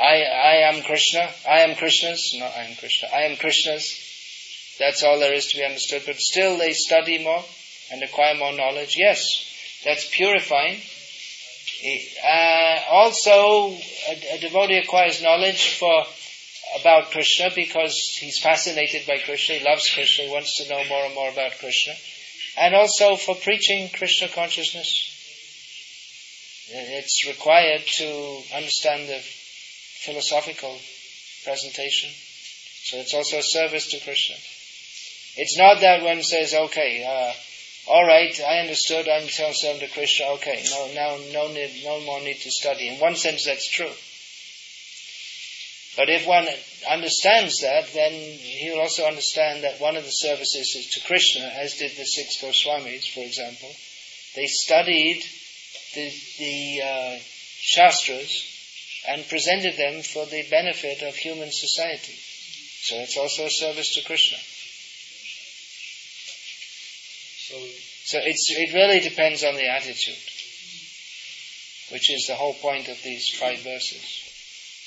I 0.00 0.22
I 0.22 0.54
am 0.70 0.82
Krishna, 0.84 1.28
I 1.46 1.60
am 1.66 1.74
Krishna's, 1.74 2.32
not 2.38 2.52
I 2.56 2.62
am 2.70 2.76
Krishna, 2.76 3.08
I 3.12 3.22
am 3.22 3.36
Krishna's. 3.36 3.86
That's 4.78 5.02
all 5.02 5.18
there 5.18 5.34
is 5.34 5.46
to 5.48 5.56
be 5.56 5.64
understood. 5.64 6.02
But 6.06 6.20
still 6.20 6.56
they 6.56 6.72
study 6.72 7.18
more 7.24 7.44
and 7.90 8.02
acquire 8.02 8.36
more 8.36 8.52
knowledge. 8.52 8.94
Yes, 8.96 9.18
that's 9.84 10.08
purifying. 10.08 10.80
Uh, 12.24 12.78
also, 12.90 13.74
a, 14.08 14.34
a 14.34 14.38
devotee 14.38 14.78
acquires 14.78 15.22
knowledge 15.22 15.74
for 15.74 16.04
about 16.80 17.10
Krishna 17.10 17.50
because 17.54 17.94
he's 18.20 18.38
fascinated 18.38 19.06
by 19.06 19.18
Krishna, 19.18 19.56
he 19.56 19.64
loves 19.64 19.88
Krishna, 19.90 20.24
he 20.24 20.30
wants 20.30 20.58
to 20.58 20.68
know 20.68 20.82
more 20.88 21.04
and 21.06 21.14
more 21.14 21.30
about 21.30 21.58
Krishna. 21.58 21.94
And 22.58 22.74
also 22.74 23.16
for 23.16 23.34
preaching 23.36 23.88
Krishna 23.90 24.28
consciousness. 24.28 25.14
It's 26.70 27.26
required 27.26 27.86
to 27.98 28.42
understand 28.54 29.08
the 29.08 29.20
philosophical 30.04 30.78
presentation. 31.44 32.10
So 32.82 32.98
it's 32.98 33.14
also 33.14 33.38
a 33.38 33.42
service 33.42 33.88
to 33.88 34.00
Krishna. 34.00 34.36
It's 35.36 35.56
not 35.56 35.80
that 35.80 36.02
one 36.02 36.22
says, 36.22 36.52
okay, 36.52 37.04
uh, 37.04 37.32
all 37.90 38.04
right, 38.06 38.38
I 38.40 38.58
understood, 38.58 39.08
I'm 39.08 39.28
servant 39.28 39.80
to 39.80 39.88
Krishna, 39.88 40.26
okay, 40.34 40.64
no, 40.70 40.92
now, 40.94 41.18
no 41.32 41.52
need, 41.52 41.82
no 41.84 42.00
more 42.00 42.20
need 42.20 42.40
to 42.40 42.50
study. 42.50 42.88
In 42.88 43.00
one 43.00 43.16
sense, 43.16 43.44
that's 43.44 43.70
true. 43.70 43.92
But 45.98 46.08
if 46.08 46.28
one 46.28 46.46
understands 46.88 47.60
that, 47.62 47.92
then 47.92 48.12
he'll 48.12 48.78
also 48.78 49.04
understand 49.04 49.64
that 49.64 49.80
one 49.80 49.96
of 49.96 50.04
the 50.04 50.10
services 50.10 50.76
is 50.76 50.86
to 50.94 51.04
Krishna, 51.04 51.44
as 51.44 51.74
did 51.74 51.90
the 51.96 52.04
six 52.04 52.40
Goswamis, 52.40 53.12
for 53.12 53.24
example. 53.24 53.74
They 54.36 54.46
studied 54.46 55.24
the, 55.96 56.12
the 56.38 56.82
uh, 56.82 57.18
Shastras 57.58 58.44
and 59.08 59.28
presented 59.28 59.76
them 59.76 60.02
for 60.02 60.24
the 60.26 60.46
benefit 60.48 61.02
of 61.02 61.16
human 61.16 61.50
society. 61.50 62.14
So 62.14 62.94
it's 63.00 63.16
also 63.16 63.46
a 63.46 63.50
service 63.50 63.96
to 63.96 64.06
Krishna. 64.06 64.38
So 67.50 67.58
So 68.08 68.18
it's, 68.22 68.50
it 68.56 68.72
really 68.72 69.00
depends 69.00 69.44
on 69.44 69.54
the 69.56 69.68
attitude, 69.68 70.16
which 71.90 72.08
is 72.10 72.26
the 72.26 72.36
whole 72.36 72.54
point 72.54 72.88
of 72.88 73.02
these 73.02 73.28
five 73.28 73.58
verses. 73.60 74.27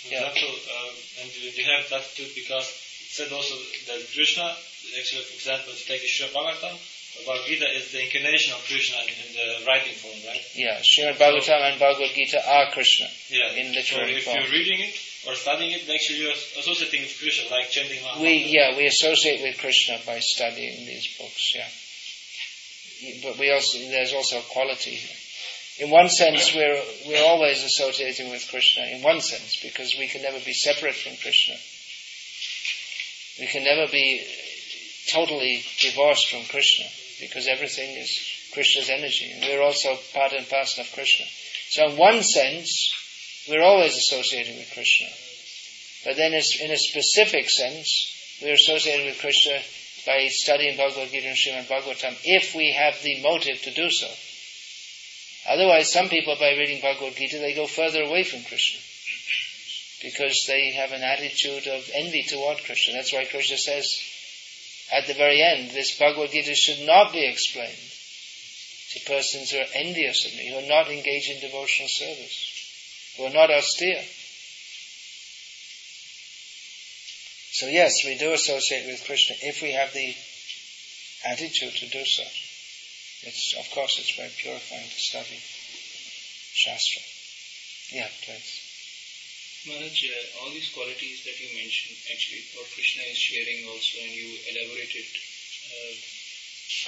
Yeah. 0.10 0.26
uh, 0.26 1.22
and 1.22 1.30
you 1.30 1.64
have 1.66 1.90
that 1.90 2.06
too 2.16 2.26
because 2.34 2.66
it 2.66 3.12
said 3.14 3.32
also 3.32 3.56
that 3.88 4.02
Krishna, 4.14 4.56
actually, 4.98 5.22
for 5.30 5.36
example, 5.36 5.74
if 5.74 5.86
you 5.86 5.94
take 5.94 6.02
the 6.02 6.10
Srimad 6.10 6.34
Bhagavatam, 6.34 6.78
Bhagavad 7.26 7.46
Gita 7.46 7.68
is 7.76 7.92
the 7.92 8.02
incarnation 8.02 8.54
of 8.54 8.66
Krishna 8.66 8.98
in, 9.04 9.14
in 9.14 9.30
the 9.36 9.66
writing 9.68 9.94
form, 9.94 10.18
right? 10.26 10.42
Yeah, 10.56 10.80
Srimad 10.82 11.20
Bhagavatam 11.22 11.62
and 11.70 11.80
Bhagavad 11.80 12.16
Gita 12.16 12.42
are 12.42 12.72
Krishna. 12.72 13.08
Yeah. 13.30 13.52
In 13.62 13.74
so 13.74 13.80
literary 13.80 14.16
if 14.18 14.24
form. 14.26 14.38
you're 14.42 14.52
reading 14.52 14.80
it 14.80 14.96
or 15.28 15.36
studying 15.36 15.72
it, 15.72 15.86
actually 15.86 16.26
you're 16.26 16.40
associating 16.58 17.02
with 17.02 17.14
Krishna, 17.20 17.52
like 17.52 17.70
chanting 17.70 18.02
Maha 18.02 18.22
We, 18.24 18.50
yeah, 18.50 18.76
we 18.76 18.88
associate 18.88 19.44
with 19.44 19.60
Krishna 19.60 20.00
by 20.06 20.20
studying 20.20 20.86
these 20.86 21.14
books, 21.20 21.54
yeah. 21.54 21.70
But 23.24 23.38
we 23.38 23.52
also, 23.52 23.78
there's 23.78 24.14
also 24.14 24.40
a 24.40 24.46
quality. 24.50 25.00
In 25.80 25.90
one 25.90 26.10
sense, 26.10 26.54
we're, 26.54 26.84
we're 27.08 27.24
always 27.24 27.64
associating 27.64 28.30
with 28.30 28.48
Krishna, 28.50 28.84
in 28.84 29.02
one 29.02 29.22
sense, 29.22 29.60
because 29.62 29.96
we 29.98 30.08
can 30.08 30.22
never 30.22 30.40
be 30.40 30.54
separate 30.54 30.96
from 30.96 31.16
Krishna. 31.18 31.56
We 33.40 33.48
can 33.48 33.64
never 33.64 33.90
be 33.92 34.26
totally 35.12 35.64
divorced 35.80 36.30
from 36.30 36.44
Krishna, 36.46 36.86
because 37.20 37.48
everything 37.48 37.98
is 37.98 38.20
Krishna's 38.54 38.90
energy, 38.90 39.32
and 39.32 39.42
we're 39.42 39.64
also 39.64 39.98
part 40.14 40.34
and 40.34 40.48
parcel 40.48 40.84
of 40.84 40.92
Krishna. 40.92 41.26
So 41.70 41.88
in 41.88 41.98
one 41.98 42.22
sense, 42.22 42.94
we're 43.50 43.64
always 43.64 43.96
associating 43.96 44.58
with 44.58 44.72
Krishna. 44.74 45.08
But 46.04 46.18
then 46.18 46.34
in 46.34 46.72
a 46.72 46.78
specific 46.78 47.50
sense, 47.50 48.40
we're 48.42 48.56
associated 48.56 49.06
with 49.06 49.20
Krishna 49.20 49.62
by 50.06 50.28
studying 50.28 50.78
Bhagavad 50.78 51.12
Gita 51.12 51.28
and 51.28 51.38
Srimad 51.38 51.68
Bhagavatam 51.68 52.18
if 52.24 52.56
we 52.56 52.72
have 52.74 53.02
the 53.04 53.22
motive 53.22 53.62
to 53.64 53.72
do 53.72 53.90
so. 53.90 54.10
Otherwise, 55.48 55.92
some 55.92 56.10
people 56.10 56.36
by 56.40 56.52
reading 56.52 56.82
Bhagavad 56.82 57.16
Gita, 57.16 57.40
they 57.40 57.54
go 57.54 57.68
further 57.68 58.04
away 58.04 58.24
from 58.24 58.44
Krishna. 58.44 58.80
Because 60.04 60.46
they 60.48 60.72
have 60.72 60.92
an 60.92 61.04
attitude 61.04 61.68
of 61.68 61.90
envy 61.94 62.24
toward 62.24 62.64
Krishna. 62.64 62.94
That's 62.94 63.14
why 63.14 63.26
Krishna 63.26 63.58
says 63.58 64.00
at 64.92 65.08
the 65.08 65.14
very 65.14 65.42
end, 65.42 65.72
this 65.72 65.98
Bhagavad 65.98 66.32
Gita 66.32 66.54
should 66.54 66.86
not 66.86 67.14
be 67.14 67.26
explained 67.26 67.78
to 68.92 69.00
persons 69.06 69.52
who 69.52 69.60
are 69.60 69.74
envious 69.74 70.26
of 70.26 70.36
me, 70.36 70.50
who 70.50 70.58
are 70.58 70.68
not 70.68 70.92
engaged 70.92 71.32
in 71.32 71.40
devotional 71.40 71.88
service, 71.88 73.14
who 73.16 73.24
are 73.24 73.34
not 73.34 73.50
austere. 73.50 74.04
So 77.54 77.68
yes, 77.68 78.04
we 78.04 78.18
do 78.18 78.34
associate 78.34 78.86
with 78.88 79.06
Krishna 79.06 79.36
if 79.42 79.62
we 79.62 79.72
have 79.72 79.94
the 79.94 80.14
attitude 81.26 81.74
to 81.76 81.88
do 81.88 82.04
so. 82.04 82.24
It's 83.24 83.54
of 83.58 83.70
course 83.72 84.00
it's 84.00 84.16
very 84.16 84.32
purifying 84.38 84.90
to 84.90 85.00
study 85.00 85.40
Shastra. 86.54 87.02
Yeah, 87.92 88.10
please. 88.26 88.72
Maharaj, 89.68 89.94
uh, 89.94 90.42
all 90.42 90.50
these 90.50 90.70
qualities 90.74 91.24
that 91.24 91.38
you 91.38 91.54
mentioned, 91.54 91.96
actually, 92.10 92.44
what 92.58 92.66
Krishna 92.74 93.04
is 93.04 93.18
sharing 93.18 93.68
also, 93.70 94.02
and 94.02 94.10
you 94.12 94.34
elaborated, 94.50 95.06
uh, 95.70 95.94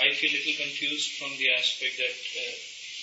I 0.01 0.09
feel 0.17 0.33
a 0.33 0.41
little 0.41 0.57
confused 0.57 1.21
from 1.21 1.37
the 1.37 1.53
aspect 1.53 1.97
that 2.01 2.17
uh, 2.33 2.55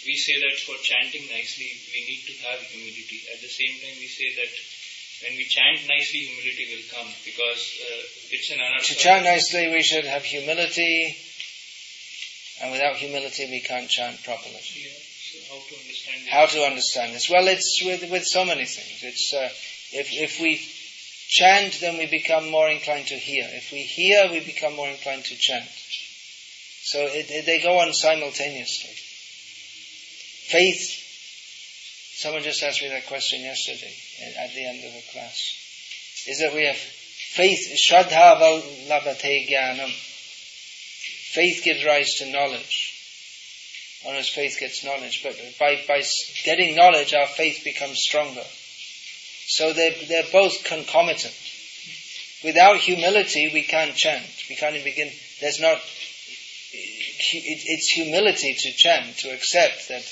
we 0.05 0.16
say 0.16 0.35
that 0.43 0.59
for 0.66 0.74
chanting 0.82 1.28
nicely, 1.31 1.78
we 1.94 2.02
need 2.02 2.27
to 2.27 2.35
have 2.51 2.59
humility. 2.66 3.23
At 3.31 3.40
the 3.40 3.52
same 3.52 3.78
time, 3.78 3.94
we 4.01 4.11
say 4.11 4.35
that 4.35 4.51
when 5.23 5.36
we 5.36 5.44
chant 5.44 5.86
nicely, 5.86 6.27
humility 6.27 6.66
will 6.74 6.86
come 6.90 7.12
because 7.24 7.62
uh, 7.78 8.02
it's 8.35 8.51
an. 8.51 8.59
To 8.59 8.94
chant 8.97 9.24
nicely, 9.24 9.70
we 9.70 9.82
should 9.82 10.05
have 10.05 10.24
humility, 10.24 11.15
and 12.61 12.70
without 12.73 12.97
humility, 12.97 13.47
we 13.51 13.61
can't 13.61 13.89
chant 13.89 14.23
properly. 14.23 14.61
So 14.61 15.39
how 15.49 15.61
to 15.61 15.74
understand 15.77 16.23
this? 16.24 16.28
How 16.31 16.47
to 16.47 16.61
understand 16.65 17.15
this? 17.15 17.31
Well, 17.31 17.49
it's 17.49 17.82
with 17.85 18.11
with 18.11 18.24
so 18.24 18.45
many 18.45 18.66
things. 18.66 19.03
It's 19.03 19.32
uh, 19.35 19.49
if 19.93 20.09
if 20.12 20.41
we 20.41 20.61
chant, 21.28 21.78
then 21.81 21.97
we 21.99 22.07
become 22.07 22.51
more 22.51 22.69
inclined 22.69 23.07
to 23.09 23.15
hear. 23.16 23.49
If 23.53 23.70
we 23.73 23.82
hear, 23.82 24.28
we 24.31 24.41
become 24.41 24.74
more 24.74 24.89
inclined 24.89 25.24
to 25.27 25.37
chant. 25.37 25.69
So 26.82 27.07
it, 27.07 27.31
it- 27.31 27.47
they 27.47 27.61
go 27.61 27.78
on 27.78 27.93
simultaneously. 27.95 28.91
Faith. 30.51 30.97
Someone 32.15 32.43
just 32.43 32.62
asked 32.62 32.82
me 32.82 32.89
that 32.89 33.07
question 33.07 33.41
yesterday 33.41 33.95
uh, 34.20 34.45
at 34.45 34.53
the 34.53 34.66
end 34.66 34.85
of 34.85 34.93
a 34.95 35.03
class. 35.12 35.57
Is 36.27 36.41
that 36.41 36.53
we 36.53 36.66
have 36.66 36.77
faith, 36.77 37.78
shraddha 37.78 38.39
val 38.39 38.61
labate. 38.89 40.10
Faith 41.32 41.62
gives 41.62 41.85
rise 41.85 42.15
to 42.15 42.27
knowledge. 42.27 42.93
One 44.02 44.16
whose 44.16 44.28
faith 44.28 44.57
gets 44.59 44.82
knowledge, 44.82 45.23
but 45.23 45.36
by, 45.61 45.81
by 45.86 46.02
getting 46.43 46.74
knowledge, 46.74 47.15
our 47.15 47.28
faith 47.28 47.62
becomes 47.62 47.98
stronger. 48.01 48.44
So 49.47 49.73
they're, 49.73 49.94
they're 50.09 50.32
both 50.32 50.65
concomitant. 50.65 51.35
Without 52.43 52.78
humility, 52.78 53.51
we 53.52 53.62
can't 53.62 53.94
chant. 53.94 54.24
We 54.48 54.57
can't 54.57 54.74
even 54.74 54.85
begin. 54.85 55.12
There's 55.40 55.61
not. 55.61 55.78
it- 56.73 57.62
It's 57.66 57.93
humility 57.93 58.55
to 58.55 58.73
chant, 58.73 59.19
to 59.19 59.32
accept 59.32 59.89
that 59.89 60.02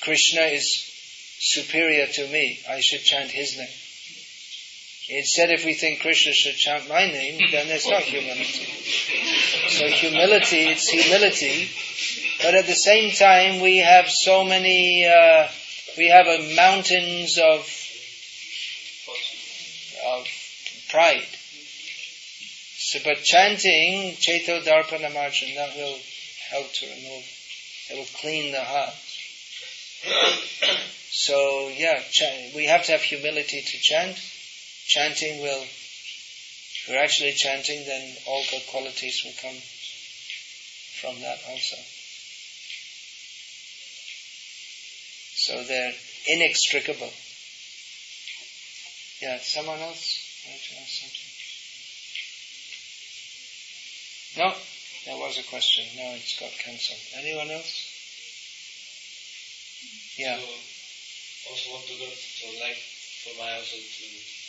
Krishna 0.00 0.42
is 0.46 0.64
superior 1.40 2.06
to 2.06 2.26
me. 2.28 2.60
I 2.68 2.80
should 2.80 3.02
chant 3.02 3.30
His 3.30 3.58
name. 3.58 3.68
Instead, 5.14 5.50
if 5.50 5.64
we 5.64 5.74
think 5.74 6.00
Krishna 6.00 6.32
should 6.32 6.56
chant 6.56 6.88
my 6.88 7.04
name, 7.04 7.38
then 7.50 7.68
there's 7.68 7.86
not 7.86 8.02
humility. 8.02 8.64
So 9.68 9.86
humility, 9.88 10.68
it's 10.68 10.88
humility, 10.88 11.68
but 12.42 12.54
at 12.54 12.66
the 12.66 12.74
same 12.74 13.12
time, 13.12 13.60
we 13.60 13.78
have 13.78 14.08
so 14.08 14.44
many. 14.44 15.06
Uh, 15.06 15.48
we 15.98 16.08
have 16.08 16.26
a 16.26 16.54
mountains 16.56 17.38
of 17.38 17.68
of 20.02 20.26
pride. 20.88 21.28
So, 22.78 22.98
but 23.04 23.22
chanting 23.22 24.14
Cheto 24.16 24.62
Darpana 24.62 25.10
Marjan, 25.12 25.54
that 25.56 25.76
will 25.76 25.98
help 26.50 26.72
to 26.72 26.86
remove, 26.86 27.24
it 27.90 27.96
will 27.96 28.18
clean 28.18 28.50
the 28.52 28.62
heart. 28.62 28.94
So, 31.10 31.68
yeah, 31.68 32.02
cha- 32.10 32.56
we 32.56 32.66
have 32.66 32.84
to 32.86 32.92
have 32.92 33.02
humility 33.02 33.60
to 33.60 33.78
chant. 33.78 34.18
Chanting 34.92 35.40
will, 35.40 35.62
if 35.62 36.84
we're 36.86 37.02
actually 37.02 37.32
chanting, 37.32 37.86
then 37.86 38.14
all 38.26 38.44
good 38.50 38.66
qualities 38.66 39.22
will 39.24 39.32
come 39.40 39.56
from 41.00 41.18
that 41.22 41.38
also. 41.48 41.76
So 45.34 45.64
they're 45.64 45.94
inextricable. 46.28 47.10
Yeah, 49.22 49.38
someone 49.40 49.80
else 49.80 50.18
to 50.44 50.48
ask 50.76 51.00
something? 51.00 51.30
No, 54.36 54.54
there 55.06 55.16
was 55.16 55.38
a 55.38 55.42
question. 55.44 55.86
No, 55.96 56.12
it's 56.16 56.38
got 56.38 56.52
cancelled. 56.58 57.00
Anyone 57.16 57.50
else? 57.50 57.88
Yeah. 60.18 60.36
So 60.36 60.44
also 61.50 61.70
want 61.72 61.86
to 61.86 61.94
go 61.96 62.12
to 62.12 62.60
like 62.60 62.76
for 63.24 63.32
my 63.38 63.56
also 63.56 63.76
to. 63.76 64.41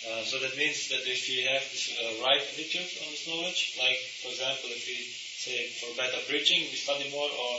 Uh, 0.00 0.24
so 0.24 0.38
that 0.40 0.56
means 0.56 0.88
that 0.88 1.04
if 1.04 1.28
we 1.28 1.44
have 1.44 1.60
this 1.72 1.92
uh, 1.92 2.24
right 2.24 2.40
attitude 2.40 2.88
on 3.04 3.12
this 3.12 3.28
knowledge, 3.28 3.76
like 3.78 4.00
for 4.24 4.32
example, 4.32 4.72
if 4.72 4.86
we 4.88 4.96
say 5.04 5.68
for 5.76 5.92
better 5.96 6.16
preaching, 6.28 6.64
we 6.72 6.76
study 6.76 7.10
more, 7.12 7.28
or 7.28 7.54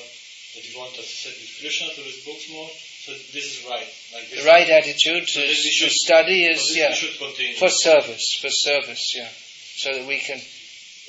that 0.58 0.64
we 0.66 0.74
want 0.76 0.90
to 0.98 1.04
sit 1.06 1.38
with 1.38 1.54
Krishna 1.62 1.94
to 1.94 2.02
read 2.02 2.18
books 2.26 2.50
more, 2.50 2.70
so 2.74 3.14
this 3.30 3.46
is 3.46 3.66
right. 3.70 3.86
Like 4.14 4.30
this 4.30 4.42
The 4.42 4.48
right 4.50 4.70
attitude 4.70 5.30
So 5.30 5.42
to, 5.42 5.46
that 5.46 5.54
we 5.54 5.70
to 5.70 5.86
should- 5.86 5.92
study 5.92 6.46
is 6.50 6.76
yeah 6.76 6.92
should 6.94 7.14
for 7.62 7.70
service, 7.70 8.34
for 8.42 8.50
service, 8.50 9.14
yeah, 9.16 9.30
so 9.78 9.94
that 9.94 10.08
we 10.08 10.18
can 10.20 10.42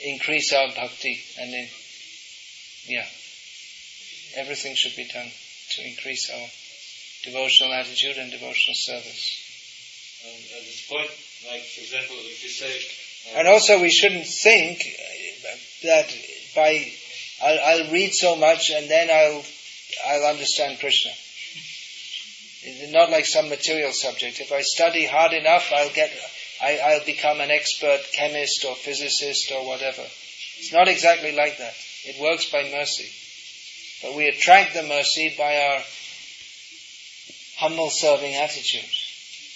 increase 0.05 0.53
our 0.53 0.69
bhakti 0.75 1.17
and 1.41 1.53
then 1.53 1.69
yeah, 2.85 3.07
everything 4.37 4.75
should 4.75 4.97
be 4.97 5.09
done 5.09 5.31
to 5.71 5.83
increase 5.87 6.29
our 6.31 6.47
devotional 7.25 7.73
attitude 7.73 8.19
and 8.19 8.31
devotional 8.31 8.75
service. 8.77 9.42
At 10.25 10.63
this 10.63 10.87
point, 10.89 11.11
like 11.51 11.63
for 11.63 11.81
example, 11.81 12.17
if 12.21 12.43
you 12.45 12.49
say, 12.49 13.35
uh, 13.35 13.39
And 13.39 13.49
also, 13.49 13.81
we 13.83 13.91
shouldn't 13.91 14.27
think 14.27 14.79
that 15.83 16.15
by 16.55 16.93
I'll, 17.43 17.59
I'll 17.59 17.91
read 17.91 18.13
so 18.15 18.37
much 18.37 18.71
and 18.71 18.89
then 18.89 19.11
I'll 19.11 19.45
I'll 20.07 20.31
understand 20.31 20.79
Krishna. 20.79 21.11
Not 22.93 23.11
like 23.11 23.27
some 23.27 23.49
material 23.49 23.91
subject. 23.93 24.41
If 24.41 24.53
I 24.53 24.61
study 24.61 25.07
hard 25.07 25.33
enough, 25.33 25.73
I'll 25.75 25.93
get 25.93 26.13
I, 26.63 26.79
I'll 26.79 27.05
become 27.05 27.41
an 27.41 27.51
expert 27.51 28.01
chemist 28.13 28.65
or 28.65 28.77
physicist 28.77 29.51
or 29.51 29.67
whatever. 29.67 30.03
It's 30.03 30.73
not 30.73 30.87
exactly 30.87 31.35
like 31.35 31.59
that. 31.59 31.75
It 32.05 32.21
works 32.21 32.49
by 32.51 32.63
mercy, 32.71 33.11
but 34.03 34.17
we 34.17 34.29
attract 34.29 34.75
the 34.75 34.85
mercy 34.85 35.35
by 35.37 35.57
our 35.57 35.83
humble 37.59 37.91
serving 37.91 38.37
attitude. 38.37 38.89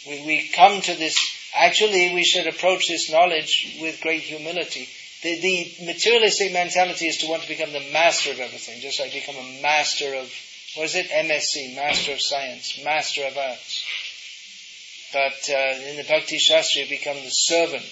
We, 0.06 0.22
we 0.24 0.48
come 0.48 0.80
to 0.80 0.94
this, 0.94 1.16
actually 1.54 2.14
we 2.14 2.24
should 2.24 2.46
approach 2.46 2.88
this 2.88 3.10
knowledge 3.10 3.78
with 3.80 4.00
great 4.00 4.22
humility. 4.22 4.88
The, 5.22 5.40
the 5.40 5.86
materialistic 5.86 6.52
mentality 6.52 7.08
is 7.08 7.18
to 7.18 7.28
want 7.28 7.42
to 7.42 7.48
become 7.48 7.72
the 7.72 7.90
master 7.92 8.30
of 8.30 8.40
everything, 8.40 8.80
just 8.80 9.00
like 9.00 9.12
become 9.12 9.36
a 9.36 9.62
master 9.62 10.14
of, 10.14 10.32
what 10.76 10.84
is 10.84 10.94
it, 10.94 11.08
MSc, 11.10 11.74
master 11.74 12.12
of 12.12 12.20
science, 12.20 12.80
master 12.84 13.24
of 13.24 13.36
arts. 13.36 13.84
But 15.12 15.50
uh, 15.50 15.88
in 15.88 15.96
the 15.96 16.04
Bhakti 16.08 16.38
Shastra 16.38 16.82
you 16.82 16.88
become 16.88 17.16
the 17.16 17.30
servant. 17.30 17.86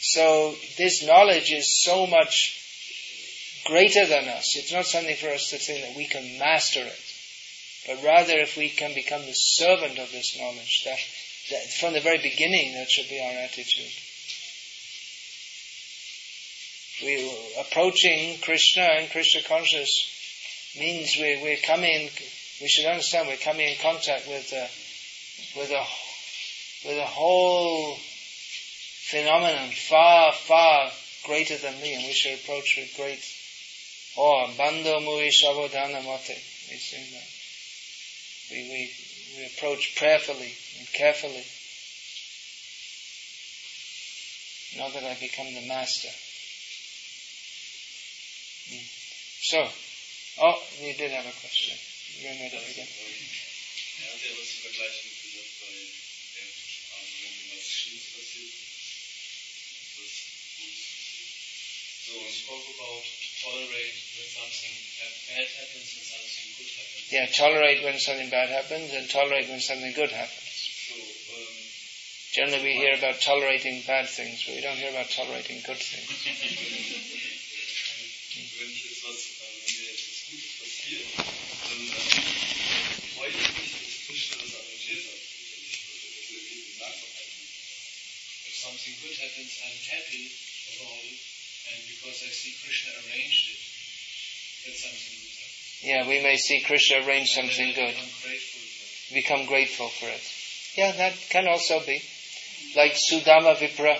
So 0.00 0.54
this 0.76 1.04
knowledge 1.04 1.52
is 1.52 1.82
so 1.82 2.06
much 2.06 2.58
greater 3.66 4.06
than 4.06 4.28
us. 4.28 4.56
It's 4.56 4.72
not 4.72 4.86
something 4.86 5.16
for 5.16 5.28
us 5.28 5.50
to 5.50 5.58
think 5.58 5.84
that 5.84 5.96
we 5.96 6.06
can 6.06 6.38
master 6.38 6.80
it. 6.80 7.07
But 7.88 8.04
rather, 8.04 8.36
if 8.38 8.58
we 8.58 8.68
can 8.68 8.92
become 8.92 9.22
the 9.24 9.32
servant 9.32 9.98
of 9.98 10.12
this 10.12 10.36
knowledge, 10.38 10.84
that, 10.84 10.98
that 11.50 11.72
from 11.72 11.94
the 11.94 12.02
very 12.02 12.18
beginning, 12.18 12.74
that 12.74 12.90
should 12.90 13.08
be 13.08 13.18
our 13.18 13.32
attitude. 13.32 13.90
We 17.00 17.32
approaching 17.58 18.36
Krishna 18.42 18.82
and 18.82 19.10
Krishna 19.10 19.40
conscious 19.40 20.04
means 20.78 21.16
we're, 21.18 21.40
we're 21.40 21.64
coming. 21.64 22.10
We 22.60 22.68
should 22.68 22.84
understand 22.84 23.26
we're 23.26 23.38
coming 23.38 23.68
in 23.68 23.78
contact 23.78 24.28
with 24.28 24.52
a, 24.52 24.68
with 25.58 25.70
a 25.70 25.86
with 26.86 26.98
a 26.98 27.06
whole 27.06 27.96
phenomenon 29.08 29.70
far 29.70 30.34
far 30.34 30.90
greater 31.24 31.56
than 31.56 31.80
me, 31.80 31.94
and 31.94 32.04
we 32.04 32.12
should 32.12 32.34
approach 32.34 32.76
with 32.76 32.94
great 32.96 33.24
awe. 34.14 34.52
Bando 34.58 35.00
mui 35.00 35.30
shabodana 35.30 36.04
mate. 36.04 36.38
We 36.70 36.76
sing 36.76 37.06
that 37.12 37.37
we, 38.50 38.56
we, 38.68 38.90
we 39.36 39.46
approach 39.46 39.94
prayerfully 39.96 40.54
and 40.78 40.92
carefully. 40.92 41.44
Not 44.76 44.92
that 44.92 45.04
I 45.04 45.14
become 45.14 45.52
the 45.54 45.66
master. 45.66 46.08
Hmm. 48.68 48.84
So, 49.40 49.68
oh, 50.40 50.62
you 50.80 50.94
did 50.94 51.10
have 51.10 51.26
a 51.26 51.32
question. 51.40 51.78
You 52.18 52.28
remember 52.28 52.56
that 52.56 52.70
again. 52.70 52.88
Ja, 53.98 54.14
der 54.22 54.30
was 54.38 54.46
zu 54.46 54.58
vergleichen 54.62 55.10
gesagt 55.10 55.58
bei, 55.58 55.74
also 56.94 57.14
wenn 57.22 57.50
was 57.50 57.66
Schlimmes 57.66 58.06
passiert, 58.14 58.54
das 59.98 60.14
gut. 60.54 60.76
So, 62.06 62.12
you 62.14 62.30
spoke 62.30 62.66
about 62.78 63.02
tolerate 63.42 63.94
when 64.16 64.28
something 64.34 64.74
bad 65.28 65.48
happens 65.58 65.88
and 65.94 66.04
something 66.06 66.48
good 66.58 66.70
happens. 66.74 67.12
Yeah, 67.12 67.26
tolerate 67.26 67.82
when 67.82 67.98
something 67.98 68.28
bad 68.30 68.48
happens 68.50 68.92
and 68.92 69.08
tolerate 69.08 69.48
when 69.48 69.60
something 69.60 69.92
good 69.92 70.10
happens. 70.10 70.70
So, 70.88 70.94
um, 71.34 71.54
Generally 72.32 72.62
we 72.64 72.74
hear 72.74 72.94
about 72.94 73.20
tolerating 73.20 73.82
bad 73.86 74.08
things, 74.08 74.44
but 74.44 74.54
we 74.54 74.60
don't 74.60 74.76
hear 74.76 74.90
about 74.90 75.10
tolerating 75.10 75.60
good 75.64 75.78
things. 75.78 76.08
wenn 78.58 78.70
ich 78.70 78.84
jetzt 78.84 79.02
was, 79.06 79.38
äh, 79.38 79.46
wenn 79.66 79.74
mir 79.78 79.90
jetzt 79.90 80.02
was 80.10 80.18
Gutes 80.26 80.52
passiert, 80.58 81.06
dann 81.14 81.80
freue 83.14 83.30
ich 83.30 83.36
mich, 83.38 83.70
dass 83.70 83.94
Krishna 84.06 84.36
das 84.42 84.54
arrangiert 84.54 85.04
hat. 85.06 85.20
Ich 85.22 86.26
würde 86.30 86.42
dem 86.42 86.78
nachverhalten. 86.78 87.42
If 88.46 88.54
something 88.58 88.94
good 89.02 89.14
happens, 89.18 89.62
I'm 89.62 89.78
happy 89.86 90.30
about 90.74 90.98
it, 91.06 91.18
and 91.74 91.82
because 91.88 92.22
I 92.24 92.30
see 92.32 92.54
Krishna 92.64 92.92
arranged 93.04 93.44
it, 93.52 93.60
that's 94.64 94.82
something 94.84 95.16
good 95.18 95.36
happens. 95.38 95.80
Yeah, 95.82 96.00
we 96.08 96.22
may 96.22 96.36
see 96.36 96.60
Krishna 96.60 97.04
arrange 97.06 97.30
something 97.32 97.74
good. 97.74 97.94
Grateful 98.22 98.58
become 99.12 99.46
grateful 99.46 99.88
for 99.88 100.06
it. 100.06 100.22
Yeah, 100.74 100.92
that 100.92 101.14
can 101.30 101.48
also 101.48 101.80
be. 101.80 102.02
Like 102.76 102.92
Sudama 102.92 103.56
Vipra, 103.56 103.98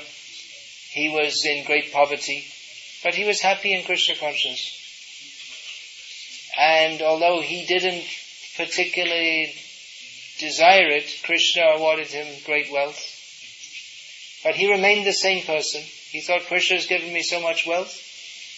he 0.90 1.08
was 1.08 1.44
in 1.44 1.64
great 1.64 1.92
poverty, 1.92 2.46
but 3.02 3.14
he 3.14 3.24
was 3.24 3.40
happy 3.40 3.72
in 3.74 3.84
Krishna 3.84 4.16
consciousness. 4.16 4.74
And 6.58 7.02
although 7.02 7.40
he 7.40 7.66
didn't 7.66 8.04
particularly 8.56 9.54
desire 10.38 10.88
it, 10.88 11.20
Krishna 11.24 11.62
awarded 11.62 12.08
him 12.08 12.26
great 12.44 12.70
wealth. 12.72 13.00
But 14.44 14.54
he 14.54 14.70
remained 14.70 15.06
the 15.06 15.12
same 15.12 15.44
person. 15.44 15.82
He 16.10 16.20
thought 16.20 16.46
Krishna 16.46 16.76
has 16.76 16.86
given 16.86 17.12
me 17.12 17.22
so 17.22 17.40
much 17.40 17.66
wealth. 17.66 17.92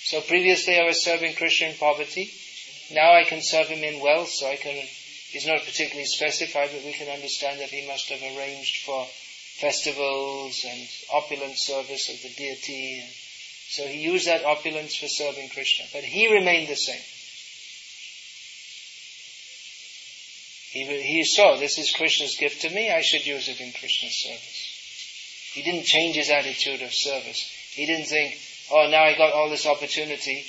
So 0.05 0.20
previously 0.20 0.78
I 0.78 0.85
was 0.85 1.05
serving 1.05 1.35
Krishna 1.35 1.68
in 1.68 1.77
poverty. 1.77 2.32
Now 2.90 3.14
I 3.14 3.24
can 3.24 3.43
serve 3.43 3.68
him 3.68 3.85
in 3.85 4.01
wealth, 4.01 4.31
so 4.31 4.48
I 4.48 4.56
can 4.56 4.86
He's 5.31 5.47
not 5.47 5.64
particularly 5.64 6.06
specified, 6.06 6.70
but 6.72 6.85
we 6.85 6.93
can 6.93 7.09
understand 7.09 7.60
that 7.60 7.70
he 7.70 7.86
must 7.86 8.09
have 8.09 8.20
arranged 8.20 8.85
for 8.85 9.06
festivals 9.60 10.64
and 10.68 10.89
opulent 11.12 11.56
service 11.56 12.09
of 12.09 12.20
the 12.20 12.31
deity. 12.31 13.05
So 13.68 13.86
he 13.86 14.01
used 14.01 14.27
that 14.27 14.44
opulence 14.44 14.97
for 14.97 15.06
serving 15.06 15.51
Krishna. 15.51 15.86
But 15.93 16.02
he 16.02 16.32
remained 16.32 16.66
the 16.66 16.74
same. 16.74 17.02
He, 20.72 21.01
he 21.01 21.24
saw, 21.24 21.56
this 21.56 21.78
is 21.78 21.93
Krishna's 21.93 22.36
gift 22.36 22.62
to 22.62 22.70
me, 22.70 22.90
I 22.90 23.01
should 23.01 23.24
use 23.24 23.48
it 23.48 23.60
in 23.60 23.70
Krishna's 23.70 24.16
service. 24.24 24.69
He 25.52 25.62
didn't 25.62 25.85
change 25.85 26.16
his 26.16 26.31
attitude 26.31 26.82
of 26.82 26.93
service. 26.93 27.51
He 27.72 27.86
didn't 27.86 28.06
think, 28.06 28.39
oh, 28.70 28.89
now 28.89 29.05
I 29.05 29.16
got 29.16 29.32
all 29.32 29.51
this 29.51 29.66
opportunity, 29.66 30.44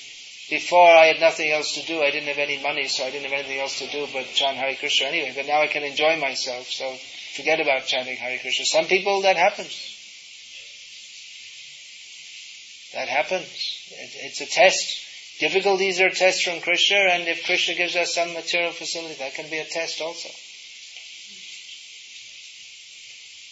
before 0.52 0.91
I 0.91 1.06
had 1.06 1.22
nothing 1.22 1.49
else 1.49 1.76
to 1.76 1.86
do. 1.88 2.03
I 2.03 2.11
didn't 2.11 2.28
have 2.28 2.38
any 2.38 2.61
money, 2.61 2.88
so 2.90 3.06
I 3.06 3.10
didn't 3.10 3.32
have 3.32 3.40
anything 3.40 3.60
else 3.60 3.80
to 3.80 3.88
do 3.88 4.06
but 4.11 4.28
chant 4.34 4.57
Hare 4.57 4.76
Krishna 4.76 5.07
anyway. 5.07 5.32
But 5.34 5.48
now 5.48 5.61
I 5.61 5.68
can 5.68 5.84
enjoy 5.84 6.18
myself, 6.18 6.68
so 6.68 6.94
forget 7.36 7.61
about 7.61 7.86
chanting 7.86 8.18
Hare 8.18 8.38
Krishna. 8.38 8.65
Some 8.65 8.86
people 8.86 9.22
that 9.22 9.38
happens. 9.38 9.73
That 12.94 13.07
happens. 13.07 13.48
It, 13.91 14.11
it's 14.26 14.41
a 14.41 14.45
test. 14.45 15.40
Difficulties 15.40 16.02
are 16.02 16.07
a 16.07 16.14
test 16.14 16.44
from 16.44 16.60
Krishna, 16.60 16.98
and 16.98 17.28
if 17.30 17.45
Krishna 17.45 17.73
gives 17.76 17.95
us 17.95 18.14
some 18.14 18.34
material 18.34 18.73
facility, 18.73 19.15
that 19.15 19.34
can 19.34 19.49
be 19.49 19.57
a 19.57 19.65
test 19.65 20.02
also. 20.02 20.30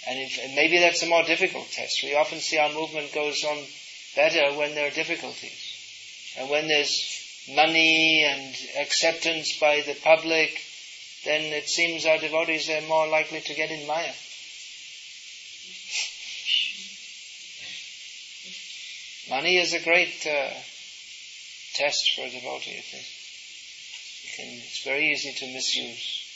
And, 0.10 0.20
if, 0.20 0.40
and 0.44 0.56
maybe 0.56 0.80
that's 0.80 1.04
a 1.04 1.08
more 1.08 1.24
difficult 1.24 1.70
test. 1.72 2.02
We 2.04 2.16
often 2.16 2.40
see 2.40 2.58
our 2.58 2.74
movement 2.74 3.14
goes 3.14 3.44
on 3.44 3.64
better 4.16 4.58
when 4.58 4.74
there 4.74 4.88
are 4.88 4.92
difficulties. 4.92 6.34
And 6.38 6.50
when 6.50 6.68
there's 6.68 7.46
money 7.54 8.24
and 8.24 8.56
acceptance 8.80 9.58
by 9.60 9.82
the 9.82 9.94
public, 9.94 10.62
then 11.26 11.54
it 11.54 11.70
seems 11.70 12.06
our 12.06 12.18
devotees 12.18 12.70
are 12.70 12.82
more 12.88 13.08
likely 13.08 13.42
to 13.42 13.54
get 13.54 13.70
in 13.70 13.86
Maya. 13.86 14.14
Money 19.30 19.58
is 19.58 19.74
a 19.74 19.84
great 19.84 20.26
uh, 20.26 20.50
test 21.76 22.14
for 22.16 22.22
a 22.22 22.32
devotee, 22.32 22.78
I 22.78 22.82
think. 22.82 23.06
Can, 24.36 24.58
it's 24.66 24.84
very 24.84 25.12
easy 25.12 25.34
to 25.34 25.54
misuse. 25.54 26.29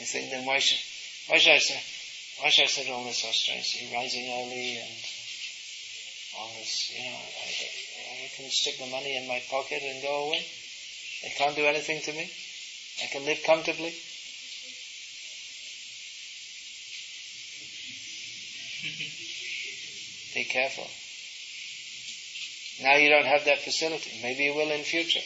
You 0.00 0.06
think 0.06 0.30
then 0.30 0.46
why 0.46 0.58
should 0.58 0.80
why 1.28 1.36
should 1.36 1.52
I 1.52 1.58
say 1.58 1.78
why 2.40 2.48
should 2.48 2.64
I 2.64 2.68
set 2.68 2.88
all 2.88 3.04
this 3.04 3.22
austerity, 3.22 3.92
rising 3.92 4.32
early 4.32 4.78
and 4.78 4.90
all 6.38 6.48
this, 6.56 6.90
you 6.96 7.04
know, 7.04 7.18
I, 7.18 8.24
I 8.24 8.30
can 8.34 8.48
stick 8.48 8.78
the 8.78 8.86
money 8.86 9.14
in 9.14 9.28
my 9.28 9.42
pocket 9.50 9.82
and 9.82 10.00
go 10.00 10.28
away. 10.28 10.46
It 11.22 11.36
can't 11.36 11.54
do 11.54 11.66
anything 11.66 12.00
to 12.00 12.14
me. 12.14 12.30
I 13.02 13.06
can 13.12 13.26
live 13.26 13.42
comfortably. 13.44 13.92
Be 20.34 20.44
careful. 20.44 20.88
Now 22.82 22.96
you 22.96 23.10
don't 23.10 23.26
have 23.26 23.44
that 23.44 23.60
facility. 23.60 24.18
Maybe 24.22 24.44
you 24.44 24.54
will 24.54 24.70
in 24.70 24.82
future. 24.82 25.20